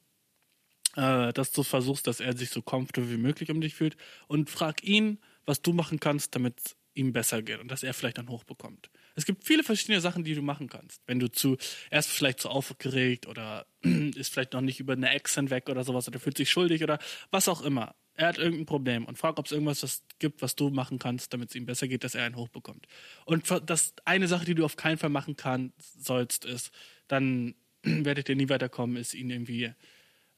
äh, 0.95 1.33
dass 1.33 1.51
du 1.51 1.65
versuchst, 1.65 2.07
dass 2.07 2.21
er 2.21 2.37
sich 2.37 2.51
so 2.51 2.63
comfortable 2.63 3.11
wie 3.11 3.17
möglich 3.17 3.51
um 3.51 3.61
dich 3.61 3.75
fühlt 3.75 3.97
und 4.29 4.49
frag 4.49 4.85
ihn, 4.85 5.19
was 5.47 5.63
du 5.63 5.73
machen 5.73 5.99
kannst, 5.99 6.37
damit 6.37 6.61
es 6.65 6.77
ihm 6.95 7.13
besser 7.13 7.43
geht 7.43 7.59
und 7.59 7.73
dass 7.73 7.83
er 7.83 7.93
vielleicht 7.93 8.19
dann 8.19 8.29
hochbekommt. 8.29 8.89
Es 9.15 9.25
gibt 9.25 9.45
viele 9.45 9.63
verschiedene 9.63 10.01
Sachen, 10.01 10.25
die 10.25 10.35
du 10.35 10.43
machen 10.43 10.69
kannst. 10.69 11.03
Wenn 11.07 11.19
du 11.19 11.31
zu, 11.31 11.57
erst 11.91 12.11
vielleicht 12.11 12.41
zu 12.41 12.49
aufgeregt 12.49 13.27
oder 13.27 13.67
ist 13.83 14.33
vielleicht 14.33 14.53
noch 14.53 14.61
nicht 14.61 14.81
über 14.81 14.93
eine 14.93 15.11
Ex 15.11 15.35
hinweg 15.35 15.69
oder 15.69 15.85
sowas 15.85 16.09
oder 16.09 16.21
fühlt 16.21 16.37
sich 16.37 16.51
schuldig 16.51 16.83
oder 16.83 16.99
was 17.31 17.49
auch 17.49 17.63
immer. 17.63 17.95
Er 18.15 18.29
hat 18.29 18.39
irgendein 18.39 18.67
Problem 18.67 19.05
und 19.07 19.17
frag, 19.17 19.39
ob 19.39 19.47
es 19.47 19.53
irgendwas 19.53 19.83
was 19.83 20.03
gibt, 20.19 20.43
was 20.43 20.55
du 20.55 20.69
machen 20.69 20.99
kannst, 20.99 21.33
damit 21.33 21.49
es 21.51 21.55
ihm 21.55 21.65
besser 21.65 21.89
geht, 21.89 22.05
dass 22.05 22.15
er 22.15 22.25
einen 22.25 22.37
hochbekommt. 22.37 22.87
Und 23.25 23.51
das 23.65 23.95
eine 24.05 24.29
Sache, 24.29 24.45
die 24.45 24.55
du 24.55 24.65
auf 24.65 24.77
keinen 24.77 24.99
Fall 24.99 25.11
machen 25.11 25.37
kannst, 25.37 26.05
sollst, 26.05 26.45
ist, 26.45 26.71
dann 27.09 27.55
werdet 27.83 28.29
ihr 28.29 28.37
nie 28.37 28.49
weiterkommen, 28.49 28.97
ist 28.97 29.15
ihn 29.15 29.31
irgendwie 29.31 29.73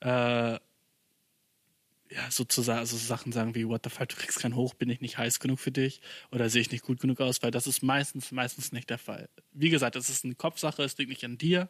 äh, 0.00 0.58
ja, 2.14 2.30
sozusagen, 2.30 2.78
also 2.78 2.96
Sachen 2.96 3.32
sagen 3.32 3.54
wie, 3.54 3.66
what 3.66 3.82
the 3.84 3.90
fuck, 3.90 4.08
du 4.08 4.16
kriegst 4.16 4.38
keinen 4.38 4.56
Hoch, 4.56 4.74
bin 4.74 4.90
ich 4.90 5.00
nicht 5.00 5.18
heiß 5.18 5.40
genug 5.40 5.60
für 5.60 5.72
dich 5.72 6.00
oder 6.30 6.50
sehe 6.50 6.60
ich 6.60 6.70
nicht 6.70 6.84
gut 6.84 7.00
genug 7.00 7.20
aus, 7.20 7.42
weil 7.42 7.50
das 7.50 7.66
ist 7.66 7.82
meistens, 7.82 8.32
meistens 8.32 8.72
nicht 8.72 8.90
der 8.90 8.98
Fall. 8.98 9.28
Wie 9.52 9.70
gesagt, 9.70 9.96
es 9.96 10.10
ist 10.10 10.24
eine 10.24 10.34
Kopfsache, 10.34 10.82
es 10.82 10.98
liegt 10.98 11.10
nicht 11.10 11.24
an 11.24 11.38
dir. 11.38 11.68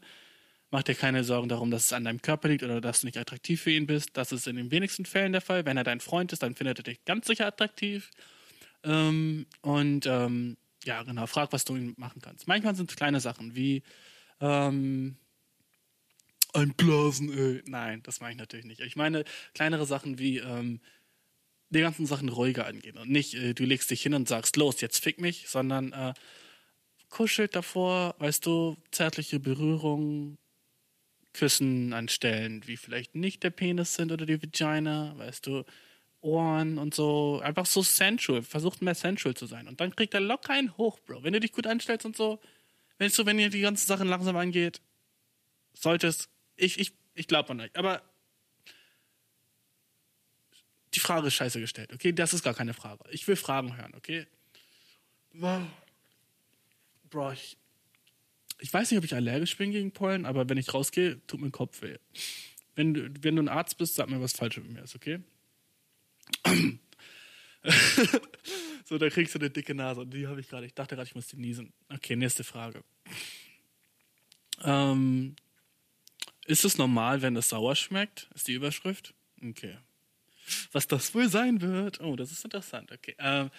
Mach 0.71 0.83
dir 0.83 0.95
keine 0.95 1.23
Sorgen 1.23 1.49
darum, 1.49 1.71
dass 1.71 1.87
es 1.87 1.93
an 1.93 2.05
deinem 2.05 2.23
Körper 2.23 2.49
liegt 2.49 2.63
oder 2.63 2.81
dass 2.81 3.01
du 3.01 3.07
nicht 3.07 3.19
attraktiv 3.19 3.61
für 3.63 3.71
ihn 3.71 3.87
bist. 3.87 4.11
Das 4.15 4.33
ist 4.33 4.47
in 4.47 4.57
den 4.57 4.71
wenigsten 4.71 5.05
Fällen 5.05 5.33
der 5.33 5.43
Fall. 5.43 5.67
Wenn 5.67 5.77
er 5.77 5.85
dein 5.85 6.01
Freund 6.01 6.33
ist, 6.33 6.43
dann 6.43 6.55
findet 6.55 6.79
er 6.79 6.85
dich 6.85 7.05
ganz 7.05 7.27
sicher 7.27 7.47
attraktiv. 7.47 8.11
Ähm, 8.83 9.47
und 9.61 10.07
ähm, 10.07 10.57
ja, 10.85 11.03
genau, 11.03 11.27
frag, 11.27 11.53
was 11.53 11.65
du 11.65 11.77
ihm 11.77 11.95
machen 11.99 12.23
kannst. 12.23 12.49
Manchmal 12.49 12.75
sind 12.75 12.91
es 12.91 12.97
kleine 12.97 13.21
Sachen 13.21 13.55
wie, 13.55 13.83
ähm, 14.41 15.17
ein 16.53 16.75
Blasenöl. 16.75 17.63
Nein, 17.67 18.03
das 18.03 18.21
meine 18.21 18.33
ich 18.33 18.39
natürlich 18.39 18.67
nicht. 18.67 18.81
Ich 18.81 18.97
meine 18.97 19.25
kleinere 19.55 19.87
Sachen 19.87 20.19
wie 20.19 20.39
ähm, 20.39 20.81
die 21.71 21.81
ganzen 21.81 22.07
Sachen 22.07 22.29
ruhiger 22.29 22.67
angehen 22.67 22.99
und 22.99 23.11
nicht, 23.11 23.35
äh, 23.35 23.55
du 23.55 23.65
legst 23.65 23.91
dich 23.91 24.03
hin 24.03 24.15
und 24.15 24.29
sagst, 24.29 24.57
los, 24.57 24.81
jetzt 24.81 25.03
fick 25.03 25.21
mich, 25.21 25.49
sondern 25.49 25.93
äh, 25.93 26.13
kuschelt 27.09 27.57
davor, 27.57 28.15
weißt 28.19 28.45
du, 28.45 28.77
zärtliche 28.91 29.41
Berührungen, 29.41 30.39
Küssen 31.33 31.95
an 31.95 32.09
Stellen, 32.09 32.67
wie 32.67 32.77
vielleicht 32.77 33.15
nicht 33.15 33.43
der 33.43 33.51
Penis 33.51 33.95
sind 33.95 34.13
oder 34.13 34.27
die 34.27 34.43
Vagina, 34.43 35.17
weißt 35.17 35.47
du, 35.47 35.65
Ohren 36.21 36.79
und 36.79 36.95
so, 36.95 37.41
einfach 37.43 37.67
so 37.67 37.83
sensual, 37.83 38.43
versucht 38.43 38.83
mehr 38.83 38.95
sensual 38.95 39.35
zu 39.35 39.47
sein 39.47 39.67
und 39.67 39.81
dann 39.81 39.97
kriegt 39.97 40.15
er 40.15 40.21
locker 40.21 40.53
einen 40.53 40.77
hoch, 40.77 41.01
Bro. 41.01 41.25
Wenn 41.25 41.33
du 41.33 41.41
dich 41.41 41.53
gut 41.53 41.67
anstellst 41.67 42.07
und 42.07 42.17
so, 42.17 42.39
wenn 42.99 43.11
du, 43.11 43.27
wenn 43.27 43.39
ihr 43.39 43.51
die 43.51 43.63
ganzen 43.63 43.87
Sachen 43.87 44.09
langsam 44.09 44.37
angeht, 44.37 44.81
solltest 45.75 46.29
ich, 46.63 46.79
ich, 46.79 46.93
ich 47.15 47.27
glaube 47.27 47.51
an 47.51 47.61
euch. 47.61 47.77
Aber 47.77 48.03
die 50.95 51.01
Frage 51.01 51.27
ist 51.29 51.35
scheiße 51.35 51.61
gestellt, 51.61 51.93
okay? 51.93 52.13
Das 52.13 52.33
ist 52.33 52.43
gar 52.43 52.55
keine 52.55 52.75
Frage. 52.75 53.05
Ich 53.11 53.27
will 53.27 53.37
Fragen 53.37 53.77
hören, 53.77 53.95
okay? 53.95 54.27
Wow. 55.33 55.63
Bro, 57.11 57.33
ich, 57.33 57.57
ich 58.59 58.73
weiß 58.73 58.91
nicht, 58.91 58.99
ob 58.99 59.05
ich 59.05 59.15
allergisch 59.15 59.57
bin 59.57 59.73
gegen 59.73 59.93
Pollen, 59.93 60.27
aber 60.27 60.49
wenn 60.49 60.59
ich 60.59 60.73
rausgehe, 60.73 61.21
tut 61.27 61.41
mein 61.41 61.53
Kopf 61.53 61.83
weh. 61.83 61.97
Wenn 62.75 62.95
du, 62.95 63.11
wenn 63.23 63.37
du 63.37 63.43
ein 63.43 63.49
Arzt 63.49 63.77
bist, 63.79 63.95
sag 63.95 64.09
mir, 64.09 64.21
was 64.21 64.33
falsch 64.33 64.57
mit 64.59 64.71
mir 64.71 64.83
ist, 64.83 64.95
okay? 64.95 65.21
so, 68.85 68.99
da 68.99 69.11
kriegst 69.11 69.35
du 69.35 69.39
eine 69.39 69.51
dicke 69.51 69.75
Nase. 69.75 70.01
Und 70.01 70.13
die 70.15 70.27
habe 70.27 70.41
ich 70.41 70.49
gerade. 70.49 70.67
Ich 70.67 70.75
dachte 70.75 70.95
gerade, 70.95 71.07
ich 71.07 71.15
muss 71.15 71.27
die 71.27 71.37
niesen. 71.37 71.73
Okay, 71.89 72.17
nächste 72.17 72.45
Frage. 72.45 72.83
Ähm, 74.65 75.37
ist 76.47 76.65
es 76.65 76.79
normal, 76.79 77.23
wenn 77.23 77.37
es 77.37 77.49
sauer 77.49 77.77
schmeckt? 77.77 78.29
Ist 78.35 78.49
die 78.49 78.55
Überschrift? 78.55 79.15
Okay. 79.43 79.77
Was 80.73 80.87
das 80.87 81.15
wohl 81.15 81.29
sein 81.29 81.61
wird? 81.61 82.01
Oh, 82.01 82.17
das 82.17 82.33
ist 82.33 82.45
interessant. 82.45 82.93
Okay. 82.93 83.15
Ähm, 83.19 83.51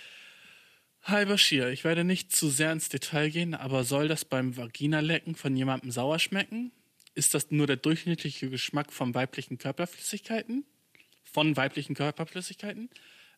Hi 1.06 1.26
Bashir, 1.26 1.68
ich 1.68 1.84
werde 1.84 2.06
nicht 2.06 2.34
zu 2.34 2.50
sehr 2.50 2.72
ins 2.72 2.88
Detail 2.88 3.30
gehen, 3.30 3.56
aber 3.56 3.84
soll 3.84 4.08
das 4.08 4.24
beim 4.24 4.56
Vagina-Lecken 4.56 5.36
von 5.36 5.54
jemandem 5.54 5.92
sauer 5.92 6.18
schmecken? 6.18 6.72
Ist 7.14 7.34
das 7.34 7.52
nur 7.52 7.68
der 7.68 7.76
durchschnittliche 7.76 8.50
Geschmack 8.50 8.94
von 8.94 9.14
weiblichen 9.14 9.58
Körperflüssigkeiten? 9.58 10.66
Von 11.26 11.58
weiblichen 11.58 11.94
Körperflüssigkeiten? 11.94 12.90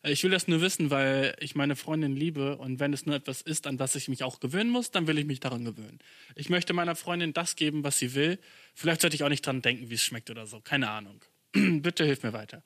Äh, 0.06 0.12
ich 0.12 0.22
will 0.22 0.30
das 0.30 0.48
nur 0.48 0.60
wissen, 0.60 0.90
weil 0.90 1.36
ich 1.40 1.54
meine 1.54 1.76
Freundin 1.76 2.16
liebe 2.16 2.56
und 2.56 2.80
wenn 2.80 2.92
es 2.92 3.06
nur 3.06 3.14
etwas 3.16 3.42
ist, 3.42 3.66
an 3.66 3.78
was 3.78 3.94
ich 3.94 4.08
mich 4.08 4.22
auch 4.22 4.40
gewöhnen 4.40 4.70
muss, 4.70 4.90
dann 4.90 5.06
will 5.06 5.18
ich 5.18 5.26
mich 5.26 5.40
daran 5.40 5.64
gewöhnen. 5.64 5.98
Ich 6.34 6.48
möchte 6.48 6.72
meiner 6.72 6.96
Freundin 6.96 7.32
das 7.32 7.56
geben, 7.56 7.84
was 7.84 7.98
sie 7.98 8.14
will. 8.14 8.38
Vielleicht 8.74 9.02
sollte 9.02 9.16
ich 9.16 9.24
auch 9.24 9.28
nicht 9.28 9.44
dran 9.46 9.60
denken, 9.62 9.90
wie 9.90 9.94
es 9.94 10.02
schmeckt 10.02 10.30
oder 10.30 10.46
so. 10.46 10.60
Keine 10.60 10.90
Ahnung. 10.90 11.22
Bitte 11.52 12.04
hilf 12.04 12.22
mir 12.22 12.32
weiter. 12.32 12.62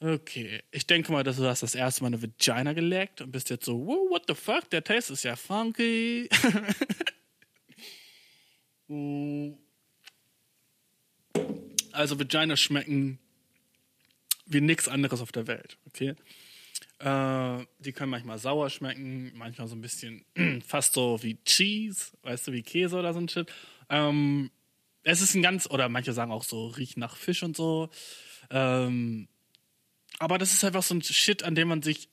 Okay, 0.00 0.62
ich 0.70 0.86
denke 0.86 1.12
mal, 1.12 1.22
dass 1.22 1.36
du 1.36 1.44
hast 1.44 1.62
das 1.62 1.74
erste 1.74 2.02
Mal 2.02 2.08
eine 2.08 2.20
Vagina 2.20 2.72
geleckt 2.72 3.20
und 3.20 3.30
bist 3.30 3.48
jetzt 3.48 3.64
so, 3.64 3.86
wow, 3.86 4.10
what 4.10 4.24
the 4.26 4.34
fuck, 4.34 4.68
der 4.70 4.82
Taste 4.82 5.12
ist 5.12 5.22
ja 5.22 5.36
funky. 5.36 6.28
also 11.92 12.18
Vagina 12.18 12.56
schmecken 12.56 13.18
wie 14.46 14.60
nichts 14.60 14.88
anderes 14.88 15.22
auf 15.22 15.32
der 15.32 15.46
Welt, 15.46 15.78
okay? 15.86 16.16
Äh, 17.04 17.66
die 17.80 17.92
können 17.92 18.10
manchmal 18.10 18.38
sauer 18.38 18.70
schmecken, 18.70 19.30
manchmal 19.34 19.68
so 19.68 19.76
ein 19.76 19.82
bisschen 19.82 20.24
fast 20.66 20.94
so 20.94 21.22
wie 21.22 21.36
Cheese, 21.44 22.06
weißt 22.22 22.48
du, 22.48 22.52
wie 22.52 22.62
Käse 22.62 22.96
oder 22.96 23.12
so 23.12 23.20
ein 23.20 23.28
Shit. 23.28 23.52
Ähm, 23.90 24.50
es 25.02 25.20
ist 25.20 25.34
ein 25.34 25.42
ganz, 25.42 25.68
oder 25.68 25.90
manche 25.90 26.14
sagen 26.14 26.32
auch 26.32 26.44
so, 26.44 26.68
riecht 26.68 26.96
nach 26.96 27.16
Fisch 27.16 27.42
und 27.42 27.58
so. 27.58 27.90
Ähm, 28.48 29.28
aber 30.18 30.38
das 30.38 30.54
ist 30.54 30.64
einfach 30.64 30.82
so 30.82 30.94
ein 30.94 31.02
Shit, 31.02 31.42
an 31.42 31.54
dem 31.54 31.68
man 31.68 31.82
sich. 31.82 32.08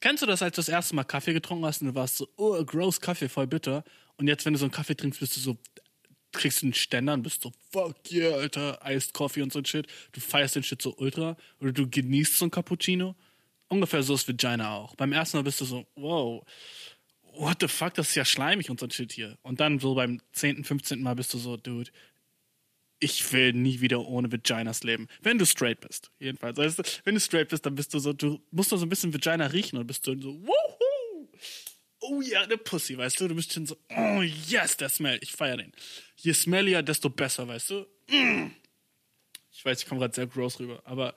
Kennst 0.00 0.22
du 0.22 0.26
das, 0.26 0.40
als 0.40 0.56
du 0.56 0.60
das 0.60 0.70
erste 0.70 0.96
Mal 0.96 1.04
Kaffee 1.04 1.34
getrunken 1.34 1.66
hast 1.66 1.82
und 1.82 1.88
du 1.88 1.94
warst 1.94 2.16
so, 2.16 2.26
oh, 2.36 2.64
gross 2.64 2.98
Kaffee, 2.98 3.28
voll 3.28 3.46
bitter. 3.46 3.84
Und 4.16 4.26
jetzt, 4.26 4.46
wenn 4.46 4.54
du 4.54 4.58
so 4.58 4.64
einen 4.64 4.72
Kaffee 4.72 4.96
trinkst, 4.96 5.20
bist 5.20 5.36
du 5.36 5.40
so, 5.40 5.58
kriegst 6.32 6.62
du 6.62 6.66
einen 6.66 6.74
Ständer 6.74 7.12
und 7.12 7.24
bist 7.24 7.42
so, 7.42 7.52
fuck 7.70 7.94
yeah, 8.10 8.36
Alter, 8.36 8.80
Iced 8.86 9.12
Coffee 9.12 9.42
und 9.42 9.52
so 9.52 9.58
ein 9.58 9.66
Shit. 9.66 9.86
Du 10.12 10.20
feierst 10.20 10.56
den 10.56 10.62
Shit 10.62 10.80
so 10.80 10.96
ultra. 10.96 11.36
Oder 11.60 11.72
du 11.72 11.90
genießt 11.90 12.38
so 12.38 12.46
ein 12.46 12.50
Cappuccino. 12.50 13.16
Ungefähr 13.70 14.02
so 14.02 14.14
ist 14.14 14.28
Vagina 14.28 14.74
auch. 14.74 14.96
Beim 14.96 15.12
ersten 15.12 15.38
Mal 15.38 15.44
bist 15.44 15.60
du 15.60 15.64
so, 15.64 15.86
wow, 15.94 16.44
what 17.34 17.58
the 17.60 17.68
fuck, 17.68 17.94
das 17.94 18.08
ist 18.08 18.14
ja 18.16 18.24
schleimig 18.24 18.68
und 18.68 18.80
so 18.80 18.86
ein 18.86 18.90
Shit 18.90 19.12
hier. 19.12 19.38
Und 19.42 19.60
dann 19.60 19.78
so 19.78 19.94
beim 19.94 20.20
10., 20.32 20.64
15. 20.64 21.00
Mal 21.00 21.14
bist 21.14 21.32
du 21.32 21.38
so, 21.38 21.56
Dude, 21.56 21.90
ich 22.98 23.32
will 23.32 23.52
nie 23.52 23.80
wieder 23.80 24.00
ohne 24.00 24.30
Vaginas 24.32 24.82
leben. 24.82 25.06
Wenn 25.22 25.38
du 25.38 25.46
straight 25.46 25.80
bist, 25.80 26.10
jedenfalls. 26.18 26.58
Also, 26.58 26.82
wenn 27.04 27.14
du 27.14 27.20
straight 27.20 27.48
bist, 27.48 27.64
dann 27.64 27.76
bist 27.76 27.94
du 27.94 28.00
so, 28.00 28.12
du 28.12 28.42
musst 28.50 28.72
doch 28.72 28.76
so 28.76 28.84
ein 28.86 28.88
bisschen 28.88 29.14
Vagina 29.14 29.46
riechen 29.46 29.78
und 29.78 29.86
bist 29.86 30.04
du 30.04 30.20
so, 30.20 30.34
wuhu! 30.42 31.28
Oh 32.00 32.20
ja, 32.22 32.42
eine 32.42 32.58
Pussy, 32.58 32.98
weißt 32.98 33.20
du? 33.20 33.28
Du 33.28 33.36
bist 33.36 33.52
schon 33.52 33.66
so, 33.66 33.76
oh 33.96 34.22
yes, 34.22 34.76
der 34.76 34.88
Smell. 34.88 35.20
Ich 35.22 35.30
feier 35.30 35.58
den. 35.58 35.72
Je 36.16 36.32
smellier, 36.32 36.82
desto 36.82 37.08
besser, 37.08 37.46
weißt 37.46 37.70
du? 37.70 37.86
Mm. 38.08 38.50
Ich 39.52 39.64
weiß, 39.64 39.82
ich 39.82 39.88
komme 39.88 40.00
gerade 40.00 40.14
sehr 40.14 40.26
gross 40.26 40.58
rüber, 40.58 40.82
aber 40.84 41.14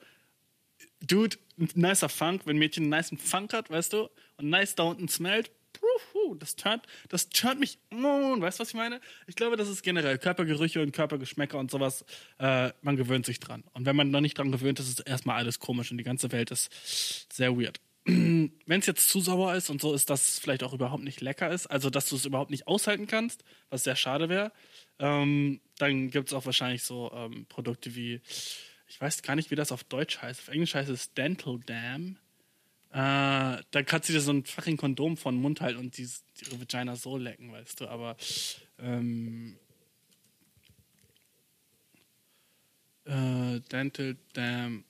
Dude, 1.00 1.36
ein 1.58 1.68
nicer 1.74 2.08
Funk, 2.08 2.42
wenn 2.44 2.56
ein 2.56 2.58
Mädchen 2.58 2.84
einen 2.84 2.90
niceen 2.90 3.18
Funk 3.18 3.52
hat, 3.52 3.70
weißt 3.70 3.92
du, 3.92 4.08
und 4.36 4.50
nice 4.50 4.74
da 4.74 4.84
unten 4.84 5.08
smellt, 5.08 5.50
das 6.38 6.56
turnt, 6.56 6.86
das 7.08 7.28
turnt 7.28 7.60
mich, 7.60 7.78
mm, 7.90 8.40
weißt 8.40 8.58
du, 8.58 8.62
was 8.62 8.68
ich 8.68 8.74
meine? 8.74 9.00
Ich 9.26 9.36
glaube, 9.36 9.56
das 9.56 9.68
ist 9.68 9.82
generell 9.82 10.18
Körpergerüche 10.18 10.82
und 10.82 10.92
Körpergeschmäcker 10.92 11.58
und 11.58 11.70
sowas, 11.70 12.04
äh, 12.38 12.70
man 12.82 12.96
gewöhnt 12.96 13.26
sich 13.26 13.40
dran. 13.40 13.64
Und 13.72 13.86
wenn 13.86 13.96
man 13.96 14.10
noch 14.10 14.20
nicht 14.20 14.38
dran 14.38 14.50
gewöhnt 14.50 14.80
ist, 14.80 14.88
ist 14.88 15.00
erstmal 15.00 15.36
alles 15.36 15.58
komisch 15.58 15.90
und 15.90 15.98
die 15.98 16.04
ganze 16.04 16.32
Welt 16.32 16.50
ist 16.50 16.70
sehr 17.32 17.56
weird. 17.56 17.80
wenn 18.06 18.52
es 18.68 18.86
jetzt 18.86 19.08
zu 19.08 19.20
sauer 19.20 19.54
ist 19.54 19.70
und 19.70 19.80
so 19.80 19.94
ist, 19.94 20.10
dass 20.10 20.28
es 20.28 20.38
vielleicht 20.38 20.62
auch 20.62 20.74
überhaupt 20.74 21.04
nicht 21.04 21.22
lecker 21.22 21.50
ist, 21.50 21.66
also 21.66 21.88
dass 21.88 22.06
du 22.08 22.16
es 22.16 22.26
überhaupt 22.26 22.50
nicht 22.50 22.66
aushalten 22.66 23.06
kannst, 23.06 23.44
was 23.70 23.84
sehr 23.84 23.96
schade 23.96 24.28
wäre, 24.28 24.52
ähm, 24.98 25.60
dann 25.78 26.10
gibt 26.10 26.28
es 26.28 26.34
auch 26.34 26.44
wahrscheinlich 26.44 26.82
so 26.82 27.10
ähm, 27.14 27.46
Produkte 27.48 27.94
wie, 27.96 28.20
ich 28.94 29.00
weiß 29.00 29.22
gar 29.22 29.34
nicht, 29.34 29.50
wie 29.50 29.56
das 29.56 29.72
auf 29.72 29.82
Deutsch 29.82 30.22
heißt. 30.22 30.42
Auf 30.42 30.48
Englisch 30.48 30.76
heißt 30.76 30.88
es 30.88 31.12
Dental 31.14 31.58
Dam. 31.66 32.16
Äh, 32.92 33.60
da 33.72 33.82
kannst 33.84 34.08
du 34.08 34.12
dir 34.12 34.20
so 34.20 34.32
ein 34.32 34.44
fucking 34.44 34.76
Kondom 34.76 35.16
von 35.16 35.34
den 35.34 35.42
Mund 35.42 35.60
halten 35.60 35.80
und 35.80 35.96
die, 35.98 36.08
ihre 36.46 36.60
Vagina 36.60 36.94
so 36.94 37.16
lecken, 37.16 37.50
weißt 37.50 37.80
du, 37.80 37.88
aber 37.88 38.16
ähm, 38.78 39.58
äh, 43.04 43.58
Dental 43.72 44.16
Dam 44.32 44.84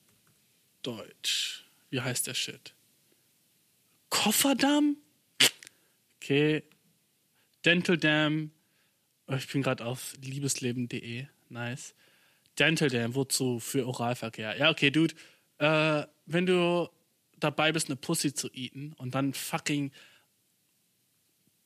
Deutsch. 0.83 1.65
Wie 1.89 2.03
heißt 2.03 2.27
der 2.27 2.35
Shit? 2.35 2.75
Kofferdamm? 4.11 4.99
Okay. 6.17 6.63
Dental 7.65 7.97
Dam. 7.97 8.51
Oh, 9.29 9.33
ich 9.33 9.49
bin 9.49 9.63
gerade 9.63 9.83
auf 9.83 10.13
liebesleben.de. 10.21 11.25
Nice. 11.49 11.95
Dental 12.59 12.89
Dam, 12.89 13.15
wozu? 13.15 13.59
Für 13.61 13.87
Oralverkehr. 13.87 14.57
Ja, 14.57 14.71
okay, 14.71 14.91
Dude. 14.91 15.15
Äh, 15.59 16.07
wenn 16.27 16.47
du 16.47 16.89
dabei 17.39 17.73
bist, 17.73 17.89
eine 17.89 17.97
Pussy 17.97 18.35
zu 18.35 18.49
eaten 18.53 18.93
und 18.95 19.15
dann 19.15 19.35
fucking 19.35 19.93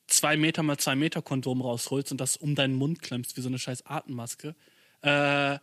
zwei 0.07 0.37
Meter 0.37 0.63
mal 0.63 0.77
zwei 0.77 0.95
Meter 0.95 1.21
Kondom 1.21 1.61
rausholst 1.61 2.11
und 2.11 2.19
das 2.19 2.35
um 2.35 2.55
deinen 2.55 2.75
Mund 2.75 3.01
klemmst 3.01 3.37
wie 3.37 3.41
so 3.41 3.47
eine 3.47 3.59
scheiß 3.59 3.85
Atemmaske, 3.85 4.55
äh, 5.01 5.57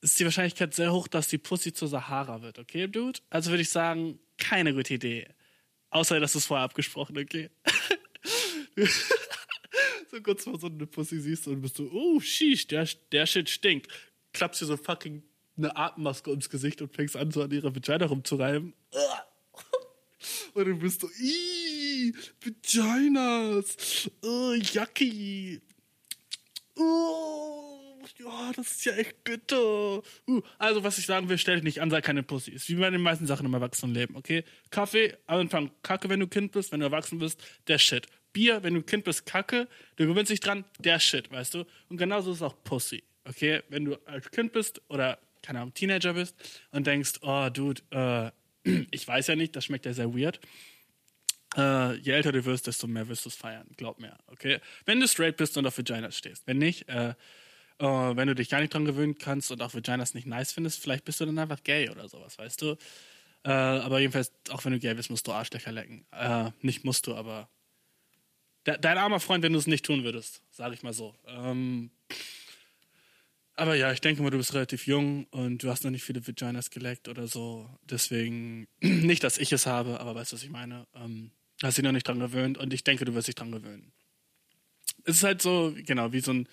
ist 0.00 0.18
die 0.18 0.24
Wahrscheinlichkeit 0.24 0.74
sehr 0.74 0.92
hoch, 0.92 1.08
dass 1.08 1.28
die 1.28 1.38
Pussy 1.38 1.72
zur 1.72 1.88
Sahara 1.88 2.42
wird, 2.42 2.58
okay, 2.58 2.88
Dude? 2.88 3.20
Also 3.30 3.50
würde 3.50 3.62
ich 3.62 3.70
sagen, 3.70 4.18
keine 4.36 4.74
gute 4.74 4.94
Idee. 4.94 5.28
Außer, 5.90 6.18
dass 6.20 6.34
es 6.34 6.46
vorher 6.46 6.64
abgesprochen, 6.64 7.18
okay? 7.18 7.50
so 10.10 10.20
kurz 10.22 10.44
vor 10.44 10.58
so 10.58 10.66
eine 10.66 10.86
Pussy 10.86 11.20
siehst 11.20 11.46
und 11.48 11.60
bist 11.60 11.78
du, 11.78 11.90
oh, 11.92 12.20
sheesh, 12.20 12.66
der, 12.66 12.88
der 13.12 13.26
Shit 13.26 13.48
stinkt. 13.48 13.88
Klappst 14.32 14.60
dir 14.60 14.66
so 14.66 14.76
fucking 14.76 15.22
eine 15.56 15.76
Atemmaske 15.76 16.30
ums 16.30 16.48
Gesicht 16.48 16.82
und 16.82 16.94
fängst 16.94 17.16
an, 17.16 17.30
so 17.30 17.42
an 17.42 17.50
ihrer 17.50 17.74
Vagina 17.74 18.06
rumzureiben. 18.06 18.74
Und 20.54 20.64
du 20.66 20.76
bist 20.76 21.00
so, 21.00 21.08
ih, 21.08 22.12
Vaginas, 22.40 24.10
oh, 24.22 24.54
yucky. 24.54 25.60
Oh, 26.76 27.82
ja, 28.18 28.52
das 28.54 28.72
ist 28.72 28.84
ja 28.84 28.92
echt 28.94 29.24
bitter. 29.24 30.02
Uh, 30.26 30.42
also, 30.58 30.84
was 30.84 30.98
ich 30.98 31.06
sagen 31.06 31.28
will, 31.28 31.38
stell 31.38 31.56
dich 31.56 31.64
nicht 31.64 31.80
an, 31.80 31.90
sei 31.90 32.00
keine 32.00 32.22
Pussy. 32.22 32.52
Ist 32.52 32.68
wie 32.68 32.74
bei 32.74 32.90
den 32.90 33.02
meisten 33.02 33.26
Sachen 33.26 33.46
im 33.46 33.54
Erwachsenenleben, 33.54 34.16
okay? 34.16 34.44
Kaffee, 34.70 35.16
am 35.26 35.40
Anfang 35.40 35.70
Kacke, 35.82 36.08
wenn 36.08 36.20
du 36.20 36.26
Kind 36.26 36.52
bist, 36.52 36.72
wenn 36.72 36.80
du 36.80 36.86
erwachsen 36.86 37.18
bist, 37.18 37.42
der 37.68 37.78
Shit. 37.78 38.06
Bier, 38.32 38.62
wenn 38.62 38.74
du 38.74 38.82
Kind 38.82 39.04
bist, 39.04 39.26
Kacke, 39.26 39.68
du 39.96 40.06
gewöhnst 40.06 40.30
dich 40.30 40.40
dran, 40.40 40.64
der 40.78 40.98
Shit, 41.00 41.30
weißt 41.30 41.54
du? 41.54 41.64
Und 41.88 41.96
genauso 41.96 42.32
ist 42.32 42.42
auch 42.42 42.56
Pussy, 42.64 43.02
okay? 43.24 43.62
Wenn 43.68 43.84
du 43.84 43.96
als 44.06 44.30
Kind 44.30 44.52
bist 44.52 44.80
oder, 44.88 45.18
keine 45.42 45.60
Ahnung, 45.60 45.74
Teenager 45.74 46.14
bist 46.14 46.34
und 46.70 46.86
denkst, 46.86 47.14
oh, 47.22 47.48
Dude, 47.50 47.82
äh, 47.90 48.30
ich 48.90 49.06
weiß 49.06 49.26
ja 49.28 49.36
nicht, 49.36 49.56
das 49.56 49.64
schmeckt 49.64 49.86
ja 49.86 49.92
sehr 49.92 50.14
weird. 50.14 50.40
Äh, 51.56 51.96
je 51.96 52.12
älter 52.12 52.32
du 52.32 52.44
wirst, 52.44 52.66
desto 52.66 52.86
mehr 52.86 53.08
wirst 53.08 53.24
du 53.24 53.28
es 53.28 53.34
feiern. 53.34 53.68
Glaub 53.76 54.00
mir, 54.00 54.16
okay? 54.26 54.60
Wenn 54.86 55.00
du 55.00 55.08
straight 55.08 55.36
bist 55.36 55.56
und 55.58 55.66
auf 55.66 55.76
Vaginas 55.76 56.16
stehst. 56.16 56.46
Wenn 56.46 56.58
nicht, 56.58 56.88
äh, 56.88 57.10
äh, 57.78 57.84
wenn 58.16 58.28
du 58.28 58.34
dich 58.34 58.48
gar 58.48 58.60
nicht 58.60 58.72
dran 58.72 58.84
gewöhnen 58.84 59.18
kannst 59.18 59.50
und 59.50 59.60
auch 59.60 59.74
Vaginas 59.74 60.14
nicht 60.14 60.26
nice 60.26 60.52
findest, 60.52 60.80
vielleicht 60.80 61.04
bist 61.04 61.20
du 61.20 61.26
dann 61.26 61.38
einfach 61.38 61.62
gay 61.62 61.90
oder 61.90 62.08
sowas, 62.08 62.38
weißt 62.38 62.62
du? 62.62 62.76
Äh, 63.44 63.50
aber 63.50 63.98
jedenfalls, 63.98 64.32
auch 64.50 64.64
wenn 64.64 64.72
du 64.72 64.78
gay 64.78 64.94
bist, 64.94 65.10
musst 65.10 65.26
du 65.26 65.32
Arschlöcher 65.32 65.72
lecken. 65.72 66.06
Äh, 66.12 66.50
nicht 66.60 66.84
musst 66.84 67.06
du, 67.06 67.14
aber 67.14 67.48
de 68.66 68.78
dein 68.80 68.98
armer 68.98 69.20
Freund, 69.20 69.42
wenn 69.42 69.52
du 69.52 69.58
es 69.58 69.66
nicht 69.66 69.84
tun 69.84 70.04
würdest, 70.04 70.42
sage 70.50 70.74
ich 70.74 70.82
mal 70.82 70.92
so. 70.92 71.14
Ähm, 71.26 71.90
aber 73.62 73.76
ja, 73.76 73.92
ich 73.92 74.00
denke 74.00 74.24
mal, 74.24 74.30
du 74.30 74.38
bist 74.38 74.54
relativ 74.54 74.88
jung 74.88 75.24
und 75.30 75.62
du 75.62 75.70
hast 75.70 75.84
noch 75.84 75.92
nicht 75.92 76.02
viele 76.02 76.26
Vaginas 76.26 76.70
geleckt 76.70 77.06
oder 77.06 77.28
so. 77.28 77.70
Deswegen, 77.88 78.66
nicht, 78.80 79.22
dass 79.22 79.38
ich 79.38 79.52
es 79.52 79.66
habe, 79.66 80.00
aber 80.00 80.16
weißt 80.16 80.32
du, 80.32 80.34
was 80.34 80.42
ich 80.42 80.50
meine? 80.50 80.84
Ähm, 80.96 81.30
hast 81.62 81.78
dich 81.78 81.84
noch 81.84 81.92
nicht 81.92 82.08
dran 82.08 82.18
gewöhnt 82.18 82.58
und 82.58 82.74
ich 82.74 82.82
denke, 82.82 83.04
du 83.04 83.14
wirst 83.14 83.28
dich 83.28 83.36
dran 83.36 83.52
gewöhnen. 83.52 83.92
Es 85.04 85.18
ist 85.18 85.22
halt 85.22 85.42
so, 85.42 85.72
genau, 85.76 86.12
wie 86.12 86.18
so, 86.18 86.32
ein, 86.32 86.48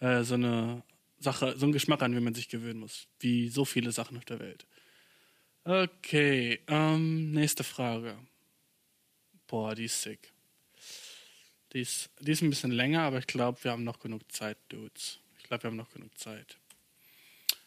äh, 0.00 0.22
so 0.22 0.34
eine 0.34 0.82
Sache, 1.18 1.56
so 1.56 1.64
ein 1.64 1.72
Geschmack 1.72 2.02
an, 2.02 2.14
wie 2.14 2.20
man 2.20 2.34
sich 2.34 2.50
gewöhnen 2.50 2.80
muss. 2.80 3.08
Wie 3.20 3.48
so 3.48 3.64
viele 3.64 3.90
Sachen 3.90 4.18
auf 4.18 4.26
der 4.26 4.38
Welt. 4.38 4.66
Okay, 5.64 6.60
ähm, 6.68 7.32
nächste 7.32 7.64
Frage. 7.64 8.18
Boah, 9.46 9.74
die 9.74 9.86
ist 9.86 10.02
sick. 10.02 10.30
Die 11.72 11.80
ist, 11.80 12.10
die 12.20 12.32
ist 12.32 12.42
ein 12.42 12.50
bisschen 12.50 12.70
länger, 12.70 13.00
aber 13.00 13.18
ich 13.18 13.26
glaube, 13.26 13.64
wir 13.64 13.70
haben 13.70 13.84
noch 13.84 13.98
genug 13.98 14.30
Zeit, 14.30 14.58
Dudes. 14.68 15.20
Ich 15.50 15.52
glaube, 15.52 15.64
wir 15.64 15.70
haben 15.70 15.76
noch 15.78 15.90
genug 15.90 16.16
Zeit. 16.16 16.58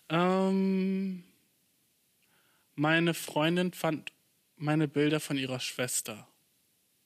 Ähm, 0.08 1.26
meine 2.76 3.14
Freundin 3.14 3.74
fand 3.74 4.14
meine 4.56 4.88
Bilder 4.88 5.20
von 5.20 5.38
ihrer 5.38 5.60
Schwester. 5.60 6.26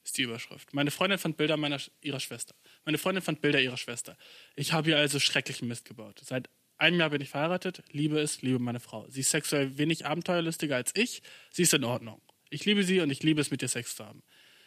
Ist 0.03 0.19
die 0.19 0.21
Überschrift. 0.21 0.75
Meine 0.75 0.91
Freundin 0.91 1.17
fand 1.17 1.35
Bilder 1.35 1.57
meiner, 1.57 1.81
ihrer 2.01 2.19
Schwester. 2.19 2.53
Meine 2.85 2.99
Freundin 2.99 3.23
fand 3.23 3.41
Bilder 3.41 3.59
ihrer 3.59 3.77
Schwester. 3.77 4.19
Ich 4.55 4.71
habe 4.71 4.91
ihr 4.91 4.97
also 4.99 5.19
schrecklichen 5.19 5.67
Mist 5.67 5.85
gebaut. 5.85 6.21
Seit 6.23 6.47
einem 6.77 6.99
Jahr 6.99 7.09
bin 7.09 7.21
ich 7.21 7.29
verheiratet, 7.29 7.81
liebe 7.89 8.19
es, 8.19 8.43
liebe 8.43 8.59
meine 8.59 8.79
Frau. 8.79 9.09
Sie 9.09 9.21
ist 9.21 9.31
sexuell 9.31 9.79
wenig 9.79 10.05
abenteuerlustiger 10.05 10.75
als 10.75 10.91
ich. 10.93 11.23
Sie 11.49 11.63
ist 11.63 11.73
in 11.73 11.85
Ordnung. 11.85 12.21
Ich 12.51 12.65
liebe 12.65 12.83
sie 12.83 12.99
und 12.99 13.09
ich 13.09 13.23
liebe 13.23 13.41
es, 13.41 13.49
mit 13.49 13.63
ihr 13.63 13.67
Sex 13.67 13.95
zu 13.95 14.05
haben. 14.05 14.21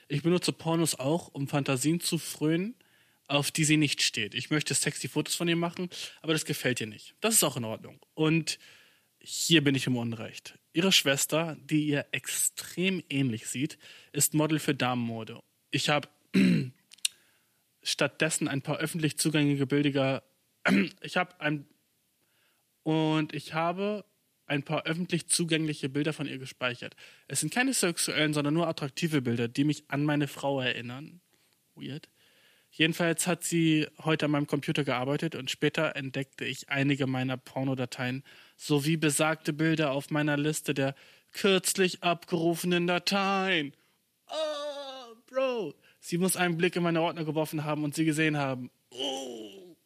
Ich 0.08 0.24
benutze 0.24 0.52
Pornos 0.52 0.96
auch, 0.96 1.28
um 1.28 1.46
Fantasien 1.46 2.00
zu 2.00 2.18
frönen, 2.18 2.74
auf 3.30 3.50
die 3.50 3.64
sie 3.64 3.76
nicht 3.76 4.02
steht. 4.02 4.34
Ich 4.34 4.50
möchte 4.50 4.74
sexy 4.74 5.08
Fotos 5.08 5.36
von 5.36 5.46
ihr 5.46 5.56
machen, 5.56 5.88
aber 6.20 6.32
das 6.32 6.44
gefällt 6.44 6.80
ihr 6.80 6.88
nicht. 6.88 7.14
Das 7.20 7.34
ist 7.34 7.44
auch 7.44 7.56
in 7.56 7.64
Ordnung. 7.64 8.00
Und 8.14 8.58
hier 9.20 9.62
bin 9.62 9.74
ich 9.74 9.86
im 9.86 9.96
Unrecht. 9.96 10.58
Ihre 10.72 10.90
Schwester, 10.90 11.56
die 11.60 11.86
ihr 11.86 12.06
extrem 12.10 13.02
ähnlich 13.08 13.46
sieht, 13.46 13.78
ist 14.12 14.34
Model 14.34 14.58
für 14.58 14.74
Damenmode. 14.74 15.40
Ich 15.70 15.88
habe 15.88 16.08
stattdessen 17.82 18.48
ein 18.48 18.62
paar 18.62 18.78
öffentlich 18.78 19.16
zugängliche 19.16 19.66
Bilder. 19.66 20.24
Ich 21.00 21.16
habe 21.16 21.40
ein 21.40 21.66
und 22.82 23.32
ich 23.32 23.54
habe 23.54 24.04
ein 24.46 24.64
paar 24.64 24.84
öffentlich 24.86 25.28
zugängliche 25.28 25.88
Bilder 25.88 26.12
von 26.12 26.26
ihr 26.26 26.38
gespeichert. 26.38 26.96
Es 27.28 27.40
sind 27.40 27.54
keine 27.54 27.72
sexuellen, 27.72 28.34
sondern 28.34 28.54
nur 28.54 28.66
attraktive 28.66 29.22
Bilder, 29.22 29.46
die 29.46 29.64
mich 29.64 29.84
an 29.88 30.04
meine 30.04 30.26
Frau 30.26 30.60
erinnern. 30.60 31.20
Weird. 31.76 32.08
Jedenfalls 32.70 33.26
hat 33.26 33.42
sie 33.42 33.88
heute 34.04 34.26
an 34.26 34.30
meinem 34.30 34.46
Computer 34.46 34.84
gearbeitet 34.84 35.34
und 35.34 35.50
später 35.50 35.96
entdeckte 35.96 36.44
ich 36.44 36.68
einige 36.68 37.06
meiner 37.06 37.36
Pornodateien 37.36 38.22
sowie 38.56 38.96
besagte 38.96 39.52
Bilder 39.52 39.90
auf 39.90 40.10
meiner 40.10 40.36
Liste 40.36 40.72
der 40.72 40.94
kürzlich 41.32 42.02
abgerufenen 42.02 42.86
Dateien. 42.86 43.74
Oh, 44.28 45.14
Bro. 45.26 45.74
Sie 45.98 46.18
muss 46.18 46.36
einen 46.36 46.56
Blick 46.56 46.76
in 46.76 46.82
meine 46.82 47.02
Ordner 47.02 47.24
geworfen 47.24 47.64
haben 47.64 47.84
und 47.84 47.94
sie 47.94 48.04
gesehen 48.04 48.36
haben. 48.36 48.70
Oh. 48.90 49.76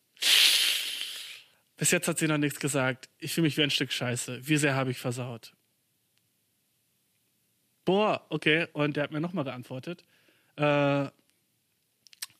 Bis 1.77 1.91
jetzt 1.91 2.07
hat 2.07 2.19
sie 2.19 2.29
noch 2.29 2.39
nichts 2.39 2.61
gesagt. 2.61 3.09
Ich 3.19 3.35
fühle 3.35 3.47
mich 3.47 3.57
wie 3.57 3.63
ein 3.63 3.71
Stück 3.71 3.93
Scheiße. 3.93 4.47
Wie 4.47 4.57
sehr 4.57 4.75
habe 4.75 4.91
ich 4.91 4.99
versaut? 4.99 5.55
Boah, 7.85 8.25
okay. 8.29 8.69
Und 8.73 8.97
der 8.97 9.05
hat 9.05 9.11
mir 9.11 9.21
nochmal 9.21 9.45
geantwortet. 9.45 10.05
Äh, 10.57 11.09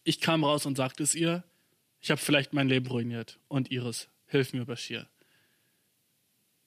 ich 0.05 0.21
kam 0.21 0.45
raus 0.45 0.67
und 0.67 0.77
sagte 0.77 1.03
es 1.03 1.15
ihr. 1.15 1.43
Ich 2.01 2.11
habe 2.11 2.21
vielleicht 2.21 2.53
mein 2.53 2.69
Leben 2.69 2.87
ruiniert. 2.87 3.39
Und 3.49 3.71
ihres. 3.71 4.09
Hilf 4.27 4.53
mir, 4.53 4.67
Bashir. 4.67 5.09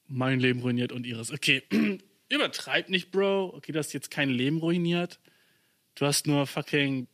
Mein 0.07 0.39
Leben 0.39 0.61
ruiniert 0.61 0.91
und 0.91 1.05
ihres. 1.05 1.31
Okay, 1.31 1.63
übertreib 2.29 2.89
nicht, 2.89 3.11
Bro. 3.11 3.53
Okay, 3.55 3.71
du 3.71 3.79
hast 3.79 3.93
jetzt 3.93 4.09
kein 4.09 4.29
Leben 4.29 4.57
ruiniert. 4.57 5.19
Du 5.95 6.05
hast 6.05 6.27
nur 6.27 6.47
fucking. 6.47 7.07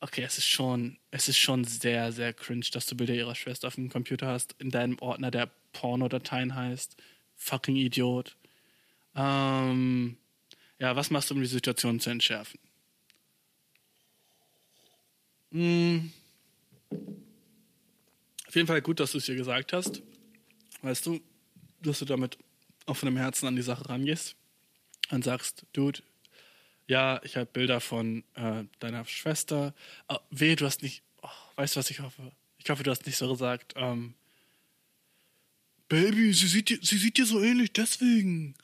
Okay, 0.00 0.22
es 0.22 0.36
ist 0.36 0.48
schon, 0.48 0.98
es 1.10 1.28
ist 1.28 1.38
schon 1.38 1.64
sehr, 1.64 2.12
sehr 2.12 2.32
cringe, 2.32 2.66
dass 2.72 2.86
du 2.86 2.96
Bilder 2.96 3.14
ihrer 3.14 3.36
Schwester 3.36 3.68
auf 3.68 3.76
dem 3.76 3.88
Computer 3.88 4.26
hast, 4.26 4.56
in 4.58 4.70
deinem 4.70 4.98
Ordner, 4.98 5.30
der 5.30 5.50
Pornodateien 5.72 6.54
heißt. 6.54 6.96
Fucking 7.36 7.76
Idiot. 7.76 8.36
Ähm, 9.14 10.16
ja, 10.78 10.96
was 10.96 11.10
machst 11.10 11.30
du, 11.30 11.34
um 11.34 11.40
die 11.40 11.46
Situation 11.46 12.00
zu 12.00 12.10
entschärfen? 12.10 12.58
Hm. 15.52 16.12
Auf 18.46 18.54
jeden 18.54 18.66
Fall 18.66 18.82
gut, 18.82 19.00
dass 19.00 19.12
du 19.12 19.18
es 19.18 19.28
ihr 19.28 19.36
gesagt 19.36 19.72
hast. 19.72 20.02
Weißt 20.82 21.06
du, 21.06 21.20
dass 21.82 22.00
du 22.00 22.04
damit 22.04 22.38
offenem 22.86 23.16
Herzen 23.16 23.46
an 23.46 23.56
die 23.56 23.62
Sache 23.62 23.88
rangehst 23.88 24.36
und 25.10 25.24
sagst, 25.24 25.64
Dude, 25.72 26.00
ja, 26.86 27.20
ich 27.22 27.36
habe 27.36 27.46
Bilder 27.46 27.80
von 27.80 28.24
äh, 28.34 28.64
deiner 28.80 29.04
Schwester. 29.04 29.74
Oh, 30.08 30.18
weh, 30.30 30.56
du 30.56 30.66
hast 30.66 30.82
nicht. 30.82 31.02
Oh, 31.22 31.28
weißt 31.56 31.76
du, 31.76 31.80
was 31.80 31.90
ich 31.90 32.00
hoffe? 32.00 32.32
Ich 32.58 32.68
hoffe, 32.70 32.82
du 32.82 32.90
hast 32.90 33.06
nicht 33.06 33.16
so 33.16 33.30
gesagt. 33.30 33.74
Ähm, 33.76 34.14
Baby, 35.88 36.32
sie 36.32 36.46
sieht, 36.46 36.70
dir, 36.70 36.78
sie 36.80 36.96
sieht 36.96 37.18
dir 37.18 37.26
so 37.26 37.42
ähnlich, 37.42 37.72
deswegen. 37.72 38.54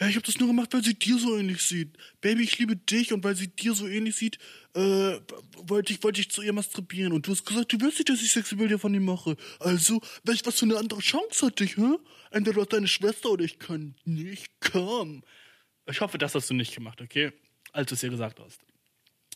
Ja, 0.00 0.08
ich 0.08 0.16
habe 0.16 0.24
das 0.24 0.38
nur 0.38 0.48
gemacht, 0.48 0.72
weil 0.72 0.82
sie 0.82 0.94
dir 0.94 1.18
so 1.18 1.36
ähnlich 1.36 1.62
sieht. 1.62 1.96
Baby, 2.20 2.44
ich 2.44 2.58
liebe 2.58 2.76
dich 2.76 3.12
und 3.12 3.22
weil 3.24 3.36
sie 3.36 3.48
dir 3.48 3.74
so 3.74 3.86
ähnlich 3.86 4.16
sieht, 4.16 4.38
äh, 4.74 5.20
wollte 5.56 5.92
ich, 5.92 6.02
wollte 6.02 6.20
ich 6.20 6.30
zu 6.30 6.42
ihr 6.42 6.52
masturbieren. 6.52 7.12
Und 7.12 7.26
du 7.26 7.32
hast 7.32 7.44
gesagt, 7.44 7.72
du 7.72 7.80
willst 7.80 7.98
nicht, 7.98 8.08
dass 8.08 8.22
ich 8.22 8.30
Sexbilder 8.30 8.78
von 8.78 8.94
ihm 8.94 9.04
mache. 9.04 9.36
Also, 9.58 10.00
welch, 10.24 10.44
was 10.46 10.58
für 10.58 10.64
eine 10.64 10.78
andere 10.78 11.00
Chance 11.00 11.46
hatte 11.46 11.64
ich, 11.64 11.76
hä? 11.76 11.96
Entweder 12.30 12.54
du 12.54 12.60
hast 12.62 12.72
deine 12.72 12.88
Schwester 12.88 13.30
oder 13.30 13.44
ich 13.44 13.58
kann 13.58 13.94
nicht 14.04 14.48
kommen. 14.60 15.22
Ich 15.86 16.00
hoffe, 16.00 16.18
das 16.18 16.34
hast 16.34 16.48
du 16.48 16.54
nicht 16.54 16.74
gemacht, 16.74 17.00
okay? 17.00 17.32
Als 17.72 17.88
du 17.88 17.94
es 17.94 18.02
ihr 18.02 18.10
gesagt 18.10 18.40
hast. 18.40 18.60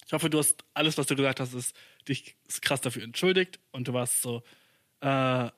Ich 0.07 0.13
hoffe, 0.13 0.31
du 0.31 0.39
hast 0.39 0.65
alles, 0.73 0.97
was 0.97 1.07
du 1.07 1.17
gesagt 1.17 1.41
hast, 1.41 1.53
ist, 1.53 1.75
dich 2.09 2.37
krass 2.61 2.81
dafür 2.81 3.03
entschuldigt 3.03 3.59
und 3.73 3.89
du 3.89 3.93
warst 3.93 4.23
so, 4.23 4.43
äh, 5.01 5.51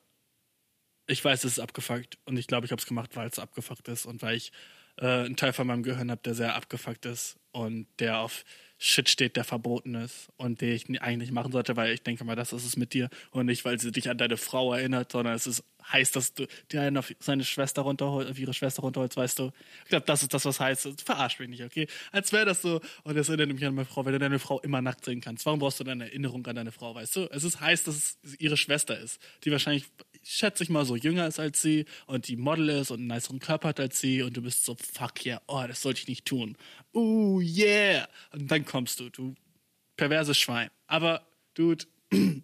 ich 1.06 1.24
weiß, 1.24 1.44
es 1.44 1.52
ist 1.52 1.58
abgefuckt 1.58 2.18
und 2.24 2.36
ich 2.36 2.46
glaube, 2.46 2.66
ich 2.66 2.72
habe 2.72 2.80
es 2.80 2.86
gemacht, 2.86 3.14
weil 3.14 3.28
es 3.28 3.38
abgefuckt 3.38 3.88
ist 3.88 4.06
und 4.06 4.22
weil 4.22 4.36
ich 4.36 4.52
äh, 4.96 5.06
einen 5.06 5.36
Teil 5.36 5.52
von 5.52 5.66
meinem 5.66 5.82
Gehirn 5.82 6.10
habe, 6.10 6.22
der 6.22 6.34
sehr 6.34 6.54
abgefuckt 6.54 7.06
ist 7.06 7.36
und 7.52 7.86
der 7.98 8.18
auf 8.18 8.44
Shit 8.78 9.08
steht, 9.08 9.34
der 9.36 9.42
verboten 9.42 9.96
ist 9.96 10.28
und 10.36 10.60
den 10.60 10.72
ich 10.72 11.02
eigentlich 11.02 11.32
machen 11.32 11.50
sollte, 11.50 11.76
weil 11.76 11.92
ich 11.92 12.02
denke 12.02 12.24
mal, 12.24 12.36
das 12.36 12.52
ist 12.52 12.64
es 12.64 12.76
mit 12.76 12.94
dir 12.94 13.10
und 13.32 13.46
nicht, 13.46 13.64
weil 13.64 13.78
sie 13.80 13.90
dich 13.90 14.08
an 14.08 14.18
deine 14.18 14.36
Frau 14.36 14.72
erinnert, 14.72 15.10
sondern 15.10 15.34
es 15.34 15.48
ist, 15.48 15.64
heißt, 15.92 16.14
dass 16.14 16.34
du 16.34 16.46
dir 16.70 17.02
seine 17.18 17.44
Schwester 17.44 17.82
runterholst, 17.82 18.30
auf 18.30 18.38
ihre 18.38 18.54
Schwester 18.54 18.82
runterholst, 18.82 19.16
weißt 19.16 19.38
du. 19.40 19.50
Ich 19.84 19.90
glaube, 19.90 20.06
das 20.06 20.22
ist 20.22 20.32
das, 20.32 20.44
was 20.44 20.60
heißt. 20.60 21.02
Verarsch 21.02 21.40
mich 21.40 21.48
nicht, 21.48 21.64
okay? 21.64 21.88
Als 22.12 22.32
wäre 22.32 22.46
das 22.46 22.62
so, 22.62 22.80
und 23.02 23.16
das 23.16 23.28
erinnert 23.28 23.52
mich 23.52 23.64
an 23.64 23.74
meine 23.74 23.86
Frau, 23.86 24.04
wenn 24.04 24.12
du 24.12 24.18
deine 24.18 24.38
Frau 24.38 24.60
immer 24.60 24.80
nackt 24.80 25.04
sehen 25.04 25.20
kannst. 25.20 25.44
Warum 25.46 25.58
brauchst 25.58 25.80
du 25.80 25.84
dann 25.84 26.00
eine 26.00 26.10
Erinnerung 26.10 26.46
an 26.46 26.56
deine 26.56 26.72
Frau, 26.72 26.94
weißt 26.94 27.16
du? 27.16 27.28
Es 27.32 27.42
ist, 27.42 27.60
heißt, 27.60 27.88
dass 27.88 28.18
es 28.22 28.36
ihre 28.38 28.56
Schwester 28.56 28.98
ist, 28.98 29.20
die 29.44 29.50
wahrscheinlich, 29.50 29.86
schätze 30.28 30.62
ich 30.62 30.68
mal, 30.68 30.84
so 30.84 30.94
jünger 30.94 31.26
ist 31.26 31.40
als 31.40 31.62
sie 31.62 31.86
und 32.06 32.28
die 32.28 32.36
Model 32.36 32.68
ist 32.68 32.90
und 32.90 33.00
einen 33.00 33.08
niceren 33.08 33.38
Körper 33.38 33.68
hat 33.68 33.80
als 33.80 34.00
sie 34.00 34.22
und 34.22 34.36
du 34.36 34.42
bist 34.42 34.64
so, 34.64 34.76
fuck 34.76 35.24
yeah, 35.24 35.40
oh, 35.46 35.64
das 35.66 35.82
sollte 35.82 36.00
ich 36.00 36.08
nicht 36.08 36.26
tun. 36.26 36.56
Uh, 36.92 37.40
yeah. 37.40 38.08
Und 38.32 38.50
dann 38.50 38.64
kommst 38.64 39.00
du, 39.00 39.08
du 39.08 39.34
perverses 39.96 40.36
Schwein. 40.36 40.70
Aber, 40.86 41.26
Dude, 41.54 41.86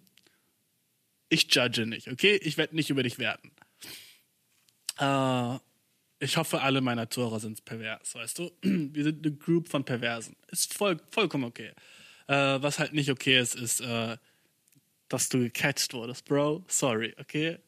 ich 1.29 1.53
judge 1.53 1.85
nicht, 1.85 2.11
okay? 2.11 2.39
Ich 2.41 2.57
werde 2.57 2.75
nicht 2.75 2.89
über 2.89 3.03
dich 3.03 3.19
werten. 3.19 3.51
Äh, 4.99 5.59
ich 6.19 6.37
hoffe, 6.37 6.61
alle 6.61 6.81
meiner 6.81 7.09
Zuhörer 7.09 7.39
sind 7.39 7.65
pervers, 7.65 8.15
weißt 8.15 8.39
du? 8.39 8.51
Wir 8.61 9.03
sind 9.03 9.25
eine 9.25 9.35
Group 9.35 9.69
von 9.69 9.83
Perversen. 9.85 10.35
Ist 10.51 10.73
voll, 10.73 10.99
vollkommen 11.11 11.43
okay. 11.43 11.71
Äh, 12.27 12.33
was 12.61 12.79
halt 12.79 12.93
nicht 12.93 13.11
okay 13.11 13.39
ist, 13.39 13.53
ist, 13.53 13.81
äh, 13.81 14.17
dass 15.09 15.29
du 15.29 15.39
gecatcht 15.39 15.93
wurdest, 15.93 16.25
Bro. 16.25 16.63
Sorry, 16.67 17.15
okay? 17.19 17.59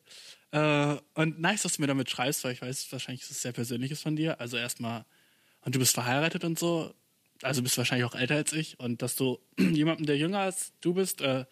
Äh, 0.51 0.97
und 1.13 1.39
nice, 1.39 1.63
dass 1.63 1.73
du 1.73 1.81
mir 1.81 1.87
damit 1.87 2.09
schreibst, 2.09 2.43
weil 2.43 2.53
ich 2.53 2.61
weiß, 2.61 2.91
wahrscheinlich 2.91 3.21
ist 3.21 3.31
es 3.31 3.41
sehr 3.41 3.51
Persönliches 3.51 4.01
von 4.01 4.15
dir. 4.15 4.39
Also 4.39 4.57
erstmal, 4.57 5.05
und 5.61 5.75
du 5.75 5.79
bist 5.79 5.93
verheiratet 5.93 6.43
und 6.43 6.57
so. 6.57 6.93
Also 7.43 7.61
bist 7.61 7.75
du 7.75 7.79
wahrscheinlich 7.79 8.05
auch 8.05 8.15
älter 8.15 8.35
als 8.35 8.53
ich. 8.53 8.79
Und 8.79 9.01
dass 9.01 9.15
du 9.15 9.39
jemandem, 9.59 10.05
der 10.05 10.17
jünger 10.17 10.39
als 10.39 10.73
du 10.81 10.93
bist, 10.93 11.21
äh, 11.21 11.45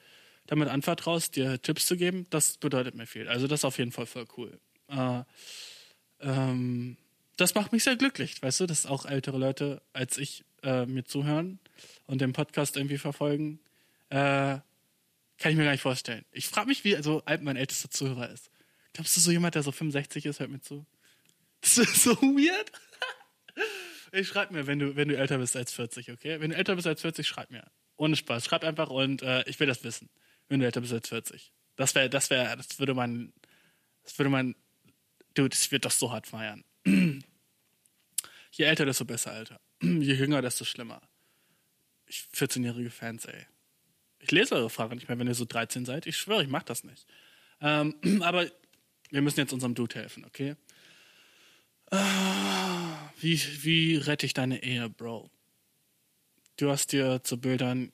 damit 0.48 0.70
anvertraust, 0.70 1.36
dir 1.36 1.62
Tipps 1.62 1.86
zu 1.86 1.98
geben, 1.98 2.28
das 2.30 2.58
bedeutet 2.58 2.96
mir 2.96 3.08
viel. 3.08 3.28
Also 3.28 3.48
das 3.48 3.62
ist 3.62 3.66
auf 3.66 3.78
jeden 3.78 3.92
Fall 3.92 4.06
voll 4.06 4.26
cool. 4.38 4.60
Äh, 4.88 5.24
ähm, 6.22 6.98
das 7.38 7.56
macht 7.56 7.72
mich 7.74 7.84
sehr 7.84 7.96
glücklich, 7.96 8.42
weißt 8.42 8.62
du, 8.62 8.66
dass 8.66 8.86
auch 8.86 9.06
ältere 9.06 9.38
Leute 9.38 9.82
als 9.92 10.18
ich 10.18 10.46
äh, 10.64 10.86
mir 10.86 11.04
zuhören 11.04 11.60
und 12.08 12.22
den 12.22 12.34
Podcast 12.34 12.78
irgendwie 12.78 12.98
verfolgen. 12.98 13.60
Äh, 14.10 14.60
kann 15.38 15.52
ich 15.52 15.58
mir 15.58 15.64
gar 15.64 15.72
nicht 15.72 15.82
vorstellen. 15.82 16.26
Ich 16.32 16.48
frage 16.48 16.68
mich, 16.68 16.84
wie 16.84 16.96
also 16.96 17.22
alt 17.26 17.42
mein 17.42 17.58
ältester 17.58 17.90
Zuhörer 17.90 18.30
ist. 18.30 18.50
Glaubst 18.94 19.16
du, 19.18 19.22
so 19.22 19.32
jemand, 19.32 19.56
der 19.56 19.64
so 19.64 19.72
65 19.72 20.26
ist, 20.26 20.40
hört 20.40 20.50
mir 20.50 20.62
zu? 20.62 20.86
Das 21.62 21.78
ist 21.78 22.04
so 22.04 22.16
weird. 22.22 22.72
Ich 24.12 24.30
schreib 24.30 24.52
mir, 24.52 24.66
wenn 24.66 24.80
du, 24.80 24.96
wenn 24.96 25.10
du 25.10 25.18
älter 25.18 25.40
bist 25.40 25.58
als 25.58 25.74
40, 25.74 26.10
okay? 26.10 26.40
Wenn 26.40 26.52
du 26.52 26.56
älter 26.56 26.76
bist 26.76 26.88
als 26.88 27.02
40, 27.02 27.28
schreib 27.28 27.52
mir. 27.52 27.70
Ohne 27.98 28.16
Spaß. 28.16 28.46
Schreib 28.46 28.64
einfach 28.64 28.90
und 28.90 29.22
äh, 29.24 29.44
ich 29.46 29.60
will 29.60 29.68
das 29.68 29.84
wissen, 29.84 30.10
wenn 30.48 30.62
du 30.62 30.66
älter 30.66 30.80
bist 30.80 30.94
als 30.94 31.10
40. 31.10 31.52
Das 31.76 31.96
wäre, 31.96 32.10
das 32.10 32.30
wäre, 32.30 32.56
das 32.56 32.80
würde 32.80 32.94
man, 32.94 33.34
das 34.04 34.18
würde 34.18 34.30
man, 34.30 34.56
dude, 35.34 35.50
das 35.50 35.70
wird 35.72 35.84
doch 35.84 35.92
so 35.92 36.14
hart 36.14 36.28
feiern. 36.28 36.64
Je 36.86 38.64
älter, 38.64 38.86
desto 38.86 39.04
besser, 39.04 39.32
Alter. 39.32 39.60
Je 39.82 40.14
jünger, 40.14 40.42
desto 40.42 40.64
schlimmer. 40.64 41.02
Ich 42.06 42.26
14-jährige 42.34 42.92
Fans, 42.92 43.26
ey. 43.26 43.46
Ich 44.26 44.32
lese 44.32 44.56
eure 44.56 44.72
Fragen 44.72 44.96
nicht 44.96 45.08
mehr, 45.08 45.20
wenn 45.20 45.28
ihr 45.28 45.36
so 45.36 45.46
13 45.46 45.86
seid. 45.86 46.08
Ich 46.08 46.18
schwöre, 46.18 46.42
ich 46.42 46.50
mach 46.50 46.64
das 46.64 46.84
nicht. 46.84 47.06
Ähm, 47.62 47.94
aber 48.24 48.50
wir 49.12 49.22
müssen 49.22 49.40
jetzt 49.40 49.54
unserem 49.54 49.76
Dude 49.76 49.94
helfen, 49.94 50.26
okay? 50.26 50.56
Ah, 51.92 53.12
wie, 53.20 53.40
wie 53.64 53.98
rette 53.98 54.26
ich 54.26 54.34
deine 54.34 54.64
Ehe, 54.64 54.90
Bro? 54.90 55.30
Du 56.58 56.72
hast 56.72 56.92
dir 56.92 57.22
zu 57.22 57.40
Bildern. 57.40 57.92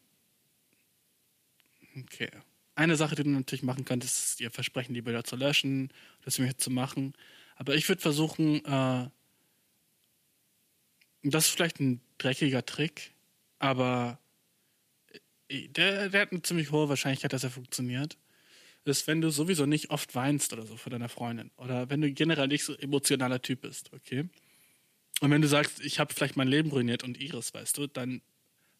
Okay. 2.00 2.30
Eine 2.76 2.96
Sache, 2.96 3.16
die 3.16 3.24
du 3.24 3.30
natürlich 3.30 3.64
machen 3.64 3.84
könntest, 3.84 4.24
ist 4.24 4.40
dir 4.40 4.52
versprechen, 4.52 4.94
die 4.94 5.02
Bilder 5.02 5.26
zu 5.26 5.36
löschen, 5.36 5.92
das 6.24 6.40
mir 6.40 6.56
zu 6.56 6.70
machen. 6.70 7.14
Aber 7.58 7.76
ich 7.76 7.90
würde 7.90 8.02
versuchen, 8.02 8.64
äh, 8.64 9.10
das 11.24 11.48
ist 11.48 11.52
vielleicht 11.52 11.82
ein 11.82 12.00
dreckiger 12.20 12.66
Trick, 12.66 13.12
aber 13.60 14.21
der, 15.52 16.10
der 16.10 16.22
hat 16.22 16.32
eine 16.32 16.42
ziemlich 16.42 16.72
hohe 16.72 16.90
Wahrscheinlichkeit, 16.90 17.34
dass 17.34 17.44
er 17.44 17.52
funktioniert. 17.52 18.18
Ist, 18.84 19.06
wenn 19.06 19.22
du 19.22 19.30
sowieso 19.30 19.68
nicht 19.68 19.92
oft 19.92 20.16
weinst 20.16 20.54
oder 20.54 20.66
so 20.66 20.76
vor 20.76 20.90
deiner 20.90 21.10
Freundin. 21.10 21.52
Oder 21.58 21.90
wenn 21.90 22.02
du 22.02 22.12
generell 22.12 22.48
nicht 22.48 22.64
so 22.64 22.74
emotionaler 22.76 23.42
Typ 23.42 23.62
bist, 23.62 23.94
okay? 23.94 24.28
Und 25.20 25.30
wenn 25.30 25.42
du 25.42 25.48
sagst, 25.48 25.82
ich 25.82 26.00
habe 26.00 26.14
vielleicht 26.14 26.36
mein 26.36 26.48
Leben 26.48 26.72
ruiniert 26.72 27.04
und 27.04 27.20
ihres, 27.20 27.54
weißt 27.54 27.78
du, 27.78 27.86
dann 27.86 28.22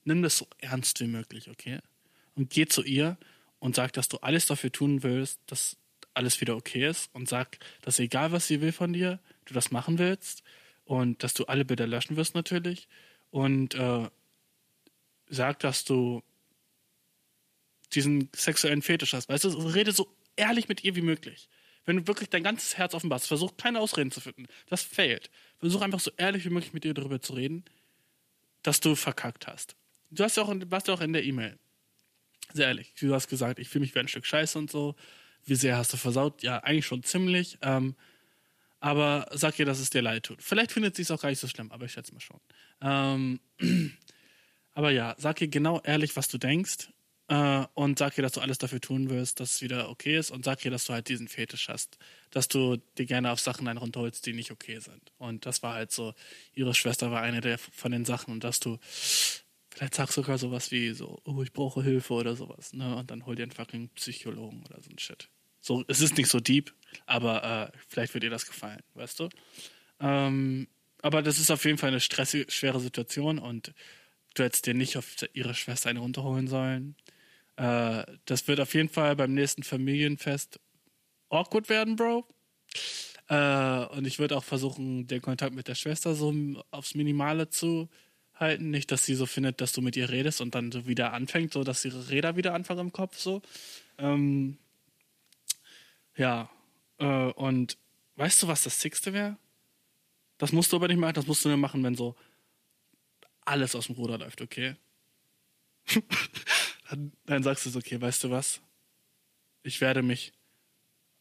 nimm 0.04 0.24
das 0.24 0.38
so 0.38 0.48
ernst 0.58 1.00
wie 1.02 1.08
möglich, 1.08 1.50
okay? 1.52 1.80
Und 2.34 2.50
geh 2.50 2.66
zu 2.66 2.82
ihr 2.84 3.18
und 3.60 3.76
sag, 3.76 3.94
dass 3.94 4.08
du 4.08 4.18
alles 4.18 4.48
dafür 4.48 4.72
tun 4.72 5.04
willst, 5.04 5.40
dass 5.46 5.78
alles 6.16 6.42
wieder 6.42 6.56
okay 6.56 6.88
ist. 6.88 7.14
Und 7.14 7.30
sag, 7.30 7.60
dass 7.82 8.00
egal 8.00 8.32
was 8.32 8.48
sie 8.48 8.62
will 8.62 8.72
von 8.72 8.94
dir, 8.94 9.20
du 9.46 9.54
das 9.54 9.70
machen 9.72 10.00
willst. 10.00 10.44
Und 10.84 11.24
dass 11.24 11.36
du 11.36 11.46
alle 11.46 11.64
Bilder 11.64 11.88
löschen 11.88 12.18
wirst 12.18 12.34
natürlich. 12.34 12.88
Und 13.30 13.76
äh, 13.76 14.10
sag, 15.30 15.60
dass 15.60 15.86
du 15.86 16.24
diesen 17.94 18.30
sexuellen 18.36 18.82
Fetisch 18.82 19.14
hast. 19.14 19.30
Weißt 19.30 19.44
du, 19.44 19.50
rede 19.50 19.92
so 19.92 20.16
ehrlich 20.36 20.68
mit 20.68 20.84
ihr 20.84 20.96
wie 20.96 21.02
möglich. 21.02 21.50
Wenn 21.86 21.98
du 21.98 22.08
wirklich 22.08 22.30
dein 22.30 22.44
ganzes 22.44 22.78
Herz 22.78 22.94
offenbarst, 22.94 23.28
versuch 23.28 23.58
keine 23.58 23.80
Ausreden 23.80 24.12
zu 24.12 24.22
finden. 24.22 24.46
Das 24.68 24.84
fehlt. 24.84 25.30
Versuch 25.60 25.82
einfach 25.82 26.00
so 26.00 26.12
ehrlich 26.18 26.46
wie 26.46 26.50
möglich 26.50 26.74
mit 26.74 26.86
ihr 26.86 26.94
darüber 26.94 27.22
zu 27.22 27.34
reden, 27.34 27.66
dass 28.62 28.80
du 28.80 28.96
verkackt 28.96 29.48
hast. 29.48 29.76
Du 30.12 30.24
hast 30.24 30.38
ja 30.38 30.44
auch, 30.44 30.54
warst 30.68 30.88
ja 30.88 30.94
auch 30.94 31.02
in 31.02 31.14
der 31.14 31.24
E-Mail. 31.24 31.58
Sehr 32.54 32.68
ehrlich. 32.68 32.94
Du 33.00 33.14
hast 33.14 33.28
gesagt, 33.28 33.60
ich 33.60 33.70
fühle 33.70 33.82
mich 33.82 33.96
wie 33.96 34.00
ein 34.00 34.08
Stück 34.08 34.26
Scheiße 34.26 34.58
und 34.60 34.70
so. 34.70 34.96
Wie 35.46 35.56
sehr 35.56 35.78
hast 35.78 35.94
du 35.94 35.98
versaut? 35.98 36.44
Ja, 36.44 36.60
eigentlich 36.60 36.86
schon 36.86 37.04
ziemlich. 37.04 37.58
Ähm, 37.62 37.96
aber 38.80 39.28
sag 39.32 39.58
ihr, 39.58 39.66
dass 39.66 39.80
es 39.80 39.90
dir 39.90 40.02
leid 40.02 40.24
tut. 40.24 40.42
Vielleicht 40.42 40.72
findet 40.72 40.96
sie 40.96 41.04
es 41.04 41.12
auch 41.12 41.22
gar 41.22 41.30
nicht 41.30 41.40
so 41.40 41.48
schlimm, 41.48 41.72
aber 41.72 41.86
ich 41.86 41.94
schätze 41.94 42.14
mal 42.14 42.20
schon. 42.20 42.40
Ähm, 42.82 43.40
aber 44.74 44.92
ja, 44.92 45.16
sag 45.18 45.42
ihr 45.42 45.48
genau 45.48 45.82
ehrlich, 45.82 46.16
was 46.16 46.28
du 46.28 46.38
denkst 46.38 46.90
äh, 47.32 47.66
und 47.76 47.98
sag 47.98 48.18
ihr, 48.18 48.24
dass 48.24 48.34
du 48.34 48.42
alles 48.42 48.58
dafür 48.58 48.82
tun 48.82 49.10
wirst, 49.10 49.40
dass 49.40 49.56
es 49.56 49.62
wieder 49.62 49.90
okay 49.90 50.18
ist 50.18 50.32
und 50.32 50.44
sag 50.44 50.66
ihr, 50.66 50.72
dass 50.72 50.84
du 50.84 50.92
halt 50.92 51.08
diesen 51.08 51.30
Fetisch 51.30 51.70
hast, 51.70 51.98
dass 52.30 52.50
du 52.50 52.76
dir 52.98 53.06
gerne 53.06 53.32
auf 53.32 53.40
Sachen 53.40 53.70
einen 53.70 53.78
runterholst, 53.78 54.26
die 54.26 54.34
nicht 54.34 54.52
okay 54.52 54.80
sind. 54.80 55.14
Und 55.18 55.46
das 55.46 55.64
war 55.64 55.76
halt 55.76 55.94
so, 55.94 56.14
ihre 56.54 56.74
Schwester 56.74 57.10
war 57.10 57.22
eine 57.22 57.40
der 57.40 57.58
von 57.58 57.94
den 57.94 58.04
Sachen 58.04 58.34
und 58.34 58.44
dass 58.44 58.60
du 58.60 58.80
vielleicht 59.70 59.96
sagst 59.96 60.16
sogar 60.16 60.38
sowas 60.40 60.72
wie 60.72 60.92
so, 60.92 61.22
oh, 61.24 61.42
ich 61.42 61.54
brauche 61.54 61.82
Hilfe 61.82 62.16
oder 62.16 62.36
sowas, 62.36 62.74
ne? 62.74 62.98
Und 62.98 63.10
dann 63.10 63.26
hol 63.26 63.36
dir 63.36 63.44
einen 63.44 63.54
fucking 63.54 63.88
Psychologen 63.96 64.66
oder 64.66 64.82
so 64.84 64.90
ein 64.90 65.00
Shit. 65.00 65.30
So, 65.62 65.86
es 65.88 66.02
ist 66.02 66.18
nicht 66.18 66.28
so 66.28 66.42
deep, 66.42 66.74
aber 67.06 67.72
äh, 67.74 67.78
vielleicht 67.88 68.14
wird 68.14 68.26
dir 68.26 68.30
das 68.30 68.46
gefallen, 68.46 68.82
weißt 68.96 69.22
du? 69.22 69.30
Ähm, 70.02 70.68
aber 71.02 71.22
das 71.22 71.40
ist 71.40 71.50
auf 71.50 71.64
jeden 71.64 71.78
Fall 71.78 71.92
eine 71.92 72.02
stressige, 72.02 72.52
schwere 72.52 72.82
Situation 72.82 73.40
und 73.40 73.74
du 74.34 74.44
hättest 74.44 74.66
dir 74.66 74.74
nicht 74.74 74.98
auf 74.98 75.16
ihre 75.32 75.54
Schwester 75.54 75.90
eine 75.90 76.02
runterholen 76.02 76.48
sollen. 76.48 76.98
Äh, 77.58 78.04
das 78.26 78.48
wird 78.48 78.60
auf 78.60 78.74
jeden 78.74 78.90
Fall 78.90 79.16
beim 79.16 79.34
nächsten 79.34 79.64
Familienfest 79.64 80.60
awkward 81.30 81.70
werden, 81.70 81.96
Bro. 81.96 82.26
Äh, 83.28 83.86
und 83.96 84.06
ich 84.06 84.20
würde 84.20 84.36
auch 84.38 84.44
versuchen, 84.44 85.08
den 85.08 85.22
Kontakt 85.22 85.56
mit 85.56 85.68
der 85.68 85.76
Schwester 85.76 86.16
so 86.16 86.34
aufs 86.72 86.96
Minimale 86.96 87.50
zu 87.50 87.90
halten. 88.34 88.70
Nicht, 88.70 88.92
dass 88.92 89.06
sie 89.06 89.16
so 89.16 89.26
findet, 89.26 89.62
dass 89.62 89.72
du 89.74 89.82
mit 89.82 89.96
ihr 89.96 90.10
redest 90.10 90.42
und 90.42 90.56
dann 90.56 90.72
so 90.72 90.86
wieder 90.88 91.14
anfängt, 91.14 91.54
so 91.54 91.64
dass 91.64 91.86
ihre 91.86 92.10
Räder 92.10 92.36
wieder 92.36 92.54
anfangen 92.54 92.82
im 92.82 92.92
Kopf 92.92 93.18
so. 93.18 93.42
Ähm, 93.98 94.58
ja. 96.18 96.50
Äh, 96.98 97.06
und 97.06 97.78
weißt 98.16 98.44
du, 98.44 98.48
was 98.48 98.64
das 98.64 98.80
Sixte 98.80 99.14
wäre? 99.14 99.38
Das 100.38 100.52
musst 100.52 100.72
du 100.72 100.78
aber 100.78 100.88
nicht 100.88 100.98
machen, 100.98 101.14
das 101.14 101.28
musst 101.28 101.46
du 101.46 101.50
nur 101.50 101.58
machen, 101.58 101.84
wenn 101.84 101.96
so 101.96 102.16
alles 103.46 103.76
aus 103.76 103.88
dem 103.88 103.96
Ruder 103.96 104.18
läuft, 104.18 104.42
okay? 104.42 104.76
dann, 107.26 107.44
sagst 107.44 107.66
du 107.66 107.70
so, 107.70 107.80
okay, 107.80 108.00
weißt 108.00 108.24
du 108.24 108.32
was? 108.32 108.62
Ich 109.64 109.82
werde 109.82 110.02
mich. 110.02 110.34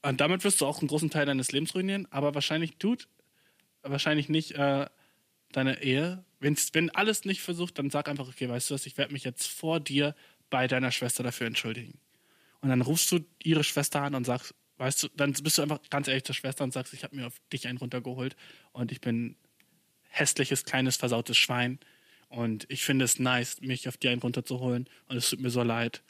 Und 0.02 0.20
damit 0.20 0.44
wirst 0.44 0.60
du 0.60 0.66
auch 0.66 0.80
einen 0.80 0.88
großen 0.88 1.10
Teil 1.10 1.26
deines 1.26 1.52
Lebens 1.52 1.74
ruinieren, 1.74 2.06
aber 2.10 2.34
wahrscheinlich 2.34 2.76
tut, 2.76 3.09
wahrscheinlich 3.82 4.28
nicht 4.28 4.52
äh, 4.52 4.86
deine 5.52 5.82
Ehe. 5.82 6.24
Wenn's, 6.38 6.70
wenn 6.72 6.90
alles 6.90 7.24
nicht 7.24 7.42
versucht, 7.42 7.78
dann 7.78 7.90
sag 7.90 8.09
einfach, 8.09 8.28
okay, 8.28 8.48
weißt 8.48 8.70
du 8.70 8.74
was, 8.74 8.86
ich 8.86 8.97
werde 8.97 9.12
mich 9.12 9.24
jetzt 9.24 9.47
vor 9.47 9.78
dir 9.78 10.14
bei 10.48 10.66
deiner 10.66 10.90
Schwester 10.90 11.22
dafür 11.22 11.47
entschuldigen. 11.47 11.98
Und 12.60 12.70
dann 12.70 12.80
rufst 12.80 13.10
du 13.12 13.20
ihre 13.42 13.64
Schwester 13.64 14.02
an 14.02 14.14
und 14.14 14.24
sagst, 14.24 14.55
weißt 14.78 15.02
du, 15.02 15.09
dann 15.14 15.32
bist 15.32 15.59
du 15.59 15.62
einfach 15.62 15.80
ganz 15.90 16.09
ehrlich 16.09 16.24
zur 16.24 16.34
Schwester 16.34 16.64
und 16.64 16.72
sagst, 16.72 16.94
ich 16.94 17.05
habe 17.05 17.14
mir 17.14 17.26
auf 17.26 17.40
dich 17.52 17.68
einen 17.68 17.78
runtergeholt 17.78 18.36
und 18.72 18.92
ich 18.92 19.01
bin 19.01 19.36
hässliches, 20.09 20.64
kleines, 20.64 20.97
versautes 20.97 21.36
Schwein. 21.36 21.78
Und 22.31 22.65
ich 22.69 22.85
finde 22.85 23.05
es 23.05 23.19
nice, 23.19 23.61
mich 23.61 23.89
auf 23.89 23.97
dir 23.97 24.11
einen 24.11 24.23
runterzuholen. 24.23 24.89
Und 25.09 25.16
es 25.16 25.28
tut 25.28 25.40
mir 25.40 25.51
so 25.51 25.62
leid. 25.62 26.02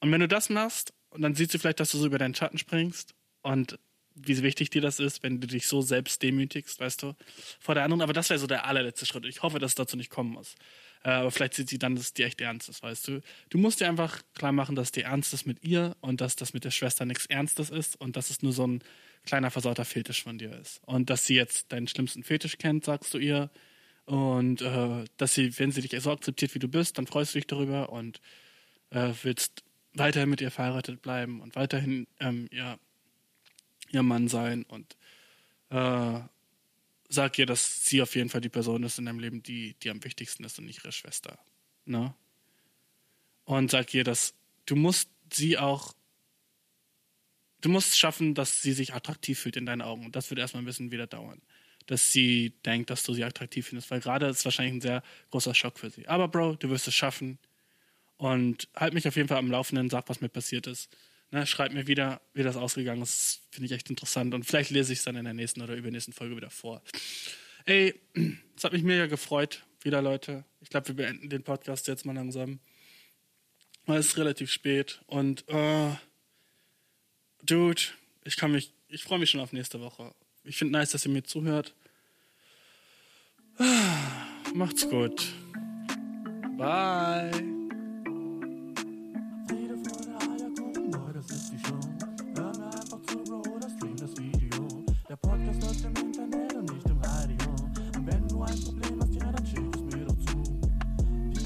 Und 0.00 0.12
wenn 0.12 0.20
du 0.20 0.28
das 0.28 0.50
machst, 0.50 0.92
und 1.10 1.22
dann 1.22 1.34
sieht 1.34 1.52
sie 1.52 1.58
vielleicht, 1.58 1.80
dass 1.80 1.92
du 1.92 1.98
so 1.98 2.06
über 2.06 2.18
deinen 2.18 2.34
Schatten 2.34 2.58
springst 2.58 3.14
und 3.42 3.78
wie 4.16 4.42
wichtig 4.42 4.70
dir 4.70 4.82
das 4.82 5.00
ist, 5.00 5.22
wenn 5.22 5.40
du 5.40 5.46
dich 5.46 5.66
so 5.66 5.80
selbst 5.80 6.22
demütigst, 6.22 6.78
weißt 6.78 7.02
du, 7.02 7.14
vor 7.58 7.74
der 7.74 7.84
anderen. 7.84 8.02
Aber 8.02 8.12
das 8.12 8.30
wäre 8.30 8.38
so 8.38 8.46
der 8.46 8.66
allerletzte 8.66 9.06
Schritt. 9.06 9.24
Ich 9.24 9.42
hoffe, 9.42 9.58
dass 9.58 9.72
es 9.72 9.74
dazu 9.76 9.96
nicht 9.96 10.10
kommen 10.10 10.32
muss. 10.32 10.54
Äh, 11.02 11.10
aber 11.10 11.30
vielleicht 11.30 11.54
sieht 11.54 11.68
sie 11.68 11.78
dann, 11.78 11.96
dass 11.96 12.06
es 12.06 12.14
dir 12.14 12.26
echt 12.26 12.40
ernst 12.40 12.68
ist, 12.68 12.82
weißt 12.82 13.08
du. 13.08 13.20
Du 13.50 13.58
musst 13.58 13.80
dir 13.80 13.88
einfach 13.88 14.22
klar 14.34 14.52
machen, 14.52 14.76
dass 14.76 14.92
dir 14.92 15.04
ernst 15.04 15.34
ist 15.34 15.46
mit 15.46 15.64
ihr 15.64 15.96
und 16.00 16.20
dass 16.20 16.36
das 16.36 16.52
mit 16.52 16.64
der 16.64 16.70
Schwester 16.70 17.04
nichts 17.04 17.26
Ernstes 17.26 17.70
ist 17.70 18.00
und 18.00 18.16
dass 18.16 18.30
es 18.30 18.42
nur 18.42 18.52
so 18.52 18.66
ein 18.66 18.82
kleiner 19.24 19.50
versauter 19.50 19.84
Fetisch 19.84 20.22
von 20.22 20.38
dir 20.38 20.52
ist. 20.58 20.80
Und 20.84 21.10
dass 21.10 21.26
sie 21.26 21.34
jetzt 21.34 21.72
deinen 21.72 21.88
schlimmsten 21.88 22.22
Fetisch 22.22 22.58
kennt, 22.58 22.84
sagst 22.84 23.14
du 23.14 23.18
ihr. 23.18 23.50
Und 24.06 24.60
äh, 24.60 25.04
dass 25.16 25.34
sie, 25.34 25.58
wenn 25.58 25.72
sie 25.72 25.80
dich 25.80 26.00
so 26.02 26.10
akzeptiert, 26.10 26.54
wie 26.54 26.58
du 26.58 26.68
bist, 26.68 26.98
dann 26.98 27.06
freust 27.06 27.34
du 27.34 27.38
dich 27.38 27.46
darüber 27.46 27.90
und 27.90 28.20
äh, 28.90 29.12
willst 29.22 29.64
weiterhin 29.94 30.28
mit 30.28 30.40
ihr 30.40 30.50
verheiratet 30.50 31.00
bleiben 31.00 31.40
und 31.40 31.56
weiterhin 31.56 32.06
ähm, 32.20 32.48
ja, 32.52 32.78
ihr 33.90 34.02
Mann 34.02 34.28
sein 34.28 34.64
und 34.64 34.96
äh, 35.70 36.20
sag 37.08 37.38
ihr, 37.38 37.46
dass 37.46 37.86
sie 37.86 38.02
auf 38.02 38.14
jeden 38.14 38.28
Fall 38.28 38.40
die 38.40 38.48
Person 38.48 38.82
ist 38.82 38.98
in 38.98 39.06
deinem 39.06 39.20
Leben, 39.20 39.42
die, 39.42 39.74
die 39.82 39.90
am 39.90 40.02
wichtigsten 40.04 40.44
ist 40.44 40.58
und 40.58 40.66
nicht 40.66 40.80
ihre 40.82 40.92
Schwester. 40.92 41.38
Ne? 41.84 42.14
Und 43.44 43.70
sag 43.70 43.92
ihr, 43.94 44.04
dass 44.04 44.34
du 44.66 44.76
musst 44.76 45.08
sie 45.32 45.58
auch, 45.58 45.94
du 47.60 47.68
musst 47.68 47.98
schaffen, 47.98 48.34
dass 48.34 48.62
sie 48.62 48.72
sich 48.72 48.94
attraktiv 48.94 49.38
fühlt 49.38 49.56
in 49.56 49.66
deinen 49.66 49.82
Augen. 49.82 50.04
Und 50.04 50.16
das 50.16 50.30
wird 50.30 50.40
erstmal 50.40 50.62
ein 50.62 50.66
bisschen 50.66 50.90
wieder 50.90 51.06
dauern. 51.06 51.40
Dass 51.86 52.12
sie 52.12 52.54
denkt, 52.64 52.90
dass 52.90 53.02
du 53.02 53.12
sie 53.12 53.24
attraktiv 53.24 53.68
findest, 53.68 53.90
weil 53.90 54.00
gerade 54.00 54.26
ist 54.26 54.38
es 54.38 54.44
wahrscheinlich 54.44 54.74
ein 54.74 54.80
sehr 54.80 55.02
großer 55.30 55.54
Schock 55.54 55.78
für 55.78 55.90
sie. 55.90 56.08
Aber 56.08 56.28
Bro, 56.28 56.56
du 56.56 56.70
wirst 56.70 56.88
es 56.88 56.94
schaffen. 56.94 57.38
Und 58.16 58.68
halt 58.74 58.94
mich 58.94 59.06
auf 59.06 59.16
jeden 59.16 59.28
Fall 59.28 59.38
am 59.38 59.50
Laufenden, 59.50 59.90
sag, 59.90 60.08
was 60.08 60.20
mir 60.20 60.28
passiert 60.28 60.66
ist. 60.66 60.88
Ne, 61.30 61.46
schreib 61.46 61.72
mir 61.72 61.86
wieder, 61.86 62.20
wie 62.32 62.42
das 62.42 62.56
ausgegangen 62.56 63.02
ist. 63.02 63.40
Finde 63.50 63.66
ich 63.66 63.72
echt 63.72 63.90
interessant. 63.90 64.34
Und 64.34 64.44
vielleicht 64.44 64.70
lese 64.70 64.92
ich 64.92 65.00
es 65.00 65.04
dann 65.04 65.16
in 65.16 65.24
der 65.24 65.34
nächsten 65.34 65.62
oder 65.62 65.74
übernächsten 65.74 66.14
Folge 66.14 66.36
wieder 66.36 66.50
vor. 66.50 66.80
Ey, 67.66 67.94
es 68.56 68.64
hat 68.64 68.72
mich 68.72 68.82
mega 68.82 69.06
gefreut, 69.06 69.64
wieder 69.82 70.00
Leute. 70.00 70.44
Ich 70.60 70.70
glaube, 70.70 70.88
wir 70.88 70.94
beenden 70.94 71.28
den 71.28 71.42
Podcast 71.42 71.88
jetzt 71.88 72.06
mal 72.06 72.14
langsam. 72.14 72.60
Weil 73.86 73.98
es 73.98 74.06
ist 74.08 74.16
relativ 74.16 74.50
spät. 74.50 75.00
Und, 75.06 75.48
äh, 75.48 75.90
Dude, 77.42 77.82
ich 78.24 78.36
kann 78.36 78.52
mich, 78.52 78.72
ich 78.88 79.02
freue 79.02 79.18
mich 79.18 79.30
schon 79.30 79.40
auf 79.40 79.52
nächste 79.52 79.80
Woche. 79.80 80.14
Ich 80.44 80.56
finde 80.58 80.72
nice, 80.72 80.90
dass 80.90 81.06
ihr 81.06 81.12
mir 81.12 81.24
zuhört. 81.24 81.74
Macht's 84.54 84.88
gut. 84.88 85.32
Bye. 86.56 87.63